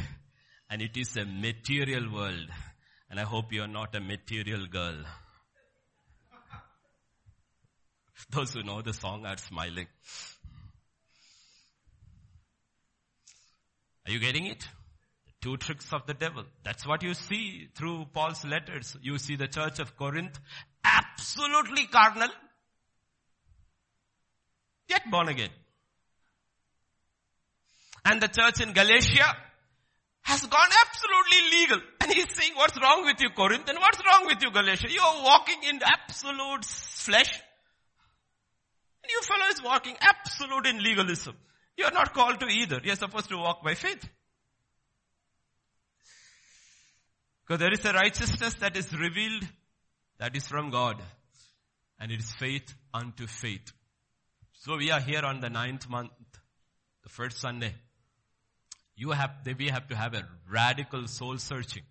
and 0.71 0.81
it 0.81 0.97
is 0.97 1.17
a 1.17 1.27
material 1.27 2.11
world. 2.11 2.49
And 3.11 3.21
I 3.21 3.25
hope 3.25 3.53
you 3.53 3.63
are 3.63 3.69
not 3.69 3.95
a 3.95 4.01
material 4.01 4.67
girl. 4.67 4.95
Those 8.31 8.55
who 8.55 8.63
know 8.63 8.81
the 8.81 8.95
song 8.95 9.27
are 9.27 9.37
smiling. 9.37 9.89
Are 14.07 14.13
you 14.13 14.19
getting 14.19 14.47
it? 14.47 14.67
Two 15.43 15.57
tricks 15.57 15.93
of 15.93 16.07
the 16.07 16.15
devil. 16.15 16.45
That's 16.65 16.87
what 16.87 17.03
you 17.03 17.15
see 17.15 17.69
through 17.75 18.07
Paul's 18.13 18.45
letters. 18.45 18.97
You 19.01 19.19
see 19.19 19.37
the 19.37 19.49
church 19.49 19.79
of 19.79 19.97
Corinth 19.97 20.39
absolutely 20.85 21.87
carnal, 21.87 22.29
yet 24.89 25.11
born 25.11 25.29
again. 25.29 25.51
And 28.05 28.21
the 28.21 28.29
church 28.29 28.61
in 28.61 28.73
Galatia 28.73 29.37
has 30.23 30.45
gone 30.45 30.69
absolutely 30.87 31.59
legal. 31.59 31.81
And 32.01 32.13
he's 32.13 32.35
saying, 32.35 32.53
what's 32.57 32.81
wrong 32.81 33.05
with 33.05 33.21
you, 33.21 33.31
Corinth? 33.31 33.69
And 33.69 33.79
what's 33.79 34.01
wrong 34.05 34.27
with 34.27 34.43
you, 34.43 34.51
Galatia? 34.51 34.89
You're 34.91 35.23
walking 35.25 35.63
in 35.69 35.81
absolute 35.85 36.65
flesh. 36.65 37.33
And 39.03 39.11
you 39.11 39.21
fellows 39.23 39.63
walking 39.63 39.97
absolute 40.01 40.67
in 40.67 40.83
legalism. 40.83 41.35
You're 41.81 41.93
not 41.93 42.13
called 42.13 42.39
to 42.41 42.47
either. 42.47 42.79
You're 42.85 42.95
supposed 42.95 43.31
to 43.31 43.39
walk 43.39 43.65
by 43.65 43.75
faith. 43.75 44.07
Because 47.43 47.59
there 47.59 47.73
is 47.73 47.83
a 47.87 47.95
righteousness 47.95 48.53
that 48.61 48.77
is 48.77 48.93
revealed 48.93 49.49
that 50.19 50.37
is 50.37 50.47
from 50.47 50.69
God. 50.69 51.01
And 51.99 52.13
it 52.13 52.21
is 52.21 52.31
faith 52.33 52.75
unto 52.93 53.27
faith. 53.27 53.73
So 54.53 54.77
we 54.77 54.91
are 54.91 55.01
here 55.01 55.23
on 55.25 55.41
the 55.41 55.49
ninth 55.49 55.89
month, 55.89 56.11
the 57.03 57.09
first 57.09 57.39
Sunday. 57.39 57.75
You 58.95 59.13
have, 59.13 59.31
we 59.59 59.69
have 59.69 59.89
to 59.89 59.97
have 59.97 60.13
a 60.13 60.29
radical 60.53 61.09
soul 61.09 61.39
searching. 61.39 61.85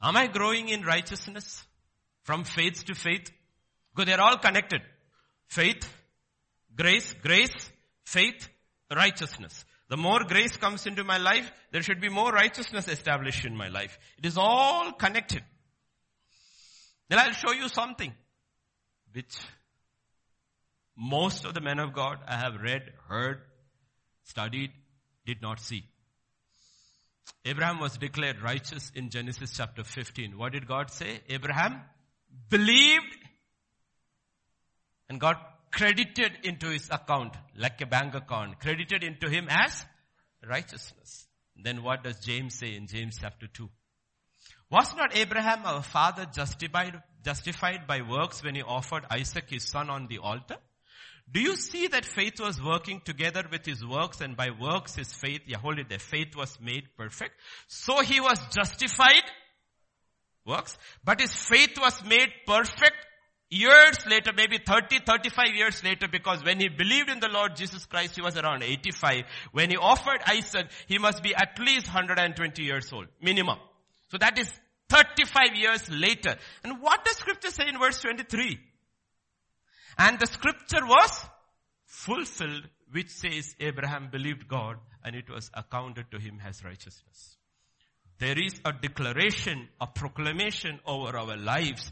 Am 0.00 0.16
I 0.16 0.26
growing 0.26 0.70
in 0.70 0.84
righteousness 0.84 1.66
from 2.22 2.44
faith 2.44 2.82
to 2.86 2.94
faith? 2.94 3.30
Because 3.94 4.06
they're 4.06 4.22
all 4.22 4.38
connected. 4.38 4.80
Faith, 5.48 5.86
grace, 6.74 7.14
grace, 7.22 7.70
faith, 8.08 8.48
righteousness. 8.94 9.64
The 9.88 9.96
more 9.96 10.24
grace 10.24 10.56
comes 10.56 10.86
into 10.86 11.04
my 11.04 11.18
life, 11.18 11.50
there 11.72 11.82
should 11.82 12.00
be 12.00 12.08
more 12.08 12.30
righteousness 12.30 12.88
established 12.88 13.44
in 13.44 13.56
my 13.56 13.68
life. 13.68 13.98
It 14.18 14.26
is 14.26 14.36
all 14.36 14.92
connected. 14.92 15.42
Then 17.08 17.18
I'll 17.18 17.32
show 17.32 17.52
you 17.52 17.68
something 17.68 18.12
which 19.12 19.34
most 20.96 21.44
of 21.44 21.54
the 21.54 21.60
men 21.60 21.78
of 21.78 21.92
God 21.92 22.18
I 22.26 22.36
have 22.36 22.60
read, 22.62 22.82
heard, 23.08 23.40
studied, 24.24 24.70
did 25.24 25.40
not 25.40 25.60
see. 25.60 25.84
Abraham 27.44 27.78
was 27.78 27.96
declared 27.96 28.42
righteous 28.42 28.90
in 28.94 29.10
Genesis 29.10 29.52
chapter 29.56 29.84
15. 29.84 30.36
What 30.36 30.52
did 30.52 30.66
God 30.66 30.90
say? 30.90 31.20
Abraham 31.28 31.80
believed 32.50 33.16
and 35.08 35.20
God 35.20 35.36
credited 35.70 36.32
into 36.44 36.68
his 36.68 36.88
account, 36.90 37.34
like 37.56 37.80
a 37.80 37.86
bank 37.86 38.14
account, 38.14 38.60
credited 38.60 39.02
into 39.02 39.28
him 39.28 39.46
as 39.50 39.84
righteousness. 40.46 41.26
Then 41.56 41.82
what 41.82 42.04
does 42.04 42.20
James 42.20 42.54
say 42.54 42.74
in 42.74 42.86
James 42.86 43.18
chapter 43.20 43.46
2? 43.46 43.68
Was 44.70 44.94
not 44.96 45.16
Abraham 45.16 45.64
our 45.64 45.82
father 45.82 46.26
justified, 46.26 47.02
justified 47.24 47.86
by 47.86 48.02
works 48.02 48.42
when 48.42 48.54
he 48.54 48.62
offered 48.62 49.04
Isaac 49.10 49.48
his 49.48 49.64
son 49.64 49.88
on 49.88 50.06
the 50.08 50.18
altar? 50.18 50.56
Do 51.30 51.40
you 51.40 51.56
see 51.56 51.88
that 51.88 52.04
faith 52.04 52.40
was 52.40 52.62
working 52.62 53.02
together 53.04 53.44
with 53.50 53.66
his 53.66 53.84
works 53.84 54.20
and 54.20 54.36
by 54.36 54.48
works 54.50 54.94
his 54.94 55.12
faith, 55.12 55.42
yeah, 55.46 55.58
hold 55.58 55.78
it 55.78 56.00
faith 56.00 56.34
was 56.34 56.58
made 56.60 56.84
perfect. 56.96 57.34
So 57.66 58.00
he 58.00 58.20
was 58.20 58.38
justified, 58.54 59.24
works, 60.46 60.78
but 61.04 61.20
his 61.20 61.34
faith 61.34 61.78
was 61.78 62.02
made 62.04 62.30
perfect 62.46 62.96
Years 63.50 63.96
later, 64.06 64.32
maybe 64.36 64.58
30, 64.58 65.00
35 65.06 65.54
years 65.54 65.82
later, 65.82 66.06
because 66.06 66.44
when 66.44 66.60
he 66.60 66.68
believed 66.68 67.08
in 67.08 67.18
the 67.18 67.28
Lord 67.28 67.56
Jesus 67.56 67.86
Christ, 67.86 68.14
he 68.14 68.20
was 68.20 68.36
around 68.36 68.62
85. 68.62 69.24
When 69.52 69.70
he 69.70 69.76
offered 69.76 70.20
Isaac, 70.26 70.70
he 70.86 70.98
must 70.98 71.22
be 71.22 71.34
at 71.34 71.58
least 71.58 71.86
120 71.86 72.62
years 72.62 72.92
old, 72.92 73.06
minimum. 73.22 73.58
So 74.10 74.18
that 74.18 74.38
is 74.38 74.52
35 74.90 75.56
years 75.56 75.90
later. 75.90 76.36
And 76.62 76.82
what 76.82 77.04
does 77.06 77.16
scripture 77.16 77.50
say 77.50 77.68
in 77.68 77.78
verse 77.78 78.00
23? 78.00 78.60
And 79.96 80.18
the 80.20 80.26
scripture 80.26 80.84
was 80.84 81.24
fulfilled, 81.86 82.68
which 82.92 83.08
says 83.08 83.56
Abraham 83.60 84.10
believed 84.10 84.46
God 84.46 84.76
and 85.04 85.16
it 85.16 85.30
was 85.30 85.50
accounted 85.54 86.10
to 86.10 86.18
him 86.18 86.38
as 86.46 86.62
righteousness. 86.64 87.36
There 88.18 88.38
is 88.38 88.60
a 88.64 88.72
declaration, 88.72 89.68
a 89.80 89.86
proclamation 89.86 90.80
over 90.84 91.16
our 91.16 91.36
lives 91.36 91.90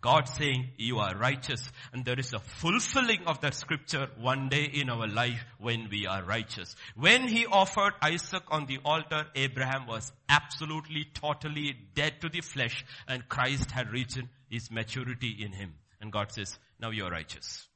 God 0.00 0.28
saying 0.28 0.68
you 0.76 0.98
are 0.98 1.16
righteous 1.16 1.70
and 1.92 2.04
there 2.04 2.18
is 2.18 2.32
a 2.32 2.38
fulfilling 2.38 3.26
of 3.26 3.40
that 3.40 3.54
scripture 3.54 4.08
one 4.18 4.48
day 4.48 4.64
in 4.64 4.90
our 4.90 5.06
life 5.06 5.44
when 5.58 5.88
we 5.90 6.06
are 6.06 6.22
righteous. 6.22 6.76
When 6.94 7.26
he 7.26 7.46
offered 7.46 7.94
Isaac 8.02 8.42
on 8.48 8.66
the 8.66 8.78
altar, 8.84 9.26
Abraham 9.34 9.86
was 9.86 10.12
absolutely, 10.28 11.06
totally 11.14 11.76
dead 11.94 12.20
to 12.20 12.28
the 12.28 12.40
flesh 12.40 12.84
and 13.06 13.28
Christ 13.28 13.70
had 13.70 13.90
reached 13.90 14.20
his 14.48 14.70
maturity 14.70 15.36
in 15.40 15.52
him. 15.52 15.74
And 16.00 16.12
God 16.12 16.32
says, 16.32 16.58
now 16.80 16.90
you 16.90 17.04
are 17.04 17.10
righteous. 17.10 17.66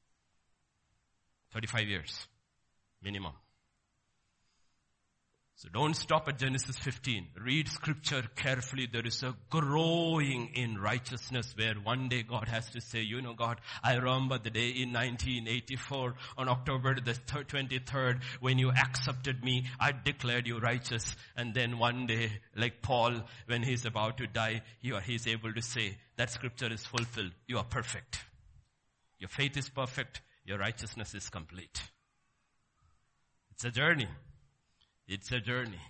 35 1.52 1.88
years 1.88 2.26
minimum. 3.02 3.32
So 5.62 5.68
don't 5.72 5.94
stop 5.94 6.26
at 6.26 6.38
Genesis 6.38 6.76
15. 6.76 7.28
Read 7.40 7.68
scripture 7.68 8.24
carefully. 8.34 8.88
There 8.92 9.06
is 9.06 9.22
a 9.22 9.36
growing 9.48 10.50
in 10.54 10.76
righteousness 10.76 11.54
where 11.56 11.74
one 11.74 12.08
day 12.08 12.24
God 12.24 12.48
has 12.48 12.68
to 12.70 12.80
say, 12.80 13.02
you 13.02 13.22
know 13.22 13.34
God, 13.34 13.60
I 13.80 13.94
remember 13.94 14.38
the 14.38 14.50
day 14.50 14.70
in 14.70 14.92
1984 14.92 16.14
on 16.36 16.48
October 16.48 16.96
the 16.96 17.12
23rd 17.12 18.24
when 18.40 18.58
you 18.58 18.72
accepted 18.72 19.44
me, 19.44 19.66
I 19.78 19.92
declared 19.92 20.48
you 20.48 20.58
righteous. 20.58 21.14
And 21.36 21.54
then 21.54 21.78
one 21.78 22.08
day, 22.08 22.40
like 22.56 22.82
Paul, 22.82 23.22
when 23.46 23.62
he's 23.62 23.84
about 23.84 24.18
to 24.18 24.26
die, 24.26 24.62
he's 24.80 25.28
able 25.28 25.52
to 25.52 25.62
say, 25.62 25.96
that 26.16 26.30
scripture 26.30 26.72
is 26.72 26.84
fulfilled. 26.84 27.30
You 27.46 27.58
are 27.58 27.64
perfect. 27.64 28.18
Your 29.20 29.28
faith 29.28 29.56
is 29.56 29.68
perfect. 29.68 30.22
Your 30.44 30.58
righteousness 30.58 31.14
is 31.14 31.28
complete. 31.28 31.80
It's 33.52 33.64
a 33.64 33.70
journey. 33.70 34.08
It's 35.12 35.30
a 35.30 35.40
journey. 35.40 35.80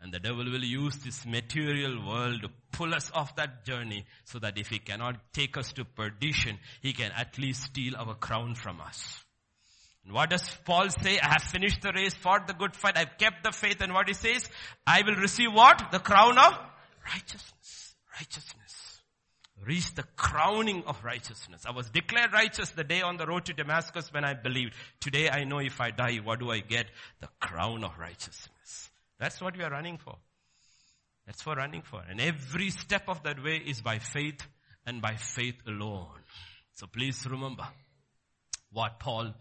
And 0.00 0.12
the 0.12 0.18
devil 0.18 0.44
will 0.44 0.64
use 0.64 0.96
this 0.96 1.24
material 1.24 2.04
world 2.04 2.42
to 2.42 2.48
pull 2.72 2.92
us 2.92 3.12
off 3.14 3.36
that 3.36 3.64
journey 3.64 4.04
so 4.24 4.40
that 4.40 4.58
if 4.58 4.66
he 4.66 4.80
cannot 4.80 5.32
take 5.32 5.56
us 5.56 5.72
to 5.74 5.84
perdition, 5.84 6.58
he 6.80 6.92
can 6.92 7.12
at 7.12 7.38
least 7.38 7.62
steal 7.62 7.94
our 7.96 8.14
crown 8.16 8.56
from 8.56 8.80
us. 8.80 9.24
And 10.04 10.12
what 10.12 10.30
does 10.30 10.42
Paul 10.64 10.90
say? 10.90 11.20
I 11.20 11.34
have 11.34 11.42
finished 11.44 11.82
the 11.82 11.92
race, 11.92 12.14
fought 12.14 12.48
the 12.48 12.54
good 12.54 12.74
fight, 12.74 12.98
I've 12.98 13.16
kept 13.18 13.44
the 13.44 13.52
faith, 13.52 13.80
and 13.80 13.94
what 13.94 14.08
he 14.08 14.14
says? 14.14 14.48
I 14.84 15.02
will 15.06 15.14
receive 15.14 15.52
what? 15.52 15.92
The 15.92 16.00
crown 16.00 16.36
of 16.36 16.58
righteousness. 17.06 17.94
Righteousness. 18.18 18.62
Reach 19.64 19.94
the 19.94 20.02
crowning 20.16 20.82
of 20.88 21.04
righteousness. 21.04 21.62
I 21.64 21.70
was 21.70 21.88
declared 21.88 22.32
righteous 22.32 22.70
the 22.70 22.82
day 22.82 23.02
on 23.02 23.16
the 23.16 23.26
road 23.26 23.44
to 23.44 23.52
Damascus 23.52 24.12
when 24.12 24.24
I 24.24 24.34
believed. 24.34 24.74
Today 24.98 25.30
I 25.30 25.44
know 25.44 25.60
if 25.60 25.80
I 25.80 25.92
die, 25.92 26.16
what 26.16 26.40
do 26.40 26.50
I 26.50 26.58
get? 26.58 26.86
The 27.20 27.28
crown 27.38 27.84
of 27.84 27.96
righteousness. 27.96 28.50
That's 29.22 29.40
what 29.40 29.56
we 29.56 29.62
are 29.62 29.70
running 29.70 29.98
for. 29.98 30.16
That's 31.26 31.42
for 31.42 31.54
running 31.54 31.82
for. 31.82 32.02
And 32.10 32.20
every 32.20 32.70
step 32.70 33.04
of 33.06 33.22
that 33.22 33.40
way 33.40 33.62
is 33.64 33.80
by 33.80 34.00
faith 34.00 34.44
and 34.84 35.00
by 35.00 35.14
faith 35.14 35.54
alone. 35.64 36.08
So 36.72 36.88
please 36.88 37.24
remember 37.30 37.62
what 38.72 38.98
Paul 38.98 39.32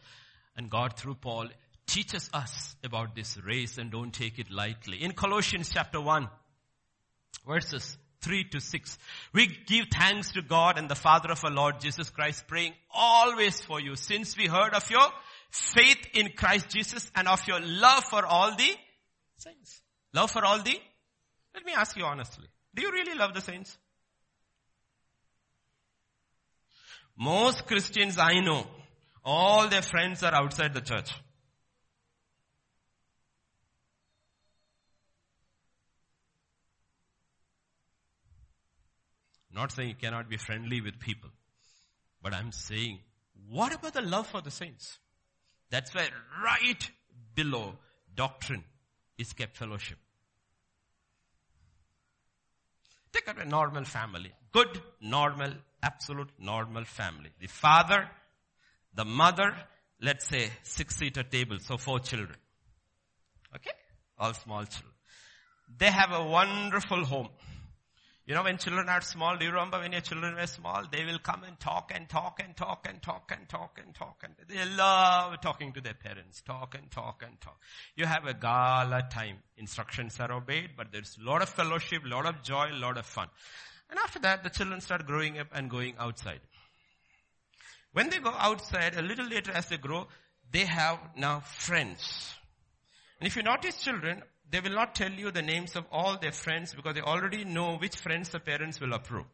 and 0.55 0.69
God 0.69 0.97
through 0.97 1.15
Paul 1.15 1.47
teaches 1.87 2.29
us 2.31 2.75
about 2.83 3.15
this 3.15 3.39
race 3.43 3.79
and 3.79 3.89
don't 3.89 4.13
take 4.13 4.37
it 4.37 4.51
lightly. 4.51 5.01
In 5.01 5.13
Colossians 5.13 5.71
chapter 5.73 5.99
1, 5.99 6.29
verses 7.47 7.97
3 8.21 8.43
to 8.51 8.61
6. 8.61 8.99
We 9.33 9.47
give 9.65 9.85
thanks 9.91 10.33
to 10.33 10.43
God 10.43 10.77
and 10.77 10.91
the 10.91 10.95
Father 10.95 11.31
of 11.31 11.43
our 11.43 11.49
Lord 11.49 11.79
Jesus 11.79 12.11
Christ, 12.11 12.47
praying 12.47 12.73
always 12.93 13.59
for 13.61 13.81
you 13.81 13.95
since 13.95 14.37
we 14.37 14.45
heard 14.45 14.75
of 14.75 14.91
your 14.91 15.07
faith 15.49 16.05
in 16.13 16.33
Christ 16.35 16.69
Jesus 16.69 17.11
and 17.15 17.27
of 17.27 17.47
your 17.47 17.59
love 17.59 18.03
for 18.03 18.23
all 18.23 18.55
the 18.55 18.69
saints. 19.41 19.81
Love 20.13 20.31
for 20.31 20.45
all 20.45 20.59
the 20.59 20.79
Let 21.53 21.65
me 21.65 21.73
ask 21.73 21.97
you 21.97 22.03
honestly. 22.03 22.47
Do 22.73 22.81
you 22.81 22.91
really 22.91 23.17
love 23.17 23.33
the 23.33 23.41
saints? 23.41 23.77
Most 27.17 27.65
Christians 27.67 28.17
I 28.17 28.39
know, 28.39 28.65
all 29.23 29.67
their 29.67 29.81
friends 29.81 30.23
are 30.23 30.33
outside 30.33 30.73
the 30.73 30.81
church. 30.81 31.11
Not 39.53 39.71
saying 39.71 39.89
you 39.89 39.95
cannot 39.95 40.29
be 40.29 40.37
friendly 40.37 40.79
with 40.79 40.99
people, 40.99 41.29
but 42.23 42.33
I'm 42.33 42.53
saying, 42.53 42.99
what 43.49 43.73
about 43.73 43.93
the 43.93 44.01
love 44.01 44.27
for 44.27 44.41
the 44.41 44.49
saints? 44.49 44.97
That's 45.69 45.93
why 45.93 46.07
right 46.41 46.89
below 47.35 47.75
doctrine 48.15 48.63
is 49.21 49.33
kept 49.33 49.57
fellowship. 49.57 49.97
Take 53.13 53.27
a 53.27 53.45
normal 53.45 53.83
family. 53.83 54.31
Good, 54.51 54.81
normal, 55.01 55.51
absolute 55.83 56.29
normal 56.39 56.85
family. 56.85 57.29
The 57.39 57.47
father, 57.47 58.09
the 58.93 59.05
mother, 59.05 59.53
let's 60.01 60.27
say 60.27 60.49
six 60.63 60.95
seater 60.95 61.23
table, 61.23 61.57
so 61.59 61.77
four 61.77 61.99
children. 61.99 62.37
Okay? 63.55 63.71
All 64.17 64.33
small 64.33 64.65
children. 64.65 64.93
They 65.77 65.91
have 65.91 66.11
a 66.11 66.23
wonderful 66.23 67.03
home. 67.05 67.29
You 68.31 68.37
know, 68.37 68.43
when 68.43 68.57
children 68.57 68.87
are 68.87 69.01
small, 69.01 69.35
do 69.35 69.43
you 69.43 69.51
remember 69.51 69.77
when 69.79 69.91
your 69.91 69.99
children 69.99 70.35
were 70.35 70.47
small? 70.47 70.85
They 70.89 71.03
will 71.03 71.19
come 71.19 71.43
and 71.43 71.59
talk 71.59 71.91
and 71.93 72.07
talk 72.07 72.39
and 72.41 72.55
talk 72.55 72.87
and 72.87 73.01
talk 73.01 73.29
and 73.29 73.49
talk 73.49 73.77
and 73.77 73.93
talk 73.93 74.23
and 74.23 74.33
they 74.47 74.63
love 74.73 75.41
talking 75.41 75.73
to 75.73 75.81
their 75.81 75.95
parents. 75.95 76.41
Talk 76.41 76.73
and 76.75 76.89
talk 76.89 77.23
and 77.27 77.41
talk. 77.41 77.59
You 77.97 78.05
have 78.05 78.25
a 78.25 78.33
gala 78.33 79.05
time. 79.11 79.39
Instructions 79.57 80.17
are 80.21 80.31
obeyed, 80.31 80.77
but 80.77 80.93
there's 80.93 81.17
a 81.21 81.29
lot 81.29 81.41
of 81.41 81.49
fellowship, 81.49 82.03
lot 82.05 82.25
of 82.25 82.41
joy, 82.41 82.69
lot 82.71 82.97
of 82.97 83.05
fun. 83.05 83.27
And 83.89 83.99
after 83.99 84.19
that, 84.19 84.43
the 84.43 84.49
children 84.49 84.79
start 84.79 85.05
growing 85.05 85.37
up 85.37 85.47
and 85.53 85.69
going 85.69 85.95
outside. 85.99 86.39
When 87.91 88.09
they 88.11 88.19
go 88.19 88.33
outside, 88.33 88.95
a 88.95 89.01
little 89.01 89.27
later 89.27 89.51
as 89.51 89.65
they 89.65 89.75
grow, 89.75 90.07
they 90.49 90.63
have 90.63 90.99
now 91.17 91.41
friends. 91.41 92.33
And 93.19 93.27
if 93.27 93.35
you 93.35 93.43
notice 93.43 93.83
children, 93.83 94.23
they 94.51 94.59
will 94.59 94.75
not 94.75 94.95
tell 94.95 95.11
you 95.11 95.31
the 95.31 95.41
names 95.41 95.75
of 95.75 95.85
all 95.91 96.17
their 96.17 96.33
friends 96.33 96.73
because 96.73 96.93
they 96.93 97.01
already 97.01 97.45
know 97.45 97.77
which 97.77 97.95
friends 97.95 98.29
the 98.29 98.39
parents 98.39 98.79
will 98.79 98.93
approve. 98.93 99.25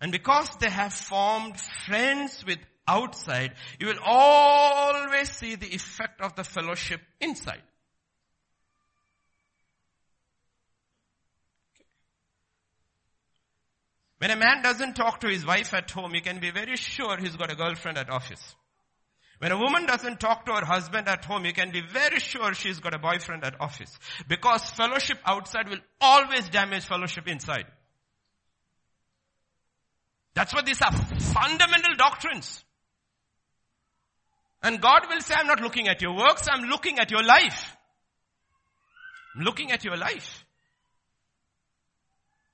And 0.00 0.12
because 0.12 0.50
they 0.60 0.70
have 0.70 0.92
formed 0.92 1.58
friends 1.58 2.44
with 2.44 2.58
outside, 2.86 3.52
you 3.78 3.88
will 3.88 4.00
always 4.04 5.30
see 5.30 5.54
the 5.54 5.72
effect 5.74 6.20
of 6.20 6.34
the 6.34 6.44
fellowship 6.44 7.00
inside. 7.20 7.62
When 14.18 14.32
a 14.32 14.36
man 14.36 14.62
doesn't 14.62 14.94
talk 14.94 15.20
to 15.20 15.28
his 15.28 15.46
wife 15.46 15.72
at 15.72 15.90
home, 15.90 16.14
you 16.14 16.22
can 16.22 16.40
be 16.40 16.50
very 16.50 16.76
sure 16.76 17.16
he's 17.16 17.36
got 17.36 17.52
a 17.52 17.54
girlfriend 17.54 17.98
at 17.98 18.10
office. 18.10 18.56
When 19.38 19.52
a 19.52 19.58
woman 19.58 19.86
doesn't 19.86 20.18
talk 20.18 20.46
to 20.46 20.52
her 20.52 20.64
husband 20.64 21.08
at 21.08 21.24
home, 21.24 21.44
you 21.44 21.52
can 21.52 21.70
be 21.70 21.80
very 21.80 22.18
sure 22.18 22.54
she's 22.54 22.80
got 22.80 22.94
a 22.94 22.98
boyfriend 22.98 23.44
at 23.44 23.60
office. 23.60 23.96
Because 24.26 24.68
fellowship 24.70 25.18
outside 25.24 25.68
will 25.68 25.78
always 26.00 26.48
damage 26.48 26.84
fellowship 26.84 27.28
inside. 27.28 27.66
That's 30.34 30.52
what 30.52 30.66
these 30.66 30.82
are 30.82 30.92
fundamental 30.92 31.94
doctrines. 31.96 32.64
And 34.62 34.80
God 34.80 35.02
will 35.08 35.20
say, 35.20 35.34
I'm 35.36 35.46
not 35.46 35.60
looking 35.60 35.86
at 35.88 36.02
your 36.02 36.16
works, 36.16 36.48
I'm 36.50 36.68
looking 36.68 36.98
at 36.98 37.10
your 37.12 37.22
life. 37.22 37.76
I'm 39.36 39.44
looking 39.44 39.70
at 39.70 39.84
your 39.84 39.96
life. 39.96 40.44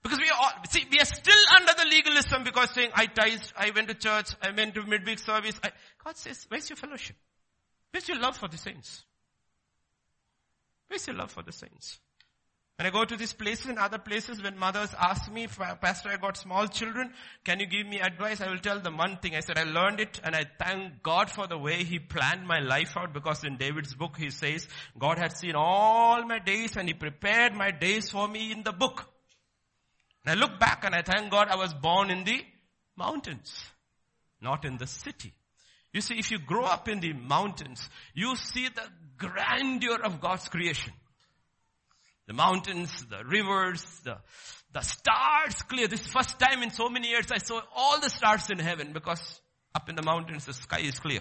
Because 0.05 0.18
we 0.18 0.28
are, 0.28 0.52
see, 0.68 0.84
we 0.92 1.00
are 1.00 1.07
still 1.07 1.42
under 1.59 1.72
the 1.72 1.86
legalism 1.90 2.44
because 2.44 2.70
saying, 2.70 2.90
I 2.94 3.07
tithed, 3.07 3.55
I 3.57 3.70
went 3.74 3.88
to 3.88 3.94
church, 3.94 4.32
I 4.42 4.50
went 4.50 4.74
to 4.74 4.82
midweek 4.82 5.18
service. 5.18 5.59
I, 5.64 5.70
God 6.05 6.18
says, 6.18 6.44
where's 6.50 6.68
your 6.68 6.76
fellowship? 6.76 7.16
Where's 7.90 8.07
your 8.07 8.18
love 8.18 8.36
for 8.36 8.48
the 8.48 8.59
saints? 8.59 9.02
Where's 10.88 11.07
your 11.07 11.16
love 11.16 11.30
for 11.30 11.42
the 11.42 11.52
saints? 11.52 11.98
When 12.76 12.86
I 12.86 12.90
go 12.90 13.05
to 13.05 13.16
these 13.16 13.32
places 13.32 13.66
and 13.66 13.78
other 13.78 13.96
places, 13.96 14.42
when 14.42 14.59
mothers 14.59 14.94
ask 14.98 15.32
me, 15.32 15.46
Pastor, 15.46 16.11
I 16.11 16.16
got 16.16 16.36
small 16.36 16.66
children, 16.66 17.12
can 17.44 17.61
you 17.61 17.66
give 17.66 17.86
me 17.86 18.00
advice? 18.00 18.42
I 18.42 18.50
will 18.50 18.59
tell 18.59 18.80
them 18.80 18.98
one 18.98 19.16
thing. 19.18 19.34
I 19.34 19.40
said, 19.40 19.57
I 19.57 19.62
learned 19.62 20.00
it 20.00 20.20
and 20.22 20.36
I 20.36 20.44
thank 20.59 21.02
God 21.02 21.30
for 21.30 21.46
the 21.46 21.57
way 21.57 21.84
He 21.84 21.98
planned 21.98 22.46
my 22.46 22.59
life 22.59 22.94
out 22.98 23.14
because 23.14 23.42
in 23.42 23.57
David's 23.57 23.94
book 23.94 24.16
He 24.18 24.28
says, 24.28 24.68
God 24.98 25.16
had 25.16 25.34
seen 25.34 25.55
all 25.55 26.26
my 26.26 26.40
days 26.40 26.76
and 26.76 26.88
He 26.88 26.94
prepared 26.94 27.55
my 27.55 27.70
days 27.70 28.11
for 28.11 28.28
me 28.28 28.52
in 28.52 28.64
the 28.64 28.72
book. 28.72 29.07
And 30.24 30.38
I 30.38 30.40
look 30.40 30.58
back 30.58 30.84
and 30.84 30.94
I 30.94 31.02
thank 31.02 31.30
God 31.30 31.48
I 31.48 31.56
was 31.56 31.74
born 31.74 32.10
in 32.10 32.24
the 32.24 32.40
mountains, 32.96 33.64
not 34.40 34.64
in 34.64 34.78
the 34.78 34.86
city. 34.86 35.32
You 35.92 36.00
see, 36.00 36.18
if 36.18 36.30
you 36.30 36.38
grow 36.38 36.64
up 36.64 36.88
in 36.88 37.00
the 37.00 37.12
mountains, 37.12 37.88
you 38.14 38.34
see 38.36 38.68
the 38.68 38.88
grandeur 39.16 40.00
of 40.02 40.20
God's 40.20 40.48
creation. 40.48 40.92
The 42.26 42.32
mountains, 42.32 42.90
the 43.10 43.22
rivers, 43.24 43.84
the, 44.02 44.16
the 44.72 44.80
stars 44.80 45.62
clear. 45.68 45.86
This 45.88 46.06
first 46.06 46.38
time 46.38 46.62
in 46.62 46.70
so 46.70 46.88
many 46.88 47.08
years 47.08 47.26
I 47.30 47.38
saw 47.38 47.60
all 47.76 48.00
the 48.00 48.08
stars 48.08 48.48
in 48.50 48.58
heaven 48.58 48.92
because 48.92 49.40
up 49.74 49.88
in 49.88 49.94
the 49.94 50.02
mountains 50.02 50.46
the 50.46 50.54
sky 50.54 50.80
is 50.80 50.98
clear. 50.98 51.20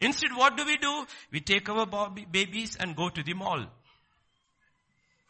Instead, 0.00 0.30
what 0.34 0.56
do 0.56 0.64
we 0.64 0.76
do? 0.76 1.06
We 1.30 1.40
take 1.40 1.68
our 1.68 1.86
babies 1.86 2.76
and 2.76 2.96
go 2.96 3.08
to 3.08 3.22
the 3.22 3.34
mall. 3.34 3.60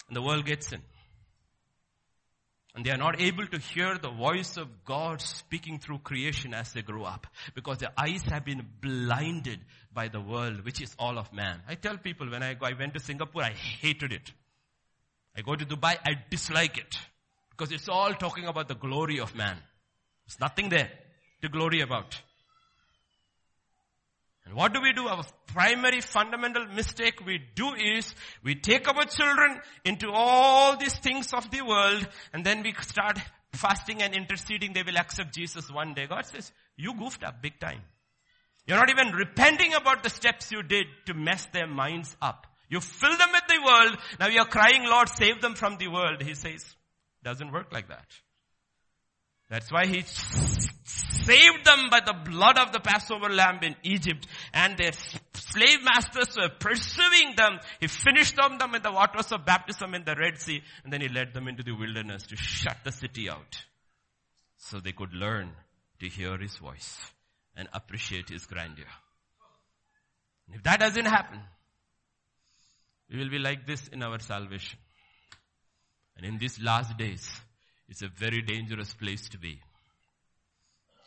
And 0.09 0.17
the 0.17 0.23
world 0.23 0.45
gets 0.47 0.73
in. 0.73 0.81
And 2.77 2.85
they 2.85 2.91
are 2.91 2.99
not 2.99 3.19
able 3.19 3.47
to 3.47 3.59
hear 3.59 3.97
the 3.97 4.11
voice 4.11 4.59
of 4.59 4.85
God 4.85 5.23
speaking 5.23 5.79
through 5.79 6.01
creation 6.01 6.53
as 6.53 6.75
they 6.75 6.83
grow 6.83 7.05
up. 7.05 7.27
Because 7.55 7.79
their 7.79 7.93
eyes 7.97 8.23
have 8.25 8.45
been 8.45 8.67
blinded 8.83 9.61
by 9.95 10.09
the 10.09 10.21
world, 10.21 10.63
which 10.63 10.83
is 10.83 10.95
all 10.99 11.19
of 11.19 11.33
man. 11.33 11.63
I 11.67 11.77
tell 11.77 11.97
people 11.97 12.31
when 12.31 12.43
I, 12.43 12.53
go, 12.53 12.67
I 12.67 12.75
went 12.79 12.93
to 12.93 13.01
Singapore, 13.01 13.45
I 13.45 13.53
hated 13.53 14.13
it. 14.13 14.31
I 15.35 15.41
go 15.41 15.57
to 15.57 15.65
Dubai, 15.65 15.97
I 16.05 16.17
dislike 16.29 16.77
it. 16.77 16.99
Because 17.49 17.73
it's 17.73 17.89
all 17.89 18.13
talking 18.13 18.45
about 18.45 18.69
the 18.69 18.75
glory 18.75 19.21
of 19.21 19.35
man. 19.35 19.57
There's 20.27 20.39
nothing 20.39 20.69
there 20.69 20.91
to 21.41 21.49
glory 21.49 21.81
about. 21.81 22.21
And 24.47 24.55
what 24.55 24.73
do 24.73 24.81
we 24.81 24.93
do? 24.93 25.09
Our 25.09 25.25
primary 25.49 26.01
fundamental 26.01 26.67
mistake 26.67 27.27
we 27.27 27.41
do 27.57 27.75
is 27.75 28.15
we 28.45 28.55
take 28.55 28.89
our 28.89 29.05
children 29.05 29.61
into 29.85 30.09
all 30.13 30.77
these 30.77 30.95
things 30.95 31.33
of 31.33 31.51
the 31.51 31.63
world 31.63 32.07
and 32.33 32.47
then 32.47 32.63
we 32.63 32.73
start 32.81 33.19
fasting 33.53 34.03
and 34.03 34.15
interceding. 34.15 34.73
They 34.73 34.85
will 34.85 34.99
accept 34.99 35.35
Jesus 35.35 35.71
one 35.71 35.95
day. 35.95 36.07
God 36.07 36.27
says, 36.27 36.53
you 36.77 36.95
goofed 36.95 37.25
up 37.25 37.43
big 37.43 37.59
time. 37.59 37.81
You're 38.67 38.79
not 38.79 38.91
even 38.91 39.13
repenting 39.13 39.75
about 39.75 40.05
the 40.05 40.11
steps 40.11 40.53
you 40.53 40.63
did 40.63 40.87
to 41.07 41.15
mess 41.15 41.47
their 41.53 41.67
minds 41.67 42.17
up. 42.23 42.47
You 42.69 42.81
fill 42.81 43.17
them 43.17 43.29
with 43.33 43.47
the 43.49 43.63
world. 43.65 43.99
Now 44.21 44.29
you're 44.29 44.45
crying, 44.45 44.85
Lord, 44.85 45.09
save 45.09 45.41
them 45.41 45.55
from 45.55 45.77
the 45.79 45.89
world. 45.89 46.23
He 46.23 46.35
says, 46.35 46.65
doesn't 47.23 47.53
work 47.53 47.73
like 47.73 47.89
that. 47.89 48.07
That's 49.49 49.71
why 49.71 49.87
he 49.87 50.05
saved 50.87 51.65
them 51.65 51.89
by 51.91 52.01
the 52.01 52.13
blood 52.13 52.59
of 52.59 52.73
the 52.73 52.81
Passover 52.81 53.29
lamb 53.29 53.59
in 53.63 53.75
Egypt 53.83 54.27
and 54.53 54.77
their 54.77 54.93
slave 55.35 55.83
masters 55.83 56.37
were 56.37 56.51
pursuing 56.61 57.35
them. 57.37 57.59
He 57.81 57.89
finished 57.89 58.37
them, 58.37 58.59
them 58.59 58.75
in 58.75 58.83
the 58.83 58.93
waters 58.93 59.33
of 59.33 59.45
baptism 59.45 59.95
in 59.95 60.05
the 60.05 60.15
Red 60.15 60.39
Sea 60.39 60.63
and 60.85 60.93
then 60.93 61.01
he 61.01 61.09
led 61.09 61.35
them 61.35 61.49
into 61.49 61.63
the 61.63 61.73
wilderness 61.73 62.23
to 62.29 62.37
shut 62.37 62.79
the 62.85 62.93
city 62.93 63.29
out 63.29 63.65
so 64.59 64.79
they 64.79 64.93
could 64.93 65.13
learn 65.13 65.51
to 66.01 66.09
hear 66.09 66.39
his 66.39 66.57
voice 66.57 66.99
and 67.57 67.69
appreciate 67.73 68.29
his 68.29 68.47
grandeur. 68.47 68.87
And 70.47 70.57
if 70.57 70.63
that 70.63 70.81
doesn't 70.81 71.07
happen, 71.07 71.41
we 73.11 73.19
will 73.19 73.31
be 73.31 73.39
like 73.39 73.67
this 73.67 73.89
in 73.89 74.03
our 74.03 74.19
salvation. 74.21 74.79
And 76.17 76.25
in 76.25 76.39
these 76.39 76.61
last 76.61 76.97
days, 76.97 77.29
it's 77.89 78.03
a 78.03 78.09
very 78.09 78.43
dangerous 78.43 78.93
place 78.95 79.29
to 79.31 79.39
be 79.39 79.61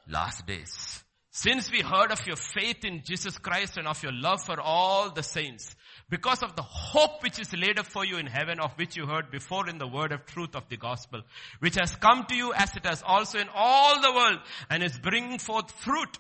last 0.10 0.46
days. 0.46 1.04
Since 1.32 1.72
we 1.72 1.82
heard 1.82 2.12
of 2.12 2.26
your 2.26 2.36
faith 2.36 2.84
in 2.84 3.04
Jesus 3.06 3.38
Christ 3.38 3.78
and 3.78 3.88
of 3.88 4.02
your 4.02 4.12
love 4.12 4.44
for 4.44 4.60
all 4.60 5.12
the 5.12 5.24
saints, 5.24 5.76
because 6.10 6.42
of 6.42 6.56
the 6.56 6.64
hope 6.64 7.22
which 7.22 7.40
is 7.40 7.54
laid 7.54 7.78
up 7.78 7.86
for 7.86 8.04
you 8.04 8.18
in 8.18 8.26
heaven, 8.26 8.60
of 8.60 8.74
which 8.74 8.98
you 8.98 9.06
heard 9.06 9.30
before 9.30 9.70
in 9.70 9.78
the 9.78 9.88
word 9.88 10.12
of 10.12 10.26
truth 10.26 10.56
of 10.56 10.68
the 10.70 10.78
gospel, 10.78 11.22
which 11.60 11.76
has 11.76 11.96
come 11.96 12.26
to 12.26 12.36
you 12.36 12.52
as 12.54 12.76
it 12.76 12.86
has 12.86 13.04
also 13.06 13.38
in 13.38 13.48
all 13.54 14.02
the 14.02 14.12
world 14.12 14.40
and 14.72 14.82
is 14.82 14.98
bringing 14.98 15.38
forth 15.38 15.72
fruit, 15.72 16.18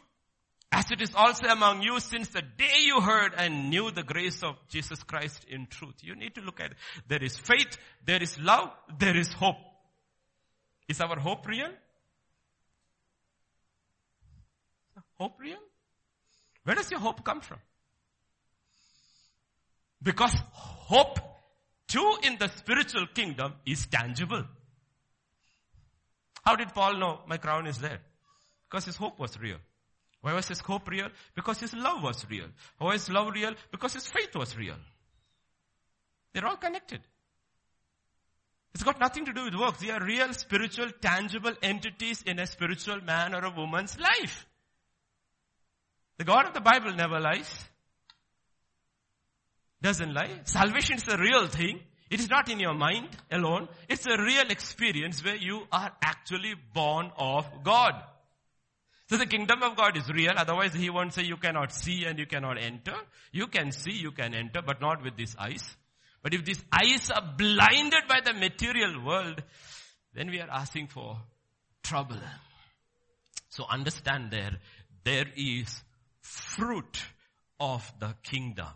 as 0.71 0.91
it 0.91 1.01
is 1.01 1.15
also 1.15 1.47
among 1.47 1.81
you 1.81 1.99
since 1.99 2.29
the 2.29 2.43
day 2.43 2.83
you 2.85 3.01
heard 3.01 3.33
and 3.35 3.71
knew 3.71 3.89
the 3.89 4.03
grace 4.03 4.43
of 4.43 4.55
Jesus 4.69 5.01
Christ 5.01 5.43
in 5.49 5.65
truth. 5.65 5.95
You 6.03 6.15
need 6.15 6.35
to 6.35 6.41
look 6.41 6.59
at 6.59 6.71
it. 6.71 6.77
There 7.07 7.23
is 7.23 7.35
faith, 7.35 7.77
there 8.05 8.21
is 8.21 8.39
love, 8.39 8.69
there 8.99 9.17
is 9.17 9.33
hope. 9.33 9.57
Is 10.87 11.01
our 11.01 11.19
hope 11.19 11.47
real? 11.47 11.71
Hope 15.19 15.39
real? 15.39 15.59
Where 16.63 16.75
does 16.75 16.89
your 16.89 16.99
hope 16.99 17.23
come 17.23 17.41
from? 17.41 17.59
Because 20.01 20.33
hope 20.53 21.19
too 21.87 22.17
in 22.23 22.37
the 22.37 22.47
spiritual 22.47 23.07
kingdom 23.07 23.53
is 23.65 23.85
tangible. 23.87 24.45
How 26.45 26.55
did 26.55 26.73
Paul 26.73 26.97
know 26.97 27.19
my 27.27 27.37
crown 27.37 27.67
is 27.67 27.79
there? 27.79 27.99
Because 28.69 28.85
his 28.85 28.95
hope 28.95 29.19
was 29.19 29.37
real. 29.39 29.57
Why 30.21 30.33
was 30.33 30.47
his 30.47 30.59
hope 30.59 30.87
real? 30.89 31.09
Because 31.35 31.59
his 31.59 31.73
love 31.73 32.03
was 32.03 32.25
real. 32.29 32.47
Why 32.77 32.93
is 32.93 33.09
love 33.09 33.33
real? 33.33 33.53
Because 33.71 33.93
his 33.93 34.07
faith 34.07 34.35
was 34.35 34.55
real. 34.57 34.75
They're 36.33 36.45
all 36.45 36.57
connected. 36.57 37.01
It's 38.73 38.83
got 38.83 38.99
nothing 38.99 39.25
to 39.25 39.33
do 39.33 39.45
with 39.45 39.55
works. 39.55 39.79
They 39.79 39.89
are 39.89 40.03
real, 40.03 40.31
spiritual, 40.33 40.91
tangible 41.01 41.53
entities 41.61 42.21
in 42.21 42.39
a 42.39 42.45
spiritual 42.45 43.01
man 43.01 43.33
or 43.33 43.43
a 43.43 43.49
woman's 43.49 43.97
life. 43.99 44.45
The 46.19 46.25
God 46.25 46.47
of 46.47 46.53
the 46.53 46.61
Bible 46.61 46.93
never 46.93 47.17
lies. 47.19 47.49
Doesn't 49.81 50.13
lie. 50.13 50.41
Salvation 50.43 50.97
is 50.97 51.07
a 51.07 51.17
real 51.17 51.47
thing. 51.47 51.79
It 52.11 52.19
is 52.19 52.29
not 52.29 52.49
in 52.49 52.59
your 52.59 52.73
mind 52.73 53.07
alone. 53.31 53.69
It's 53.87 54.05
a 54.05 54.21
real 54.21 54.49
experience 54.49 55.23
where 55.23 55.37
you 55.37 55.61
are 55.71 55.91
actually 56.03 56.55
born 56.73 57.11
of 57.17 57.45
God. 57.63 57.93
So 59.07 59.15
the 59.15 59.27
kingdom 59.27 59.63
of 59.63 59.77
God 59.77 59.95
is 59.95 60.09
real. 60.09 60.33
Otherwise 60.35 60.73
he 60.73 60.89
won't 60.89 61.13
say 61.13 61.23
you 61.23 61.37
cannot 61.37 61.71
see 61.71 62.03
and 62.03 62.19
you 62.19 62.25
cannot 62.25 62.61
enter. 62.61 62.95
You 63.31 63.47
can 63.47 63.71
see, 63.71 63.93
you 63.93 64.11
can 64.11 64.33
enter, 64.33 64.61
but 64.61 64.81
not 64.81 65.01
with 65.01 65.15
these 65.15 65.37
eyes. 65.39 65.63
But 66.21 66.33
if 66.33 66.43
these 66.43 66.61
eyes 66.69 67.09
are 67.11 67.33
blinded 67.37 68.09
by 68.09 68.19
the 68.25 68.33
material 68.33 69.01
world, 69.01 69.41
then 70.13 70.29
we 70.29 70.41
are 70.41 70.49
asking 70.49 70.87
for 70.87 71.17
trouble. 71.81 72.19
So 73.47 73.63
understand 73.69 74.31
there, 74.31 74.57
there 75.05 75.25
is 75.37 75.81
fruit 76.21 77.05
of 77.59 77.91
the 77.99 78.15
kingdom. 78.23 78.67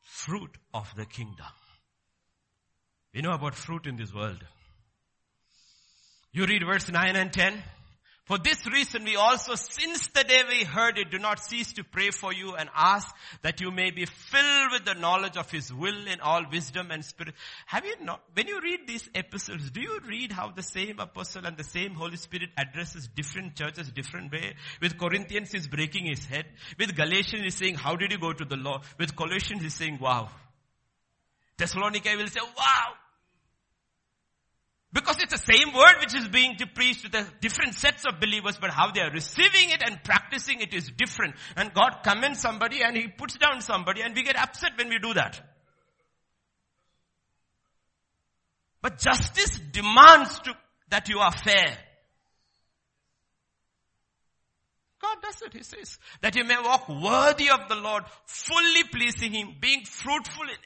Fruit 0.00 0.56
of 0.72 0.92
the 0.96 1.04
kingdom. 1.04 1.46
We 3.14 3.22
know 3.22 3.32
about 3.32 3.54
fruit 3.54 3.86
in 3.86 3.96
this 3.96 4.12
world. 4.12 4.44
You 6.32 6.46
read 6.46 6.62
verse 6.66 6.90
9 6.90 7.16
and 7.16 7.32
10. 7.32 7.62
For 8.26 8.38
this 8.38 8.66
reason 8.66 9.04
we 9.04 9.14
also, 9.14 9.54
since 9.54 10.08
the 10.08 10.24
day 10.24 10.42
we 10.48 10.64
heard 10.64 10.98
it, 10.98 11.12
do 11.12 11.18
not 11.18 11.38
cease 11.38 11.72
to 11.74 11.84
pray 11.84 12.10
for 12.10 12.32
you 12.32 12.56
and 12.56 12.68
ask 12.74 13.14
that 13.42 13.60
you 13.60 13.70
may 13.70 13.92
be 13.92 14.04
filled 14.04 14.72
with 14.72 14.84
the 14.84 14.94
knowledge 14.94 15.36
of 15.36 15.48
His 15.48 15.72
will 15.72 16.08
in 16.08 16.20
all 16.20 16.44
wisdom 16.50 16.90
and 16.90 17.04
spirit. 17.04 17.36
Have 17.66 17.86
you 17.86 17.94
not, 18.02 18.20
when 18.34 18.48
you 18.48 18.60
read 18.60 18.80
these 18.88 19.08
epistles, 19.14 19.70
do 19.70 19.80
you 19.80 20.00
read 20.08 20.32
how 20.32 20.50
the 20.50 20.62
same 20.64 20.98
apostle 20.98 21.46
and 21.46 21.56
the 21.56 21.62
same 21.62 21.94
Holy 21.94 22.16
Spirit 22.16 22.50
addresses 22.58 23.06
different 23.06 23.54
churches 23.54 23.92
different 23.92 24.32
way? 24.32 24.56
With 24.82 24.98
Corinthians 24.98 25.52
he's 25.52 25.68
breaking 25.68 26.06
his 26.06 26.24
head. 26.24 26.46
With 26.80 26.96
Galatians 26.96 27.44
he's 27.44 27.54
saying, 27.54 27.76
how 27.76 27.94
did 27.94 28.10
you 28.10 28.18
go 28.18 28.32
to 28.32 28.44
the 28.44 28.56
law? 28.56 28.82
With 28.98 29.14
Colossians 29.14 29.62
he's 29.62 29.74
saying, 29.74 29.98
wow. 30.00 30.30
Thessalonica 31.58 32.10
will 32.16 32.26
say, 32.26 32.40
wow. 32.40 32.92
Because 34.92 35.20
it's 35.20 35.32
the 35.32 35.52
same 35.52 35.74
word 35.74 35.96
which 36.00 36.14
is 36.14 36.28
being 36.28 36.56
preached 36.74 37.04
to 37.04 37.10
the 37.10 37.26
different 37.40 37.74
sets 37.74 38.04
of 38.06 38.20
believers, 38.20 38.56
but 38.58 38.70
how 38.70 38.92
they 38.92 39.00
are 39.00 39.10
receiving 39.10 39.70
it 39.70 39.82
and 39.84 40.02
practicing 40.02 40.60
it 40.60 40.72
is 40.72 40.90
different. 40.96 41.34
And 41.56 41.74
God 41.74 41.98
commends 42.02 42.40
somebody 42.40 42.82
and 42.82 42.96
He 42.96 43.08
puts 43.08 43.36
down 43.36 43.60
somebody 43.60 44.02
and 44.02 44.14
we 44.14 44.22
get 44.22 44.36
upset 44.36 44.72
when 44.78 44.88
we 44.88 44.98
do 44.98 45.14
that. 45.14 45.40
But 48.80 48.98
justice 48.98 49.58
demands 49.72 50.38
to, 50.40 50.56
that 50.90 51.08
you 51.08 51.18
are 51.18 51.32
fair. 51.32 51.76
God 55.02 55.16
does 55.22 55.42
it, 55.42 55.52
He 55.52 55.62
says. 55.62 55.98
That 56.20 56.36
you 56.36 56.44
may 56.44 56.56
walk 56.62 56.88
worthy 56.88 57.50
of 57.50 57.68
the 57.68 57.74
Lord, 57.74 58.04
fully 58.26 58.84
pleasing 58.84 59.32
Him, 59.32 59.56
being 59.60 59.84
fruitful 59.84 60.44
in 60.44 60.56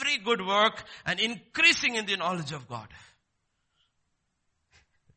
every 0.00 0.18
good 0.18 0.44
work 0.44 0.82
and 1.06 1.20
increasing 1.20 1.94
in 1.94 2.06
the 2.06 2.16
knowledge 2.16 2.52
of 2.52 2.68
God. 2.68 2.88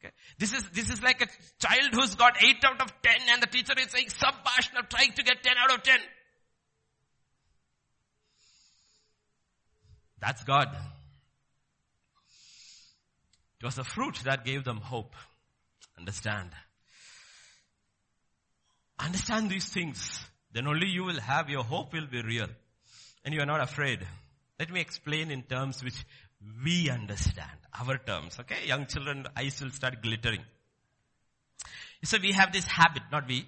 Okay. 0.04 0.14
This 0.39 0.54
is, 0.54 0.68
this 0.72 0.89
is 0.89 1.02
like 1.04 1.22
a 1.22 1.28
child 1.60 1.93
who's 1.93 2.16
got 2.16 2.41
8 2.41 2.56
out 2.66 2.82
of 2.82 3.02
10 3.04 3.14
and 3.30 3.41
the 3.41 3.47
teacher 3.47 3.74
is 3.78 3.91
saying 3.91 4.08
subbash 4.08 4.70
trying 4.89 5.14
to 5.14 5.24
get 5.24 5.43
10 5.43 5.54
out 5.60 5.76
of 5.76 5.84
10. 5.84 5.99
That's 10.20 10.43
God. 10.43 10.76
It 13.60 13.66
was 13.66 13.76
the 13.76 13.84
fruit 13.84 14.20
that 14.24 14.43
gave 14.43 14.64
them 14.64 14.78
hope. 14.78 15.14
Understand. 15.97 16.49
Understand 18.97 19.52
these 19.52 19.66
things. 19.70 20.24
Then 20.52 20.68
only 20.68 20.88
you 20.88 21.04
will 21.04 21.20
have, 21.20 21.49
your 21.49 21.64
hope 21.64 21.93
will 21.93 22.08
be 22.08 22.24
real. 22.24 22.47
And 23.24 23.36
you 23.36 23.41
are 23.41 23.45
not 23.45 23.62
afraid. 23.62 23.99
Let 24.60 24.72
me 24.72 24.82
explain 24.82 25.30
in 25.30 25.43
terms 25.43 25.84
which 25.84 26.06
we 26.64 26.89
understand 26.89 27.50
our 27.80 27.98
terms. 27.98 28.39
Okay. 28.39 28.68
Young 28.68 28.86
children 28.86 29.28
eyes 29.36 29.62
will 29.62 29.72
start 29.72 30.02
glittering. 30.02 30.42
So 32.04 32.18
we 32.22 32.32
have 32.32 32.52
this 32.52 32.66
habit, 32.66 33.04
not 33.12 33.28
we. 33.28 33.48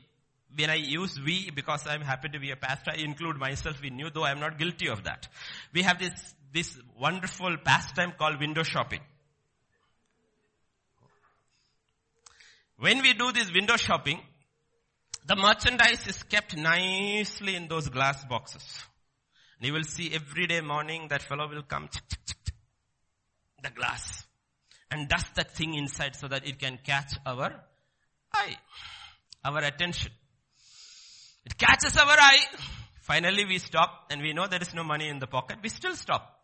When 0.56 0.70
I 0.70 0.76
use 0.76 1.20
we 1.20 1.50
because 1.50 1.88
I'm 1.88 2.02
happy 2.02 2.30
to 2.30 2.40
be 2.40 2.52
a 2.52 2.56
pastor, 2.56 2.92
I 2.92 2.98
include 2.98 3.38
myself 3.38 3.84
in 3.84 3.98
you, 3.98 4.12
though 4.12 4.26
I'm 4.26 4.40
not 4.40 4.60
guilty 4.60 4.88
of 4.88 5.04
that. 5.06 5.28
We 5.74 5.82
have 5.82 5.98
this, 5.98 6.36
this 6.54 6.78
wonderful 7.00 7.58
pastime 7.58 8.14
called 8.18 8.40
window 8.40 8.62
shopping. 8.62 9.00
When 12.78 13.02
we 13.02 13.14
do 13.14 13.32
this 13.32 13.52
window 13.52 13.78
shopping, 13.78 14.20
the 15.26 15.36
merchandise 15.36 16.06
is 16.06 16.22
kept 16.24 16.56
nicely 16.56 17.56
in 17.56 17.68
those 17.68 17.90
glass 17.90 18.24
boxes. 18.26 18.84
And 19.58 19.68
you 19.68 19.74
will 19.74 19.86
see 19.86 20.14
every 20.14 20.48
day 20.48 20.62
morning 20.62 21.08
that 21.10 21.24
fellow 21.24 21.48
will 21.48 21.64
come, 21.64 21.90
the 23.64 23.70
glass 23.70 24.26
and 24.92 25.08
dust 25.08 25.36
that 25.36 25.52
thing 25.56 25.74
inside 25.74 26.16
so 26.16 26.28
that 26.28 26.48
it 26.48 26.60
can 26.60 26.78
catch 26.84 27.14
our 27.26 27.64
eye, 28.34 28.58
our 29.44 29.60
attention. 29.60 30.12
It 31.46 31.58
catches 31.58 31.98
our 31.98 32.16
eye. 32.18 32.46
Finally 33.02 33.46
we 33.46 33.58
stop 33.58 34.08
and 34.12 34.22
we 34.22 34.34
know 34.34 34.48
there 34.48 34.62
is 34.62 34.74
no 34.74 34.84
money 34.84 35.10
in 35.10 35.20
the 35.20 35.28
pocket. 35.28 35.58
We 35.64 35.70
still 35.70 35.96
stop. 35.96 36.42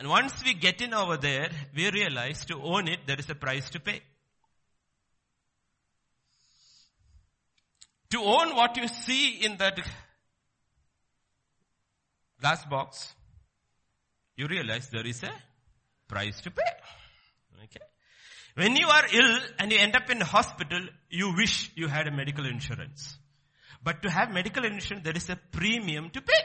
And 0.00 0.08
once 0.08 0.42
we 0.44 0.54
get 0.54 0.80
in 0.80 0.94
over 0.94 1.16
there, 1.16 1.50
we 1.74 1.90
realize 1.90 2.44
to 2.46 2.60
own 2.62 2.88
it, 2.88 3.00
there 3.06 3.18
is 3.18 3.28
a 3.30 3.34
price 3.34 3.68
to 3.70 3.80
pay. 3.80 4.00
To 8.10 8.18
own 8.20 8.54
what 8.56 8.76
you 8.76 8.88
see 8.88 9.44
in 9.44 9.58
that 9.58 9.78
glass 12.40 12.64
box, 12.64 13.12
you 14.36 14.46
realize 14.46 14.88
there 14.88 15.06
is 15.06 15.22
a 15.24 15.32
price 16.08 16.40
to 16.40 16.50
pay. 16.50 16.62
Okay. 17.64 17.84
When 18.54 18.76
you 18.76 18.88
are 18.88 19.04
ill 19.12 19.38
and 19.58 19.70
you 19.70 19.78
end 19.78 19.94
up 19.94 20.10
in 20.10 20.20
hospital, 20.20 20.80
you 21.10 21.34
wish 21.36 21.70
you 21.76 21.86
had 21.86 22.08
a 22.08 22.10
medical 22.10 22.46
insurance. 22.46 23.16
But 23.82 24.02
to 24.02 24.10
have 24.10 24.32
medical 24.32 24.64
insurance, 24.64 25.04
there 25.04 25.16
is 25.16 25.28
a 25.28 25.36
premium 25.36 26.10
to 26.10 26.20
pay. 26.20 26.42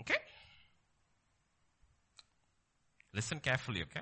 Okay? 0.00 0.16
Listen 3.14 3.38
carefully, 3.40 3.82
okay? 3.82 4.00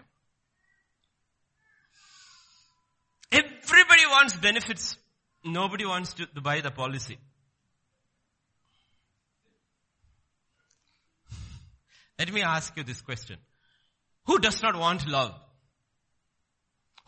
Everybody 3.31 4.07
wants 4.07 4.37
benefits. 4.37 4.97
Nobody 5.45 5.85
wants 5.85 6.15
to 6.15 6.27
buy 6.41 6.61
the 6.61 6.71
policy. 6.71 7.19
Let 12.19 12.33
me 12.33 12.43
ask 12.43 12.77
you 12.77 12.85
this 12.85 13.01
question. 13.01 13.39
Who 14.27 14.39
does 14.39 14.63
not 14.63 14.77
want 14.77 15.07
love? 15.07 15.35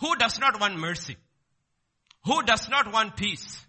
Who 0.00 0.14
does 0.16 0.38
not 0.38 0.60
want 0.60 0.78
mercy? 0.78 1.16
Who 2.24 2.42
does 2.42 2.68
not 2.68 2.92
want 2.92 3.16
peace? 3.16 3.64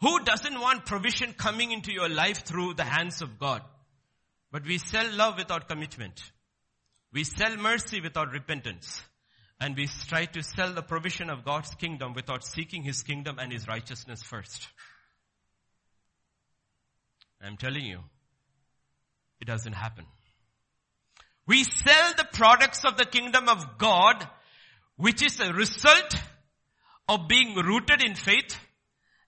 Who 0.00 0.24
doesn't 0.24 0.60
want 0.60 0.86
provision 0.86 1.32
coming 1.32 1.70
into 1.70 1.92
your 1.92 2.08
life 2.08 2.44
through 2.44 2.74
the 2.74 2.84
hands 2.84 3.22
of 3.22 3.38
God? 3.38 3.62
But 4.50 4.66
we 4.66 4.78
sell 4.78 5.10
love 5.14 5.38
without 5.38 5.68
commitment. 5.68 6.20
We 7.12 7.24
sell 7.24 7.56
mercy 7.56 8.00
without 8.00 8.32
repentance. 8.32 9.02
And 9.60 9.76
we 9.76 9.86
try 10.08 10.24
to 10.24 10.42
sell 10.42 10.72
the 10.72 10.82
provision 10.82 11.30
of 11.30 11.44
God's 11.44 11.74
kingdom 11.76 12.14
without 12.14 12.44
seeking 12.44 12.82
His 12.82 13.02
kingdom 13.02 13.38
and 13.38 13.52
His 13.52 13.68
righteousness 13.68 14.22
first. 14.22 14.66
I'm 17.40 17.56
telling 17.56 17.84
you, 17.84 18.00
it 19.40 19.46
doesn't 19.46 19.74
happen. 19.74 20.04
We 21.46 21.64
sell 21.64 22.12
the 22.16 22.26
products 22.32 22.84
of 22.84 22.96
the 22.96 23.04
kingdom 23.04 23.48
of 23.48 23.78
God, 23.78 24.28
which 24.96 25.22
is 25.22 25.40
a 25.40 25.52
result 25.52 26.14
of 27.08 27.28
being 27.28 27.56
rooted 27.56 28.02
in 28.02 28.14
faith 28.14 28.56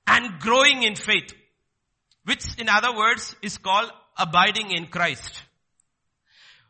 and 0.07 0.39
growing 0.41 0.83
in 0.83 0.95
faith, 0.95 1.35
which 2.25 2.59
in 2.59 2.69
other 2.69 2.95
words 2.97 3.35
is 3.43 3.59
called 3.59 3.91
abiding 4.17 4.71
in 4.71 4.87
Christ. 4.87 5.43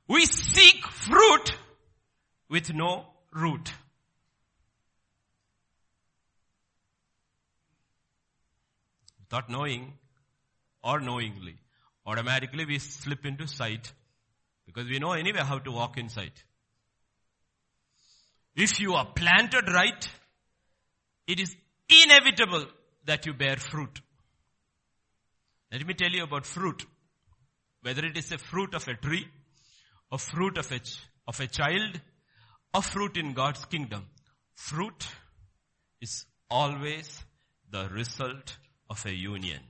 We 0.09 0.26
seek 0.26 0.86
fruit 0.86 1.53
with 2.49 2.72
no 2.72 3.07
root. 3.32 3.72
Without 9.20 9.51
knowing 9.51 9.95
or 10.82 11.01
knowingly 11.01 11.57
automatically 12.07 12.64
we 12.66 12.78
slip 12.78 13.24
into 13.24 13.49
sight 13.49 13.92
because 14.75 14.91
we 14.91 14.99
know 14.99 15.12
anyway 15.12 15.41
how 15.41 15.59
to 15.59 15.70
walk 15.70 15.99
in 15.99 16.09
sight. 16.09 16.43
If 18.57 18.81
you 18.81 18.95
are 18.95 19.07
planted 19.07 19.68
right, 19.68 20.09
it 21.27 21.41
is 21.41 21.55
inevitable 21.89 22.66
that 23.05 23.25
you 23.27 23.35
bear 23.35 23.57
fruit. 23.57 24.01
Let 25.70 25.87
me 25.87 25.95
tell 25.95 26.11
you 26.11 26.25
about 26.25 26.45
fruit. 26.47 26.85
Whether 27.83 28.05
it 28.07 28.16
is 28.16 28.33
a 28.33 28.39
fruit 28.39 28.75
of 28.75 28.87
a 28.89 28.95
tree, 28.95 29.27
a 30.11 30.18
fruit 30.18 30.59
of 30.59 30.70
a, 30.72 30.81
of 31.29 31.41
a 31.41 31.47
child, 31.47 32.01
a 32.72 32.83
fruit 32.83 33.16
in 33.16 33.33
God's 33.33 33.64
kingdom. 33.66 34.07
Fruit 34.55 35.07
is 36.01 36.25
always 36.51 37.22
the 37.70 37.89
result 37.89 38.57
of 38.89 39.05
a 39.07 39.14
union. 39.14 39.61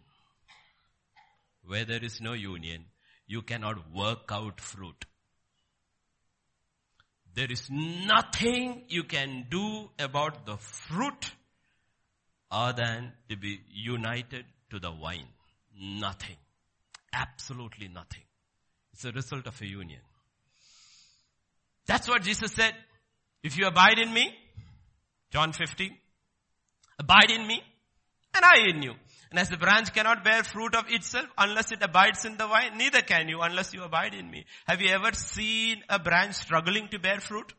Where 1.67 1.85
there 1.85 2.05
is 2.05 2.21
no 2.21 2.35
union, 2.35 2.85
you 3.27 3.43
cannot 3.43 3.77
work 3.95 4.31
out 4.31 4.61
fruit. 4.61 5.05
There 7.35 7.51
is 7.51 7.69
nothing 7.71 8.83
you 8.89 9.05
can 9.05 9.47
do 9.51 9.91
about 9.99 10.47
the 10.47 10.57
fruit 10.57 11.33
other 12.51 12.83
than 12.83 13.13
to 13.29 13.37
be 13.37 13.61
united 13.73 14.45
to 14.71 14.79
the 14.79 14.91
vine. 14.91 15.27
Nothing. 15.81 16.37
Absolutely 17.13 17.89
nothing. 17.89 18.23
It's 18.93 19.05
a 19.05 19.11
result 19.11 19.47
of 19.49 19.61
a 19.61 19.67
union. 19.67 20.01
That's 21.87 22.09
what 22.09 22.23
Jesus 22.23 22.53
said. 22.53 22.75
If 23.43 23.59
you 23.59 23.67
abide 23.67 23.99
in 23.99 24.13
me, 24.13 24.33
John 25.31 25.53
15, 25.53 25.97
abide 27.01 27.31
in 27.31 27.47
me 27.47 27.63
and 28.35 28.45
I 28.45 28.69
in 28.69 28.83
you. 28.83 28.95
And 29.35 29.41
as 29.41 29.49
the 29.49 29.57
branch 29.57 29.93
cannot 29.93 30.23
bear 30.23 30.45
fruit 30.45 30.77
of 30.77 30.85
itself 30.93 31.27
unless 31.37 31.73
it 31.73 31.83
abides 31.83 32.25
in 32.25 32.37
the 32.37 32.47
vine, 32.47 32.79
neither 32.79 33.03
can 33.03 33.29
you 33.29 33.41
unless 33.41 33.75
you 33.75 33.83
abide 33.83 34.15
in 34.15 34.31
me. 34.31 34.45
Have 34.65 34.81
you 34.81 34.91
ever 34.91 35.13
seen 35.13 35.83
a 35.89 35.99
branch 35.99 36.37
struggling 36.37 36.87
to 36.91 37.01
bear 37.01 37.19
fruit? 37.19 37.53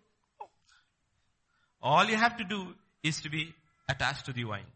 All 1.82 2.06
you 2.06 2.16
have 2.16 2.38
to 2.38 2.46
do 2.46 2.74
is 3.04 3.20
to 3.24 3.30
be 3.30 3.54
attached 3.90 4.26
to 4.28 4.32
the 4.32 4.44
vine. 4.44 4.72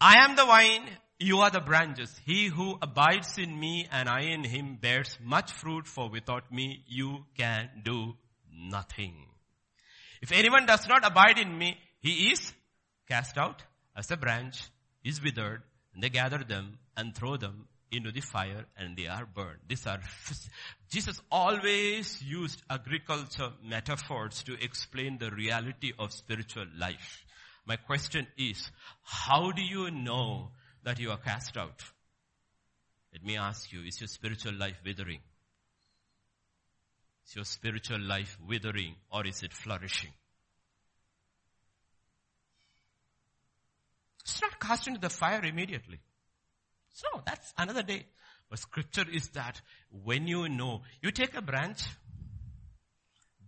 I 0.00 0.24
am 0.24 0.34
the 0.34 0.46
vine, 0.46 0.88
you 1.18 1.40
are 1.40 1.50
the 1.50 1.60
branches. 1.60 2.18
He 2.24 2.46
who 2.46 2.78
abides 2.80 3.36
in 3.36 3.60
me 3.60 3.86
and 3.92 4.08
I 4.08 4.20
in 4.20 4.44
him 4.44 4.78
bears 4.80 5.18
much 5.22 5.52
fruit 5.52 5.86
for 5.86 6.08
without 6.08 6.50
me 6.50 6.82
you 6.88 7.26
can 7.36 7.68
do 7.84 8.14
nothing. 8.50 9.26
If 10.22 10.32
anyone 10.32 10.64
does 10.64 10.88
not 10.88 11.04
abide 11.04 11.36
in 11.36 11.58
me, 11.58 11.76
he 12.00 12.32
is 12.32 12.54
cast 13.06 13.36
out 13.36 13.62
as 13.96 14.10
a 14.10 14.16
branch 14.16 14.62
is 15.04 15.22
withered 15.22 15.62
they 15.96 16.08
gather 16.08 16.38
them 16.38 16.78
and 16.96 17.14
throw 17.14 17.36
them 17.36 17.66
into 17.90 18.10
the 18.10 18.20
fire 18.20 18.64
and 18.76 18.96
they 18.96 19.06
are 19.06 19.26
burned. 19.26 19.58
These 19.68 19.86
are, 19.86 20.00
Jesus 20.90 21.20
always 21.30 22.22
used 22.22 22.62
agriculture 22.70 23.50
metaphors 23.62 24.42
to 24.44 24.54
explain 24.62 25.18
the 25.18 25.30
reality 25.30 25.92
of 25.98 26.12
spiritual 26.12 26.66
life. 26.78 27.24
My 27.66 27.76
question 27.76 28.26
is, 28.38 28.70
how 29.02 29.52
do 29.52 29.62
you 29.62 29.90
know 29.90 30.50
that 30.84 30.98
you 30.98 31.10
are 31.10 31.18
cast 31.18 31.56
out? 31.56 31.82
Let 33.12 33.22
me 33.22 33.36
ask 33.36 33.70
you, 33.72 33.82
is 33.82 34.00
your 34.00 34.08
spiritual 34.08 34.54
life 34.54 34.80
withering? 34.84 35.20
Is 37.26 37.36
your 37.36 37.44
spiritual 37.44 38.00
life 38.00 38.38
withering 38.48 38.94
or 39.12 39.26
is 39.26 39.42
it 39.42 39.52
flourishing? 39.52 40.12
It's 44.32 44.40
not 44.40 44.58
cast 44.58 44.88
into 44.88 44.98
the 44.98 45.10
fire 45.10 45.44
immediately. 45.44 45.98
So 46.94 47.06
that's 47.26 47.52
another 47.58 47.82
day. 47.82 48.06
But 48.48 48.60
scripture 48.60 49.04
is 49.12 49.28
that 49.30 49.60
when 49.90 50.26
you 50.26 50.48
know, 50.48 50.80
you 51.02 51.10
take 51.10 51.36
a 51.36 51.42
branch, 51.42 51.82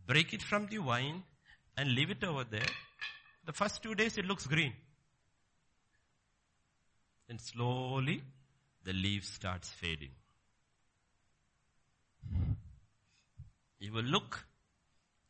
break 0.07 0.35
it 0.35 0.43
from 0.43 0.67
the 0.67 0.77
vine 0.77 1.23
and 1.79 1.95
leave 1.95 2.11
it 2.11 2.23
over 2.23 2.45
there. 2.45 2.69
The 3.47 3.55
first 3.55 3.83
two 3.83 3.95
days 3.95 4.19
it 4.19 4.27
looks 4.27 4.47
green. 4.47 4.75
Then 7.29 7.39
slowly 7.39 8.23
the 8.85 8.93
leaf 8.93 9.25
starts 9.25 9.71
fading. 9.71 10.11
You 13.79 13.91
will 13.91 14.03
look 14.03 14.45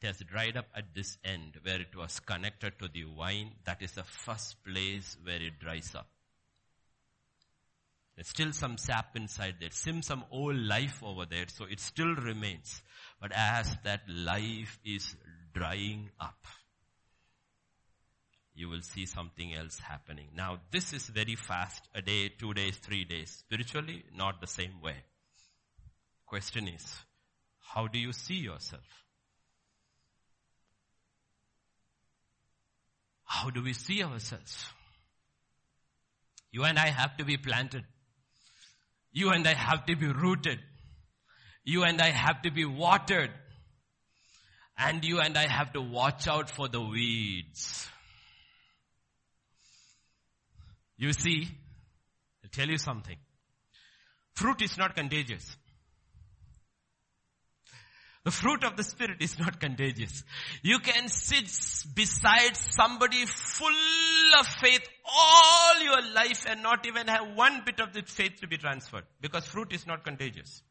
it 0.04 0.08
has 0.08 0.18
dried 0.18 0.56
up 0.56 0.66
at 0.76 0.94
this 0.94 1.16
end 1.24 1.56
where 1.62 1.80
it 1.80 1.96
was 1.96 2.20
connected 2.20 2.78
to 2.78 2.88
the 2.88 3.04
vine. 3.16 3.52
That 3.64 3.80
is 3.80 3.92
the 3.92 4.04
first 4.04 4.62
place 4.62 5.16
where 5.24 5.40
it 5.40 5.58
dries 5.58 5.94
up. 5.94 6.06
There's 8.14 8.28
still 8.28 8.52
some 8.52 8.76
sap 8.76 9.16
inside 9.16 9.56
there, 9.60 9.70
still 9.70 10.02
some 10.02 10.24
old 10.30 10.56
life 10.56 11.02
over 11.02 11.24
there, 11.24 11.46
so 11.48 11.64
it 11.64 11.80
still 11.80 12.14
remains. 12.14 12.82
But 13.20 13.32
as 13.34 13.74
that 13.84 14.02
life 14.08 14.78
is 14.84 15.16
drying 15.54 16.10
up, 16.20 16.44
you 18.54 18.68
will 18.68 18.82
see 18.82 19.06
something 19.06 19.54
else 19.54 19.78
happening. 19.78 20.28
Now 20.36 20.58
this 20.70 20.92
is 20.92 21.08
very 21.08 21.34
fast, 21.34 21.88
a 21.94 22.02
day, 22.02 22.28
two 22.28 22.52
days, 22.52 22.76
three 22.76 23.04
days. 23.04 23.30
Spiritually, 23.30 24.04
not 24.14 24.40
the 24.40 24.46
same 24.46 24.82
way. 24.82 24.96
Question 26.26 26.68
is, 26.68 26.94
how 27.72 27.86
do 27.86 27.98
you 27.98 28.12
see 28.12 28.34
yourself? 28.34 29.03
How 33.24 33.50
do 33.50 33.62
we 33.62 33.72
see 33.72 34.02
ourselves? 34.02 34.66
You 36.52 36.64
and 36.64 36.78
I 36.78 36.88
have 36.88 37.16
to 37.16 37.24
be 37.24 37.36
planted. 37.36 37.84
You 39.12 39.30
and 39.30 39.46
I 39.46 39.54
have 39.54 39.86
to 39.86 39.96
be 39.96 40.06
rooted. 40.06 40.58
You 41.64 41.84
and 41.84 42.00
I 42.00 42.10
have 42.10 42.42
to 42.42 42.50
be 42.50 42.64
watered. 42.64 43.30
And 44.76 45.04
you 45.04 45.20
and 45.20 45.36
I 45.36 45.46
have 45.46 45.72
to 45.72 45.80
watch 45.80 46.28
out 46.28 46.50
for 46.50 46.68
the 46.68 46.80
weeds. 46.80 47.88
You 50.96 51.12
see, 51.12 51.48
I'll 52.42 52.50
tell 52.50 52.68
you 52.68 52.78
something. 52.78 53.16
Fruit 54.34 54.62
is 54.62 54.76
not 54.76 54.94
contagious. 54.96 55.56
The 58.24 58.30
fruit 58.30 58.64
of 58.64 58.76
the 58.76 58.82
Spirit 58.82 59.18
is 59.20 59.38
not 59.38 59.60
contagious. 59.60 60.24
You 60.62 60.78
can 60.78 61.08
sit 61.08 61.44
beside 61.94 62.56
somebody 62.56 63.26
full 63.26 64.40
of 64.40 64.46
faith 64.46 64.80
all 65.04 65.82
your 65.82 66.00
life 66.14 66.46
and 66.48 66.62
not 66.62 66.86
even 66.86 67.06
have 67.08 67.36
one 67.36 67.62
bit 67.66 67.80
of 67.80 67.92
the 67.92 68.02
faith 68.02 68.40
to 68.40 68.48
be 68.48 68.56
transferred 68.56 69.04
because 69.20 69.46
fruit 69.46 69.74
is 69.74 69.86
not 69.86 70.04
contagious. 70.04 70.62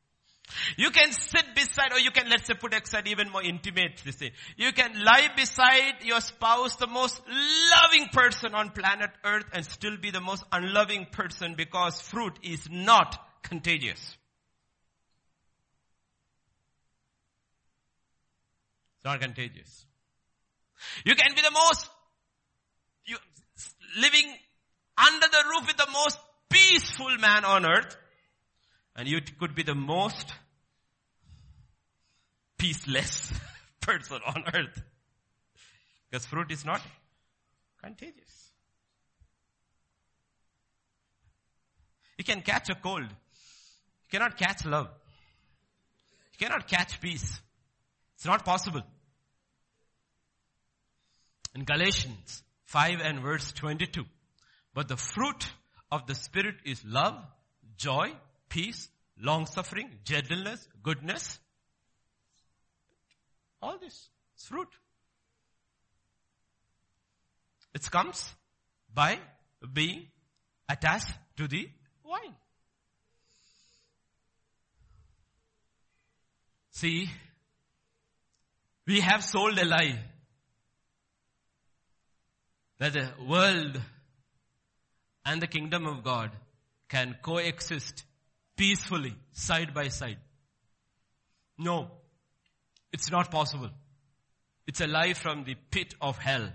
You 0.78 0.90
can 0.90 1.12
sit 1.12 1.56
beside, 1.56 1.94
or 1.94 2.00
you 2.00 2.12
can, 2.12 2.28
let's 2.30 2.48
say, 2.48 2.54
put 2.56 2.74
aside 2.74 3.08
even 3.08 3.30
more 3.30 3.44
intimate, 3.44 4.02
this 4.04 4.16
thing. 4.16 4.32
You 4.58 4.74
can 4.74 4.92
lie 5.04 5.30
beside 5.36 6.04
your 6.04 6.22
spouse, 6.22 6.76
the 6.76 6.88
most 6.88 7.22
loving 7.28 8.10
person 8.12 8.54
on 8.54 8.72
planet 8.72 9.12
earth 9.24 9.46
and 9.54 9.64
still 9.66 9.98
be 9.98 10.12
the 10.12 10.22
most 10.22 10.44
unloving 10.52 11.08
person 11.12 11.56
because 11.56 12.02
fruit 12.02 12.38
is 12.44 12.68
not 12.70 13.18
contagious. 13.44 14.18
It's 19.04 19.12
not 19.12 19.20
contagious. 19.20 19.86
You 21.04 21.14
can 21.14 21.36
be 21.36 21.42
the 21.42 21.52
most, 21.52 21.90
you, 23.06 23.18
living 24.00 24.34
under 24.98 25.28
the 25.28 25.44
roof 25.50 25.68
with 25.68 25.76
the 25.76 25.92
most 25.92 26.18
peaceful 26.50 27.18
man 27.18 27.44
on 27.44 27.66
earth. 27.66 27.98
And 28.96 29.06
you 29.06 29.20
could 29.42 29.56
be 29.56 29.64
the 29.64 29.76
most 29.76 30.32
peaceless 32.58 33.34
person 33.82 34.22
on 34.26 34.46
earth. 34.54 34.82
Because 36.10 36.26
fruit 36.26 36.50
is 36.50 36.64
not 36.64 36.80
contagious. 37.84 38.52
You 42.18 42.24
can 42.24 42.42
catch 42.42 42.70
a 42.70 42.76
cold. 42.76 43.02
You 43.02 44.10
cannot 44.10 44.38
catch 44.38 44.64
love. 44.64 44.88
You 46.32 46.48
cannot 46.48 46.70
catch 46.70 47.02
peace. 47.02 47.42
It's 48.16 48.26
not 48.26 48.46
possible. 48.46 48.84
In 51.56 51.64
Galatians 51.66 52.44
5 52.66 53.00
and 53.02 53.20
verse 53.22 53.52
22. 53.54 54.04
But 54.74 54.88
the 54.88 54.98
fruit 54.98 55.46
of 55.92 56.08
the 56.08 56.16
Spirit 56.16 56.56
is 56.66 56.84
love, 56.84 57.16
joy, 57.78 58.12
peace, 58.50 58.90
long 59.20 59.46
suffering, 59.46 59.90
gentleness, 60.04 60.68
goodness. 60.82 61.40
All 63.62 63.78
this 63.80 64.10
is 64.38 64.46
fruit. 64.46 64.68
It 67.74 67.90
comes 67.90 68.34
by 68.94 69.20
being 69.74 70.08
attached 70.68 71.14
to 71.38 71.48
the 71.48 71.70
wine. 72.04 72.36
See, 76.72 77.10
we 78.86 79.00
have 79.00 79.24
sold 79.24 79.58
a 79.58 79.66
lie 79.66 80.00
that 82.84 82.92
the 82.92 83.08
world 83.30 83.80
and 85.26 85.42
the 85.42 85.48
kingdom 85.48 85.86
of 85.86 86.04
God 86.04 86.32
can 86.90 87.16
coexist 87.22 88.04
peacefully 88.58 89.16
side 89.32 89.74
by 89.74 89.88
side. 89.88 90.18
No, 91.58 91.92
it's 92.92 93.10
not 93.10 93.32
possible. 93.32 93.70
It's 94.68 94.82
a 94.82 94.88
lie 94.88 95.14
from 95.14 95.46
the 95.46 95.56
pit 95.72 95.96
of 96.02 96.18
hell. 96.18 96.50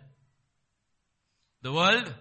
The 1.63 1.73
world 1.73 2.13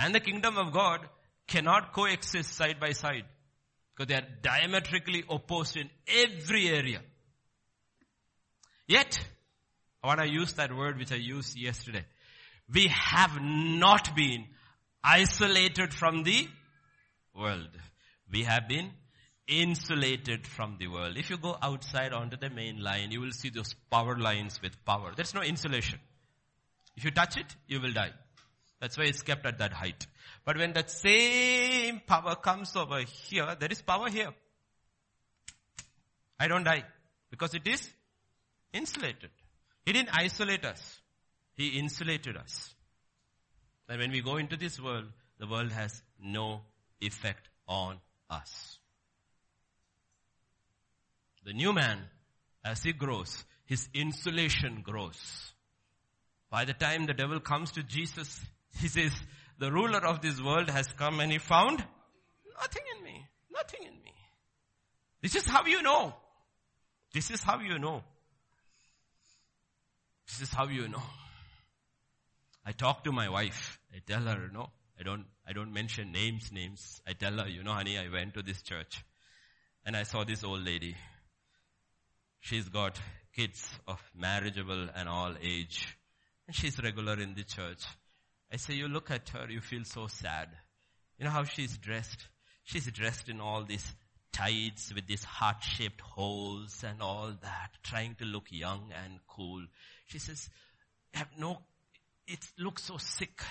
and 0.00 0.12
the 0.12 0.20
kingdom 0.20 0.58
of 0.58 0.72
God 0.72 1.08
cannot 1.46 1.92
coexist 1.92 2.52
side 2.52 2.80
by 2.80 2.90
side 2.90 3.24
because 3.94 4.08
they 4.08 4.16
are 4.16 4.26
diametrically 4.42 5.22
opposed 5.30 5.76
in 5.76 5.88
every 6.08 6.66
area. 6.68 7.02
Yet, 8.88 9.16
I 10.02 10.08
want 10.08 10.22
to 10.22 10.28
use 10.28 10.54
that 10.54 10.74
word 10.76 10.98
which 10.98 11.12
I 11.12 11.16
used 11.16 11.56
yesterday. 11.56 12.04
We 12.72 12.88
have 12.88 13.40
not 13.40 14.14
been 14.14 14.44
isolated 15.02 15.94
from 15.94 16.22
the 16.22 16.48
world. 17.34 17.68
We 18.30 18.42
have 18.42 18.68
been 18.68 18.90
insulated 19.46 20.46
from 20.46 20.76
the 20.78 20.88
world. 20.88 21.16
If 21.16 21.30
you 21.30 21.38
go 21.38 21.56
outside 21.62 22.12
onto 22.12 22.36
the 22.36 22.50
main 22.50 22.82
line, 22.82 23.10
you 23.10 23.20
will 23.20 23.32
see 23.32 23.48
those 23.48 23.74
power 23.90 24.16
lines 24.16 24.60
with 24.62 24.84
power. 24.84 25.12
There's 25.16 25.34
no 25.34 25.40
insulation. 25.40 25.98
If 26.96 27.04
you 27.04 27.10
touch 27.10 27.36
it, 27.36 27.56
you 27.66 27.80
will 27.80 27.92
die. 27.92 28.12
That's 28.80 28.98
why 28.98 29.04
it's 29.04 29.22
kept 29.22 29.46
at 29.46 29.58
that 29.58 29.72
height. 29.72 30.06
But 30.44 30.58
when 30.58 30.72
that 30.74 30.90
same 30.90 32.00
power 32.06 32.36
comes 32.36 32.76
over 32.76 33.00
here, 33.00 33.56
there 33.58 33.70
is 33.70 33.82
power 33.82 34.08
here. 34.08 34.30
I 36.38 36.48
don't 36.48 36.64
die 36.64 36.84
because 37.30 37.54
it 37.54 37.66
is 37.66 37.88
insulated. 38.72 39.30
He 39.84 39.92
didn't 39.92 40.10
isolate 40.12 40.64
us. 40.64 40.97
He 41.58 41.70
insulated 41.70 42.36
us. 42.36 42.72
And 43.88 43.98
when 43.98 44.12
we 44.12 44.20
go 44.20 44.36
into 44.36 44.56
this 44.56 44.80
world, 44.80 45.06
the 45.40 45.46
world 45.48 45.72
has 45.72 46.02
no 46.22 46.60
effect 47.00 47.48
on 47.66 47.96
us. 48.30 48.78
The 51.44 51.52
new 51.52 51.72
man, 51.72 51.98
as 52.64 52.84
he 52.84 52.92
grows, 52.92 53.44
his 53.66 53.88
insulation 53.92 54.82
grows. 54.82 55.52
By 56.48 56.64
the 56.64 56.74
time 56.74 57.06
the 57.06 57.12
devil 57.12 57.40
comes 57.40 57.72
to 57.72 57.82
Jesus, 57.82 58.40
he 58.78 58.86
says, 58.86 59.12
the 59.58 59.72
ruler 59.72 60.06
of 60.06 60.20
this 60.20 60.40
world 60.40 60.70
has 60.70 60.86
come 60.92 61.18
and 61.18 61.32
he 61.32 61.38
found 61.38 61.84
nothing 62.60 62.82
in 62.96 63.04
me. 63.04 63.26
Nothing 63.52 63.80
in 63.82 63.94
me. 64.04 64.14
This 65.22 65.34
is 65.34 65.44
how 65.44 65.66
you 65.66 65.82
know. 65.82 66.14
This 67.12 67.32
is 67.32 67.42
how 67.42 67.58
you 67.58 67.80
know. 67.80 68.04
This 70.28 70.42
is 70.42 70.54
how 70.54 70.68
you 70.68 70.86
know. 70.86 71.02
I 72.68 72.72
talk 72.72 73.02
to 73.04 73.12
my 73.12 73.30
wife. 73.30 73.80
I 73.94 74.00
tell 74.06 74.20
her, 74.20 74.50
no, 74.52 74.68
I 75.00 75.02
don't, 75.02 75.24
I 75.48 75.54
don't 75.54 75.72
mention 75.72 76.12
names, 76.12 76.52
names. 76.52 77.00
I 77.08 77.14
tell 77.14 77.32
her, 77.38 77.48
you 77.48 77.62
know, 77.62 77.72
honey, 77.72 77.96
I 77.96 78.10
went 78.12 78.34
to 78.34 78.42
this 78.42 78.60
church 78.60 79.02
and 79.86 79.96
I 79.96 80.02
saw 80.02 80.24
this 80.24 80.44
old 80.44 80.66
lady. 80.66 80.94
She's 82.40 82.68
got 82.68 83.00
kids 83.34 83.66
of 83.86 84.02
marriageable 84.14 84.90
and 84.94 85.08
all 85.08 85.34
age 85.42 85.96
and 86.46 86.54
she's 86.54 86.78
regular 86.82 87.18
in 87.18 87.34
the 87.34 87.42
church. 87.42 87.86
I 88.52 88.58
say, 88.58 88.74
you 88.74 88.86
look 88.86 89.10
at 89.10 89.30
her, 89.30 89.46
you 89.48 89.62
feel 89.62 89.84
so 89.84 90.06
sad. 90.06 90.50
You 91.18 91.24
know 91.24 91.30
how 91.30 91.44
she's 91.44 91.78
dressed? 91.78 92.28
She's 92.64 92.84
dressed 92.92 93.30
in 93.30 93.40
all 93.40 93.64
these 93.64 93.94
tights 94.34 94.92
with 94.94 95.06
these 95.06 95.24
heart-shaped 95.24 96.02
holes 96.02 96.84
and 96.86 97.00
all 97.00 97.32
that, 97.40 97.70
trying 97.82 98.16
to 98.16 98.26
look 98.26 98.48
young 98.50 98.92
and 99.02 99.20
cool. 99.26 99.64
She 100.04 100.18
says, 100.18 100.50
I 101.14 101.20
have 101.20 101.28
no, 101.38 101.62
it 102.28 102.46
looks 102.58 102.84
so 102.84 102.98
sick 102.98 103.42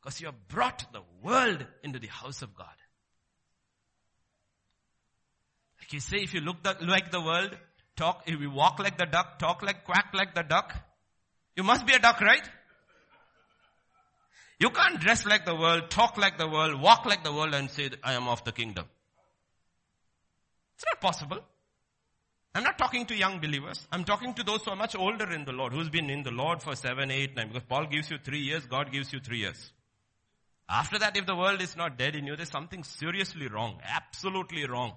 because 0.00 0.20
you 0.20 0.26
have 0.26 0.48
brought 0.48 0.84
the 0.92 1.02
world 1.22 1.66
into 1.82 1.98
the 1.98 2.06
house 2.06 2.42
of 2.42 2.54
God. 2.54 2.66
Like 5.80 5.92
you 5.92 6.00
say, 6.00 6.18
if 6.18 6.32
you 6.32 6.40
look 6.40 6.62
the, 6.62 6.76
like 6.80 7.10
the 7.10 7.20
world, 7.20 7.56
talk, 7.96 8.22
if 8.26 8.40
you 8.40 8.50
walk 8.50 8.78
like 8.78 8.98
the 8.98 9.06
duck, 9.06 9.38
talk 9.38 9.62
like, 9.62 9.84
quack 9.84 10.12
like 10.14 10.34
the 10.34 10.42
duck, 10.42 10.74
you 11.56 11.64
must 11.64 11.86
be 11.86 11.92
a 11.92 11.98
duck, 11.98 12.20
right? 12.20 12.48
You 14.58 14.70
can't 14.70 15.00
dress 15.00 15.26
like 15.26 15.44
the 15.44 15.56
world, 15.56 15.90
talk 15.90 16.16
like 16.16 16.38
the 16.38 16.48
world, 16.48 16.80
walk 16.80 17.04
like 17.04 17.24
the 17.24 17.32
world 17.32 17.52
and 17.52 17.68
say, 17.68 17.90
I 18.04 18.12
am 18.14 18.28
of 18.28 18.44
the 18.44 18.52
kingdom. 18.52 18.86
It's 20.76 20.84
not 20.86 21.00
possible. 21.00 21.40
I'm 22.54 22.64
not 22.64 22.76
talking 22.76 23.06
to 23.06 23.14
young 23.14 23.40
believers. 23.40 23.86
I'm 23.90 24.04
talking 24.04 24.34
to 24.34 24.42
those 24.42 24.62
who 24.62 24.72
are 24.72 24.76
much 24.76 24.94
older 24.94 25.30
in 25.32 25.46
the 25.46 25.52
Lord, 25.52 25.72
who's 25.72 25.88
been 25.88 26.10
in 26.10 26.22
the 26.22 26.30
Lord 26.30 26.62
for 26.62 26.76
seven, 26.76 27.10
eight, 27.10 27.34
nine, 27.34 27.48
because 27.48 27.62
Paul 27.66 27.86
gives 27.86 28.10
you 28.10 28.18
three 28.22 28.40
years, 28.40 28.66
God 28.66 28.92
gives 28.92 29.12
you 29.12 29.20
three 29.20 29.38
years. 29.38 29.72
After 30.68 30.98
that, 30.98 31.16
if 31.16 31.26
the 31.26 31.34
world 31.34 31.62
is 31.62 31.76
not 31.76 31.96
dead 31.98 32.14
in 32.14 32.26
you, 32.26 32.36
there's 32.36 32.50
something 32.50 32.84
seriously 32.84 33.48
wrong, 33.48 33.78
absolutely 33.82 34.66
wrong. 34.66 34.92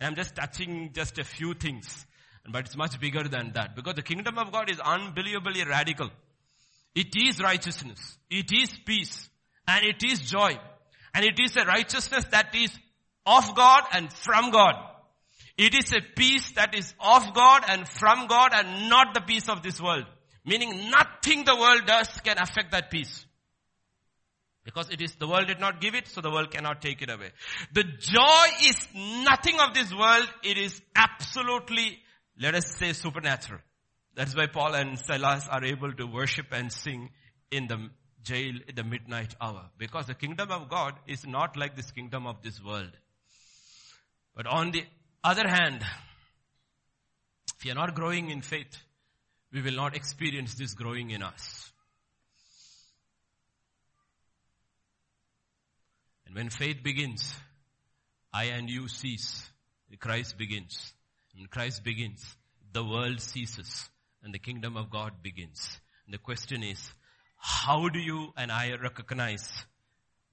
And 0.00 0.08
I'm 0.08 0.16
just 0.16 0.34
touching 0.34 0.92
just 0.94 1.18
a 1.18 1.24
few 1.24 1.54
things, 1.54 2.06
but 2.50 2.66
it's 2.66 2.76
much 2.76 2.98
bigger 2.98 3.24
than 3.24 3.52
that, 3.52 3.76
because 3.76 3.94
the 3.94 4.02
kingdom 4.02 4.38
of 4.38 4.50
God 4.50 4.70
is 4.70 4.80
unbelievably 4.80 5.64
radical. 5.64 6.10
It 6.94 7.14
is 7.16 7.40
righteousness. 7.42 8.16
It 8.30 8.50
is 8.52 8.70
peace. 8.84 9.28
And 9.66 9.84
it 9.84 10.02
is 10.02 10.20
joy. 10.20 10.58
And 11.12 11.24
it 11.24 11.38
is 11.38 11.56
a 11.56 11.64
righteousness 11.64 12.24
that 12.30 12.54
is 12.54 12.70
of 13.26 13.54
God 13.54 13.84
and 13.92 14.12
from 14.12 14.50
God. 14.50 14.74
It 15.56 15.74
is 15.74 15.92
a 15.92 16.00
peace 16.00 16.50
that 16.52 16.74
is 16.76 16.92
of 16.98 17.32
God 17.32 17.62
and 17.68 17.88
from 17.88 18.26
God 18.26 18.50
and 18.52 18.88
not 18.88 19.14
the 19.14 19.20
peace 19.20 19.48
of 19.48 19.62
this 19.62 19.80
world. 19.80 20.04
Meaning 20.44 20.90
nothing 20.90 21.44
the 21.44 21.56
world 21.56 21.86
does 21.86 22.08
can 22.24 22.38
affect 22.38 22.72
that 22.72 22.90
peace. 22.90 23.24
Because 24.64 24.88
it 24.90 25.00
is, 25.00 25.14
the 25.16 25.28
world 25.28 25.46
did 25.46 25.60
not 25.60 25.80
give 25.80 25.94
it, 25.94 26.08
so 26.08 26.20
the 26.20 26.30
world 26.30 26.50
cannot 26.50 26.80
take 26.80 27.02
it 27.02 27.10
away. 27.10 27.30
The 27.72 27.84
joy 27.84 28.46
is 28.62 28.76
nothing 28.94 29.60
of 29.60 29.74
this 29.74 29.92
world. 29.94 30.26
It 30.42 30.58
is 30.58 30.80
absolutely, 30.96 31.98
let 32.40 32.54
us 32.54 32.74
say 32.76 32.92
supernatural. 32.94 33.60
That's 34.14 34.34
why 34.34 34.46
Paul 34.46 34.74
and 34.74 34.98
Silas 34.98 35.46
are 35.50 35.64
able 35.64 35.92
to 35.92 36.06
worship 36.06 36.46
and 36.50 36.72
sing 36.72 37.10
in 37.50 37.66
the 37.66 37.90
jail 38.22 38.54
in 38.66 38.74
the 38.74 38.84
midnight 38.84 39.34
hour. 39.40 39.68
Because 39.76 40.06
the 40.06 40.14
kingdom 40.14 40.50
of 40.50 40.68
God 40.70 40.94
is 41.06 41.26
not 41.26 41.56
like 41.56 41.76
this 41.76 41.90
kingdom 41.90 42.26
of 42.26 42.42
this 42.42 42.62
world. 42.62 42.90
But 44.34 44.46
on 44.46 44.70
the 44.70 44.84
other 45.24 45.48
hand, 45.48 45.80
if 47.58 47.64
you 47.64 47.72
are 47.72 47.74
not 47.74 47.94
growing 47.94 48.30
in 48.30 48.42
faith, 48.42 48.76
we 49.52 49.62
will 49.62 49.74
not 49.74 49.96
experience 49.96 50.54
this 50.54 50.74
growing 50.74 51.10
in 51.10 51.22
us. 51.22 51.72
And 56.26 56.34
when 56.34 56.50
faith 56.50 56.82
begins, 56.82 57.34
I 58.32 58.44
and 58.44 58.68
you 58.68 58.88
cease. 58.88 59.50
Christ 60.00 60.36
begins. 60.36 60.92
When 61.34 61.46
Christ 61.46 61.84
begins, 61.84 62.36
the 62.72 62.84
world 62.84 63.20
ceases 63.20 63.88
and 64.22 64.34
the 64.34 64.38
kingdom 64.38 64.76
of 64.76 64.90
God 64.90 65.22
begins. 65.22 65.80
And 66.04 66.12
the 66.12 66.18
question 66.18 66.62
is, 66.62 66.92
how 67.36 67.88
do 67.88 68.00
you 68.00 68.32
and 68.36 68.50
I 68.50 68.74
recognize 68.74 69.48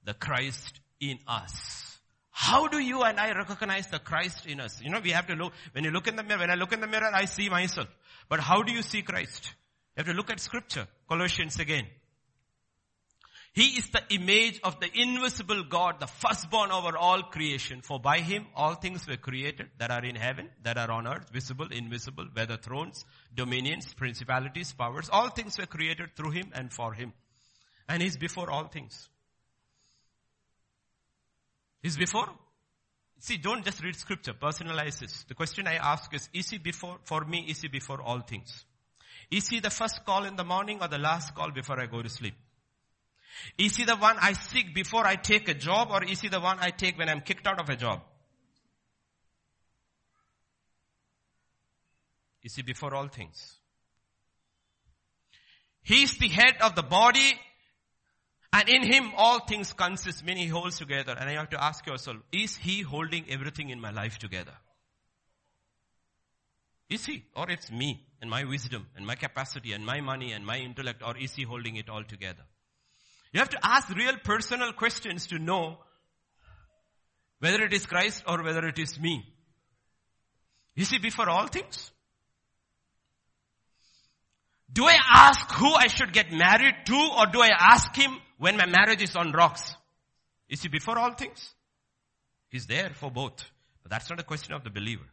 the 0.03 0.15
Christ 0.15 0.79
in 0.99 1.19
us? 1.27 1.90
How 2.41 2.67
do 2.67 2.79
you 2.79 3.03
and 3.03 3.19
I 3.19 3.33
recognize 3.33 3.85
the 3.85 3.99
Christ 3.99 4.47
in 4.47 4.59
us? 4.61 4.81
You 4.81 4.89
know, 4.89 4.99
we 4.99 5.11
have 5.11 5.27
to 5.27 5.35
look, 5.35 5.53
when 5.73 5.83
you 5.83 5.91
look 5.91 6.07
in 6.07 6.15
the 6.15 6.23
mirror, 6.23 6.39
when 6.39 6.49
I 6.49 6.55
look 6.55 6.73
in 6.73 6.81
the 6.81 6.87
mirror, 6.87 7.11
I 7.13 7.25
see 7.25 7.49
myself. 7.49 7.87
But 8.29 8.39
how 8.39 8.63
do 8.63 8.73
you 8.73 8.81
see 8.81 9.03
Christ? 9.03 9.53
You 9.95 10.03
have 10.03 10.07
to 10.07 10.13
look 10.13 10.31
at 10.31 10.39
scripture. 10.39 10.87
Colossians 11.07 11.59
again. 11.59 11.85
He 13.53 13.77
is 13.77 13.87
the 13.91 14.01
image 14.09 14.59
of 14.63 14.79
the 14.79 14.89
invisible 14.91 15.65
God, 15.69 15.99
the 15.99 16.07
firstborn 16.07 16.71
over 16.71 16.97
all 16.97 17.21
creation. 17.21 17.81
For 17.83 17.99
by 17.99 18.17
him 18.21 18.47
all 18.55 18.73
things 18.73 19.05
were 19.07 19.17
created 19.17 19.69
that 19.77 19.91
are 19.91 20.03
in 20.03 20.15
heaven, 20.15 20.49
that 20.63 20.79
are 20.79 20.89
on 20.89 21.05
earth, 21.05 21.29
visible, 21.31 21.67
invisible, 21.71 22.25
whether 22.33 22.57
thrones, 22.57 23.05
dominions, 23.35 23.93
principalities, 23.93 24.73
powers. 24.73 25.11
All 25.13 25.29
things 25.29 25.59
were 25.59 25.67
created 25.67 26.15
through 26.15 26.31
him 26.31 26.49
and 26.55 26.73
for 26.73 26.91
him. 26.93 27.13
And 27.87 28.01
he's 28.01 28.17
before 28.17 28.49
all 28.49 28.65
things. 28.65 29.09
He's 31.81 31.97
before. 31.97 32.27
See, 33.19 33.37
don't 33.37 33.63
just 33.63 33.83
read 33.83 33.95
scripture, 33.95 34.33
personalize 34.33 34.99
this. 34.99 35.23
The 35.27 35.35
question 35.35 35.67
I 35.67 35.75
ask 35.75 36.13
is, 36.13 36.27
is 36.33 36.49
he 36.49 36.57
before, 36.57 36.97
for 37.03 37.23
me, 37.23 37.45
is 37.47 37.61
he 37.61 37.67
before 37.67 38.01
all 38.01 38.21
things? 38.21 38.65
Is 39.29 39.47
he 39.47 39.59
the 39.59 39.69
first 39.69 40.03
call 40.05 40.25
in 40.25 40.35
the 40.35 40.43
morning 40.43 40.79
or 40.81 40.87
the 40.87 40.97
last 40.97 41.35
call 41.35 41.51
before 41.51 41.79
I 41.79 41.85
go 41.85 42.01
to 42.01 42.09
sleep? 42.09 42.33
Is 43.57 43.77
he 43.77 43.85
the 43.85 43.95
one 43.95 44.17
I 44.19 44.33
seek 44.33 44.73
before 44.73 45.05
I 45.05 45.15
take 45.15 45.47
a 45.49 45.53
job 45.53 45.89
or 45.91 46.03
is 46.03 46.21
he 46.21 46.29
the 46.29 46.39
one 46.39 46.57
I 46.59 46.71
take 46.71 46.97
when 46.97 47.09
I'm 47.09 47.21
kicked 47.21 47.47
out 47.47 47.59
of 47.59 47.69
a 47.69 47.75
job? 47.75 48.01
Is 52.43 52.55
he 52.55 52.63
before 52.63 52.95
all 52.95 53.07
things? 53.07 53.55
He's 55.83 56.17
the 56.17 56.27
head 56.27 56.55
of 56.61 56.75
the 56.75 56.83
body 56.83 57.39
and 58.53 58.67
in 58.67 58.83
him 58.83 59.11
all 59.15 59.39
things 59.39 59.71
consist, 59.73 60.25
meaning 60.25 60.43
he 60.43 60.49
holds 60.49 60.77
together. 60.77 61.15
And 61.17 61.29
I 61.29 61.33
have 61.33 61.49
to 61.51 61.63
ask 61.63 61.85
yourself, 61.87 62.17
is 62.31 62.57
he 62.57 62.81
holding 62.81 63.29
everything 63.29 63.69
in 63.69 63.79
my 63.79 63.91
life 63.91 64.17
together? 64.17 64.53
Is 66.89 67.05
he? 67.05 67.23
Or 67.35 67.49
it's 67.49 67.71
me 67.71 68.05
and 68.21 68.29
my 68.29 68.43
wisdom 68.43 68.87
and 68.97 69.05
my 69.05 69.15
capacity 69.15 69.71
and 69.71 69.85
my 69.85 70.01
money 70.01 70.33
and 70.33 70.45
my 70.45 70.57
intellect 70.57 71.01
or 71.05 71.17
is 71.17 71.33
he 71.33 71.43
holding 71.43 71.77
it 71.77 71.89
all 71.89 72.03
together? 72.03 72.43
You 73.31 73.39
have 73.39 73.49
to 73.49 73.59
ask 73.63 73.89
real 73.89 74.17
personal 74.21 74.73
questions 74.73 75.27
to 75.27 75.39
know 75.39 75.77
Whether 77.39 77.63
it 77.63 77.73
is 77.73 77.85
Christ 77.87 78.23
or 78.27 78.43
whether 78.43 78.67
it 78.67 78.77
is 78.77 78.99
me. 78.99 79.25
Is 80.75 80.89
he 80.89 80.99
before 80.99 81.27
all 81.29 81.47
things? 81.47 81.91
Do 84.71 84.85
I 84.85 84.97
ask 85.11 85.51
who 85.53 85.73
I 85.73 85.87
should 85.87 86.13
get 86.13 86.31
married 86.31 86.75
to 86.85 87.09
or 87.17 87.25
do 87.25 87.41
I 87.41 87.49
ask 87.59 87.95
him 87.95 88.11
when 88.41 88.57
my 88.57 88.65
marriage 88.65 89.03
is 89.03 89.15
on 89.15 89.31
rocks? 89.33 89.75
Is 90.49 90.63
he 90.63 90.67
before 90.67 90.97
all 90.97 91.13
things? 91.13 91.53
He's 92.49 92.65
there 92.65 92.89
for 92.95 93.11
both. 93.11 93.45
But 93.83 93.91
that's 93.91 94.09
not 94.09 94.19
a 94.19 94.23
question 94.23 94.55
of 94.55 94.63
the 94.63 94.71
believer. 94.71 95.05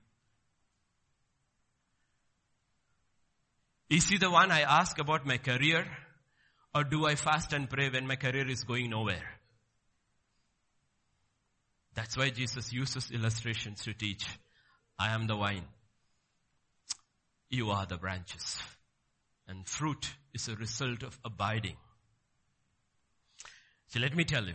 Is 3.90 4.09
he 4.09 4.16
the 4.16 4.30
one 4.30 4.50
I 4.50 4.62
ask 4.62 4.98
about 4.98 5.26
my 5.26 5.36
career 5.36 5.86
or 6.74 6.84
do 6.84 7.05
I 7.05 7.16
fast 7.16 7.52
and 7.52 7.68
pray 7.68 7.90
when 7.90 8.06
my 8.06 8.16
career 8.16 8.48
is 8.48 8.64
going 8.64 8.88
nowhere? 8.88 9.28
That's 11.94 12.16
why 12.16 12.30
Jesus 12.30 12.72
uses 12.72 13.10
illustrations 13.10 13.82
to 13.82 13.92
teach. 13.92 14.26
I 14.98 15.12
am 15.12 15.26
the 15.26 15.36
vine. 15.36 15.66
You 17.50 17.72
are 17.72 17.84
the 17.84 17.98
branches. 17.98 18.59
And 19.46 19.68
fruit 19.68 20.14
is 20.32 20.48
a 20.48 20.56
result 20.56 21.02
of 21.02 21.18
abiding. 21.26 21.76
So 23.89 24.01
let 24.01 24.15
me 24.15 24.24
tell 24.24 24.44
you. 24.44 24.55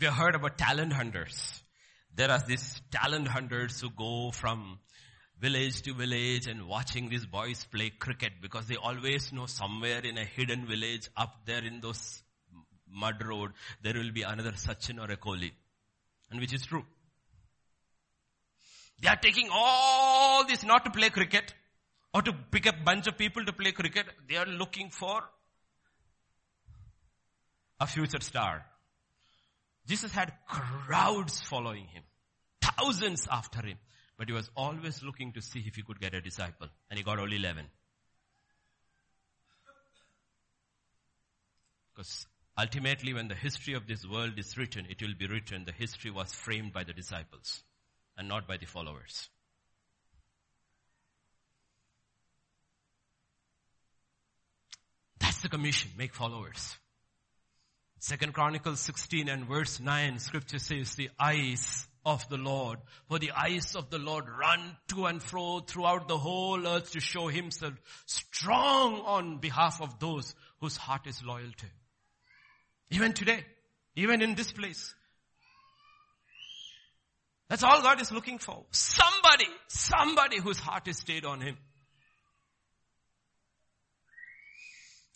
You 0.00 0.10
heard 0.10 0.34
about 0.34 0.56
talent 0.56 0.92
hunters, 0.92 1.62
there 2.14 2.30
are 2.30 2.40
these 2.46 2.80
talent 2.90 3.28
hunters 3.28 3.80
who 3.80 3.90
go 3.90 4.30
from 4.30 4.78
village 5.40 5.82
to 5.82 5.94
village 5.94 6.46
and 6.46 6.66
watching 6.66 7.08
these 7.08 7.26
boys 7.26 7.66
play 7.72 7.90
cricket 7.90 8.32
because 8.42 8.66
they 8.66 8.76
always 8.76 9.32
know 9.32 9.46
somewhere 9.46 10.00
in 10.00 10.18
a 10.18 10.24
hidden 10.24 10.66
village 10.66 11.08
up 11.16 11.46
there 11.46 11.64
in 11.64 11.80
those 11.80 12.22
mud 12.88 13.24
road, 13.24 13.52
there 13.82 13.94
will 13.94 14.12
be 14.12 14.22
another 14.22 14.52
Sachin 14.52 14.98
or 14.98 15.10
a 15.10 15.16
Kohli. 15.16 15.52
And 16.30 16.40
which 16.40 16.52
is 16.52 16.64
true. 16.66 16.84
They 19.00 19.08
are 19.08 19.16
taking 19.16 19.48
all 19.50 20.44
this 20.46 20.62
not 20.64 20.84
to 20.84 20.90
play 20.90 21.10
cricket 21.10 21.54
or 22.12 22.22
to 22.22 22.32
pick 22.50 22.66
a 22.66 22.72
bunch 22.72 23.06
of 23.06 23.16
people 23.16 23.44
to 23.44 23.52
play 23.52 23.72
cricket. 23.72 24.06
They 24.28 24.36
are 24.36 24.46
looking 24.46 24.90
for 24.90 25.22
a 27.80 27.86
future 27.86 28.20
star. 28.20 28.64
Jesus 29.86 30.12
had 30.12 30.32
crowds 30.46 31.40
following 31.40 31.86
him. 31.86 32.02
Thousands 32.62 33.26
after 33.30 33.66
him. 33.66 33.78
But 34.18 34.28
he 34.28 34.34
was 34.34 34.50
always 34.54 35.02
looking 35.02 35.32
to 35.32 35.40
see 35.40 35.64
if 35.66 35.76
he 35.76 35.82
could 35.82 35.98
get 35.98 36.14
a 36.14 36.20
disciple. 36.20 36.68
And 36.90 36.98
he 36.98 37.02
got 37.02 37.18
only 37.18 37.36
11. 37.36 37.64
Because 41.94 42.26
ultimately 42.58 43.14
when 43.14 43.28
the 43.28 43.34
history 43.34 43.74
of 43.74 43.86
this 43.86 44.06
world 44.06 44.34
is 44.36 44.56
written, 44.58 44.86
it 44.90 45.00
will 45.00 45.14
be 45.18 45.26
written 45.26 45.64
the 45.64 45.72
history 45.72 46.10
was 46.10 46.32
framed 46.32 46.72
by 46.72 46.84
the 46.84 46.92
disciples 46.92 47.62
and 48.16 48.28
not 48.28 48.46
by 48.46 48.58
the 48.58 48.66
followers. 48.66 49.30
That's 55.18 55.40
the 55.40 55.48
commission. 55.48 55.90
Make 55.96 56.14
followers. 56.14 56.76
Second 58.02 58.32
Chronicles 58.32 58.80
16 58.80 59.28
and 59.28 59.46
verse 59.46 59.78
9, 59.78 60.18
scripture 60.20 60.58
says 60.58 60.94
the 60.94 61.10
eyes 61.20 61.86
of 62.04 62.26
the 62.30 62.38
Lord. 62.38 62.78
For 63.08 63.18
the 63.18 63.32
eyes 63.32 63.76
of 63.76 63.90
the 63.90 63.98
Lord 63.98 64.24
run 64.26 64.74
to 64.88 65.04
and 65.04 65.22
fro 65.22 65.60
throughout 65.60 66.08
the 66.08 66.16
whole 66.16 66.66
earth 66.66 66.92
to 66.92 67.00
show 67.00 67.28
himself 67.28 67.74
strong 68.06 69.00
on 69.00 69.36
behalf 69.36 69.82
of 69.82 69.98
those 69.98 70.34
whose 70.62 70.78
heart 70.78 71.06
is 71.06 71.22
loyal 71.22 71.52
to. 71.58 71.66
Even 72.88 73.12
today, 73.12 73.44
even 73.96 74.22
in 74.22 74.34
this 74.34 74.50
place. 74.50 74.94
That's 77.50 77.62
all 77.62 77.82
God 77.82 78.00
is 78.00 78.10
looking 78.10 78.38
for. 78.38 78.64
Somebody, 78.70 79.46
somebody 79.68 80.40
whose 80.40 80.58
heart 80.58 80.88
is 80.88 80.96
stayed 80.96 81.26
on 81.26 81.42
him. 81.42 81.58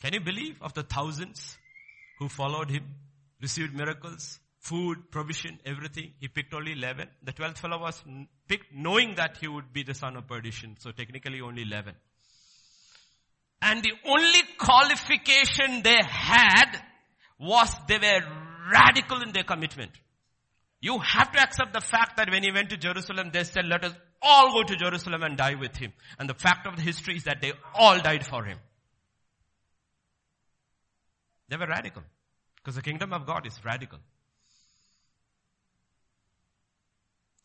Can 0.02 0.12
you 0.12 0.20
believe 0.20 0.56
of 0.60 0.74
the 0.74 0.82
thousands 0.82 1.56
who 2.18 2.28
followed 2.28 2.70
him, 2.70 2.84
received 3.40 3.74
miracles, 3.74 4.38
food, 4.58 5.10
provision, 5.10 5.58
everything. 5.66 6.12
He 6.20 6.28
picked 6.28 6.54
only 6.54 6.72
11. 6.72 7.08
The 7.22 7.32
12th 7.32 7.58
fellow 7.58 7.80
was 7.80 8.02
picked 8.48 8.74
knowing 8.74 9.16
that 9.16 9.36
he 9.40 9.48
would 9.48 9.72
be 9.72 9.82
the 9.82 9.94
son 9.94 10.16
of 10.16 10.26
perdition. 10.26 10.76
So 10.78 10.90
technically 10.90 11.40
only 11.40 11.62
11. 11.62 11.94
And 13.60 13.82
the 13.82 13.92
only 14.06 14.40
qualification 14.58 15.82
they 15.82 16.00
had 16.06 16.82
was 17.38 17.74
they 17.88 17.98
were 17.98 18.20
radical 18.72 19.22
in 19.22 19.32
their 19.32 19.44
commitment. 19.44 19.90
You 20.80 20.98
have 20.98 21.32
to 21.32 21.40
accept 21.40 21.72
the 21.72 21.80
fact 21.80 22.18
that 22.18 22.30
when 22.30 22.42
he 22.42 22.52
went 22.52 22.70
to 22.70 22.76
Jerusalem, 22.76 23.30
they 23.32 23.44
said, 23.44 23.66
let 23.66 23.84
us 23.84 23.94
all 24.20 24.52
go 24.52 24.62
to 24.64 24.76
Jerusalem 24.76 25.22
and 25.22 25.36
die 25.36 25.54
with 25.54 25.76
him. 25.76 25.92
And 26.18 26.28
the 26.28 26.34
fact 26.34 26.66
of 26.66 26.76
the 26.76 26.82
history 26.82 27.16
is 27.16 27.24
that 27.24 27.40
they 27.40 27.52
all 27.74 27.98
died 28.00 28.26
for 28.26 28.44
him. 28.44 28.58
They 31.54 31.58
were 31.58 31.68
radical. 31.68 32.02
Because 32.56 32.74
the 32.74 32.82
kingdom 32.82 33.12
of 33.12 33.26
God 33.26 33.46
is 33.46 33.56
radical. 33.64 34.00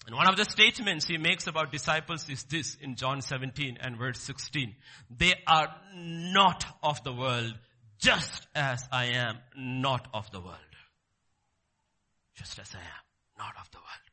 And 0.07 0.15
one 0.15 0.27
of 0.27 0.36
the 0.36 0.45
statements 0.45 1.06
he 1.06 1.19
makes 1.19 1.45
about 1.45 1.72
disciples 1.72 2.27
is 2.27 2.41
this 2.45 2.76
in 2.81 2.95
John 2.95 3.22
17 3.22 3.77
and 3.80 3.99
verse 3.99 4.19
16. 4.22 4.73
They 5.15 5.36
are 5.45 5.68
not 5.95 6.65
of 6.81 7.03
the 7.03 7.14
world, 7.14 7.53
just 7.99 8.48
as 8.56 8.84
I 8.91 9.11
am 9.14 9.38
not 9.56 10.07
of 10.11 10.31
the 10.31 10.41
world. 10.41 10.57
Just 12.34 12.57
as 12.57 12.73
I 12.73 12.80
am 12.80 13.38
not 13.38 13.53
of 13.61 13.69
the 13.69 13.77
world. 13.77 14.07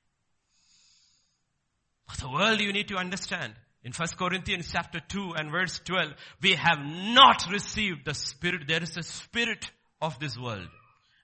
But 2.06 2.18
the 2.18 2.28
world 2.28 2.60
you 2.60 2.74
need 2.74 2.89
to 2.89 2.97
understand. 2.97 3.55
In 3.82 3.93
1 3.93 4.09
Corinthians 4.18 4.68
chapter 4.70 5.01
2 5.01 5.36
and 5.39 5.51
verse 5.51 5.81
12, 5.86 6.12
we 6.43 6.55
have 6.56 6.81
not 6.81 7.47
received 7.51 8.05
the 8.05 8.12
spirit. 8.12 8.68
There 8.68 8.82
is 8.82 8.94
a 8.98 9.02
spirit 9.02 9.70
of 10.01 10.18
this 10.18 10.39
world. 10.39 10.68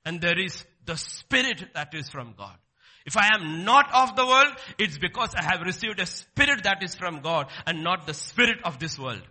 And 0.04 0.20
there 0.20 0.38
is 0.38 0.64
the 0.84 0.96
spirit 0.96 1.64
that 1.74 1.94
is 1.94 2.08
from 2.08 2.34
God. 2.36 2.56
If 3.04 3.16
I 3.16 3.30
am 3.34 3.64
not 3.64 3.92
of 3.92 4.16
the 4.16 4.26
world, 4.26 4.54
it's 4.78 4.98
because 4.98 5.34
I 5.34 5.42
have 5.42 5.62
received 5.62 6.00
a 6.00 6.06
spirit 6.06 6.64
that 6.64 6.82
is 6.82 6.94
from 6.94 7.20
God 7.20 7.48
and 7.66 7.82
not 7.82 8.06
the 8.06 8.14
spirit 8.14 8.58
of 8.64 8.78
this 8.78 8.98
world. 8.98 9.22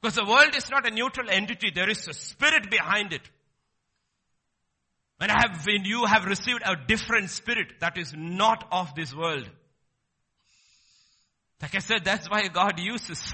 Because 0.00 0.16
the 0.16 0.24
world 0.24 0.54
is 0.56 0.70
not 0.70 0.86
a 0.86 0.90
neutral 0.90 1.28
entity. 1.30 1.70
There 1.74 1.88
is 1.88 2.06
a 2.08 2.12
spirit 2.12 2.70
behind 2.70 3.12
it. 3.12 3.22
When 5.18 5.30
I 5.30 5.34
have, 5.42 5.64
when 5.66 5.84
you 5.84 6.04
have 6.06 6.24
received 6.24 6.62
a 6.64 6.76
different 6.76 7.30
spirit 7.30 7.80
that 7.80 7.98
is 7.98 8.14
not 8.16 8.66
of 8.70 8.94
this 8.94 9.14
world. 9.14 9.48
Like 11.60 11.74
I 11.74 11.80
said, 11.80 12.04
that's 12.04 12.30
why 12.30 12.46
God 12.46 12.78
uses, 12.78 13.32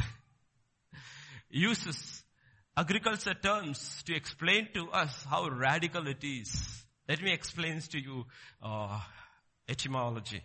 uses 1.50 2.23
agriculture 2.76 3.34
terms 3.34 4.02
to 4.06 4.14
explain 4.14 4.68
to 4.74 4.90
us 4.90 5.24
how 5.28 5.48
radical 5.48 6.06
it 6.06 6.22
is. 6.22 6.84
Let 7.08 7.22
me 7.22 7.32
explain 7.32 7.80
to 7.80 7.98
you 7.98 8.24
uh, 8.62 9.00
etymology. 9.68 10.42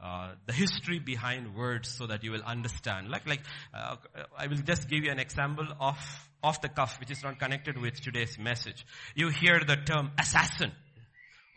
Uh, 0.00 0.30
the 0.46 0.52
history 0.52 1.00
behind 1.00 1.56
words 1.56 1.88
so 1.88 2.06
that 2.06 2.22
you 2.22 2.30
will 2.30 2.42
understand. 2.42 3.10
Like, 3.10 3.26
like, 3.26 3.40
uh, 3.74 3.96
I 4.38 4.46
will 4.46 4.58
just 4.58 4.88
give 4.88 5.02
you 5.02 5.10
an 5.10 5.18
example 5.18 5.66
of, 5.80 5.98
off 6.40 6.60
the 6.60 6.68
cuff, 6.68 7.00
which 7.00 7.10
is 7.10 7.24
not 7.24 7.40
connected 7.40 7.76
with 7.76 8.00
today's 8.00 8.38
message. 8.38 8.86
You 9.16 9.28
hear 9.28 9.58
the 9.58 9.74
term 9.74 10.12
assassin. 10.16 10.70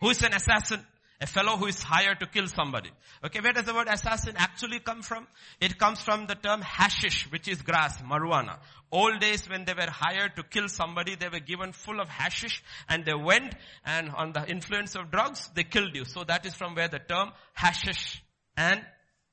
Who 0.00 0.10
is 0.10 0.22
an 0.24 0.34
assassin? 0.34 0.84
A 1.22 1.26
fellow 1.26 1.56
who 1.56 1.66
is 1.66 1.80
hired 1.80 2.18
to 2.18 2.26
kill 2.26 2.48
somebody. 2.48 2.90
Okay, 3.24 3.38
where 3.40 3.52
does 3.52 3.64
the 3.64 3.72
word 3.72 3.86
assassin 3.86 4.34
actually 4.36 4.80
come 4.80 5.02
from? 5.02 5.28
It 5.60 5.78
comes 5.78 6.02
from 6.02 6.26
the 6.26 6.34
term 6.34 6.62
hashish, 6.62 7.30
which 7.30 7.46
is 7.46 7.62
grass, 7.62 8.02
marijuana. 8.02 8.58
Old 8.90 9.20
days 9.20 9.48
when 9.48 9.64
they 9.64 9.72
were 9.72 9.88
hired 9.88 10.34
to 10.34 10.42
kill 10.42 10.68
somebody, 10.68 11.14
they 11.14 11.28
were 11.28 11.38
given 11.38 11.70
full 11.72 12.00
of 12.00 12.08
hashish 12.08 12.60
and 12.88 13.04
they 13.04 13.14
went 13.14 13.54
and 13.84 14.10
on 14.10 14.32
the 14.32 14.44
influence 14.50 14.96
of 14.96 15.12
drugs, 15.12 15.48
they 15.54 15.62
killed 15.62 15.94
you. 15.94 16.04
So 16.04 16.24
that 16.24 16.44
is 16.44 16.54
from 16.54 16.74
where 16.74 16.88
the 16.88 16.98
term 16.98 17.30
hashish 17.54 18.20
and 18.56 18.84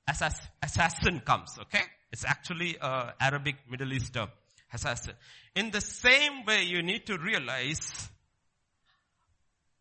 assassin 0.07 1.21
comes, 1.25 1.57
okay? 1.59 1.81
It's 2.11 2.23
actually 2.23 2.77
a 2.79 3.13
Arabic 3.19 3.55
Middle 3.69 3.91
East 3.93 4.13
term, 4.13 4.29
assassin. 4.71 5.15
In 5.55 5.71
the 5.71 5.81
same 5.81 6.45
way, 6.45 6.65
you 6.65 6.83
need 6.83 7.07
to 7.07 7.17
realize, 7.17 8.09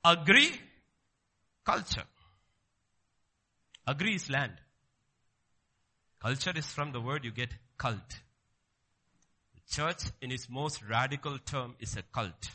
agree 0.02 0.52
culture. 1.68 2.04
Agree 3.86 4.14
is 4.14 4.30
land. 4.30 4.54
Culture 6.18 6.52
is 6.56 6.66
from 6.66 6.92
the 6.92 7.00
word 7.00 7.26
you 7.26 7.30
get 7.30 7.50
cult. 7.76 8.20
Church 9.70 10.04
in 10.22 10.32
its 10.32 10.48
most 10.48 10.82
radical 10.88 11.36
term 11.38 11.74
is 11.78 11.94
a 11.96 12.02
cult, 12.02 12.48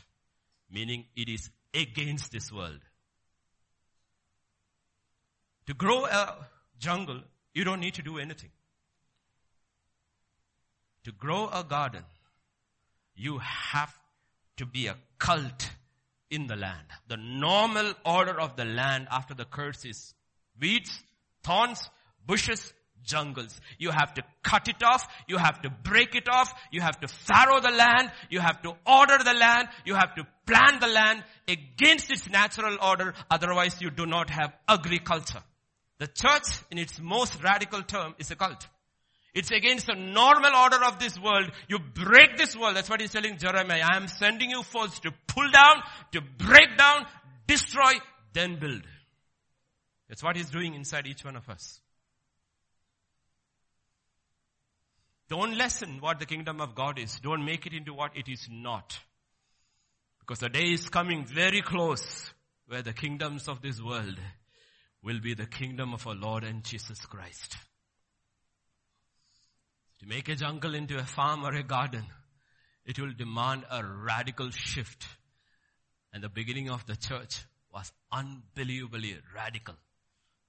meaning 0.68 1.04
it 1.14 1.28
is 1.28 1.48
against 1.72 2.32
this 2.32 2.50
world. 2.50 2.80
To 5.68 5.74
grow 5.74 6.06
a 6.06 6.48
jungle, 6.80 7.20
you 7.54 7.62
don't 7.62 7.80
need 7.80 7.94
to 7.94 8.02
do 8.02 8.18
anything. 8.18 8.50
To 11.04 11.12
grow 11.12 11.48
a 11.52 11.62
garden, 11.62 12.02
you 13.14 13.38
have 13.38 13.96
to 14.56 14.66
be 14.66 14.88
a 14.88 14.96
cult 15.18 15.70
in 16.34 16.46
the 16.46 16.56
land. 16.56 16.86
The 17.08 17.16
normal 17.16 17.94
order 18.04 18.40
of 18.40 18.56
the 18.56 18.64
land 18.64 19.06
after 19.10 19.34
the 19.34 19.44
curse 19.44 19.84
is 19.84 20.14
weeds, 20.60 21.02
thorns, 21.44 21.88
bushes, 22.26 22.72
jungles. 23.04 23.60
You 23.78 23.90
have 23.90 24.14
to 24.14 24.22
cut 24.42 24.68
it 24.68 24.82
off. 24.82 25.06
You 25.28 25.38
have 25.38 25.62
to 25.62 25.70
break 25.70 26.14
it 26.14 26.28
off. 26.28 26.52
You 26.72 26.80
have 26.80 26.98
to 27.00 27.08
farrow 27.08 27.60
the 27.60 27.70
land. 27.70 28.10
You 28.30 28.40
have 28.40 28.62
to 28.62 28.74
order 28.86 29.18
the 29.22 29.34
land. 29.34 29.68
You 29.84 29.94
have 29.94 30.14
to 30.16 30.26
plan 30.46 30.80
the 30.80 30.88
land 30.88 31.22
against 31.46 32.10
its 32.10 32.28
natural 32.28 32.78
order. 32.82 33.14
Otherwise 33.30 33.80
you 33.80 33.90
do 33.90 34.06
not 34.06 34.30
have 34.30 34.52
agriculture. 34.68 35.42
The 35.98 36.08
church 36.08 36.48
in 36.70 36.78
its 36.78 37.00
most 37.00 37.42
radical 37.42 37.82
term 37.82 38.14
is 38.18 38.30
a 38.30 38.36
cult. 38.36 38.66
It's 39.34 39.50
against 39.50 39.86
the 39.86 39.94
normal 39.94 40.54
order 40.54 40.84
of 40.84 41.00
this 41.00 41.18
world. 41.18 41.50
You 41.68 41.80
break 41.80 42.36
this 42.36 42.56
world. 42.56 42.76
That's 42.76 42.88
what 42.88 43.00
he's 43.00 43.10
telling 43.10 43.36
Jeremiah. 43.36 43.82
I 43.82 43.96
am 43.96 44.06
sending 44.06 44.50
you 44.50 44.62
forth 44.62 45.00
to 45.02 45.12
pull 45.26 45.50
down, 45.50 45.82
to 46.12 46.20
break 46.20 46.78
down, 46.78 47.04
destroy, 47.46 47.94
then 48.32 48.60
build. 48.60 48.82
That's 50.08 50.22
what 50.22 50.36
he's 50.36 50.50
doing 50.50 50.74
inside 50.74 51.08
each 51.08 51.24
one 51.24 51.34
of 51.34 51.48
us. 51.48 51.80
Don't 55.28 55.56
lessen 55.56 56.00
what 56.00 56.20
the 56.20 56.26
kingdom 56.26 56.60
of 56.60 56.76
God 56.76 56.98
is. 56.98 57.18
Don't 57.18 57.44
make 57.44 57.66
it 57.66 57.72
into 57.72 57.92
what 57.92 58.16
it 58.16 58.28
is 58.28 58.46
not. 58.48 58.98
Because 60.20 60.38
the 60.38 60.48
day 60.48 60.72
is 60.72 60.88
coming 60.88 61.24
very 61.24 61.60
close 61.60 62.32
where 62.68 62.82
the 62.82 62.92
kingdoms 62.92 63.48
of 63.48 63.62
this 63.62 63.80
world 63.82 64.18
will 65.02 65.20
be 65.20 65.34
the 65.34 65.46
kingdom 65.46 65.92
of 65.92 66.06
our 66.06 66.14
Lord 66.14 66.44
and 66.44 66.62
Jesus 66.62 67.04
Christ. 67.06 67.56
To 70.00 70.06
make 70.06 70.28
a 70.28 70.34
jungle 70.34 70.74
into 70.74 70.98
a 70.98 71.04
farm 71.04 71.44
or 71.44 71.54
a 71.54 71.62
garden, 71.62 72.04
it 72.84 72.98
will 72.98 73.12
demand 73.12 73.64
a 73.70 73.84
radical 73.84 74.50
shift. 74.50 75.06
And 76.12 76.22
the 76.22 76.28
beginning 76.28 76.70
of 76.70 76.84
the 76.86 76.96
church 76.96 77.44
was 77.72 77.92
unbelievably 78.12 79.16
radical. 79.34 79.74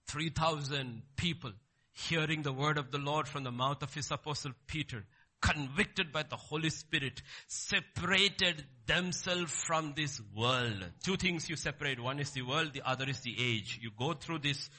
3,000 0.08 1.02
people 1.16 1.52
hearing 1.92 2.42
the 2.42 2.54
word 2.54 2.78
of 2.78 2.92
the 2.92 2.98
Lord 2.98 3.28
from 3.28 3.44
the 3.44 3.52
mouth 3.52 3.82
of 3.82 3.94
his 3.94 4.12
apostle 4.12 4.52
Peter, 4.68 5.06
convicted 5.42 6.12
by 6.12 6.24
the 6.24 6.36
Holy 6.36 6.70
Spirit, 6.70 7.22
separated 7.48 8.64
themselves 8.86 9.52
from 9.66 9.94
this 9.96 10.22
world. 10.36 10.84
Two 11.04 11.18
things 11.18 11.50
you 11.50 11.56
separate. 11.56 12.00
One 12.00 12.20
is 12.20 12.32
the 12.32 12.42
world, 12.42 12.74
the 12.74 12.88
other 12.88 13.10
is 13.10 13.22
the 13.22 13.36
age. 13.40 13.80
You 13.82 13.92
go 13.98 14.14
through 14.14 14.40
this 14.40 14.70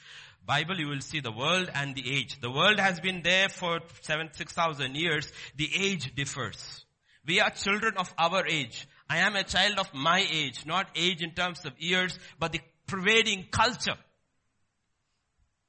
Bible, 0.45 0.79
you 0.79 0.87
will 0.87 1.01
see 1.01 1.19
the 1.19 1.31
world 1.31 1.69
and 1.73 1.93
the 1.93 2.15
age. 2.15 2.39
The 2.39 2.51
world 2.51 2.79
has 2.79 2.99
been 2.99 3.21
there 3.21 3.49
for 3.49 3.79
seven, 4.01 4.29
six 4.33 4.53
thousand 4.53 4.95
years. 4.95 5.31
The 5.57 5.69
age 5.77 6.15
differs. 6.15 6.85
We 7.25 7.41
are 7.41 7.49
children 7.49 7.95
of 7.97 8.13
our 8.17 8.45
age. 8.47 8.87
I 9.09 9.17
am 9.19 9.35
a 9.35 9.43
child 9.43 9.79
of 9.79 9.93
my 9.93 10.25
age, 10.31 10.65
not 10.65 10.87
age 10.95 11.21
in 11.21 11.31
terms 11.31 11.65
of 11.65 11.73
years, 11.77 12.17
but 12.39 12.53
the 12.53 12.61
pervading 12.87 13.47
culture. 13.51 13.97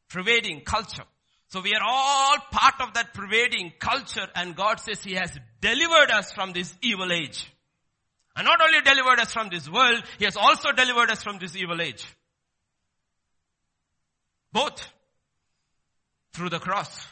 Pervading 0.08 0.62
culture. 0.62 1.04
So 1.48 1.60
we 1.60 1.74
are 1.74 1.82
all 1.84 2.36
part 2.52 2.74
of 2.80 2.94
that 2.94 3.14
pervading 3.14 3.72
culture 3.78 4.26
and 4.34 4.54
God 4.54 4.80
says 4.80 5.02
He 5.02 5.14
has 5.14 5.36
delivered 5.60 6.10
us 6.10 6.30
from 6.32 6.52
this 6.52 6.74
evil 6.82 7.10
age. 7.12 7.50
And 8.36 8.44
not 8.44 8.60
only 8.62 8.80
delivered 8.82 9.18
us 9.18 9.32
from 9.32 9.48
this 9.48 9.68
world, 9.68 10.02
He 10.18 10.26
has 10.26 10.36
also 10.36 10.72
delivered 10.72 11.10
us 11.10 11.22
from 11.22 11.38
this 11.38 11.56
evil 11.56 11.80
age. 11.80 12.06
Both. 14.52 14.86
Through 16.32 16.50
the 16.50 16.58
cross. 16.58 17.06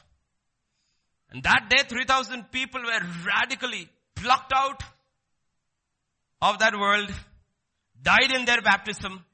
And 1.30 1.42
that 1.42 1.68
day 1.68 1.82
3000 1.86 2.50
people 2.50 2.80
were 2.82 3.06
radically 3.26 3.88
plucked 4.14 4.52
out 4.54 4.82
of 6.40 6.58
that 6.60 6.74
world, 6.74 7.10
died 8.00 8.32
in 8.32 8.44
their 8.44 8.60
baptism, 8.62 9.24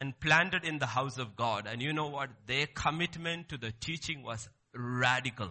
and 0.00 0.18
planted 0.18 0.64
in 0.64 0.78
the 0.78 0.86
house 0.86 1.18
of 1.18 1.36
God. 1.36 1.66
And 1.70 1.82
you 1.82 1.92
know 1.92 2.08
what? 2.08 2.30
Their 2.46 2.66
commitment 2.66 3.50
to 3.50 3.58
the 3.58 3.72
teaching 3.80 4.22
was 4.22 4.48
radical. 4.74 5.50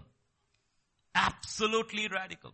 Absolutely 1.14 2.08
radical. 2.08 2.54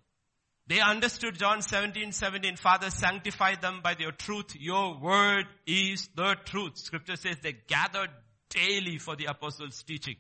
They 0.68 0.80
understood 0.80 1.38
John 1.38 1.62
17, 1.62 2.12
17, 2.12 2.56
Father 2.56 2.90
sanctify 2.90 3.56
them 3.56 3.82
by 3.84 3.96
your 4.00 4.12
truth. 4.12 4.56
Your 4.60 4.98
word 4.98 5.46
is 5.68 6.10
the 6.16 6.36
truth. 6.44 6.78
Scripture 6.78 7.16
says 7.16 7.38
they 7.42 7.56
gathered 7.68 8.10
daily 8.56 8.98
for 8.98 9.16
the 9.16 9.26
apostles' 9.26 9.84
teaching. 9.84 10.16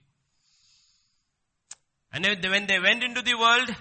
And 2.12 2.26
when 2.49 2.68
they 2.68 2.80
went 2.80 3.03
into 3.03 3.22
the 3.22 3.36
world, 3.36 3.74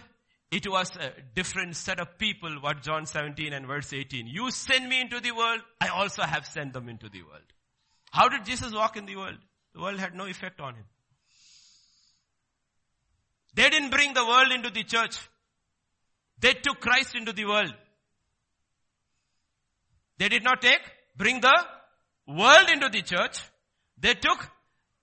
it 0.51 0.69
was 0.69 0.91
a 0.97 1.13
different 1.35 1.77
set 1.77 2.01
of 2.01 2.19
people, 2.19 2.51
what 2.61 2.83
John 2.83 3.07
17 3.07 3.53
and 3.53 3.67
verse 3.67 3.93
18. 3.93 4.27
You 4.27 4.51
send 4.51 4.89
me 4.89 5.01
into 5.01 5.21
the 5.21 5.33
world, 5.33 5.61
I 5.81 5.89
also 5.89 6.23
have 6.23 6.47
sent 6.47 6.73
them 6.73 6.89
into 6.89 7.09
the 7.09 7.23
world. 7.23 7.43
How 8.11 8.29
did 8.29 8.45
Jesus 8.45 8.73
walk 8.73 8.97
in 8.97 9.07
the 9.07 9.17
world? 9.17 9.39
The 9.75 9.81
world 9.81 9.99
had 9.99 10.15
no 10.15 10.27
effect 10.27 10.61
on 10.61 10.75
him. 10.75 10.85
They 13.55 13.69
didn't 13.71 13.91
bring 13.91 14.15
the 14.15 14.25
world 14.25 14.53
into 14.53 14.71
the 14.71 14.85
church. 14.85 15.17
They 16.41 16.55
took 16.55 16.81
Christ 16.81 17.15
into 17.15 17.33
the 17.33 17.45
world. 17.45 17.73
They 20.19 20.29
did 20.29 20.45
not 20.45 20.61
take, 20.61 20.81
bring 21.17 21.41
the 21.41 21.57
world 22.27 22.69
into 22.73 22.89
the 22.89 23.03
church. 23.03 23.43
They 23.99 24.15
took 24.15 24.51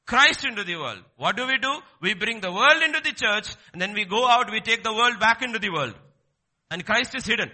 Christ 0.05 0.45
into 0.45 0.63
the 0.63 0.75
world. 0.75 0.99
What 1.17 1.37
do 1.37 1.47
we 1.47 1.57
do? 1.57 1.79
We 2.01 2.13
bring 2.13 2.41
the 2.41 2.51
world 2.51 2.81
into 2.83 2.99
the 2.99 3.13
church 3.13 3.55
and 3.73 3.81
then 3.81 3.93
we 3.93 4.05
go 4.05 4.27
out, 4.27 4.51
we 4.51 4.59
take 4.59 4.83
the 4.83 4.93
world 4.93 5.19
back 5.19 5.41
into 5.41 5.59
the 5.59 5.69
world. 5.69 5.93
And 6.69 6.85
Christ 6.85 7.15
is 7.15 7.25
hidden. 7.25 7.51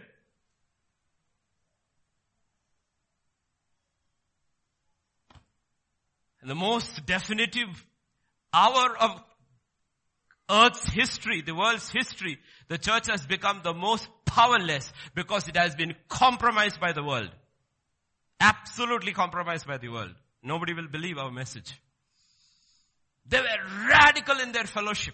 And 6.42 6.50
the 6.50 6.56
most 6.56 7.06
definitive 7.06 7.86
hour 8.54 8.98
of 8.98 9.22
earth's 10.50 10.88
history, 10.90 11.42
the 11.42 11.54
world's 11.56 11.92
history, 11.92 12.40
the 12.70 12.78
church 12.78 13.08
has 13.08 13.26
become 13.26 13.62
the 13.64 13.74
most 13.74 14.08
powerless 14.26 14.92
because 15.14 15.48
it 15.48 15.58
has 15.58 15.76
been 15.76 15.94
compromised 16.08 16.80
by 16.80 16.92
the 16.94 17.04
world. 17.04 17.30
Absolutely 18.40 19.12
compromised 19.12 19.68
by 19.68 19.78
the 19.78 19.90
world. 19.90 20.14
Nobody 20.48 20.74
will 20.74 20.88
believe 20.88 21.18
our 21.18 21.32
message. 21.32 21.74
They 23.28 23.40
were 23.40 23.88
radical 23.90 24.40
in 24.40 24.54
their 24.54 24.64
fellowship. 24.64 25.14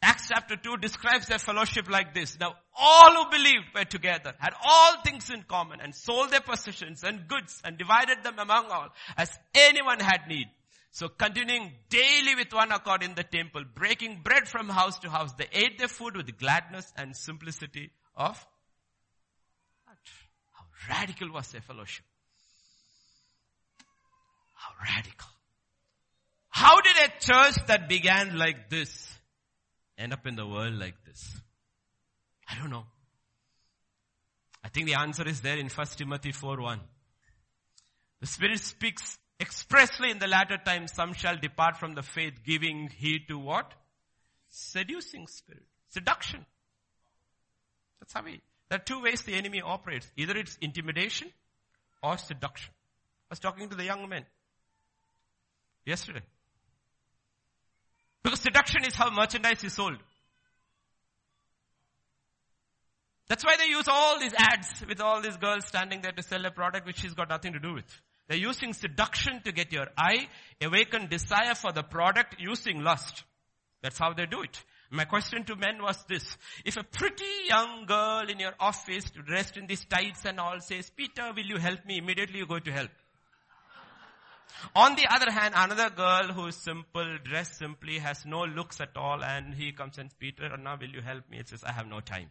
Acts 0.00 0.28
chapter 0.28 0.54
2 0.54 0.76
describes 0.76 1.26
their 1.26 1.40
fellowship 1.40 1.90
like 1.90 2.14
this. 2.14 2.38
Now 2.38 2.54
all 2.78 3.24
who 3.24 3.30
believed 3.30 3.74
were 3.74 3.84
together, 3.84 4.32
had 4.38 4.54
all 4.64 5.02
things 5.02 5.28
in 5.30 5.42
common 5.42 5.80
and 5.80 5.92
sold 5.92 6.30
their 6.30 6.40
possessions 6.40 7.02
and 7.02 7.26
goods 7.26 7.60
and 7.64 7.76
divided 7.76 8.22
them 8.22 8.38
among 8.38 8.66
all 8.70 8.90
as 9.16 9.36
anyone 9.54 9.98
had 9.98 10.28
need. 10.28 10.46
So 10.92 11.08
continuing 11.08 11.72
daily 11.90 12.36
with 12.36 12.52
one 12.52 12.70
accord 12.70 13.02
in 13.02 13.16
the 13.16 13.24
temple, 13.24 13.64
breaking 13.74 14.20
bread 14.22 14.46
from 14.46 14.68
house 14.68 15.00
to 15.00 15.10
house, 15.10 15.32
they 15.32 15.48
ate 15.52 15.78
their 15.78 15.88
food 15.88 16.16
with 16.16 16.38
gladness 16.38 16.92
and 16.96 17.16
simplicity 17.16 17.90
of 18.14 18.36
heart. 19.84 19.98
How 20.52 20.64
radical 20.88 21.32
was 21.32 21.50
their 21.50 21.60
fellowship? 21.60 22.04
How 24.58 24.72
radical. 24.82 25.28
How 26.48 26.80
did 26.80 26.96
a 26.96 27.08
church 27.20 27.66
that 27.66 27.88
began 27.88 28.36
like 28.36 28.68
this 28.68 29.08
end 29.96 30.12
up 30.12 30.26
in 30.26 30.34
the 30.36 30.46
world 30.46 30.74
like 30.74 31.04
this? 31.06 31.36
I 32.48 32.58
don't 32.58 32.70
know. 32.70 32.86
I 34.64 34.68
think 34.68 34.86
the 34.86 34.94
answer 34.94 35.26
is 35.26 35.40
there 35.40 35.56
in 35.56 35.68
1 35.68 35.86
Timothy 35.96 36.32
4 36.32 36.60
1. 36.60 36.80
The 38.20 38.26
Spirit 38.26 38.58
speaks 38.58 39.18
Expressly 39.40 40.10
in 40.10 40.18
the 40.18 40.26
latter 40.26 40.58
times, 40.58 40.92
some 40.92 41.12
shall 41.12 41.36
depart 41.36 41.76
from 41.76 41.94
the 41.94 42.02
faith, 42.02 42.42
giving 42.44 42.88
heed 42.88 43.28
to 43.28 43.38
what? 43.38 43.72
Seducing 44.48 45.28
spirit. 45.28 45.62
Seduction. 45.90 46.44
That's 48.00 48.12
how 48.12 48.24
we, 48.24 48.40
there 48.68 48.78
are 48.78 48.82
two 48.82 49.00
ways 49.00 49.22
the 49.22 49.34
enemy 49.34 49.62
operates. 49.62 50.10
Either 50.16 50.36
it's 50.36 50.58
intimidation 50.60 51.28
or 52.02 52.18
seduction. 52.18 52.72
I 53.30 53.32
was 53.32 53.38
talking 53.38 53.68
to 53.68 53.76
the 53.76 53.84
young 53.84 54.08
men 54.08 54.24
yesterday. 55.84 56.22
Because 58.22 58.40
seduction 58.40 58.84
is 58.84 58.94
how 58.94 59.10
merchandise 59.10 59.62
is 59.64 59.72
sold. 59.72 59.98
That's 63.28 63.44
why 63.44 63.56
they 63.56 63.66
use 63.66 63.86
all 63.88 64.18
these 64.18 64.34
ads 64.36 64.84
with 64.88 65.00
all 65.00 65.20
these 65.20 65.36
girls 65.36 65.66
standing 65.66 66.00
there 66.00 66.12
to 66.12 66.22
sell 66.22 66.44
a 66.46 66.50
product 66.50 66.86
which 66.86 67.00
she's 67.00 67.14
got 67.14 67.28
nothing 67.28 67.52
to 67.52 67.58
do 67.58 67.74
with. 67.74 68.00
They're 68.28 68.38
using 68.38 68.72
seduction 68.72 69.40
to 69.44 69.52
get 69.52 69.72
your 69.72 69.86
eye, 69.96 70.28
awaken 70.62 71.08
desire 71.08 71.54
for 71.54 71.72
the 71.72 71.82
product 71.82 72.36
using 72.38 72.82
lust. 72.82 73.24
That's 73.82 73.98
how 73.98 74.12
they 74.12 74.26
do 74.26 74.42
it. 74.42 74.62
My 74.90 75.04
question 75.04 75.44
to 75.44 75.56
men 75.56 75.82
was 75.82 76.02
this. 76.08 76.36
If 76.64 76.78
a 76.78 76.82
pretty 76.82 77.24
young 77.48 77.84
girl 77.86 78.24
in 78.28 78.38
your 78.38 78.54
office 78.58 79.04
dressed 79.10 79.58
in 79.58 79.66
these 79.66 79.84
tights 79.84 80.24
and 80.24 80.40
all 80.40 80.60
says, 80.60 80.90
Peter, 80.96 81.30
will 81.34 81.44
you 81.44 81.58
help 81.58 81.84
me? 81.84 81.98
Immediately 81.98 82.38
you 82.38 82.46
go 82.46 82.58
to 82.58 82.72
help. 82.72 82.90
On 84.74 84.96
the 84.96 85.06
other 85.10 85.30
hand, 85.30 85.54
another 85.56 85.90
girl 85.90 86.32
who 86.32 86.46
is 86.46 86.56
simple, 86.56 87.18
dressed 87.24 87.58
simply, 87.58 87.98
has 87.98 88.26
no 88.26 88.44
looks 88.44 88.80
at 88.80 88.96
all, 88.96 89.22
and 89.22 89.54
he 89.54 89.72
comes 89.72 89.98
and 89.98 90.10
Peter, 90.18 90.56
now 90.56 90.76
will 90.80 90.88
you 90.88 91.00
help 91.00 91.28
me? 91.30 91.38
It 91.38 91.48
says, 91.48 91.64
I 91.64 91.72
have 91.72 91.86
no 91.86 92.00
time. 92.00 92.30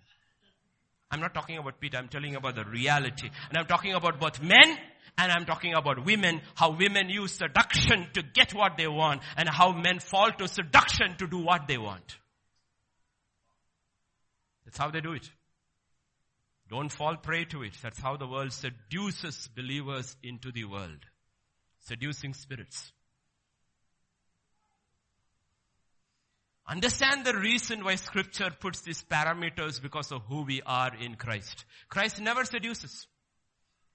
I'm 1.10 1.22
not 1.22 1.34
talking 1.34 1.58
about 1.58 1.80
Peter, 1.80 1.98
I'm 1.98 2.10
telling 2.10 2.36
about 2.36 2.56
the 2.56 2.66
reality. 2.66 3.30
And 3.50 3.58
I'm 3.58 3.66
talking 3.66 3.94
about 3.94 4.20
both 4.20 4.42
men 4.42 4.78
And 5.18 5.32
I'm 5.32 5.46
talking 5.46 5.74
about 5.74 6.06
women, 6.06 6.42
how 6.54 6.72
women 6.72 7.10
use 7.10 7.34
seduction 7.34 8.08
to 8.14 8.22
get 8.22 8.54
what 8.54 8.78
they 8.78 8.88
want 8.88 9.22
and 9.36 9.50
how 9.50 9.72
men 9.72 10.00
fall 10.00 10.32
to 10.32 10.48
seduction 10.48 11.16
to 11.18 11.28
do 11.28 11.40
what 11.40 11.68
they 11.68 11.78
want. 11.78 12.18
That's 14.66 14.78
how 14.78 14.92
they 14.92 15.02
do 15.02 15.14
it. 15.14 15.28
Don't 16.70 16.90
fall 16.90 17.16
prey 17.16 17.46
to 17.46 17.64
it. 17.64 17.74
That's 17.82 18.00
how 18.00 18.18
the 18.18 18.28
world 18.28 18.52
seduces 18.52 19.50
believers 19.56 20.16
into 20.22 20.52
the 20.52 20.66
world. 20.66 21.00
Seducing 21.88 22.34
spirits. 22.34 22.92
Understand 26.68 27.26
the 27.26 27.34
reason 27.34 27.86
why 27.86 27.96
scripture 27.96 28.52
puts 28.60 28.82
these 28.82 29.06
parameters 29.10 29.82
because 29.82 30.12
of 30.12 30.22
who 30.28 30.44
we 30.44 30.62
are 30.66 30.92
in 31.00 31.16
Christ. 31.16 31.64
Christ 31.88 32.20
never 32.20 32.44
seduces. 32.44 33.08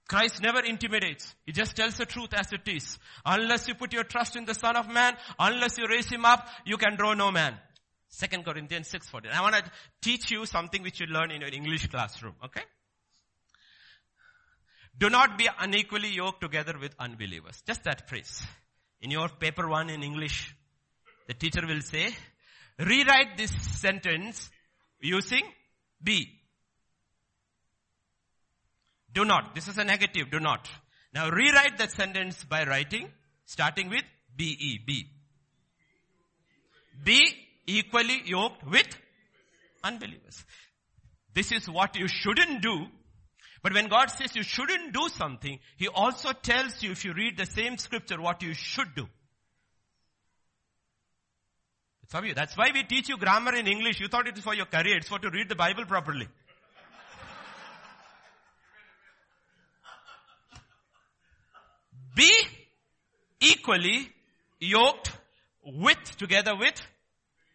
Christ 0.07 0.41
never 0.41 0.61
intimidates. 0.61 1.35
He 1.45 1.51
just 1.51 1.75
tells 1.75 1.97
the 1.97 2.07
truth 2.07 2.33
as 2.33 2.51
it 2.51 2.67
is. 2.67 2.97
Unless 3.27 3.67
you 3.67 3.75
put 3.75 3.93
your 3.93 4.05
trust 4.05 4.35
in 4.35 4.45
the 4.45 4.55
Son 4.55 4.75
of 4.75 4.89
Man, 4.89 5.15
unless 5.37 5.77
you 5.77 5.85
raise 5.87 6.09
him 6.09 6.25
up, 6.25 6.47
you 6.65 6.77
can 6.77 6.95
draw 6.95 7.13
no 7.13 7.31
man. 7.31 7.53
Second 8.07 8.43
Corinthians 8.43 8.91
6.14. 8.91 9.31
I 9.31 9.41
want 9.41 9.53
to 9.53 9.71
teach 10.01 10.31
you 10.31 10.47
something 10.47 10.81
which 10.81 10.99
you 10.99 11.05
learn 11.05 11.29
in 11.29 11.41
your 11.41 11.53
English 11.53 11.85
classroom, 11.87 12.33
okay? 12.43 12.63
Do 14.97 15.09
not 15.09 15.37
be 15.37 15.49
unequally 15.59 16.09
yoked 16.09 16.41
together 16.41 16.75
with 16.79 16.93
unbelievers. 16.99 17.61
Just 17.65 17.83
that 17.83 18.07
phrase. 18.07 18.43
In 19.01 19.11
your 19.11 19.27
paper 19.27 19.67
one 19.67 19.89
in 19.89 20.03
English, 20.03 20.55
the 21.27 21.33
teacher 21.33 21.65
will 21.67 21.81
say, 21.81 22.15
Rewrite 22.79 23.37
this 23.37 23.51
sentence 23.51 24.49
using 25.01 25.43
be. 26.01 26.39
Do 29.13 29.25
not. 29.25 29.53
This 29.53 29.67
is 29.67 29.77
a 29.77 29.83
negative. 29.83 30.31
Do 30.31 30.39
not. 30.39 30.67
Now 31.13 31.29
rewrite 31.29 31.77
that 31.77 31.91
sentence 31.91 32.43
by 32.43 32.65
writing, 32.65 33.11
starting 33.45 33.89
with 33.89 34.03
be, 34.35 34.79
be. 34.85 35.07
Be 37.03 37.35
equally 37.67 38.21
yoked 38.25 38.65
with 38.65 38.87
unbelievers. 39.83 40.43
This 41.33 41.51
is 41.51 41.69
what 41.69 41.95
you 41.95 42.07
shouldn't 42.07 42.61
do. 42.61 42.87
But 43.63 43.73
when 43.73 43.87
God 43.87 44.11
says 44.11 44.35
you 44.35 44.43
shouldn't 44.43 44.93
do 44.93 45.07
something, 45.07 45.57
He 45.77 45.87
also 45.87 46.33
tells 46.33 46.83
you 46.83 46.91
if 46.91 47.05
you 47.05 47.13
read 47.13 47.37
the 47.37 47.45
same 47.45 47.77
scripture 47.77 48.21
what 48.21 48.43
you 48.43 48.53
should 48.53 48.93
do. 48.93 49.07
Some 52.09 52.25
of 52.25 52.27
you, 52.27 52.33
that's 52.35 52.57
why 52.57 52.71
we 52.73 52.83
teach 52.83 53.07
you 53.07 53.17
grammar 53.17 53.55
in 53.55 53.65
English. 53.65 54.01
You 54.01 54.09
thought 54.09 54.27
it 54.27 54.37
is 54.37 54.43
for 54.43 54.53
your 54.53 54.65
career. 54.65 54.97
It's 54.97 55.07
for 55.07 55.17
to 55.17 55.29
read 55.31 55.47
the 55.47 55.55
Bible 55.55 55.85
properly. 55.85 56.27
Be 62.15 62.31
equally 63.39 64.09
yoked 64.59 65.11
with, 65.65 66.17
together 66.17 66.55
with 66.55 66.79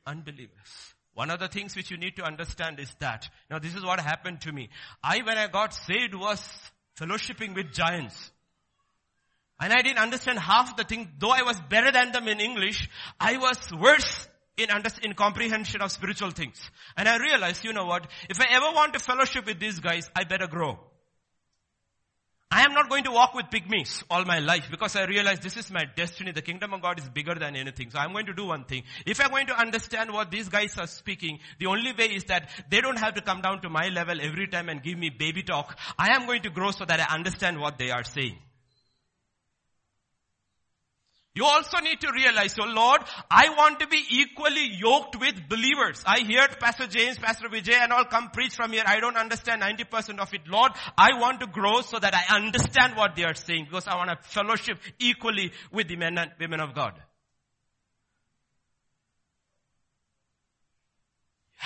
unbelievers. 0.07 0.88
One 1.19 1.33
of 1.33 1.41
the 1.41 1.49
things 1.49 1.75
which 1.75 1.91
you 1.91 1.97
need 1.97 2.15
to 2.15 2.23
understand 2.23 2.79
is 2.79 2.95
that, 3.01 3.29
now 3.51 3.59
this 3.59 3.75
is 3.75 3.85
what 3.85 3.99
happened 3.99 4.41
to 4.43 4.53
me. 4.53 4.69
I, 5.03 5.19
when 5.23 5.37
I 5.37 5.49
got 5.49 5.75
saved, 5.75 6.15
was 6.15 6.41
fellowshipping 6.97 7.57
with 7.57 7.73
giants. 7.73 8.31
And 9.59 9.73
I 9.73 9.83
didn't 9.83 9.99
understand 9.99 10.39
half 10.39 10.77
the 10.77 10.85
thing. 10.85 11.11
Though 11.19 11.33
I 11.33 11.43
was 11.43 11.61
better 11.69 11.91
than 11.91 12.13
them 12.13 12.29
in 12.29 12.39
English, 12.39 12.89
I 13.19 13.37
was 13.37 13.59
worse 13.73 14.29
in, 14.57 14.71
under, 14.71 14.91
in 15.03 15.15
comprehension 15.15 15.83
of 15.83 15.91
spiritual 15.91 16.31
things. 16.31 16.71
And 16.97 17.09
I 17.09 17.17
realized, 17.17 17.65
you 17.65 17.73
know 17.73 17.87
what? 17.87 18.07
If 18.31 18.41
I 18.41 18.47
ever 18.53 18.67
want 18.73 18.93
to 18.93 19.01
fellowship 19.01 19.45
with 19.45 19.59
these 19.59 19.81
guys, 19.81 20.09
I 20.15 20.23
better 20.23 20.47
grow. 20.47 20.79
I 22.51 22.65
am 22.65 22.73
not 22.73 22.89
going 22.89 23.05
to 23.05 23.11
walk 23.11 23.35
with 23.35 23.47
pygmies 23.47 24.03
all 24.09 24.25
my 24.25 24.39
life 24.39 24.69
because 24.71 24.97
I 24.97 25.05
realize 25.05 25.39
this 25.41 25.59
is 25.59 25.71
my 25.71 25.85
destiny. 25.85 26.33
The 26.33 26.41
kingdom 26.41 26.73
of 26.73 26.81
God 26.81 26.99
is 26.99 27.07
bigger 27.07 27.35
than 27.35 27.55
anything. 27.55 27.91
So 27.91 27.99
I'm 27.99 28.13
going 28.13 28.25
to 28.25 28.33
do 28.33 28.47
one 28.47 28.65
thing. 28.65 28.85
If 29.05 29.21
I'm 29.21 29.29
going 29.29 29.49
to 29.49 29.61
understand 29.61 30.11
what 30.11 30.31
these 30.31 30.49
guys 30.49 30.79
are 30.79 30.87
speaking, 30.87 31.41
the 31.59 31.67
only 31.67 31.93
way 31.93 32.07
is 32.07 32.25
that 32.25 32.49
they 32.71 32.81
don't 32.81 32.99
have 32.99 33.15
to 33.15 33.21
come 33.21 33.43
down 33.43 33.61
to 33.63 33.69
my 33.69 33.89
level 33.89 34.19
every 34.19 34.47
time 34.49 34.71
and 34.71 34.83
give 34.83 34.97
me 34.97 35.11
baby 35.11 35.43
talk. 35.43 35.79
I 35.99 36.15
am 36.15 36.25
going 36.25 36.41
to 36.43 36.51
grow 36.51 36.71
so 36.71 36.87
that 36.87 36.99
I 37.01 37.15
understand 37.15 37.61
what 37.61 37.77
they 37.77 37.91
are 37.91 38.05
saying. 38.05 38.39
You 41.39 41.45
also 41.45 41.79
need 41.79 42.01
to 42.01 42.11
realize, 42.13 42.57
oh 42.61 42.67
Lord, 42.67 43.01
I 43.31 43.51
want 43.51 43.79
to 43.79 43.87
be 43.87 44.03
equally 44.11 44.71
yoked 44.73 45.21
with 45.21 45.49
believers. 45.49 46.03
I 46.05 46.25
heard 46.25 46.59
Pastor 46.59 46.89
James, 46.89 47.17
Pastor 47.17 47.49
Vijay 47.49 47.75
and 47.75 47.93
all 47.93 48.07
come 48.07 48.31
preach 48.31 48.57
from 48.57 48.73
here. 48.73 48.83
I 48.85 48.99
don't 48.99 49.17
understand 49.17 49.63
90% 49.63 50.19
of 50.19 50.35
it. 50.35 50.49
Lord, 50.49 50.73
I 50.97 51.17
want 51.21 51.39
to 51.39 51.47
grow 51.47 51.83
so 51.83 52.01
that 52.01 52.13
I 52.13 52.35
understand 52.35 52.97
what 52.97 53.15
they 53.15 53.23
are 53.23 53.37
saying 53.37 53.67
because 53.67 53.87
I 53.87 53.95
want 53.95 54.11
to 54.11 54.19
fellowship 54.29 54.81
equally 54.99 55.53
with 55.71 55.87
the 55.87 55.95
men 55.95 56.19
and 56.19 56.33
women 56.41 56.59
of 56.59 56.75
God. 56.75 56.95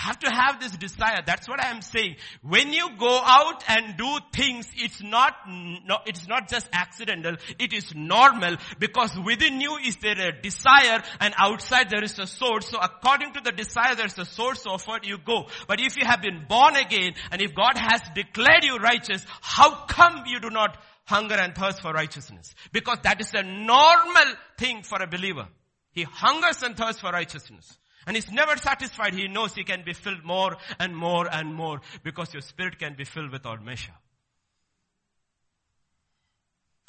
Have 0.02 0.18
to 0.20 0.30
have 0.30 0.60
this 0.60 0.72
desire. 0.72 1.22
That's 1.24 1.48
what 1.48 1.62
I 1.62 1.70
am 1.70 1.80
saying. 1.80 2.16
When 2.42 2.72
you 2.72 2.90
go 2.98 3.20
out 3.24 3.62
and 3.68 3.96
do 3.96 4.18
things, 4.32 4.68
it's 4.76 5.02
not, 5.02 5.34
no, 5.46 5.98
it's 6.06 6.26
not 6.26 6.48
just 6.48 6.68
accidental. 6.72 7.36
It 7.58 7.72
is 7.72 7.94
normal 7.94 8.56
because 8.78 9.16
within 9.24 9.60
you 9.60 9.76
is 9.76 9.96
there 9.98 10.18
a 10.18 10.42
desire 10.42 11.02
and 11.20 11.34
outside 11.38 11.90
there 11.90 12.02
is 12.02 12.18
a 12.18 12.26
source. 12.26 12.68
So 12.68 12.78
according 12.80 13.34
to 13.34 13.40
the 13.44 13.52
desire, 13.52 13.94
there's 13.94 14.18
a 14.18 14.24
source 14.24 14.66
of 14.66 14.84
what 14.86 15.06
you 15.06 15.18
go. 15.18 15.46
But 15.68 15.80
if 15.80 15.96
you 15.96 16.04
have 16.04 16.20
been 16.20 16.46
born 16.48 16.74
again 16.76 17.14
and 17.30 17.40
if 17.40 17.54
God 17.54 17.76
has 17.76 18.00
declared 18.14 18.64
you 18.64 18.76
righteous, 18.78 19.24
how 19.40 19.84
come 19.86 20.24
you 20.26 20.40
do 20.40 20.50
not 20.50 20.76
hunger 21.04 21.36
and 21.36 21.54
thirst 21.54 21.80
for 21.80 21.92
righteousness? 21.92 22.54
Because 22.72 22.98
that 23.04 23.20
is 23.20 23.32
a 23.34 23.42
normal 23.42 24.34
thing 24.58 24.82
for 24.82 25.00
a 25.00 25.06
believer. 25.06 25.46
He 25.92 26.02
hungers 26.02 26.62
and 26.62 26.76
thirsts 26.76 27.00
for 27.00 27.10
righteousness. 27.10 27.78
And 28.06 28.16
he's 28.16 28.30
never 28.30 28.56
satisfied. 28.56 29.14
He 29.14 29.28
knows 29.28 29.54
he 29.54 29.64
can 29.64 29.82
be 29.84 29.92
filled 29.92 30.24
more 30.24 30.56
and 30.78 30.96
more 30.96 31.28
and 31.32 31.54
more 31.54 31.80
because 32.02 32.32
your 32.32 32.42
spirit 32.42 32.78
can 32.78 32.94
be 32.94 33.04
filled 33.04 33.30
without 33.30 33.64
measure. 33.64 33.94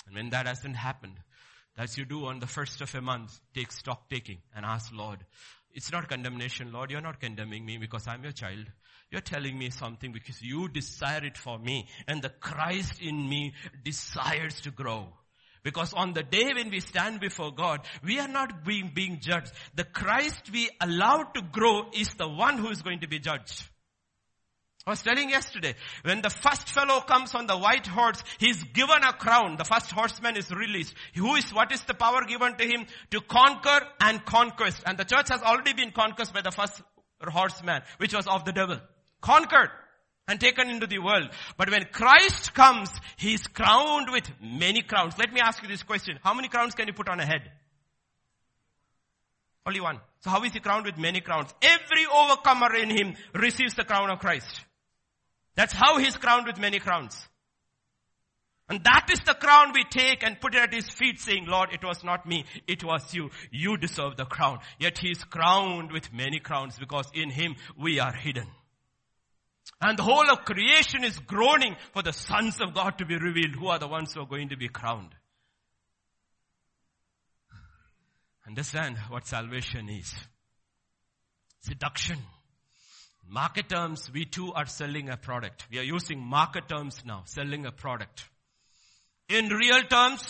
And 0.08 0.16
when 0.16 0.30
that 0.32 0.48
hasn't 0.48 0.76
happened, 0.76 1.20
as 1.78 1.98
you 1.98 2.06
do 2.06 2.26
on 2.26 2.40
the 2.40 2.48
first 2.48 2.82
of 2.82 2.94
a 2.96 3.02
month, 3.02 3.40
take 3.54 3.72
stock 3.72 4.10
taking 4.10 4.40
and 4.56 4.66
ask 4.66 4.92
Lord, 4.94 5.20
it's 5.74 5.92
not 5.92 6.08
condemnation, 6.08 6.72
Lord. 6.72 6.92
You're 6.92 7.02
not 7.02 7.20
condemning 7.20 7.66
me 7.66 7.78
because 7.78 8.08
I'm 8.08 8.24
your 8.24 8.32
child. 8.32 8.66
You're 9.10 9.22
telling 9.22 9.58
me 9.58 9.70
something 9.70 10.12
because 10.12 10.42
you 10.42 10.68
desire 10.68 11.24
it 11.24 11.38
for 11.38 11.58
me 11.58 11.88
and 12.08 12.22
the 12.22 12.30
Christ 12.30 13.02
in 13.02 13.28
me 13.28 13.54
desires 13.84 14.62
to 14.62 14.72
grow. 14.72 15.14
Because 15.64 15.94
on 15.94 16.14
the 16.14 16.24
day 16.24 16.52
when 16.54 16.70
we 16.70 16.82
stand 16.82 17.22
before 17.22 17.54
God, 17.54 17.82
we 18.04 18.20
are 18.20 18.28
not 18.28 18.66
being, 18.66 18.92
being 18.94 19.20
judged. 19.22 19.52
The 19.76 19.86
Christ 19.86 20.52
we 20.52 20.70
allow 20.82 21.24
to 21.24 21.42
grow 21.42 21.90
is 21.94 22.14
the 22.16 22.28
one 22.28 22.58
who 22.58 22.70
is 22.70 22.82
going 22.82 23.00
to 23.00 23.08
be 23.08 23.20
judged. 23.20 23.64
I 24.86 24.90
was 24.90 25.02
telling 25.02 25.30
yesterday, 25.30 25.76
when 26.04 26.22
the 26.22 26.30
first 26.30 26.68
fellow 26.68 27.00
comes 27.00 27.34
on 27.36 27.48
the 27.48 27.58
white 27.58 27.88
horse, 27.88 28.22
he's 28.38 28.62
given 28.66 29.02
a 29.02 29.14
crown. 29.14 29.56
The 29.58 29.64
first 29.64 29.90
horseman 29.92 30.36
is 30.36 30.52
released. 30.52 30.94
Who 31.16 31.36
is, 31.36 31.54
what 31.54 31.72
is 31.72 31.82
the 31.84 31.94
power 31.94 32.26
given 32.28 32.58
to 32.58 32.66
him? 32.66 32.86
To 33.12 33.22
conquer 33.22 33.88
and 34.02 34.26
conquest. 34.26 34.84
And 34.86 34.98
the 34.98 35.06
church 35.06 35.30
has 35.30 35.42
already 35.42 35.72
been 35.72 35.92
conquered 35.92 36.34
by 36.34 36.42
the 36.42 36.52
first 36.52 36.82
horseman, 37.22 37.84
which 37.98 38.14
was 38.14 38.28
of 38.28 38.44
the 38.44 38.52
devil. 38.52 38.82
Conquered 39.22 39.70
and 40.28 40.40
taken 40.40 40.70
into 40.70 40.88
the 40.88 41.00
world. 41.00 41.30
But 41.58 41.70
when 41.70 41.86
Christ 41.92 42.54
comes, 42.54 42.90
He 43.18 43.34
is 43.34 43.46
crowned 43.48 44.08
with 44.12 44.30
many 44.42 44.82
crowns. 44.82 45.18
Let 45.18 45.34
me 45.34 45.42
ask 45.42 45.62
you 45.62 45.68
this 45.68 45.84
question. 45.84 46.18
How 46.24 46.34
many 46.34 46.48
crowns 46.48 46.76
can 46.76 46.88
you 46.88 46.94
put 46.94 47.10
on 47.10 47.20
a 47.20 47.26
head? 47.26 47.52
Only 49.66 49.82
one. 49.82 50.00
So 50.22 50.30
how 50.30 50.44
is 50.44 50.54
He 50.54 50.60
crowned 50.60 50.86
with 50.86 50.98
many 50.98 51.22
crowns? 51.22 51.54
Every 51.62 52.06
overcomer 52.06 52.76
in 52.76 52.90
Him 52.90 53.16
receives 53.34 53.76
the 53.76 53.84
crown 53.84 54.10
of 54.10 54.20
Christ. 54.20 54.62
That's 55.56 55.74
how 55.74 55.98
He's 55.98 56.18
crowned 56.18 56.48
with 56.48 56.60
many 56.60 56.80
crowns. 56.80 57.18
And 58.70 58.82
that 58.86 59.10
is 59.12 59.20
the 59.20 59.34
crown 59.34 59.74
we 59.74 59.84
take 59.84 60.24
and 60.24 60.40
put 60.40 60.56
it 60.56 60.62
at 60.62 60.74
His 60.74 60.90
feet 60.90 61.20
saying, 61.20 61.46
Lord, 61.48 61.70
it 61.74 61.84
was 61.84 62.04
not 62.04 62.26
me, 62.26 62.46
it 62.66 62.84
was 62.84 63.14
you. 63.14 63.30
You 63.52 63.78
deserve 63.78 64.16
the 64.16 64.26
crown. 64.26 64.60
Yet 64.80 64.98
He 64.98 65.12
is 65.12 65.24
crowned 65.24 65.92
with 65.92 66.14
many 66.14 66.40
crowns 66.40 66.80
because 66.80 67.12
in 67.14 67.30
Him 67.30 67.56
we 67.78 68.00
are 68.00 68.14
hidden. 68.14 68.48
And 69.86 70.00
the 70.00 70.04
whole 70.04 70.32
of 70.32 70.46
creation 70.46 71.04
is 71.04 71.20
groaning 71.20 71.76
for 71.92 72.02
the 72.02 72.14
sons 72.14 72.62
of 72.62 72.74
God 72.74 72.98
to 73.00 73.06
be 73.06 73.18
revealed. 73.18 73.56
Who 73.56 73.68
are 73.68 73.80
the 73.80 73.88
ones 73.88 74.14
who 74.14 74.22
are 74.22 74.26
going 74.26 74.50
to 74.50 74.58
be 74.58 74.70
crowned? 74.70 75.14
Understand 78.48 78.98
what 79.10 79.28
salvation 79.28 79.90
is. 79.90 80.14
Seduction. 81.60 82.18
Market 83.28 83.68
terms, 83.68 84.10
we 84.14 84.24
too 84.24 84.54
are 84.54 84.66
selling 84.66 85.10
a 85.10 85.18
product. 85.18 85.66
We 85.70 85.80
are 85.80 85.84
using 85.84 86.20
market 86.20 86.70
terms 86.70 87.02
now, 87.06 87.24
selling 87.26 87.66
a 87.66 87.72
product. 87.72 88.24
In 89.28 89.48
real 89.48 89.82
terms, 89.84 90.24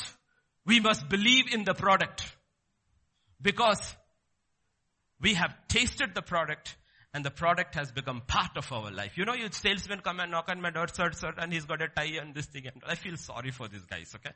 we 0.65 0.79
must 0.79 1.09
believe 1.09 1.53
in 1.53 1.63
the 1.63 1.75
product. 1.75 2.23
Because 3.39 3.95
we 5.21 5.35
have 5.35 5.55
tasted 5.67 6.15
the 6.15 6.21
product 6.23 6.75
and 7.13 7.23
the 7.23 7.29
product 7.29 7.75
has 7.75 7.91
become 7.91 8.21
part 8.25 8.57
of 8.57 8.71
our 8.71 8.89
life. 8.89 9.17
You 9.17 9.25
know, 9.25 9.35
you 9.35 9.47
salesman 9.51 9.99
come 9.99 10.19
and 10.19 10.31
knock 10.31 10.49
on 10.49 10.61
my 10.61 10.71
door, 10.71 10.87
sir, 10.91 11.11
sir, 11.11 11.31
and 11.37 11.53
he's 11.53 11.65
got 11.65 11.81
a 11.81 11.87
tie 11.87 12.17
and 12.19 12.33
this 12.33 12.47
thing. 12.47 12.65
And 12.65 12.81
I 12.87 12.95
feel 12.95 13.17
sorry 13.17 13.51
for 13.51 13.67
these 13.67 13.85
guys, 13.85 14.11
okay? 14.15 14.31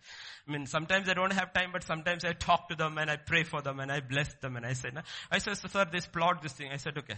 I 0.48 0.52
mean, 0.52 0.68
sometimes 0.68 1.10
I 1.10 1.16
don't 1.16 1.34
have 1.34 1.54
time, 1.54 1.72
but 1.74 1.84
sometimes 1.84 2.24
I 2.24 2.34
talk 2.34 2.70
to 2.70 2.76
them 2.76 3.00
and 3.00 3.10
I 3.10 3.16
pray 3.16 3.44
for 3.44 3.62
them 3.62 3.80
and 3.80 3.92
I 3.92 4.02
bless 4.02 4.32
them 4.36 4.58
and 4.58 4.66
I 4.66 4.74
say, 4.74 4.90
no. 4.94 5.02
I 5.32 5.40
said, 5.40 5.58
sir, 5.58 5.86
this 5.92 6.06
plot, 6.06 6.44
this 6.44 6.54
thing. 6.54 6.70
I 6.72 6.78
said, 6.78 6.98
okay. 7.00 7.16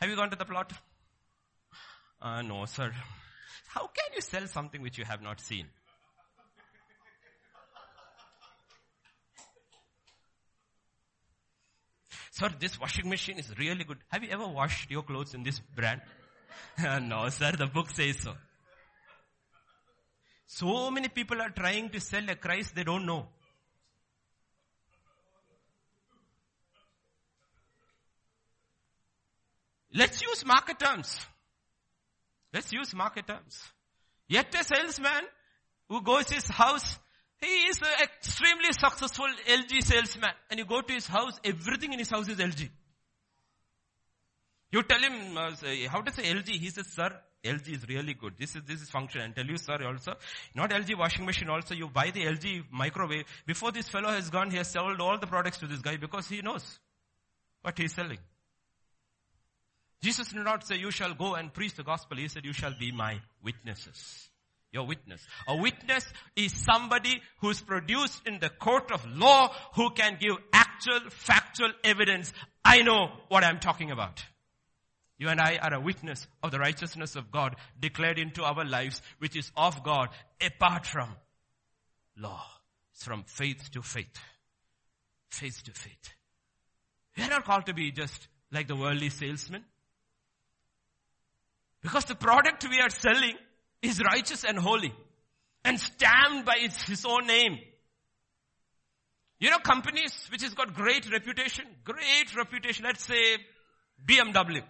Have 0.00 0.10
you 0.10 0.16
gone 0.16 0.30
to 0.30 0.36
the 0.36 0.44
plot? 0.44 0.72
Uh, 2.20 2.42
no, 2.42 2.64
sir. 2.64 2.92
How 3.68 3.86
can 3.86 4.14
you 4.14 4.20
sell 4.20 4.46
something 4.48 4.82
which 4.82 4.98
you 4.98 5.04
have 5.04 5.22
not 5.22 5.40
seen? 5.40 5.66
Sir, 12.36 12.50
this 12.60 12.78
washing 12.78 13.08
machine 13.08 13.38
is 13.38 13.50
really 13.58 13.84
good. 13.84 13.96
Have 14.08 14.22
you 14.22 14.28
ever 14.28 14.46
washed 14.46 14.90
your 14.90 15.02
clothes 15.02 15.32
in 15.32 15.42
this 15.42 15.58
brand? 15.74 16.02
no, 17.08 17.30
sir, 17.30 17.52
the 17.52 17.66
book 17.66 17.88
says 17.88 18.18
so. 18.18 18.34
So 20.44 20.90
many 20.90 21.08
people 21.08 21.40
are 21.40 21.48
trying 21.48 21.88
to 21.88 21.98
sell 21.98 22.28
a 22.28 22.34
Christ 22.34 22.74
they 22.74 22.84
don't 22.84 23.06
know. 23.06 23.28
Let's 29.94 30.20
use 30.20 30.44
market 30.44 30.78
terms. 30.78 31.18
Let's 32.52 32.70
use 32.70 32.94
market 32.94 33.26
terms. 33.26 33.62
Yet 34.28 34.54
a 34.54 34.62
salesman 34.62 35.24
who 35.88 36.02
goes 36.02 36.28
his 36.28 36.46
house 36.48 36.98
he 37.40 37.46
is 37.46 37.78
an 37.82 38.02
extremely 38.02 38.72
successful 38.72 39.26
LG 39.46 39.82
salesman. 39.82 40.30
And 40.50 40.58
you 40.58 40.64
go 40.64 40.80
to 40.80 40.92
his 40.92 41.06
house, 41.06 41.38
everything 41.44 41.92
in 41.92 41.98
his 41.98 42.10
house 42.10 42.28
is 42.28 42.38
LG. 42.38 42.68
You 44.72 44.82
tell 44.82 45.00
him, 45.00 45.36
uh, 45.36 45.50
how 45.90 46.00
to 46.00 46.12
say 46.12 46.24
LG? 46.24 46.48
He 46.48 46.70
says, 46.70 46.86
sir, 46.88 47.10
LG 47.44 47.68
is 47.68 47.88
really 47.88 48.14
good. 48.14 48.34
This 48.38 48.56
is, 48.56 48.62
this 48.66 48.82
is 48.82 48.90
function. 48.90 49.20
And 49.20 49.34
tell 49.34 49.44
you, 49.44 49.56
sir, 49.58 49.78
also, 49.86 50.14
not 50.54 50.70
LG 50.70 50.98
washing 50.98 51.24
machine 51.24 51.48
also, 51.48 51.74
you 51.74 51.88
buy 51.88 52.10
the 52.10 52.24
LG 52.24 52.64
microwave. 52.72 53.24
Before 53.46 53.70
this 53.70 53.88
fellow 53.88 54.10
has 54.10 54.30
gone, 54.30 54.50
he 54.50 54.56
has 54.56 54.70
sold 54.70 55.00
all 55.00 55.18
the 55.18 55.26
products 55.26 55.58
to 55.58 55.66
this 55.66 55.80
guy 55.80 55.96
because 55.96 56.28
he 56.28 56.42
knows 56.42 56.78
what 57.62 57.78
he's 57.78 57.92
selling. 57.92 58.18
Jesus 60.02 60.28
did 60.28 60.44
not 60.44 60.66
say, 60.66 60.76
you 60.76 60.90
shall 60.90 61.14
go 61.14 61.34
and 61.34 61.52
preach 61.52 61.74
the 61.74 61.82
gospel. 61.82 62.16
He 62.16 62.28
said, 62.28 62.44
you 62.44 62.52
shall 62.52 62.74
be 62.78 62.92
my 62.92 63.20
witnesses. 63.42 64.28
Your 64.72 64.86
witness. 64.86 65.26
A 65.48 65.56
witness 65.56 66.04
is 66.34 66.52
somebody 66.52 67.22
who's 67.40 67.60
produced 67.60 68.26
in 68.26 68.38
the 68.40 68.50
court 68.50 68.90
of 68.90 69.06
law 69.06 69.54
who 69.74 69.90
can 69.90 70.18
give 70.20 70.36
actual 70.52 71.00
factual 71.10 71.72
evidence. 71.84 72.32
I 72.64 72.82
know 72.82 73.10
what 73.28 73.44
I'm 73.44 73.58
talking 73.58 73.90
about. 73.90 74.24
You 75.18 75.28
and 75.28 75.40
I 75.40 75.56
are 75.56 75.72
a 75.72 75.80
witness 75.80 76.26
of 76.42 76.50
the 76.50 76.58
righteousness 76.58 77.16
of 77.16 77.30
God 77.30 77.56
declared 77.80 78.18
into 78.18 78.44
our 78.44 78.64
lives, 78.64 79.00
which 79.18 79.34
is 79.34 79.50
of 79.56 79.82
God 79.82 80.10
apart 80.44 80.86
from 80.86 81.08
law. 82.18 82.44
It's 82.92 83.04
from 83.04 83.24
faith 83.24 83.70
to 83.72 83.82
faith. 83.82 84.18
Faith 85.30 85.62
to 85.64 85.72
faith. 85.72 86.14
We 87.16 87.22
are 87.22 87.30
not 87.30 87.44
called 87.44 87.66
to 87.66 87.74
be 87.74 87.92
just 87.92 88.28
like 88.52 88.68
the 88.68 88.76
worldly 88.76 89.08
salesman. 89.08 89.64
Because 91.82 92.04
the 92.04 92.14
product 92.14 92.68
we 92.68 92.80
are 92.80 92.90
selling 92.90 93.36
is 93.82 94.00
righteous 94.02 94.44
and 94.44 94.58
holy 94.58 94.92
and 95.64 95.78
stamped 95.78 96.46
by 96.46 96.56
his 96.58 97.04
own 97.04 97.26
name. 97.26 97.58
You 99.38 99.50
know 99.50 99.58
companies 99.58 100.28
which 100.30 100.42
has 100.42 100.54
got 100.54 100.74
great 100.74 101.10
reputation, 101.10 101.66
great 101.84 102.34
reputation, 102.36 102.84
let's 102.84 103.04
say 103.04 103.36
BMW. 104.04 104.62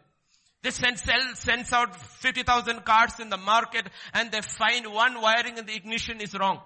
They 0.62 0.70
send, 0.70 0.98
sell, 0.98 1.34
sends 1.34 1.72
out 1.72 1.94
50,000 1.94 2.84
cars 2.84 3.20
in 3.20 3.28
the 3.28 3.36
market 3.36 3.86
and 4.12 4.32
they 4.32 4.40
find 4.40 4.86
one 4.92 5.20
wiring 5.20 5.58
in 5.58 5.66
the 5.66 5.76
ignition 5.76 6.20
is 6.20 6.34
wrong. 6.34 6.60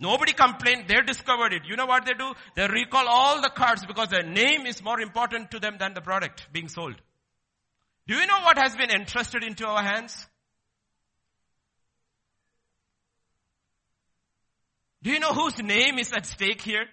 Nobody 0.00 0.32
complained, 0.32 0.84
they 0.86 1.00
discovered 1.02 1.52
it. 1.52 1.62
You 1.66 1.76
know 1.76 1.86
what 1.86 2.04
they 2.04 2.12
do? 2.12 2.32
They 2.54 2.68
recall 2.68 3.08
all 3.08 3.40
the 3.40 3.48
cars 3.48 3.84
because 3.86 4.08
their 4.08 4.22
name 4.22 4.66
is 4.66 4.82
more 4.82 5.00
important 5.00 5.50
to 5.52 5.58
them 5.58 5.76
than 5.78 5.94
the 5.94 6.00
product 6.00 6.48
being 6.52 6.68
sold. 6.68 6.96
Do 8.06 8.14
you 8.14 8.26
know 8.26 8.40
what 8.40 8.58
has 8.58 8.76
been 8.76 8.90
entrusted 8.90 9.42
into 9.42 9.66
our 9.66 9.82
hands? 9.82 10.26
Do 15.08 15.14
you 15.14 15.20
know 15.20 15.32
whose 15.32 15.56
name 15.62 15.98
is 15.98 16.12
at 16.12 16.26
stake 16.26 16.60
here? 16.60 16.84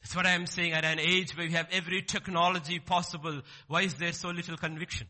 That's 0.00 0.14
what 0.14 0.24
I 0.24 0.34
am 0.34 0.46
saying 0.46 0.72
at 0.72 0.84
an 0.84 1.00
age 1.00 1.36
where 1.36 1.48
we 1.48 1.52
have 1.54 1.66
every 1.72 2.00
technology 2.02 2.78
possible. 2.78 3.40
Why 3.66 3.82
is 3.82 3.94
there 3.94 4.12
so 4.12 4.28
little 4.28 4.56
conviction? 4.56 5.08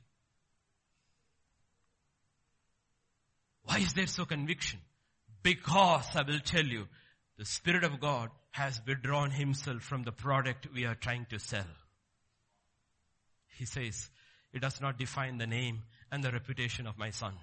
Why 3.65 3.81
is 3.81 3.93
there 3.93 4.07
so 4.07 4.25
conviction? 4.25 4.79
Because 5.43 6.07
I 6.17 6.23
will 6.23 6.41
tell 6.41 6.65
you, 6.65 6.87
the 7.37 7.45
Spirit 7.45 7.85
of 7.85 8.01
God 8.01 8.31
has 8.53 8.81
withdrawn 8.87 9.31
himself 9.31 9.83
from 9.83 10.05
the 10.05 10.13
product 10.13 10.67
we 10.73 10.87
are 10.87 10.95
trying 10.95 11.27
to 11.29 11.39
sell. 11.39 11.69
He 13.59 13.67
says, 13.67 14.09
it 14.55 14.63
does 14.63 14.81
not 14.81 14.97
define 14.97 15.37
the 15.37 15.47
name 15.47 15.81
and 16.11 16.25
the 16.25 16.33
reputation 16.33 16.87
of 16.87 16.97
my 16.97 17.11
son. 17.11 17.35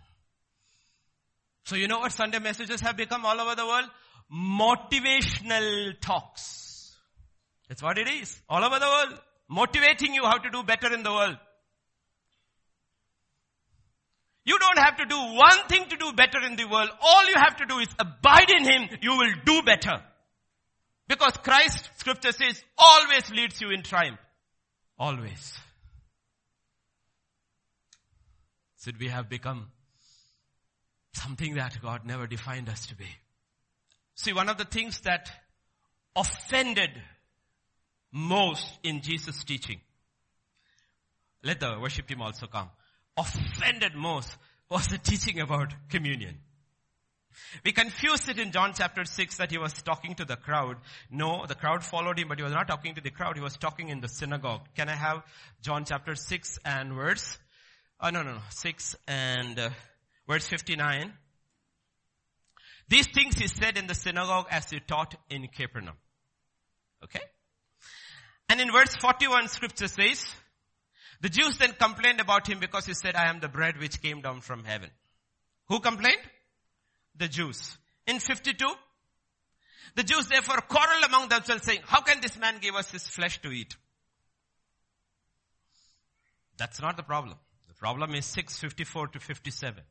So 1.65 1.75
you 1.75 1.87
know 1.87 1.99
what 1.99 2.11
Sunday 2.11 2.39
messages 2.39 2.81
have 2.81 2.95
become 2.95 3.25
all 3.25 3.39
over 3.39 3.55
the 3.55 3.65
world? 3.65 3.89
Motivational 4.31 5.99
talks. 5.99 6.95
That's 7.67 7.81
what 7.81 7.97
it 7.97 8.07
is. 8.07 8.39
All 8.47 8.63
over 8.63 8.79
the 8.79 8.85
world. 8.85 9.19
Motivating 9.49 10.13
you 10.13 10.23
how 10.23 10.37
to 10.37 10.49
do 10.51 10.63
better 10.63 10.93
in 10.93 11.01
the 11.01 11.11
world. 11.11 11.37
You 14.45 14.59
don't 14.59 14.77
have 14.77 14.97
to 14.97 15.05
do 15.05 15.17
one 15.17 15.67
thing 15.67 15.89
to 15.89 15.97
do 15.97 16.13
better 16.13 16.45
in 16.45 16.55
the 16.55 16.65
world. 16.65 16.89
All 17.01 17.25
you 17.25 17.33
have 17.35 17.57
to 17.57 17.65
do 17.65 17.79
is 17.79 17.87
abide 17.97 18.51
in 18.55 18.63
Him. 18.63 18.99
You 19.01 19.17
will 19.17 19.33
do 19.43 19.63
better. 19.63 20.03
Because 21.07 21.33
Christ, 21.37 21.89
scripture 21.97 22.31
says, 22.31 22.63
always 22.77 23.29
leads 23.31 23.59
you 23.59 23.71
in 23.71 23.81
triumph. 23.81 24.19
Always. 24.99 25.57
So 28.77 28.91
we 28.99 29.07
have 29.07 29.29
become 29.29 29.71
Something 31.15 31.55
that 31.55 31.81
God 31.81 32.05
never 32.05 32.27
defined 32.27 32.67
us 32.67 32.87
to 32.87 32.95
be. 32.95 33.07
See, 34.15 34.33
one 34.33 34.49
of 34.49 34.57
the 34.57 34.65
things 34.65 34.99
that 35.01 35.31
offended 36.15 36.89
most 38.11 38.67
in 38.83 39.01
Jesus' 39.01 39.43
teaching, 39.43 39.79
let 41.43 41.59
the 41.59 41.77
worship 41.79 42.07
team 42.07 42.21
also 42.21 42.47
come, 42.47 42.69
offended 43.17 43.95
most 43.95 44.35
was 44.69 44.87
the 44.87 44.97
teaching 44.97 45.39
about 45.39 45.73
communion. 45.89 46.35
We 47.63 47.71
confused 47.71 48.29
it 48.29 48.39
in 48.39 48.51
John 48.51 48.73
chapter 48.75 49.05
6 49.05 49.37
that 49.37 49.51
he 49.51 49.57
was 49.57 49.73
talking 49.81 50.15
to 50.15 50.25
the 50.25 50.35
crowd. 50.35 50.77
No, 51.09 51.45
the 51.45 51.55
crowd 51.55 51.83
followed 51.83 52.19
him, 52.19 52.27
but 52.27 52.37
he 52.37 52.43
was 52.43 52.53
not 52.53 52.67
talking 52.67 52.95
to 52.95 53.01
the 53.01 53.09
crowd. 53.09 53.37
He 53.37 53.43
was 53.43 53.57
talking 53.57 53.89
in 53.89 54.01
the 54.01 54.07
synagogue. 54.07 54.67
Can 54.75 54.89
I 54.89 54.95
have 54.95 55.23
John 55.61 55.85
chapter 55.85 56.15
6 56.15 56.59
and 56.65 56.93
verse? 56.93 57.37
Oh, 58.01 58.09
no, 58.09 58.23
no, 58.23 58.33
no. 58.33 58.41
6 58.49 58.95
and 59.07 59.59
uh, 59.59 59.69
verse 60.27 60.47
59. 60.47 61.13
These 62.87 63.07
things 63.07 63.37
he 63.37 63.47
said 63.47 63.77
in 63.77 63.87
the 63.87 63.95
synagogue 63.95 64.47
as 64.51 64.69
he 64.69 64.79
taught 64.79 65.15
in 65.29 65.47
Capernaum. 65.47 65.95
Okay? 67.03 67.21
And 68.49 68.61
in 68.61 68.71
verse 68.71 68.95
41 68.99 69.47
scripture 69.47 69.87
says, 69.87 70.25
the 71.21 71.29
Jews 71.29 71.57
then 71.57 71.73
complained 71.73 72.19
about 72.19 72.47
him 72.47 72.59
because 72.59 72.85
he 72.85 72.93
said, 72.93 73.15
I 73.15 73.29
am 73.29 73.39
the 73.39 73.47
bread 73.47 73.79
which 73.79 74.01
came 74.01 74.21
down 74.21 74.41
from 74.41 74.63
heaven. 74.63 74.89
Who 75.69 75.79
complained? 75.79 76.21
The 77.17 77.27
Jews. 77.27 77.77
In 78.05 78.19
52, 78.19 78.65
the 79.95 80.03
Jews 80.03 80.27
therefore 80.27 80.57
quarreled 80.57 81.05
among 81.05 81.29
themselves 81.29 81.63
saying, 81.63 81.79
how 81.85 82.01
can 82.01 82.21
this 82.21 82.37
man 82.37 82.57
give 82.61 82.75
us 82.75 82.91
his 82.91 83.07
flesh 83.07 83.41
to 83.41 83.51
eat? 83.51 83.75
That's 86.57 86.81
not 86.81 86.97
the 86.97 87.03
problem. 87.03 87.37
The 87.67 87.73
problem 87.73 88.13
is 88.13 88.25
654 88.25 89.07
to 89.07 89.19
57. 89.19 89.83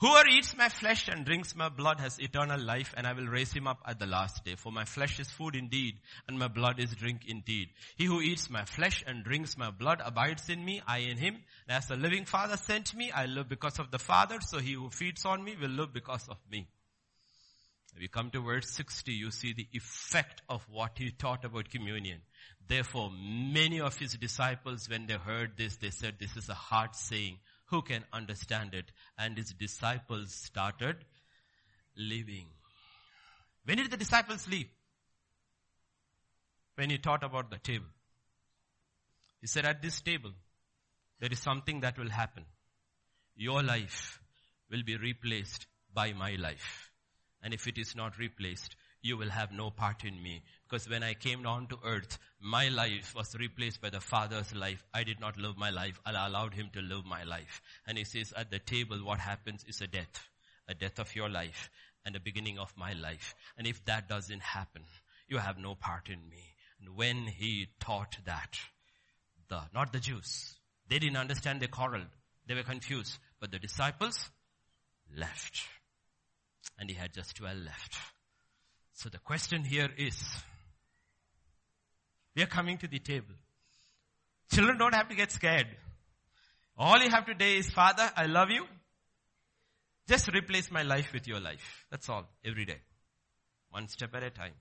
Whoever 0.00 0.28
eats 0.28 0.56
my 0.56 0.68
flesh 0.68 1.08
and 1.08 1.24
drinks 1.24 1.56
my 1.56 1.68
blood 1.68 1.98
has 1.98 2.20
eternal 2.20 2.60
life 2.60 2.94
and 2.96 3.04
I 3.04 3.14
will 3.14 3.26
raise 3.26 3.52
him 3.52 3.66
up 3.66 3.80
at 3.84 3.98
the 3.98 4.06
last 4.06 4.44
day. 4.44 4.54
For 4.54 4.70
my 4.70 4.84
flesh 4.84 5.18
is 5.18 5.28
food 5.28 5.56
indeed 5.56 5.96
and 6.28 6.38
my 6.38 6.46
blood 6.46 6.78
is 6.78 6.94
drink 6.94 7.22
indeed. 7.26 7.70
He 7.96 8.04
who 8.04 8.20
eats 8.20 8.48
my 8.48 8.64
flesh 8.64 9.02
and 9.08 9.24
drinks 9.24 9.58
my 9.58 9.72
blood 9.72 10.00
abides 10.04 10.48
in 10.48 10.64
me, 10.64 10.80
I 10.86 10.98
in 10.98 11.16
him. 11.16 11.38
And 11.66 11.76
as 11.76 11.88
the 11.88 11.96
living 11.96 12.26
father 12.26 12.56
sent 12.56 12.94
me, 12.94 13.10
I 13.10 13.26
live 13.26 13.48
because 13.48 13.80
of 13.80 13.90
the 13.90 13.98
father. 13.98 14.38
So 14.40 14.58
he 14.58 14.74
who 14.74 14.88
feeds 14.90 15.24
on 15.24 15.42
me 15.42 15.56
will 15.60 15.70
live 15.70 15.92
because 15.92 16.28
of 16.28 16.38
me. 16.48 16.68
If 17.96 18.00
you 18.00 18.08
come 18.08 18.30
to 18.30 18.40
verse 18.40 18.70
60, 18.70 19.10
you 19.10 19.32
see 19.32 19.52
the 19.52 19.66
effect 19.72 20.42
of 20.48 20.64
what 20.70 20.92
he 20.94 21.10
taught 21.10 21.44
about 21.44 21.70
communion. 21.70 22.20
Therefore, 22.68 23.10
many 23.10 23.80
of 23.80 23.98
his 23.98 24.12
disciples, 24.14 24.88
when 24.88 25.06
they 25.06 25.14
heard 25.14 25.56
this, 25.56 25.76
they 25.78 25.90
said, 25.90 26.14
this 26.20 26.36
is 26.36 26.48
a 26.48 26.54
hard 26.54 26.94
saying 26.94 27.38
who 27.68 27.82
can 27.82 28.04
understand 28.12 28.74
it? 28.74 28.92
And 29.18 29.36
his 29.36 29.52
disciples 29.52 30.32
started 30.32 30.96
leaving. 31.96 32.46
When 33.64 33.76
did 33.76 33.90
the 33.90 33.96
disciples 33.96 34.48
leave? 34.48 34.68
When 36.76 36.90
he 36.90 36.98
taught 36.98 37.24
about 37.24 37.50
the 37.50 37.58
table. 37.58 37.86
He 39.40 39.46
said, 39.46 39.64
at 39.64 39.82
this 39.82 40.00
table, 40.00 40.32
there 41.20 41.30
is 41.30 41.40
something 41.40 41.80
that 41.80 41.98
will 41.98 42.10
happen. 42.10 42.44
Your 43.36 43.62
life 43.62 44.20
will 44.70 44.82
be 44.82 44.96
replaced 44.96 45.66
by 45.92 46.12
my 46.12 46.36
life. 46.36 46.90
And 47.42 47.54
if 47.54 47.66
it 47.66 47.78
is 47.78 47.94
not 47.94 48.18
replaced, 48.18 48.76
you 49.02 49.16
will 49.16 49.30
have 49.30 49.52
no 49.52 49.70
part 49.70 50.04
in 50.04 50.22
me. 50.22 50.42
Because 50.68 50.88
when 50.88 51.02
I 51.02 51.14
came 51.14 51.42
down 51.42 51.66
to 51.68 51.78
earth, 51.84 52.18
my 52.40 52.68
life 52.68 53.14
was 53.14 53.34
replaced 53.38 53.80
by 53.80 53.90
the 53.90 54.00
Father's 54.00 54.54
life. 54.54 54.84
I 54.92 55.04
did 55.04 55.20
not 55.20 55.38
live 55.38 55.56
my 55.56 55.70
life. 55.70 56.00
I 56.04 56.26
allowed 56.26 56.54
Him 56.54 56.70
to 56.72 56.82
live 56.82 57.04
my 57.04 57.24
life. 57.24 57.62
And 57.86 57.96
He 57.96 58.04
says, 58.04 58.32
at 58.36 58.50
the 58.50 58.58
table, 58.58 58.98
what 58.98 59.20
happens 59.20 59.64
is 59.68 59.80
a 59.80 59.86
death. 59.86 60.28
A 60.68 60.74
death 60.74 60.98
of 60.98 61.14
your 61.16 61.30
life 61.30 61.70
and 62.04 62.14
the 62.14 62.20
beginning 62.20 62.58
of 62.58 62.72
my 62.76 62.92
life. 62.92 63.34
And 63.56 63.66
if 63.66 63.84
that 63.86 64.08
doesn't 64.08 64.42
happen, 64.42 64.82
you 65.28 65.38
have 65.38 65.58
no 65.58 65.74
part 65.74 66.08
in 66.08 66.28
me. 66.28 66.42
And 66.80 66.96
when 66.96 67.26
He 67.26 67.68
taught 67.80 68.18
that, 68.26 68.58
the, 69.48 69.62
not 69.74 69.92
the 69.92 70.00
Jews, 70.00 70.54
they 70.88 70.98
didn't 70.98 71.16
understand, 71.16 71.60
they 71.60 71.66
quarreled. 71.66 72.06
They 72.46 72.54
were 72.54 72.62
confused. 72.62 73.18
But 73.40 73.50
the 73.50 73.58
disciples 73.58 74.28
left. 75.16 75.62
And 76.78 76.90
He 76.90 76.96
had 76.96 77.14
just 77.14 77.36
12 77.36 77.58
left. 77.58 77.98
So 78.98 79.08
the 79.08 79.18
question 79.18 79.62
here 79.62 79.88
is, 79.96 80.20
we 82.34 82.42
are 82.42 82.46
coming 82.46 82.78
to 82.78 82.88
the 82.88 82.98
table. 82.98 83.36
Children 84.52 84.76
don't 84.76 84.92
have 84.92 85.08
to 85.10 85.14
get 85.14 85.30
scared. 85.30 85.68
All 86.76 86.98
you 87.00 87.08
have 87.08 87.24
to 87.26 87.34
say 87.38 87.58
is, 87.58 87.70
Father, 87.70 88.10
I 88.16 88.26
love 88.26 88.50
you. 88.50 88.64
Just 90.08 90.26
replace 90.34 90.72
my 90.72 90.82
life 90.82 91.12
with 91.12 91.28
your 91.28 91.38
life. 91.38 91.84
That's 91.92 92.08
all, 92.08 92.26
every 92.44 92.64
day. 92.64 92.78
One 93.70 93.86
step 93.86 94.16
at 94.16 94.24
a 94.24 94.30
time. 94.30 94.54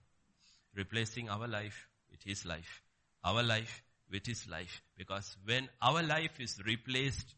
Replacing 0.76 1.30
our 1.30 1.48
life 1.48 1.88
with 2.12 2.22
His 2.24 2.46
life. 2.46 2.84
Our 3.24 3.42
life 3.42 3.82
with 4.12 4.28
His 4.28 4.48
life. 4.48 4.84
Because 4.96 5.36
when 5.46 5.68
our 5.82 6.04
life 6.04 6.40
is 6.40 6.60
replaced 6.64 7.34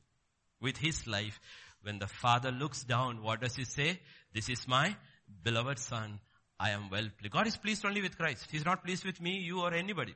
with 0.59 0.76
His 0.76 1.07
life, 1.07 1.39
when 1.81 1.99
the 1.99 2.07
Father 2.07 2.51
looks 2.51 2.84
down, 2.84 3.23
what 3.23 3.39
does 3.39 3.55
He 3.55 3.63
say? 3.63 4.01
This 4.34 4.49
is 4.49 4.67
my 4.67 4.97
beloved 5.45 5.80
Son. 5.80 6.19
I 6.60 6.72
am 6.72 6.90
well 6.90 7.07
pleased. 7.18 7.34
God 7.34 7.48
is 7.48 7.56
pleased 7.56 7.86
only 7.86 8.02
with 8.02 8.18
Christ. 8.18 8.48
He's 8.52 8.65
not 8.65 8.84
pleased 8.84 9.06
with 9.06 9.22
me, 9.22 9.40
you 9.40 9.61
or 9.61 9.73
anybody. 9.73 10.14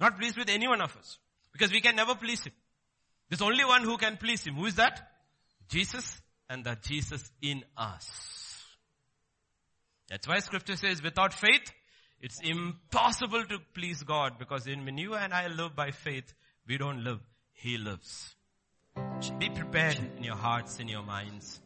Not 0.00 0.18
pleased 0.18 0.36
with 0.36 0.48
any 0.48 0.66
one 0.66 0.80
of 0.80 0.96
us. 0.96 1.18
Because 1.52 1.72
we 1.72 1.80
can 1.80 1.96
never 1.96 2.14
please 2.14 2.42
Him. 2.44 2.52
There's 3.28 3.42
only 3.42 3.64
one 3.64 3.84
who 3.84 3.96
can 3.96 4.16
please 4.16 4.44
Him. 4.44 4.54
Who 4.54 4.66
is 4.66 4.76
that? 4.76 5.00
Jesus 5.68 6.20
and 6.48 6.64
that 6.64 6.82
Jesus 6.82 7.30
in 7.42 7.62
us. 7.76 8.08
That's 10.08 10.26
why 10.26 10.38
scripture 10.38 10.76
says 10.76 11.02
without 11.02 11.34
faith, 11.34 11.70
it's 12.20 12.40
impossible 12.42 13.44
to 13.44 13.58
please 13.74 14.02
God 14.02 14.38
because 14.38 14.66
when 14.66 14.98
you 14.98 15.14
and 15.14 15.32
I 15.32 15.48
live 15.48 15.76
by 15.76 15.90
faith, 15.90 16.32
we 16.66 16.78
don't 16.78 17.04
live. 17.04 17.20
He 17.52 17.76
lives. 17.76 18.34
Be 19.38 19.50
prepared 19.50 19.98
in 20.16 20.24
your 20.24 20.36
hearts, 20.36 20.80
in 20.80 20.88
your 20.88 21.02
minds. 21.02 21.60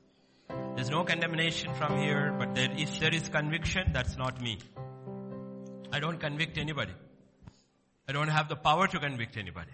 There's 0.77 0.91
no 0.91 1.05
condemnation 1.05 1.75
from 1.75 1.99
here, 1.99 2.35
but 2.39 2.55
there, 2.55 2.71
if 2.77 2.99
there 2.99 3.15
is 3.15 3.29
conviction, 3.29 3.93
that's 3.93 4.17
not 4.17 4.41
me. 4.41 4.59
I 5.93 6.01
don't 6.01 6.19
convict 6.19 6.59
anybody. 6.59 6.93
I 8.09 8.13
don't 8.13 8.29
have 8.29 8.49
the 8.49 8.57
power 8.57 8.89
to 8.89 8.99
convict 8.99 9.37
anybody. 9.37 9.71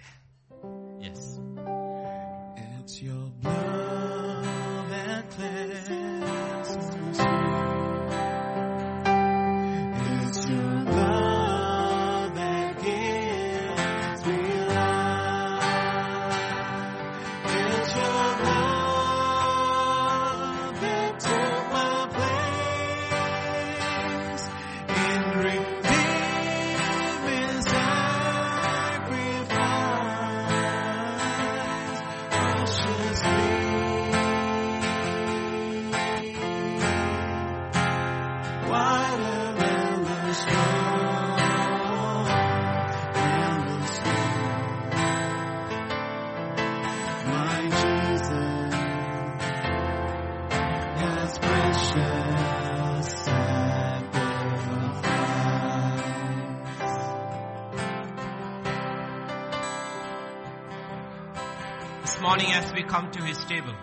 This 62.18 62.24
morning 62.24 62.50
as 62.50 62.72
we 62.72 62.82
come 62.82 63.12
to 63.12 63.22
His 63.22 63.38
table, 63.44 63.76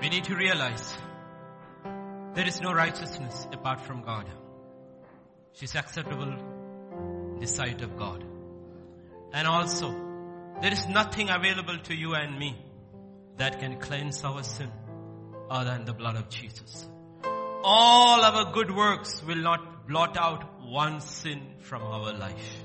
we 0.00 0.08
need 0.08 0.24
to 0.24 0.34
realize 0.34 0.96
there 2.32 2.46
is 2.46 2.62
no 2.62 2.72
righteousness 2.72 3.46
apart 3.52 3.82
from 3.82 4.00
God. 4.00 4.26
She's 5.52 5.74
acceptable 5.74 6.32
in 6.32 7.40
the 7.40 7.46
sight 7.46 7.82
of 7.82 7.94
God. 7.98 8.24
And 9.34 9.46
also, 9.46 9.94
there 10.62 10.72
is 10.72 10.88
nothing 10.88 11.28
available 11.28 11.76
to 11.90 11.94
you 11.94 12.14
and 12.14 12.38
me 12.38 12.56
that 13.36 13.60
can 13.60 13.78
cleanse 13.78 14.24
our 14.24 14.42
sin 14.44 14.72
other 15.50 15.72
than 15.72 15.84
the 15.84 15.92
blood 15.92 16.16
of 16.16 16.30
Jesus. 16.30 16.88
All 17.62 18.24
our 18.24 18.50
good 18.50 18.74
works 18.74 19.22
will 19.22 19.42
not 19.50 19.86
blot 19.86 20.16
out 20.16 20.62
one 20.62 21.02
sin 21.02 21.42
from 21.60 21.82
our 21.82 22.14
life. 22.14 22.64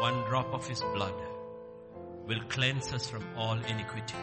One 0.00 0.22
drop 0.24 0.52
of 0.52 0.68
His 0.68 0.82
blood 0.82 1.14
will 2.26 2.40
cleanse 2.48 2.92
us 2.92 3.08
from 3.08 3.24
all 3.36 3.58
iniquity, 3.58 4.16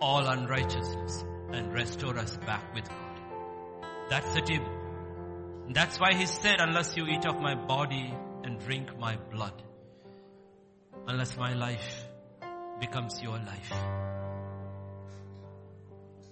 all 0.00 0.26
unrighteousness, 0.26 1.24
and 1.52 1.72
restore 1.72 2.18
us 2.18 2.36
back 2.38 2.74
with 2.74 2.88
God. 2.88 3.90
That's 4.08 4.34
the 4.34 4.40
table. 4.40 4.70
That's 5.68 6.00
why 6.00 6.14
He 6.14 6.26
said, 6.26 6.60
unless 6.60 6.96
you 6.96 7.06
eat 7.06 7.26
of 7.26 7.40
my 7.40 7.54
body 7.54 8.12
and 8.42 8.58
drink 8.58 8.98
my 8.98 9.16
blood, 9.30 9.62
unless 11.06 11.36
my 11.36 11.54
life 11.54 12.04
becomes 12.80 13.22
your 13.22 13.38
life, 13.38 13.72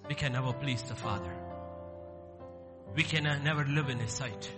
we 0.09 0.15
can 0.15 0.33
never 0.33 0.53
please 0.53 0.83
the 0.83 0.95
Father. 0.95 1.33
We 2.97 3.03
can 3.05 3.25
never 3.45 3.65
live 3.65 3.91
in 3.91 3.99
His 3.99 4.13
sight. 4.13 4.51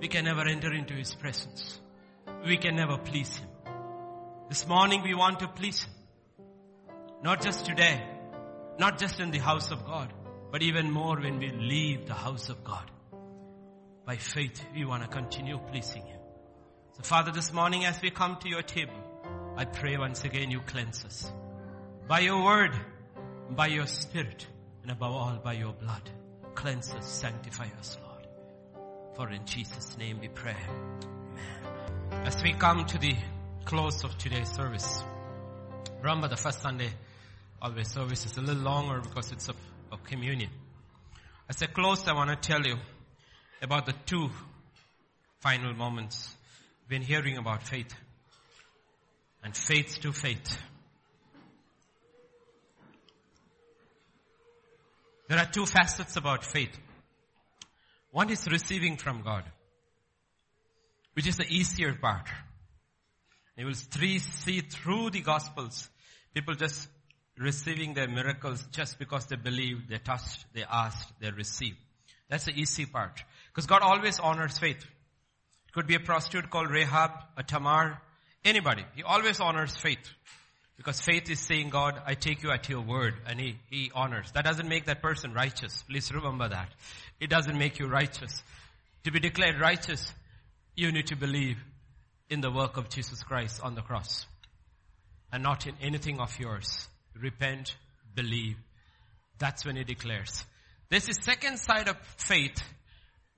We 0.00 0.08
can 0.08 0.24
never 0.24 0.42
enter 0.48 0.72
into 0.72 0.94
His 0.94 1.14
presence. 1.14 1.78
We 2.44 2.56
can 2.56 2.74
never 2.74 2.96
please 2.96 3.36
Him. 3.36 3.49
This 4.50 4.66
morning 4.66 5.04
we 5.04 5.14
want 5.14 5.38
to 5.40 5.46
please 5.46 5.84
Him. 5.84 5.92
Not 7.22 7.40
just 7.40 7.66
today, 7.66 8.02
not 8.80 8.98
just 8.98 9.20
in 9.20 9.30
the 9.30 9.38
house 9.38 9.70
of 9.70 9.86
God, 9.86 10.12
but 10.50 10.60
even 10.60 10.90
more 10.90 11.20
when 11.20 11.38
we 11.38 11.52
leave 11.52 12.08
the 12.08 12.14
house 12.14 12.48
of 12.48 12.64
God. 12.64 12.90
By 14.04 14.16
faith, 14.16 14.60
we 14.74 14.84
want 14.84 15.04
to 15.04 15.08
continue 15.08 15.56
pleasing 15.56 16.02
Him. 16.02 16.18
So 16.96 17.04
Father, 17.04 17.30
this 17.30 17.52
morning 17.52 17.84
as 17.84 18.02
we 18.02 18.10
come 18.10 18.38
to 18.40 18.48
your 18.48 18.62
table, 18.62 19.00
I 19.56 19.66
pray 19.66 19.96
once 19.96 20.24
again 20.24 20.50
you 20.50 20.58
cleanse 20.62 21.04
us. 21.04 21.32
By 22.08 22.18
your 22.18 22.42
word, 22.42 22.74
by 23.50 23.68
your 23.68 23.86
spirit, 23.86 24.48
and 24.82 24.90
above 24.90 25.12
all 25.12 25.36
by 25.44 25.52
your 25.52 25.74
blood. 25.74 26.10
Cleanse 26.56 26.92
us, 26.92 27.06
sanctify 27.06 27.68
us, 27.78 27.96
Lord. 28.02 28.26
For 29.14 29.30
in 29.30 29.46
Jesus' 29.46 29.96
name 29.96 30.18
we 30.18 30.26
pray. 30.26 30.56
Amen. 30.68 32.26
As 32.26 32.42
we 32.42 32.52
come 32.52 32.84
to 32.86 32.98
the 32.98 33.14
close 33.70 34.02
of 34.02 34.18
today's 34.18 34.50
service, 34.50 35.04
remember 36.02 36.26
the 36.26 36.36
first 36.36 36.60
Sunday 36.60 36.90
always 37.62 37.86
service 37.86 38.26
is 38.26 38.36
a 38.36 38.40
little 38.40 38.64
longer 38.64 39.00
because 39.00 39.30
it's 39.30 39.48
of, 39.48 39.54
of 39.92 40.02
communion. 40.02 40.50
As 41.48 41.62
I 41.62 41.66
close, 41.66 42.08
I 42.08 42.12
want 42.14 42.30
to 42.30 42.48
tell 42.48 42.66
you 42.66 42.74
about 43.62 43.86
the 43.86 43.94
two 44.06 44.28
final 45.38 45.72
moments 45.72 46.34
we've 46.80 46.98
been 46.98 47.06
hearing 47.06 47.36
about 47.36 47.62
faith 47.62 47.94
and 49.44 49.56
faith 49.56 50.00
to 50.00 50.12
faith. 50.12 50.58
There 55.28 55.38
are 55.38 55.46
two 55.46 55.64
facets 55.64 56.16
about 56.16 56.44
faith. 56.44 56.76
One 58.10 58.30
is 58.30 58.48
receiving 58.50 58.96
from 58.96 59.22
God, 59.22 59.44
which 61.12 61.28
is 61.28 61.36
the 61.36 61.46
easier 61.48 61.94
part. 61.94 62.26
You 63.60 63.66
will 63.66 63.74
see 63.74 64.60
through 64.62 65.10
the 65.10 65.20
gospels, 65.20 65.90
people 66.32 66.54
just 66.54 66.88
receiving 67.36 67.92
their 67.92 68.08
miracles 68.08 68.64
just 68.72 68.98
because 68.98 69.26
they 69.26 69.36
believed, 69.36 69.90
they 69.90 69.98
touched, 69.98 70.46
they 70.54 70.64
asked, 70.64 71.12
they 71.20 71.30
received. 71.30 71.76
That's 72.30 72.44
the 72.44 72.58
easy 72.58 72.86
part. 72.86 73.22
Because 73.48 73.66
God 73.66 73.82
always 73.82 74.18
honors 74.18 74.58
faith. 74.58 74.82
It 74.82 75.72
could 75.74 75.86
be 75.86 75.94
a 75.94 76.00
prostitute 76.00 76.48
called 76.48 76.70
Rahab, 76.70 77.10
a 77.36 77.42
Tamar, 77.42 78.00
anybody. 78.46 78.82
He 78.96 79.02
always 79.02 79.40
honors 79.40 79.76
faith. 79.76 80.08
Because 80.78 80.98
faith 80.98 81.30
is 81.30 81.38
saying, 81.38 81.68
God, 81.68 82.00
I 82.06 82.14
take 82.14 82.42
you 82.42 82.50
at 82.52 82.66
your 82.70 82.80
word, 82.80 83.12
and 83.26 83.38
he, 83.38 83.58
he 83.68 83.90
honors. 83.94 84.32
That 84.32 84.46
doesn't 84.46 84.70
make 84.70 84.86
that 84.86 85.02
person 85.02 85.34
righteous. 85.34 85.82
Please 85.82 86.10
remember 86.10 86.48
that. 86.48 86.70
It 87.20 87.28
doesn't 87.28 87.58
make 87.58 87.78
you 87.78 87.88
righteous. 87.88 88.42
To 89.04 89.10
be 89.10 89.20
declared 89.20 89.60
righteous, 89.60 90.14
you 90.76 90.90
need 90.92 91.08
to 91.08 91.16
believe 91.16 91.58
in 92.30 92.40
the 92.40 92.50
work 92.50 92.76
of 92.76 92.88
Jesus 92.88 93.22
Christ 93.22 93.60
on 93.62 93.74
the 93.74 93.82
cross. 93.82 94.24
And 95.32 95.42
not 95.42 95.66
in 95.66 95.74
anything 95.82 96.20
of 96.20 96.38
yours. 96.38 96.88
Repent, 97.20 97.76
believe. 98.14 98.56
That's 99.38 99.66
when 99.66 99.76
he 99.76 99.84
declares. 99.84 100.44
There's 100.88 101.08
a 101.08 101.14
second 101.14 101.58
side 101.58 101.88
of 101.88 101.96
faith, 102.16 102.62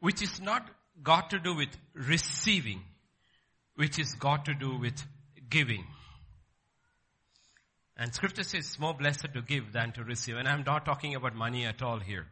which 0.00 0.22
is 0.22 0.40
not 0.40 0.68
got 1.02 1.30
to 1.30 1.38
do 1.38 1.54
with 1.54 1.68
receiving, 1.94 2.82
which 3.76 3.98
is 3.98 4.14
got 4.14 4.44
to 4.44 4.54
do 4.54 4.78
with 4.78 5.02
giving. 5.48 5.84
And 7.96 8.14
scripture 8.14 8.42
says 8.42 8.60
it's 8.60 8.78
more 8.78 8.94
blessed 8.94 9.26
to 9.34 9.42
give 9.42 9.72
than 9.72 9.92
to 9.92 10.04
receive. 10.04 10.36
And 10.36 10.48
I'm 10.48 10.64
not 10.66 10.84
talking 10.84 11.14
about 11.14 11.34
money 11.34 11.66
at 11.66 11.82
all 11.82 11.98
here. 11.98 12.26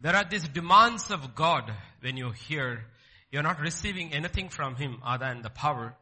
There 0.00 0.16
are 0.16 0.24
these 0.28 0.48
demands 0.48 1.10
of 1.10 1.34
God 1.34 1.70
when 2.00 2.16
you 2.16 2.30
hear 2.30 2.86
you're 3.30 3.42
not 3.42 3.60
receiving 3.60 4.12
anything 4.12 4.48
from 4.48 4.74
Him 4.76 4.98
other 5.04 5.26
than 5.26 5.42
the 5.42 5.50
power, 5.50 5.94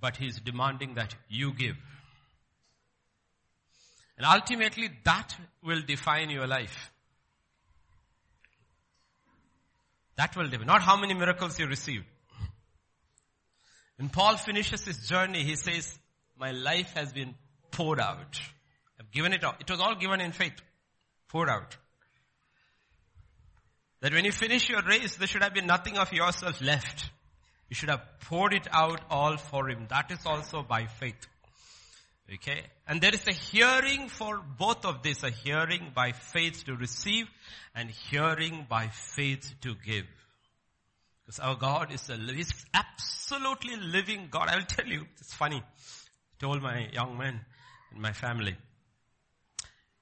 but 0.00 0.16
He's 0.16 0.40
demanding 0.40 0.94
that 0.94 1.14
you 1.28 1.52
give. 1.52 1.76
And 4.16 4.26
ultimately 4.26 4.90
that 5.04 5.34
will 5.62 5.80
define 5.80 6.30
your 6.30 6.46
life. 6.46 6.90
That 10.16 10.36
will 10.36 10.48
define, 10.48 10.66
not 10.66 10.82
how 10.82 10.98
many 10.98 11.14
miracles 11.14 11.58
you 11.58 11.66
received. 11.66 12.04
When 13.96 14.10
Paul 14.10 14.36
finishes 14.36 14.84
his 14.84 15.08
journey, 15.08 15.44
he 15.44 15.56
says, 15.56 15.98
my 16.38 16.52
life 16.52 16.92
has 16.94 17.12
been 17.12 17.34
poured 17.70 18.00
out. 18.00 18.40
I've 18.98 19.10
given 19.10 19.32
it 19.32 19.44
out. 19.44 19.60
It 19.60 19.70
was 19.70 19.80
all 19.80 19.94
given 19.94 20.20
in 20.20 20.32
faith. 20.32 20.54
Poured 21.28 21.50
out. 21.50 21.76
That 24.00 24.12
when 24.12 24.24
you 24.24 24.32
finish 24.32 24.68
your 24.68 24.82
race, 24.82 25.16
there 25.16 25.26
should 25.26 25.42
have 25.42 25.54
been 25.54 25.66
nothing 25.66 25.98
of 25.98 26.12
yourself 26.12 26.60
left. 26.62 27.10
You 27.68 27.76
should 27.76 27.90
have 27.90 28.02
poured 28.28 28.54
it 28.54 28.66
out 28.72 29.00
all 29.10 29.36
for 29.36 29.68
Him. 29.68 29.86
That 29.90 30.10
is 30.10 30.24
also 30.24 30.62
by 30.62 30.86
faith. 30.86 31.26
Okay? 32.32 32.62
And 32.86 33.00
there 33.00 33.14
is 33.14 33.26
a 33.28 33.32
hearing 33.32 34.08
for 34.08 34.40
both 34.58 34.84
of 34.84 35.02
this, 35.02 35.22
a 35.22 35.30
hearing 35.30 35.92
by 35.94 36.12
faith 36.12 36.64
to 36.64 36.76
receive 36.76 37.26
and 37.74 37.90
hearing 37.90 38.66
by 38.68 38.88
faith 38.88 39.54
to 39.62 39.74
give. 39.84 40.06
Because 41.26 41.38
our 41.40 41.56
God 41.56 41.92
is 41.92 42.08
a, 42.08 42.16
He's 42.16 42.52
absolutely 42.72 43.76
living 43.76 44.28
God. 44.30 44.48
I 44.48 44.56
will 44.56 44.64
tell 44.64 44.86
you, 44.86 45.06
it's 45.18 45.34
funny. 45.34 45.62
I 45.62 46.44
told 46.44 46.62
my 46.62 46.88
young 46.92 47.18
men 47.18 47.40
in 47.94 48.00
my 48.00 48.12
family. 48.12 48.56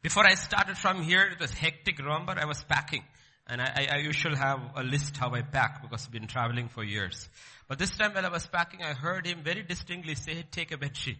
Before 0.00 0.24
I 0.24 0.34
started 0.34 0.78
from 0.78 1.02
here, 1.02 1.22
it 1.22 1.40
was 1.40 1.50
hectic. 1.50 1.98
Remember, 1.98 2.34
I 2.38 2.44
was 2.44 2.62
packing. 2.62 3.02
And 3.48 3.62
I, 3.62 3.88
I, 3.90 3.96
usually 3.98 4.36
have 4.36 4.60
a 4.76 4.82
list 4.82 5.16
how 5.16 5.32
I 5.32 5.40
pack 5.40 5.80
because 5.80 6.04
I've 6.04 6.12
been 6.12 6.26
traveling 6.26 6.68
for 6.68 6.84
years. 6.84 7.28
But 7.66 7.78
this 7.78 7.96
time 7.96 8.12
when 8.12 8.26
I 8.26 8.28
was 8.28 8.46
packing, 8.46 8.82
I 8.82 8.92
heard 8.92 9.26
him 9.26 9.42
very 9.42 9.62
distinctly 9.62 10.14
say, 10.16 10.44
take 10.50 10.70
a 10.70 10.76
bed 10.76 10.94
sheet. 10.94 11.18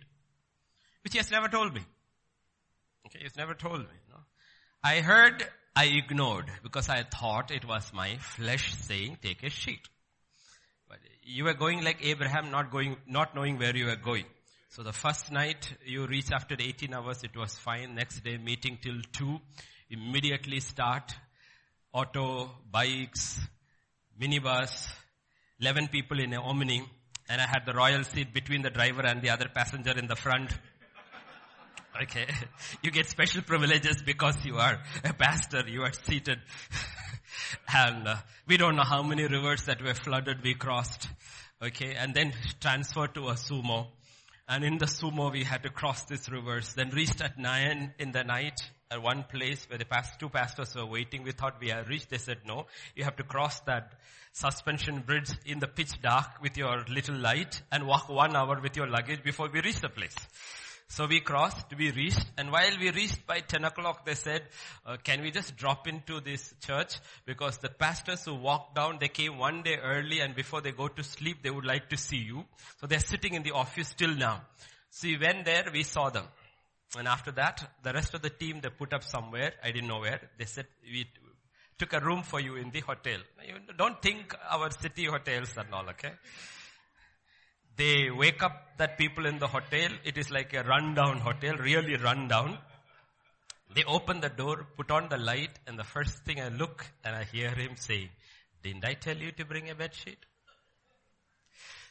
Which 1.03 1.15
he 1.15 1.19
has 1.19 1.31
never 1.31 1.49
told 1.49 1.73
me. 1.73 1.81
Okay, 3.07 3.21
he's 3.23 3.37
never 3.37 3.55
told 3.55 3.81
me. 3.81 3.97
No? 4.11 4.17
I 4.85 5.01
heard, 5.01 5.43
I 5.75 5.87
ignored 5.87 6.51
because 6.63 6.91
I 6.91 7.03
thought 7.03 7.51
it 7.51 7.67
was 7.67 7.91
my 7.95 8.19
flesh 8.19 8.75
saying, 8.75 9.19
take 9.23 9.43
a 9.43 9.49
sheet. 9.49 9.89
But 10.87 10.99
you 11.23 11.45
were 11.45 11.55
going 11.55 11.83
like 11.83 12.05
Abraham, 12.05 12.51
not 12.51 12.71
going, 12.71 12.97
not 13.07 13.35
knowing 13.35 13.59
where 13.59 13.75
you 13.75 13.87
were 13.87 13.97
going. 13.97 14.27
So 14.69 14.83
the 14.83 14.93
first 14.93 15.33
night 15.33 15.73
you 15.87 16.07
reach 16.07 16.31
after 16.31 16.57
18 16.59 16.93
hours, 16.93 17.25
it 17.25 17.35
was 17.35 17.57
fine. 17.57 17.95
Next 17.95 18.23
day 18.23 18.37
meeting 18.37 18.79
till 18.83 19.01
2. 19.13 19.39
Immediately 19.91 20.61
start 20.61 21.15
auto, 21.93 22.51
bikes, 22.71 23.41
minibus, 24.21 24.89
11 25.61 25.89
people 25.89 26.21
in 26.21 26.33
a 26.35 26.41
Omni, 26.41 26.83
and 27.29 27.41
I 27.41 27.47
had 27.47 27.67
the 27.67 27.73
royal 27.73 28.05
seat 28.05 28.33
between 28.33 28.63
the 28.63 28.71
driver 28.71 29.03
and 29.03 29.23
the 29.23 29.31
other 29.31 29.49
passenger 29.53 29.93
in 29.99 30.07
the 30.07 30.17
front. 30.17 30.53
Okay. 32.03 32.27
You 32.83 32.91
get 32.91 33.09
special 33.09 33.43
privileges 33.43 34.03
because 34.05 34.45
you 34.45 34.57
are 34.57 34.81
a 35.05 35.13
pastor, 35.13 35.63
you 35.67 35.83
are 35.83 35.93
seated. 35.93 36.39
and 37.75 38.07
uh, 38.07 38.17
we 38.47 38.57
don't 38.57 38.77
know 38.77 38.85
how 38.85 39.03
many 39.03 39.27
rivers 39.27 39.65
that 39.65 39.83
were 39.83 39.95
flooded 39.95 40.43
we 40.43 40.55
crossed. 40.55 41.09
Okay. 41.63 41.95
And 41.95 42.15
then 42.15 42.33
transferred 42.61 43.15
to 43.15 43.29
a 43.29 43.35
sumo. 43.35 43.89
And 44.49 44.65
in 44.65 44.79
the 44.79 44.87
sumo 44.87 45.33
we 45.33 45.45
had 45.45 45.65
to 45.65 45.71
cross 45.71 46.05
these 46.05 46.31
rivers. 46.31 46.75
Then 46.75 46.91
reached 46.91 47.21
at 47.21 47.39
nine 47.39 47.95
in 47.99 48.13
the 48.13 48.23
night 48.23 48.61
at 48.91 49.03
one 49.03 49.25
place 49.25 49.67
where 49.69 49.79
the 49.79 49.85
past, 49.85 50.19
two 50.19 50.29
pastors 50.29 50.75
were 50.75 50.87
waiting. 50.87 51.23
We 51.23 51.33
thought 51.33 51.61
we 51.61 51.69
had 51.69 51.89
reached. 51.89 52.11
They 52.11 52.19
said, 52.19 52.39
no, 52.47 52.67
you 52.95 53.05
have 53.05 53.17
to 53.17 53.23
cross 53.23 53.61
that 53.61 53.93
suspension 54.33 55.01
bridge 55.01 55.31
in 55.45 55.59
the 55.59 55.67
pitch 55.67 56.01
dark 56.01 56.41
with 56.41 56.57
your 56.57 56.85
little 56.89 57.17
light 57.17 57.61
and 57.71 57.87
walk 57.87 58.09
one 58.09 58.35
hour 58.35 58.61
with 58.61 58.77
your 58.77 58.87
luggage 58.87 59.23
before 59.23 59.49
we 59.53 59.61
reach 59.61 59.81
the 59.81 59.89
place. 59.89 60.17
So 60.91 61.07
we 61.07 61.21
crossed, 61.21 61.67
we 61.77 61.91
reached, 61.91 62.25
and 62.39 62.51
while 62.51 62.79
we 62.81 62.91
reached 62.91 63.27
by 63.27 63.41
10 63.41 63.63
o'clock, 63.67 64.07
they 64.07 64.15
said, 64.15 64.45
uh, 64.87 64.97
can 65.05 65.21
we 65.21 65.31
just 65.31 65.55
drop 65.55 65.87
into 65.87 66.21
this 66.21 66.55
church? 66.61 66.99
Because 67.27 67.59
the 67.59 67.69
pastors 67.69 68.25
who 68.25 68.35
walked 68.37 68.75
down, 68.75 68.97
they 68.99 69.09
came 69.09 69.37
one 69.37 69.63
day 69.63 69.77
early 69.77 70.21
and 70.21 70.35
before 70.35 70.63
they 70.63 70.73
go 70.73 70.89
to 70.89 71.05
sleep, 71.05 71.43
they 71.43 71.51
would 71.51 71.67
like 71.67 71.91
to 71.91 71.99
see 71.99 72.17
you. 72.17 72.45
So 72.81 72.87
they're 72.87 73.01
sitting 73.01 73.35
in 73.35 73.43
the 73.43 73.53
office 73.53 73.93
till 73.99 74.15
now. 74.15 74.41
So 74.89 75.09
we 75.09 75.19
went 75.19 75.45
there, 75.45 75.67
we 75.71 75.83
saw 75.83 76.09
them. 76.09 76.25
And 76.97 77.07
after 77.07 77.31
that, 77.33 77.71
the 77.83 77.93
rest 77.93 78.15
of 78.15 78.23
the 78.23 78.31
team, 78.31 78.61
they 78.63 78.71
put 78.71 78.93
up 78.93 79.05
somewhere, 79.05 79.53
I 79.63 79.73
didn't 79.73 79.89
know 79.89 80.01
where. 80.01 80.21
They 80.39 80.47
said, 80.47 80.67
we 80.83 81.07
took 81.79 81.93
a 81.93 82.01
room 82.01 82.23
for 82.23 82.41
you 82.41 82.57
in 82.57 82.71
the 82.71 82.81
hotel. 82.81 83.19
You 83.47 83.55
don't 83.77 84.01
think 84.01 84.35
our 84.51 84.71
city 84.71 85.05
hotels 85.05 85.55
and 85.57 85.73
all, 85.73 85.89
okay? 85.91 86.13
They 87.77 88.11
wake 88.11 88.43
up 88.43 88.79
that 88.79 88.99
people 88.99 89.27
in 89.27 89.39
the 89.39 89.47
hotel. 89.47 89.91
It 90.05 90.19
is 90.19 90.31
like 90.31 90.55
a 90.55 90.63
rundown 90.63 91.19
hotel, 91.19 91.57
really 91.57 91.97
rundown. 91.97 92.59
They 93.75 93.85
open 93.85 94.21
the 94.21 94.31
door, 94.31 94.67
put 94.77 94.91
on 94.91 95.09
the 95.11 95.19
light, 95.19 95.59
and 95.67 95.79
the 95.79 95.85
first 95.85 96.25
thing 96.25 96.41
I 96.41 96.49
look 96.49 96.87
and 97.05 97.15
I 97.15 97.25
hear 97.25 97.51
him 97.51 97.77
saying, 97.77 98.09
didn't 98.63 98.85
I 98.85 98.95
tell 98.95 99.17
you 99.17 99.31
to 99.33 99.45
bring 99.45 99.69
a 99.71 99.75
bed 99.75 99.95
sheet? 99.95 100.19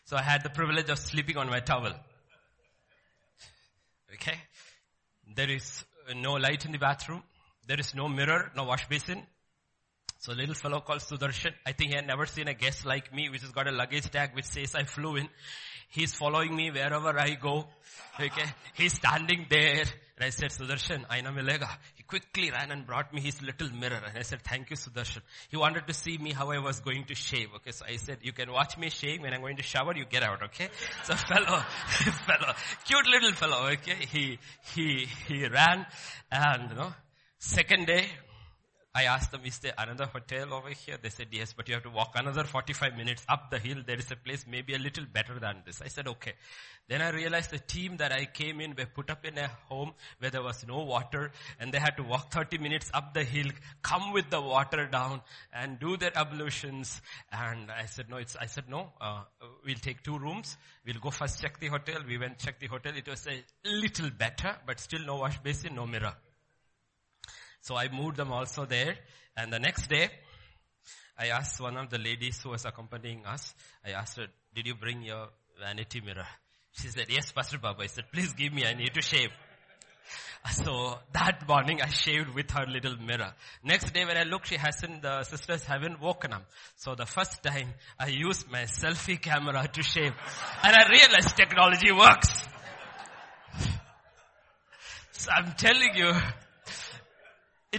So 0.06 0.18
I 0.18 0.24
had 0.24 0.44
the 0.44 0.50
privilege 0.50 0.90
of 0.90 0.98
sleeping 0.98 1.38
on 1.38 1.50
my 1.50 1.60
towel. 1.60 1.94
Okay? 4.14 4.40
There 5.36 5.50
is 5.50 5.84
uh, 6.10 6.14
no 6.14 6.34
light 6.34 6.66
in 6.66 6.72
the 6.72 6.78
bathroom. 6.78 7.24
There 7.68 7.80
is 7.80 7.94
no 7.94 8.08
mirror, 8.08 8.52
no 8.56 8.64
wash 8.64 8.88
basin. 8.88 9.24
So 10.20 10.34
little 10.34 10.56
fellow 10.56 10.82
called 10.82 11.00
Sudarshan, 11.00 11.54
I 11.66 11.74
think 11.74 11.92
he 11.92 11.96
had 11.96 12.08
never 12.08 12.26
seen 12.26 12.48
a 12.48 12.54
guest 12.54 12.86
like 12.86 13.14
me, 13.14 13.30
which 13.30 13.42
has 13.42 13.52
got 13.52 13.68
a 13.68 13.72
luggage 13.72 14.10
tag 14.10 14.34
which 14.34 14.46
says 14.46 14.74
I 14.74 14.84
flew 14.84 15.16
in. 15.16 15.30
He's 15.90 16.14
following 16.14 16.56
me 16.56 16.72
wherever 16.72 17.18
I 17.18 17.36
go. 17.36 17.68
Okay. 18.20 18.50
He's 18.74 18.94
standing 18.94 19.46
there. 19.50 19.86
And 20.18 20.26
I 20.26 20.30
said, 20.30 20.50
Sudarshan, 20.50 21.06
aina 21.12 21.32
milega. 21.32 21.70
Quickly 22.08 22.52
ran 22.52 22.72
and 22.72 22.86
brought 22.86 23.14
me 23.14 23.22
his 23.22 23.42
little 23.42 23.70
mirror. 23.70 24.02
And 24.08 24.18
I 24.18 24.22
said, 24.22 24.42
thank 24.42 24.70
you, 24.70 24.78
Sudarshan. 24.78 25.22
He 25.50 25.58
wanted 25.58 25.88
to 25.88 25.94
see 25.94 26.18
me 26.18 26.32
how 26.32 26.52
I 26.52 26.60
was 26.60 26.80
going 26.80 27.04
to 27.06 27.16
shave. 27.16 27.50
Okay. 27.58 27.72
So 27.72 27.86
I 27.88 27.98
said, 27.98 28.20
you 28.22 28.32
can 28.32 28.52
watch 28.52 28.78
me 28.78 28.90
shave. 28.90 29.22
When 29.22 29.34
I'm 29.34 29.42
going 29.42 29.58
to 29.58 29.64
shower, 29.64 29.96
you 29.96 30.06
get 30.06 30.24
out. 30.24 30.42
Okay. 30.44 30.70
So 31.04 31.16
fellow, 31.30 31.60
fellow, 31.60 32.54
cute 32.86 33.08
little 33.08 33.34
fellow. 33.34 33.68
Okay. 33.72 34.06
He, 34.12 34.40
he, 34.74 35.08
he 35.28 35.48
ran 35.48 35.86
and, 36.32 36.70
you 36.70 36.76
know, 36.76 36.94
second 37.40 37.88
day, 37.88 38.06
I 38.98 39.04
asked 39.04 39.32
them, 39.32 39.42
is 39.46 39.60
there 39.60 39.76
another 39.78 40.08
hotel 40.08 40.52
over 40.56 40.70
here? 40.70 40.98
They 41.00 41.10
said, 41.10 41.28
yes, 41.30 41.54
but 41.56 41.68
you 41.68 41.76
have 41.76 41.84
to 41.84 41.92
walk 41.92 42.14
another 42.16 42.44
45 42.44 42.98
minutes 42.98 43.24
up 43.30 43.52
the 43.52 43.60
hill. 43.60 43.84
There 43.86 44.00
is 44.00 44.10
a 44.10 44.16
place 44.16 44.46
maybe 44.50 44.74
a 44.74 44.80
little 44.80 45.06
better 45.06 45.38
than 45.40 45.58
this. 45.68 45.84
I 45.84 45.88
said, 45.88 46.08
okay. 46.08 46.34
Then 46.88 47.04
I 47.04 47.12
realized 47.12 47.52
the 47.52 47.60
team 47.60 47.98
that 47.98 48.12
I 48.12 48.26
came 48.26 48.60
in 48.60 48.74
were 48.76 48.88
put 48.88 49.12
up 49.12 49.24
in 49.24 49.38
a 49.38 49.50
home 49.70 49.94
where 50.18 50.32
there 50.32 50.42
was 50.42 50.66
no 50.68 50.80
water 50.80 51.32
and 51.60 51.72
they 51.72 51.78
had 51.78 51.96
to 51.98 52.04
walk 52.04 52.32
30 52.32 52.58
minutes 52.58 52.90
up 52.92 53.14
the 53.14 53.24
hill, 53.24 53.52
come 53.84 54.14
with 54.14 54.32
the 54.32 54.42
water 54.42 54.88
down 54.88 55.22
and 55.54 55.80
do 55.80 55.96
their 55.96 56.18
ablutions. 56.18 57.00
And 57.32 57.70
I 57.70 57.86
said, 57.86 58.10
no, 58.10 58.18
it's, 58.18 58.36
I 58.36 58.48
said, 58.48 58.64
no, 58.68 58.94
uh, 59.00 59.26
we'll 59.64 59.76
take 59.76 60.02
two 60.02 60.18
rooms. 60.18 60.58
We'll 60.88 61.00
go 61.00 61.12
first 61.12 61.40
check 61.40 61.60
the 61.60 61.68
hotel. 61.68 62.02
We 62.08 62.18
went 62.18 62.40
check 62.40 62.60
the 62.60 62.68
hotel. 62.68 62.94
It 62.96 63.08
was 63.08 63.28
a 63.28 63.44
little 63.64 64.10
better, 64.10 64.56
but 64.66 64.80
still 64.80 65.06
no 65.06 65.18
wash 65.18 65.38
basin, 65.38 65.76
no 65.76 65.86
mirror. 65.86 66.16
So 67.62 67.76
I 67.76 67.90
moved 67.90 68.18
them 68.18 68.32
also 68.32 68.66
there. 68.66 68.96
And 69.36 69.52
the 69.52 69.60
next 69.60 69.88
day, 69.88 70.10
I 71.18 71.28
asked 71.28 71.60
one 71.60 71.78
of 71.78 71.90
the 71.90 71.98
ladies 71.98 72.42
who 72.42 72.50
was 72.50 72.66
accompanying 72.66 73.26
us, 73.26 73.54
I 73.86 73.92
asked 73.92 74.18
her, 74.18 74.28
did 74.54 74.68
you 74.68 74.76
bring 74.76 75.02
your 75.02 75.30
vanity 75.60 76.02
mirror? 76.02 76.28
She 76.74 76.90
said, 76.90 77.08
yes, 77.10 77.32
Pastor 77.32 77.58
Baba. 77.58 77.84
I 77.84 77.88
said, 77.88 78.06
please 78.14 78.34
give 78.34 78.54
me, 78.54 78.66
I 78.66 78.74
need 78.74 78.94
to 78.94 79.02
shave. 79.02 79.30
So 80.52 80.98
that 81.12 81.46
morning 81.46 81.82
I 81.82 81.90
shaved 81.90 82.34
with 82.34 82.52
her 82.52 82.66
little 82.66 82.96
mirror. 82.96 83.34
Next 83.64 83.94
day 83.94 84.06
when 84.06 84.16
I 84.16 84.24
looked, 84.24 84.48
she 84.48 84.56
hasn't, 84.56 85.02
the 85.02 85.24
sisters 85.24 85.64
haven't 85.64 86.00
woken 86.00 86.32
up. 86.32 86.44
So 86.78 86.96
the 86.96 87.06
first 87.06 87.44
time 87.44 87.74
I 88.00 88.08
used 88.08 88.50
my 88.50 88.64
selfie 88.64 89.22
camera 89.22 89.68
to 89.68 89.84
shave. 89.84 90.14
And 90.64 90.76
I 90.76 90.90
realized 90.90 91.36
technology 91.36 91.92
works. 91.92 92.48
So 95.12 95.32
I'm 95.32 95.54
telling 95.54 95.96
you, 95.96 96.14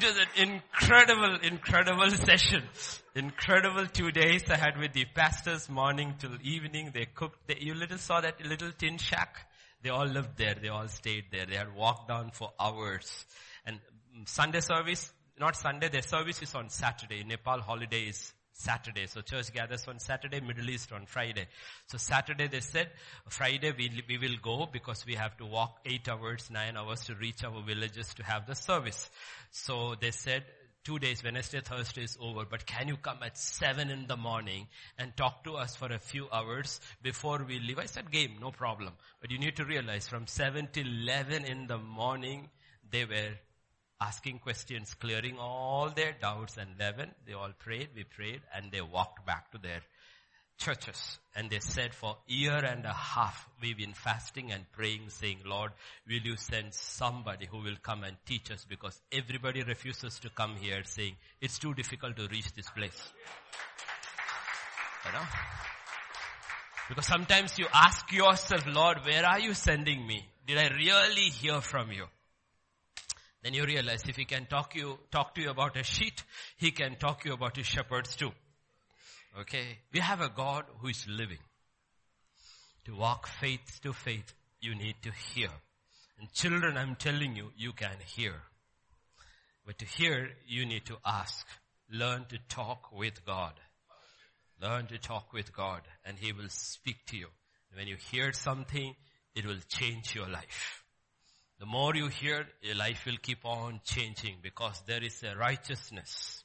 it 0.03 0.05
was 0.05 0.17
an 0.17 0.51
incredible, 0.51 1.39
incredible 1.43 2.11
session. 2.27 2.63
Incredible 3.17 3.87
two 3.87 4.13
days 4.13 4.45
I 4.49 4.57
had 4.57 4.79
with 4.79 4.93
the 4.93 5.05
pastors 5.07 5.69
morning 5.69 6.15
till 6.21 6.37
evening. 6.41 6.93
They 6.95 7.07
cooked, 7.07 7.49
they, 7.49 7.57
you 7.61 7.75
little 7.75 7.99
saw 7.99 8.21
that 8.21 8.45
little 8.47 8.71
tin 8.71 8.99
shack? 8.99 9.49
They 9.83 9.91
all 9.91 10.07
lived 10.07 10.37
there. 10.37 10.55
They 10.61 10.69
all 10.69 10.87
stayed 10.87 11.25
there. 11.33 11.47
They 11.47 11.57
had 11.57 11.75
walked 11.75 12.09
down 12.09 12.31
for 12.31 12.53
hours. 12.61 13.27
And 13.67 13.81
Sunday 14.27 14.61
service, 14.61 15.13
not 15.39 15.57
Sunday, 15.57 15.89
their 15.89 16.03
service 16.03 16.41
is 16.43 16.55
on 16.55 16.71
Saturday. 16.71 17.25
Nepal 17.25 17.61
holiday 17.61 18.03
is 18.03 18.33
Saturday. 18.59 19.07
So 19.07 19.21
church 19.21 19.53
gathers 19.53 19.87
on 19.87 20.01
Saturday, 20.01 20.41
Middle 20.41 20.69
East 20.69 20.93
on 20.93 21.07
Friday. 21.07 21.47
So 21.87 21.97
Saturday 21.97 22.49
they 22.49 22.61
said, 22.61 22.91
Friday 23.29 23.73
we, 23.77 24.03
we 24.09 24.19
will 24.19 24.37
go 24.43 24.69
because 24.71 25.07
we 25.07 25.15
have 25.15 25.37
to 25.39 25.47
walk 25.47 25.79
eight 25.87 26.09
hours, 26.09 26.51
nine 26.51 26.77
hours 26.77 27.05
to 27.05 27.15
reach 27.15 27.45
our 27.45 27.63
villages 27.63 28.13
to 28.15 28.25
have 28.25 28.47
the 28.47 28.57
service. 28.57 29.09
So 29.53 29.95
they 30.01 30.11
said, 30.11 30.45
two 30.83 30.99
days, 30.99 31.23
Wednesday, 31.23 31.61
Thursday 31.61 32.03
is 32.03 32.19
over, 32.21 32.45
but 32.51 32.67
can 32.67 32.89
you 32.89 32.97
come 32.97 33.19
at 33.23 33.39
seven 33.39 33.91
in 33.91 34.07
the 34.09 34.17
morning 34.17 34.67
and 34.99 35.17
talk 35.17 35.45
to 35.45 35.55
us 35.55 35.77
for 35.77 35.93
a 35.93 35.99
few 35.99 36.29
hours 36.33 36.81
before 37.03 37.45
we 37.47 37.61
leave? 37.61 37.79
I 37.79 37.87
said, 37.87 38.11
game, 38.11 38.39
no 38.41 38.51
problem. 38.51 38.95
But 39.21 39.31
you 39.31 39.39
need 39.39 39.57
to 39.57 39.65
realize 39.65 40.09
from 40.09 40.27
seven 40.27 40.69
till 40.73 40.87
11 40.87 41.45
in 41.45 41.69
the 41.69 41.79
morning, 41.79 42.49
they 42.91 43.05
were 43.05 43.35
asking 44.01 44.39
questions, 44.39 44.95
clearing 44.95 45.39
all 45.39 45.91
their 45.91 46.15
doubts 46.21 46.57
and 46.57 46.71
11, 46.79 47.11
they 47.27 47.33
all 47.33 47.53
prayed, 47.59 47.89
we 47.95 48.05
prayed, 48.05 48.41
and 48.55 48.71
they 48.71 48.81
walked 48.81 49.27
back 49.27 49.51
to 49.53 49.59
their 49.59 49.81
churches. 50.59 51.19
And 51.35 51.49
they 51.51 51.61
said 51.61 51.95
for 51.95 52.17
year 52.27 52.57
and 52.57 52.85
a 52.85 52.93
half, 52.93 53.49
we've 53.63 53.77
been 53.77 53.95
fasting 53.95 54.53
and 54.53 54.71
praying 54.73 55.09
saying, 55.09 55.39
Lord, 55.45 55.73
will 56.07 56.21
you 56.21 56.37
send 56.37 56.75
somebody 56.75 57.47
who 57.47 57.59
will 57.59 57.77
come 57.83 58.05
and 58.05 58.17
teach 58.27 58.51
us 58.51 58.67
because 58.69 59.01
everybody 59.11 59.63
refuses 59.63 60.19
to 60.21 60.31
come 60.31 60.57
here 60.57 60.83
saying, 60.85 61.17
it's 61.41 61.59
too 61.59 61.75
difficult 61.75 62.17
to 62.17 62.29
reach 62.29 62.53
this 62.55 62.69
place. 62.71 63.13
You 65.07 65.13
know? 65.13 65.25
Because 66.89 67.07
sometimes 67.07 67.59
you 67.59 67.67
ask 67.73 68.11
yourself, 68.13 68.65
Lord, 68.67 68.99
where 69.05 69.25
are 69.25 69.39
you 69.39 69.55
sending 69.55 70.07
me? 70.07 70.27
Did 70.47 70.59
I 70.59 70.69
really 70.69 71.31
hear 71.31 71.61
from 71.61 71.93
you? 71.93 72.07
Then 73.43 73.55
you 73.55 73.65
realize 73.65 74.03
if 74.09 74.17
he 74.17 74.25
can 74.25 74.47
talk 74.47 74.75
you, 74.75 74.99
talk 75.11 75.35
to 75.35 75.41
you 75.41 75.51
about 75.51 75.77
a 75.77 75.85
sheep, 75.85 76.21
he 76.57 76.71
can 76.71 76.97
talk 76.97 77.25
you 77.25 77.33
about 77.33 77.57
his 77.57 77.67
shepherds 77.67 78.17
too. 78.17 78.33
Okay? 79.41 79.79
We 79.93 80.01
have 80.01 80.21
a 80.21 80.29
God 80.29 80.65
who 80.81 80.89
is 80.89 81.07
living. 81.09 81.39
To 82.87 82.97
walk 82.97 83.29
faith 83.29 83.81
to 83.83 83.93
faith, 83.93 84.33
you 84.61 84.75
need 84.75 84.97
to 85.03 85.13
hear. 85.35 85.51
And 86.19 86.33
children, 86.33 86.77
I'm 86.77 86.97
telling 86.97 87.37
you, 87.37 87.51
you 87.57 87.73
can 87.73 87.97
hear. 88.05 88.35
But 89.65 89.79
to 89.79 89.85
hear, 89.85 90.31
you 90.47 90.67
need 90.67 90.87
to 90.87 90.97
ask. 91.05 91.47
Learn 91.91 92.25
to 92.31 92.39
talk 92.49 92.91
with 92.93 93.25
God. 93.25 93.53
Learn 94.61 94.87
to 94.89 94.99
talk 94.99 95.33
with 95.33 95.53
God 95.53 95.83
and 96.05 96.19
He 96.19 96.33
will 96.33 96.49
speak 96.49 96.97
to 97.09 97.17
you. 97.17 97.29
When 97.75 97.87
you 97.87 97.97
hear 98.11 98.33
something, 98.33 98.95
it 99.35 99.47
will 99.47 99.61
change 99.69 100.15
your 100.15 100.29
life. 100.29 100.78
The 101.59 101.67
more 101.67 101.95
you 101.97 102.07
hear, 102.07 102.47
your 102.63 102.77
life 102.77 103.05
will 103.05 103.17
keep 103.21 103.45
on 103.45 103.81
changing 103.85 104.37
because 104.43 104.81
there 104.87 105.03
is 105.03 105.23
a 105.25 105.37
righteousness 105.37 106.45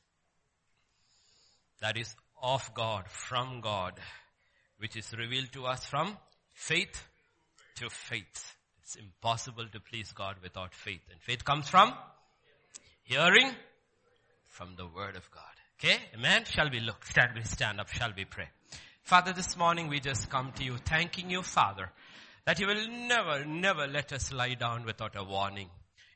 that 1.82 1.98
is 1.98 2.16
of 2.42 2.74
God, 2.74 3.08
from 3.08 3.62
God, 3.62 3.94
which 4.80 4.96
is 4.96 5.14
revealed 5.18 5.52
to 5.54 5.66
us 5.66 5.86
from 5.86 6.18
faith 6.54 7.04
to 7.76 7.90
faith. 7.90 8.56
It's 8.82 8.96
impossible 8.96 9.68
to 9.72 9.80
please 9.80 10.12
God 10.12 10.38
without 10.42 10.74
faith. 10.74 11.02
And 11.12 11.22
faith 11.22 11.46
comes 11.46 11.70
from 11.70 11.94
hearing 13.04 13.52
from 14.48 14.76
the 14.76 14.88
word 14.88 15.16
of 15.16 15.30
God. 15.32 15.44
Okay? 15.80 15.98
Amen? 16.16 16.44
Shall 16.46 16.70
we 16.70 16.80
look? 16.80 17.06
Shall 17.06 17.30
we 17.36 17.44
stand 17.44 17.80
up? 17.80 17.90
Shall 17.90 18.14
we 18.16 18.26
pray? 18.26 18.50
Father, 19.04 19.34
this 19.34 19.58
morning 19.58 19.90
we 19.90 20.00
just 20.00 20.30
come 20.30 20.52
to 20.54 20.64
you 20.64 20.78
thanking 20.78 21.30
you, 21.30 21.42
Father, 21.44 21.92
that 22.46 22.60
you 22.60 22.68
will 22.68 22.88
never, 22.88 23.46
never 23.46 23.88
let 23.88 24.12
us 24.14 24.32
lie 24.34 24.56
down 24.56 24.86
without 24.86 25.16
a 25.16 25.24
warning. 25.24 25.70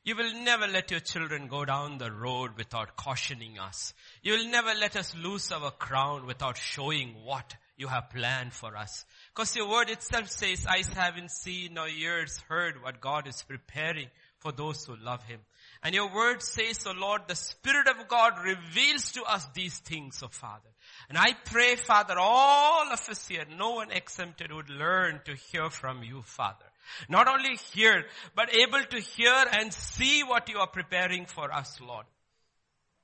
You 0.04 0.16
will 0.16 0.32
never 0.42 0.66
let 0.66 0.90
your 0.90 1.00
children 1.00 1.48
go 1.48 1.64
down 1.64 1.98
the 1.98 2.10
road 2.10 2.52
without 2.56 2.96
cautioning 2.96 3.58
us. 3.58 3.92
You 4.22 4.32
will 4.38 4.46
never 4.48 4.72
let 4.74 4.96
us 4.96 5.14
lose 5.14 5.52
our 5.52 5.70
crown 5.70 6.24
without 6.26 6.56
showing 6.56 7.14
what 7.24 7.54
you 7.76 7.88
have 7.88 8.10
planned 8.10 8.52
for 8.52 8.76
us. 8.76 9.04
Because 9.34 9.54
your 9.54 9.68
word 9.68 9.90
itself 9.90 10.30
says, 10.30 10.66
eyes 10.66 10.88
haven't 10.88 11.30
seen 11.30 11.74
nor 11.74 11.88
ears 11.88 12.42
heard 12.48 12.82
what 12.82 13.02
God 13.02 13.28
is 13.28 13.42
preparing 13.42 14.08
for 14.38 14.52
those 14.52 14.84
who 14.84 14.96
love 14.96 15.22
him. 15.24 15.40
And 15.82 15.94
your 15.94 16.12
word 16.12 16.42
says, 16.42 16.86
O 16.86 16.90
oh 16.90 16.98
Lord, 16.98 17.22
the 17.28 17.36
Spirit 17.36 17.88
of 17.88 18.08
God 18.08 18.32
reveals 18.42 19.12
to 19.12 19.22
us 19.24 19.46
these 19.54 19.78
things, 19.78 20.22
O 20.22 20.26
oh 20.26 20.28
Father. 20.30 20.70
And 21.08 21.16
I 21.16 21.32
pray, 21.44 21.76
Father, 21.76 22.14
all 22.18 22.92
of 22.92 23.08
us 23.08 23.26
here, 23.26 23.44
no 23.56 23.70
one 23.70 23.90
exempted 23.90 24.52
would 24.52 24.68
learn 24.68 25.20
to 25.24 25.34
hear 25.34 25.70
from 25.70 26.02
you, 26.02 26.22
Father. 26.22 26.66
Not 27.08 27.28
only 27.28 27.56
hear, 27.72 28.04
but 28.34 28.54
able 28.54 28.82
to 28.82 29.00
hear 29.00 29.44
and 29.58 29.72
see 29.72 30.22
what 30.22 30.48
you 30.48 30.58
are 30.58 30.66
preparing 30.66 31.24
for 31.24 31.52
us, 31.52 31.80
Lord. 31.80 32.04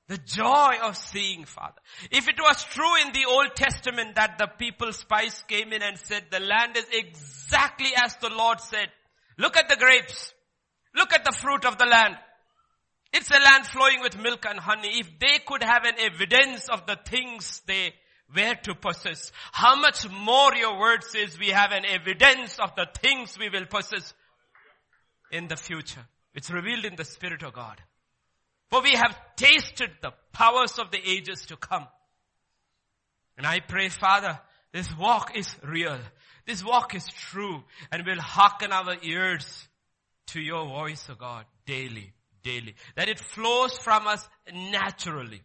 The 0.07 0.19
joy 0.19 0.75
of 0.83 0.95
seeing, 0.97 1.45
Father. 1.45 1.81
If 2.11 2.27
it 2.27 2.39
was 2.39 2.63
true 2.63 3.01
in 3.01 3.11
the 3.11 3.25
Old 3.27 3.55
Testament 3.55 4.15
that 4.15 4.37
the 4.37 4.47
people 4.47 4.93
spies 4.93 5.43
came 5.47 5.73
in 5.73 5.81
and 5.81 5.97
said, 5.97 6.25
the 6.29 6.39
land 6.39 6.77
is 6.77 6.85
exactly 6.91 7.89
as 8.03 8.15
the 8.17 8.29
Lord 8.29 8.61
said. 8.61 8.89
Look 9.39 9.57
at 9.57 9.67
the 9.67 9.77
grapes. 9.77 10.31
Look 10.93 11.11
at 11.11 11.25
the 11.25 11.31
fruit 11.31 11.65
of 11.65 11.79
the 11.79 11.85
land. 11.85 12.17
It's 13.17 13.31
a 13.31 13.39
land 13.39 13.65
flowing 13.65 14.01
with 14.01 14.21
milk 14.21 14.45
and 14.45 14.59
honey. 14.59 14.99
If 14.99 15.19
they 15.19 15.39
could 15.47 15.63
have 15.63 15.85
an 15.85 15.95
evidence 15.99 16.67
of 16.67 16.85
the 16.85 16.97
things 17.05 17.61
they 17.65 17.93
were 18.35 18.55
to 18.63 18.75
possess, 18.75 19.31
how 19.53 19.77
much 19.77 20.09
more 20.09 20.53
your 20.53 20.77
word 20.77 21.01
says 21.01 21.39
we 21.39 21.47
have 21.47 21.71
an 21.71 21.85
evidence 21.85 22.59
of 22.59 22.75
the 22.75 22.87
things 22.93 23.37
we 23.39 23.47
will 23.47 23.67
possess 23.67 24.13
in 25.31 25.47
the 25.47 25.55
future. 25.55 26.05
It's 26.33 26.51
revealed 26.51 26.83
in 26.83 26.97
the 26.97 27.05
Spirit 27.05 27.41
of 27.43 27.53
God. 27.53 27.81
For 28.69 28.81
we 28.81 28.95
have 28.95 29.17
tasted 29.37 29.91
the 30.01 30.11
powers 30.33 30.77
of 30.77 30.91
the 30.91 30.99
ages 31.09 31.45
to 31.45 31.55
come. 31.55 31.87
And 33.37 33.47
I 33.47 33.61
pray, 33.61 33.87
Father, 33.87 34.37
this 34.73 34.93
walk 34.97 35.37
is 35.37 35.55
real. 35.63 35.99
This 36.45 36.65
walk 36.65 36.93
is 36.93 37.07
true 37.07 37.63
and 37.93 38.05
will 38.05 38.19
hearken 38.19 38.73
our 38.73 38.97
ears 39.01 39.69
to 40.27 40.41
your 40.41 40.65
voice, 40.65 41.07
O 41.09 41.15
God, 41.15 41.45
daily, 41.65 42.11
daily. 42.45 42.75
That 42.95 43.09
it 43.09 43.19
flows 43.19 43.77
from 43.77 44.07
us 44.07 44.25
naturally, 44.53 45.41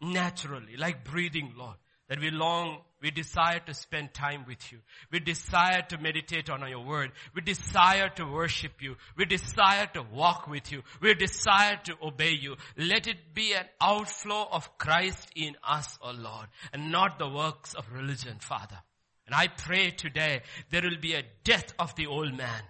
naturally, 0.00 0.76
like 0.76 1.04
breathing, 1.04 1.54
Lord. 1.56 1.76
That 2.08 2.20
we 2.20 2.30
long, 2.30 2.82
we 3.00 3.10
desire 3.10 3.60
to 3.60 3.72
spend 3.72 4.12
time 4.12 4.44
with 4.46 4.70
you. 4.70 4.78
We 5.10 5.20
desire 5.20 5.80
to 5.88 5.96
meditate 5.96 6.50
on 6.50 6.68
your 6.68 6.84
word. 6.84 7.12
We 7.34 7.40
desire 7.40 8.10
to 8.16 8.26
worship 8.26 8.82
you. 8.82 8.96
We 9.16 9.24
desire 9.24 9.86
to 9.94 10.02
walk 10.02 10.46
with 10.46 10.70
you. 10.70 10.82
We 11.00 11.14
desire 11.14 11.80
to 11.84 11.94
obey 12.02 12.32
you. 12.32 12.56
Let 12.76 13.06
it 13.06 13.32
be 13.32 13.54
an 13.54 13.64
outflow 13.80 14.46
of 14.52 14.76
Christ 14.76 15.30
in 15.34 15.56
us, 15.66 15.98
O 16.02 16.10
oh 16.10 16.12
Lord, 16.12 16.46
and 16.74 16.92
not 16.92 17.18
the 17.18 17.28
works 17.28 17.72
of 17.72 17.90
religion, 17.90 18.36
Father. 18.38 18.78
And 19.24 19.34
I 19.34 19.48
pray 19.48 19.90
today 19.90 20.42
there 20.70 20.82
will 20.82 21.00
be 21.00 21.14
a 21.14 21.24
death 21.42 21.72
of 21.78 21.94
the 21.94 22.06
old 22.06 22.36
man 22.36 22.62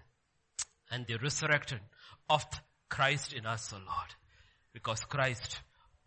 and 0.92 1.04
the 1.08 1.16
resurrection 1.16 1.80
of 2.30 2.46
Christ 2.94 3.32
in 3.32 3.44
us, 3.44 3.72
O 3.72 3.76
Lord. 3.76 4.14
Because 4.72 5.00
Christ 5.00 5.58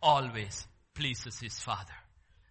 always 0.02 0.66
pleases 0.96 1.38
his 1.38 1.60
Father. 1.60 1.98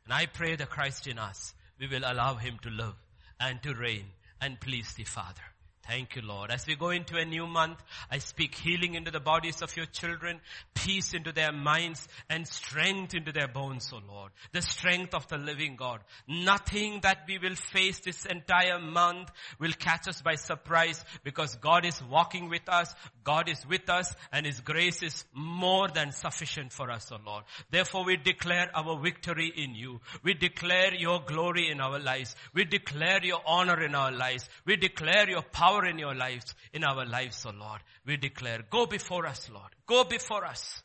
And 0.04 0.12
I 0.12 0.26
pray 0.26 0.56
that 0.56 0.68
Christ 0.68 1.06
in 1.06 1.18
us, 1.18 1.54
we 1.80 1.86
will 1.86 2.02
allow 2.04 2.34
him 2.34 2.58
to 2.60 2.68
live 2.68 2.96
and 3.40 3.62
to 3.62 3.74
reign 3.74 4.04
and 4.38 4.60
please 4.60 4.92
the 4.92 5.04
Father. 5.04 5.55
Thank 5.88 6.16
you, 6.16 6.22
Lord. 6.22 6.50
As 6.50 6.66
we 6.66 6.74
go 6.74 6.90
into 6.90 7.16
a 7.16 7.24
new 7.24 7.46
month, 7.46 7.78
I 8.10 8.18
speak 8.18 8.56
healing 8.56 8.94
into 8.94 9.12
the 9.12 9.20
bodies 9.20 9.62
of 9.62 9.76
your 9.76 9.86
children, 9.86 10.40
peace 10.74 11.14
into 11.14 11.30
their 11.30 11.52
minds, 11.52 12.08
and 12.28 12.46
strength 12.46 13.14
into 13.14 13.30
their 13.30 13.46
bones, 13.46 13.92
O 13.92 14.00
Lord. 14.08 14.32
The 14.52 14.62
strength 14.62 15.14
of 15.14 15.28
the 15.28 15.38
living 15.38 15.76
God. 15.76 16.00
Nothing 16.26 17.00
that 17.02 17.18
we 17.28 17.38
will 17.38 17.54
face 17.54 18.00
this 18.00 18.24
entire 18.24 18.80
month 18.80 19.30
will 19.60 19.72
catch 19.72 20.08
us 20.08 20.22
by 20.22 20.34
surprise 20.34 21.04
because 21.22 21.54
God 21.56 21.84
is 21.84 22.02
walking 22.02 22.48
with 22.48 22.68
us, 22.68 22.92
God 23.22 23.48
is 23.48 23.64
with 23.68 23.88
us, 23.88 24.12
and 24.32 24.44
His 24.44 24.60
grace 24.60 25.04
is 25.04 25.24
more 25.34 25.88
than 25.88 26.10
sufficient 26.10 26.72
for 26.72 26.90
us, 26.90 27.12
O 27.12 27.18
Lord. 27.24 27.44
Therefore 27.70 28.04
we 28.04 28.16
declare 28.16 28.70
our 28.74 28.98
victory 28.98 29.52
in 29.56 29.76
you. 29.76 30.00
We 30.24 30.34
declare 30.34 30.94
your 30.94 31.20
glory 31.24 31.70
in 31.70 31.80
our 31.80 32.00
lives. 32.00 32.34
We 32.54 32.64
declare 32.64 33.24
your 33.24 33.40
honor 33.46 33.80
in 33.82 33.94
our 33.94 34.10
lives. 34.10 34.48
We 34.64 34.76
declare 34.76 35.30
your 35.30 35.42
power 35.42 35.75
power 35.76 35.86
in 35.86 35.98
your 35.98 36.14
lives, 36.14 36.54
in 36.72 36.84
our 36.84 37.04
lives, 37.06 37.44
oh 37.46 37.52
Lord. 37.58 37.80
We 38.06 38.16
declare, 38.16 38.64
go 38.70 38.86
before 38.86 39.26
us, 39.26 39.48
Lord. 39.52 39.70
Go 39.86 40.04
before 40.04 40.44
us. 40.44 40.82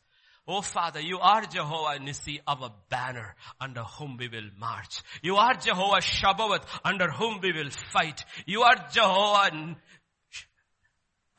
Oh 0.48 0.62
Father, 0.62 1.00
you 1.00 1.20
are 1.20 1.44
Jehovah 1.44 2.00
Nissi, 2.00 2.40
our 2.48 2.72
banner 2.90 3.36
under 3.60 3.84
whom 3.84 4.18
we 4.18 4.28
will 4.28 4.50
march. 4.60 5.02
You 5.22 5.36
are 5.36 5.54
Jehovah 5.54 6.02
Sabaoth 6.02 6.66
under 6.84 7.10
whom 7.10 7.40
we 7.42 7.54
will 7.54 7.70
fight. 7.70 8.26
You 8.46 8.64
are 8.64 8.76
Jehovah 8.92 9.78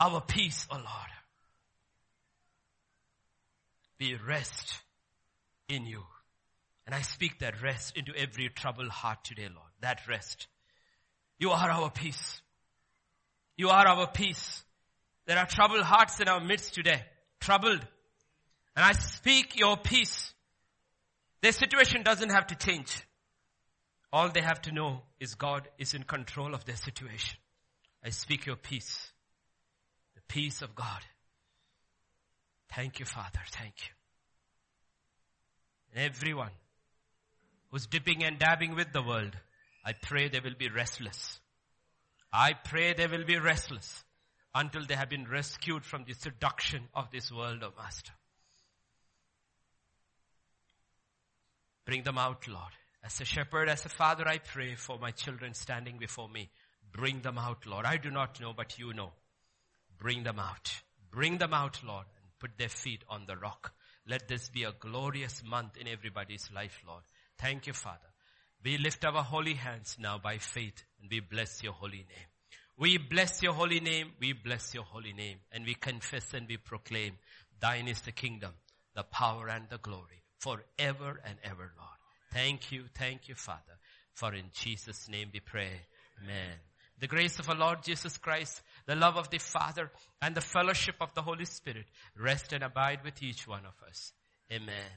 our 0.00 0.20
peace, 0.20 0.66
oh 0.70 0.76
Lord. 0.76 0.86
We 4.00 4.16
rest 4.26 4.80
in 5.68 5.86
you. 5.86 6.02
And 6.86 6.94
I 6.94 7.02
speak 7.02 7.38
that 7.38 7.62
rest 7.62 7.96
into 7.96 8.12
every 8.16 8.48
troubled 8.48 8.88
heart 8.88 9.22
today, 9.22 9.48
Lord. 9.54 9.70
That 9.80 10.00
rest. 10.08 10.48
You 11.38 11.50
are 11.50 11.70
our 11.70 11.90
peace. 11.90 12.41
You 13.62 13.68
are 13.68 13.86
our 13.86 14.08
peace. 14.08 14.64
There 15.24 15.38
are 15.38 15.46
troubled 15.46 15.82
hearts 15.82 16.18
in 16.18 16.26
our 16.26 16.40
midst 16.40 16.74
today. 16.74 17.00
Troubled. 17.38 17.78
And 18.74 18.84
I 18.84 18.90
speak 18.90 19.56
your 19.56 19.76
peace. 19.76 20.34
Their 21.42 21.52
situation 21.52 22.02
doesn't 22.02 22.30
have 22.30 22.48
to 22.48 22.56
change. 22.56 23.04
All 24.12 24.30
they 24.30 24.40
have 24.40 24.62
to 24.62 24.72
know 24.72 25.02
is 25.20 25.36
God 25.36 25.68
is 25.78 25.94
in 25.94 26.02
control 26.02 26.54
of 26.54 26.64
their 26.64 26.74
situation. 26.74 27.38
I 28.04 28.10
speak 28.10 28.46
your 28.46 28.56
peace. 28.56 29.12
The 30.16 30.22
peace 30.26 30.60
of 30.60 30.74
God. 30.74 31.02
Thank 32.74 32.98
you, 32.98 33.06
Father. 33.06 33.42
Thank 33.52 33.74
you. 33.78 33.94
And 35.94 36.04
everyone 36.04 36.50
who's 37.70 37.86
dipping 37.86 38.24
and 38.24 38.40
dabbing 38.40 38.74
with 38.74 38.92
the 38.92 39.02
world, 39.02 39.36
I 39.84 39.92
pray 39.92 40.28
they 40.28 40.40
will 40.40 40.58
be 40.58 40.68
restless. 40.68 41.38
I 42.32 42.54
pray 42.54 42.94
they 42.94 43.06
will 43.06 43.24
be 43.24 43.38
restless 43.38 44.04
until 44.54 44.84
they 44.84 44.94
have 44.94 45.10
been 45.10 45.28
rescued 45.28 45.84
from 45.84 46.04
the 46.04 46.14
seduction 46.14 46.88
of 46.94 47.10
this 47.10 47.30
world, 47.30 47.62
O 47.62 47.68
oh 47.68 47.82
Master. 47.82 48.12
Bring 51.84 52.02
them 52.02 52.18
out, 52.18 52.46
Lord. 52.48 52.72
As 53.04 53.20
a 53.20 53.24
shepherd, 53.24 53.68
as 53.68 53.84
a 53.84 53.88
father, 53.88 54.26
I 54.26 54.38
pray 54.38 54.76
for 54.76 54.98
my 54.98 55.10
children 55.10 55.54
standing 55.54 55.98
before 55.98 56.28
me. 56.28 56.50
Bring 56.92 57.20
them 57.20 57.38
out, 57.38 57.66
Lord. 57.66 57.84
I 57.84 57.96
do 57.96 58.10
not 58.10 58.40
know, 58.40 58.52
but 58.56 58.78
you 58.78 58.92
know. 58.94 59.12
Bring 59.98 60.22
them 60.22 60.38
out. 60.38 60.82
Bring 61.10 61.38
them 61.38 61.52
out, 61.52 61.82
Lord, 61.84 62.06
and 62.16 62.30
put 62.38 62.56
their 62.56 62.68
feet 62.68 63.02
on 63.08 63.26
the 63.26 63.36
rock. 63.36 63.72
Let 64.06 64.28
this 64.28 64.48
be 64.48 64.64
a 64.64 64.72
glorious 64.72 65.42
month 65.44 65.76
in 65.76 65.88
everybody's 65.88 66.50
life, 66.54 66.82
Lord. 66.86 67.02
Thank 67.38 67.66
you, 67.66 67.72
Father. 67.72 67.98
We 68.64 68.78
lift 68.78 69.04
our 69.04 69.22
holy 69.22 69.54
hands 69.54 69.96
now 69.98 70.18
by 70.18 70.38
faith 70.38 70.84
and 71.02 71.10
we 71.10 71.20
bless 71.20 71.62
your 71.62 71.72
holy 71.72 71.98
name. 71.98 72.30
We 72.78 72.96
bless 72.96 73.42
your 73.42 73.52
holy 73.52 73.80
name. 73.80 74.12
We 74.20 74.32
bless 74.32 74.72
your 74.72 74.84
holy 74.84 75.12
name. 75.12 75.38
And 75.52 75.66
we 75.66 75.74
confess 75.74 76.32
and 76.32 76.48
we 76.48 76.56
proclaim, 76.56 77.14
thine 77.60 77.88
is 77.88 78.00
the 78.00 78.12
kingdom, 78.12 78.52
the 78.94 79.02
power 79.02 79.48
and 79.48 79.66
the 79.68 79.78
glory 79.78 80.22
forever 80.38 81.20
and 81.24 81.36
ever, 81.44 81.72
Lord. 81.76 81.98
Thank 82.32 82.72
you. 82.72 82.84
Thank 82.94 83.28
you, 83.28 83.34
Father. 83.34 83.78
For 84.14 84.34
in 84.34 84.46
Jesus' 84.52 85.08
name 85.08 85.28
we 85.32 85.40
pray. 85.40 85.70
Amen. 86.22 86.56
The 86.98 87.08
grace 87.08 87.38
of 87.38 87.48
our 87.48 87.56
Lord 87.56 87.82
Jesus 87.82 88.16
Christ, 88.16 88.62
the 88.86 88.94
love 88.94 89.16
of 89.16 89.28
the 89.30 89.38
Father, 89.38 89.90
and 90.20 90.34
the 90.34 90.40
fellowship 90.40 90.96
of 91.00 91.12
the 91.14 91.22
Holy 91.22 91.44
Spirit 91.44 91.86
rest 92.16 92.52
and 92.52 92.62
abide 92.62 93.00
with 93.04 93.22
each 93.22 93.46
one 93.46 93.66
of 93.66 93.74
us. 93.88 94.12
Amen. 94.52 94.90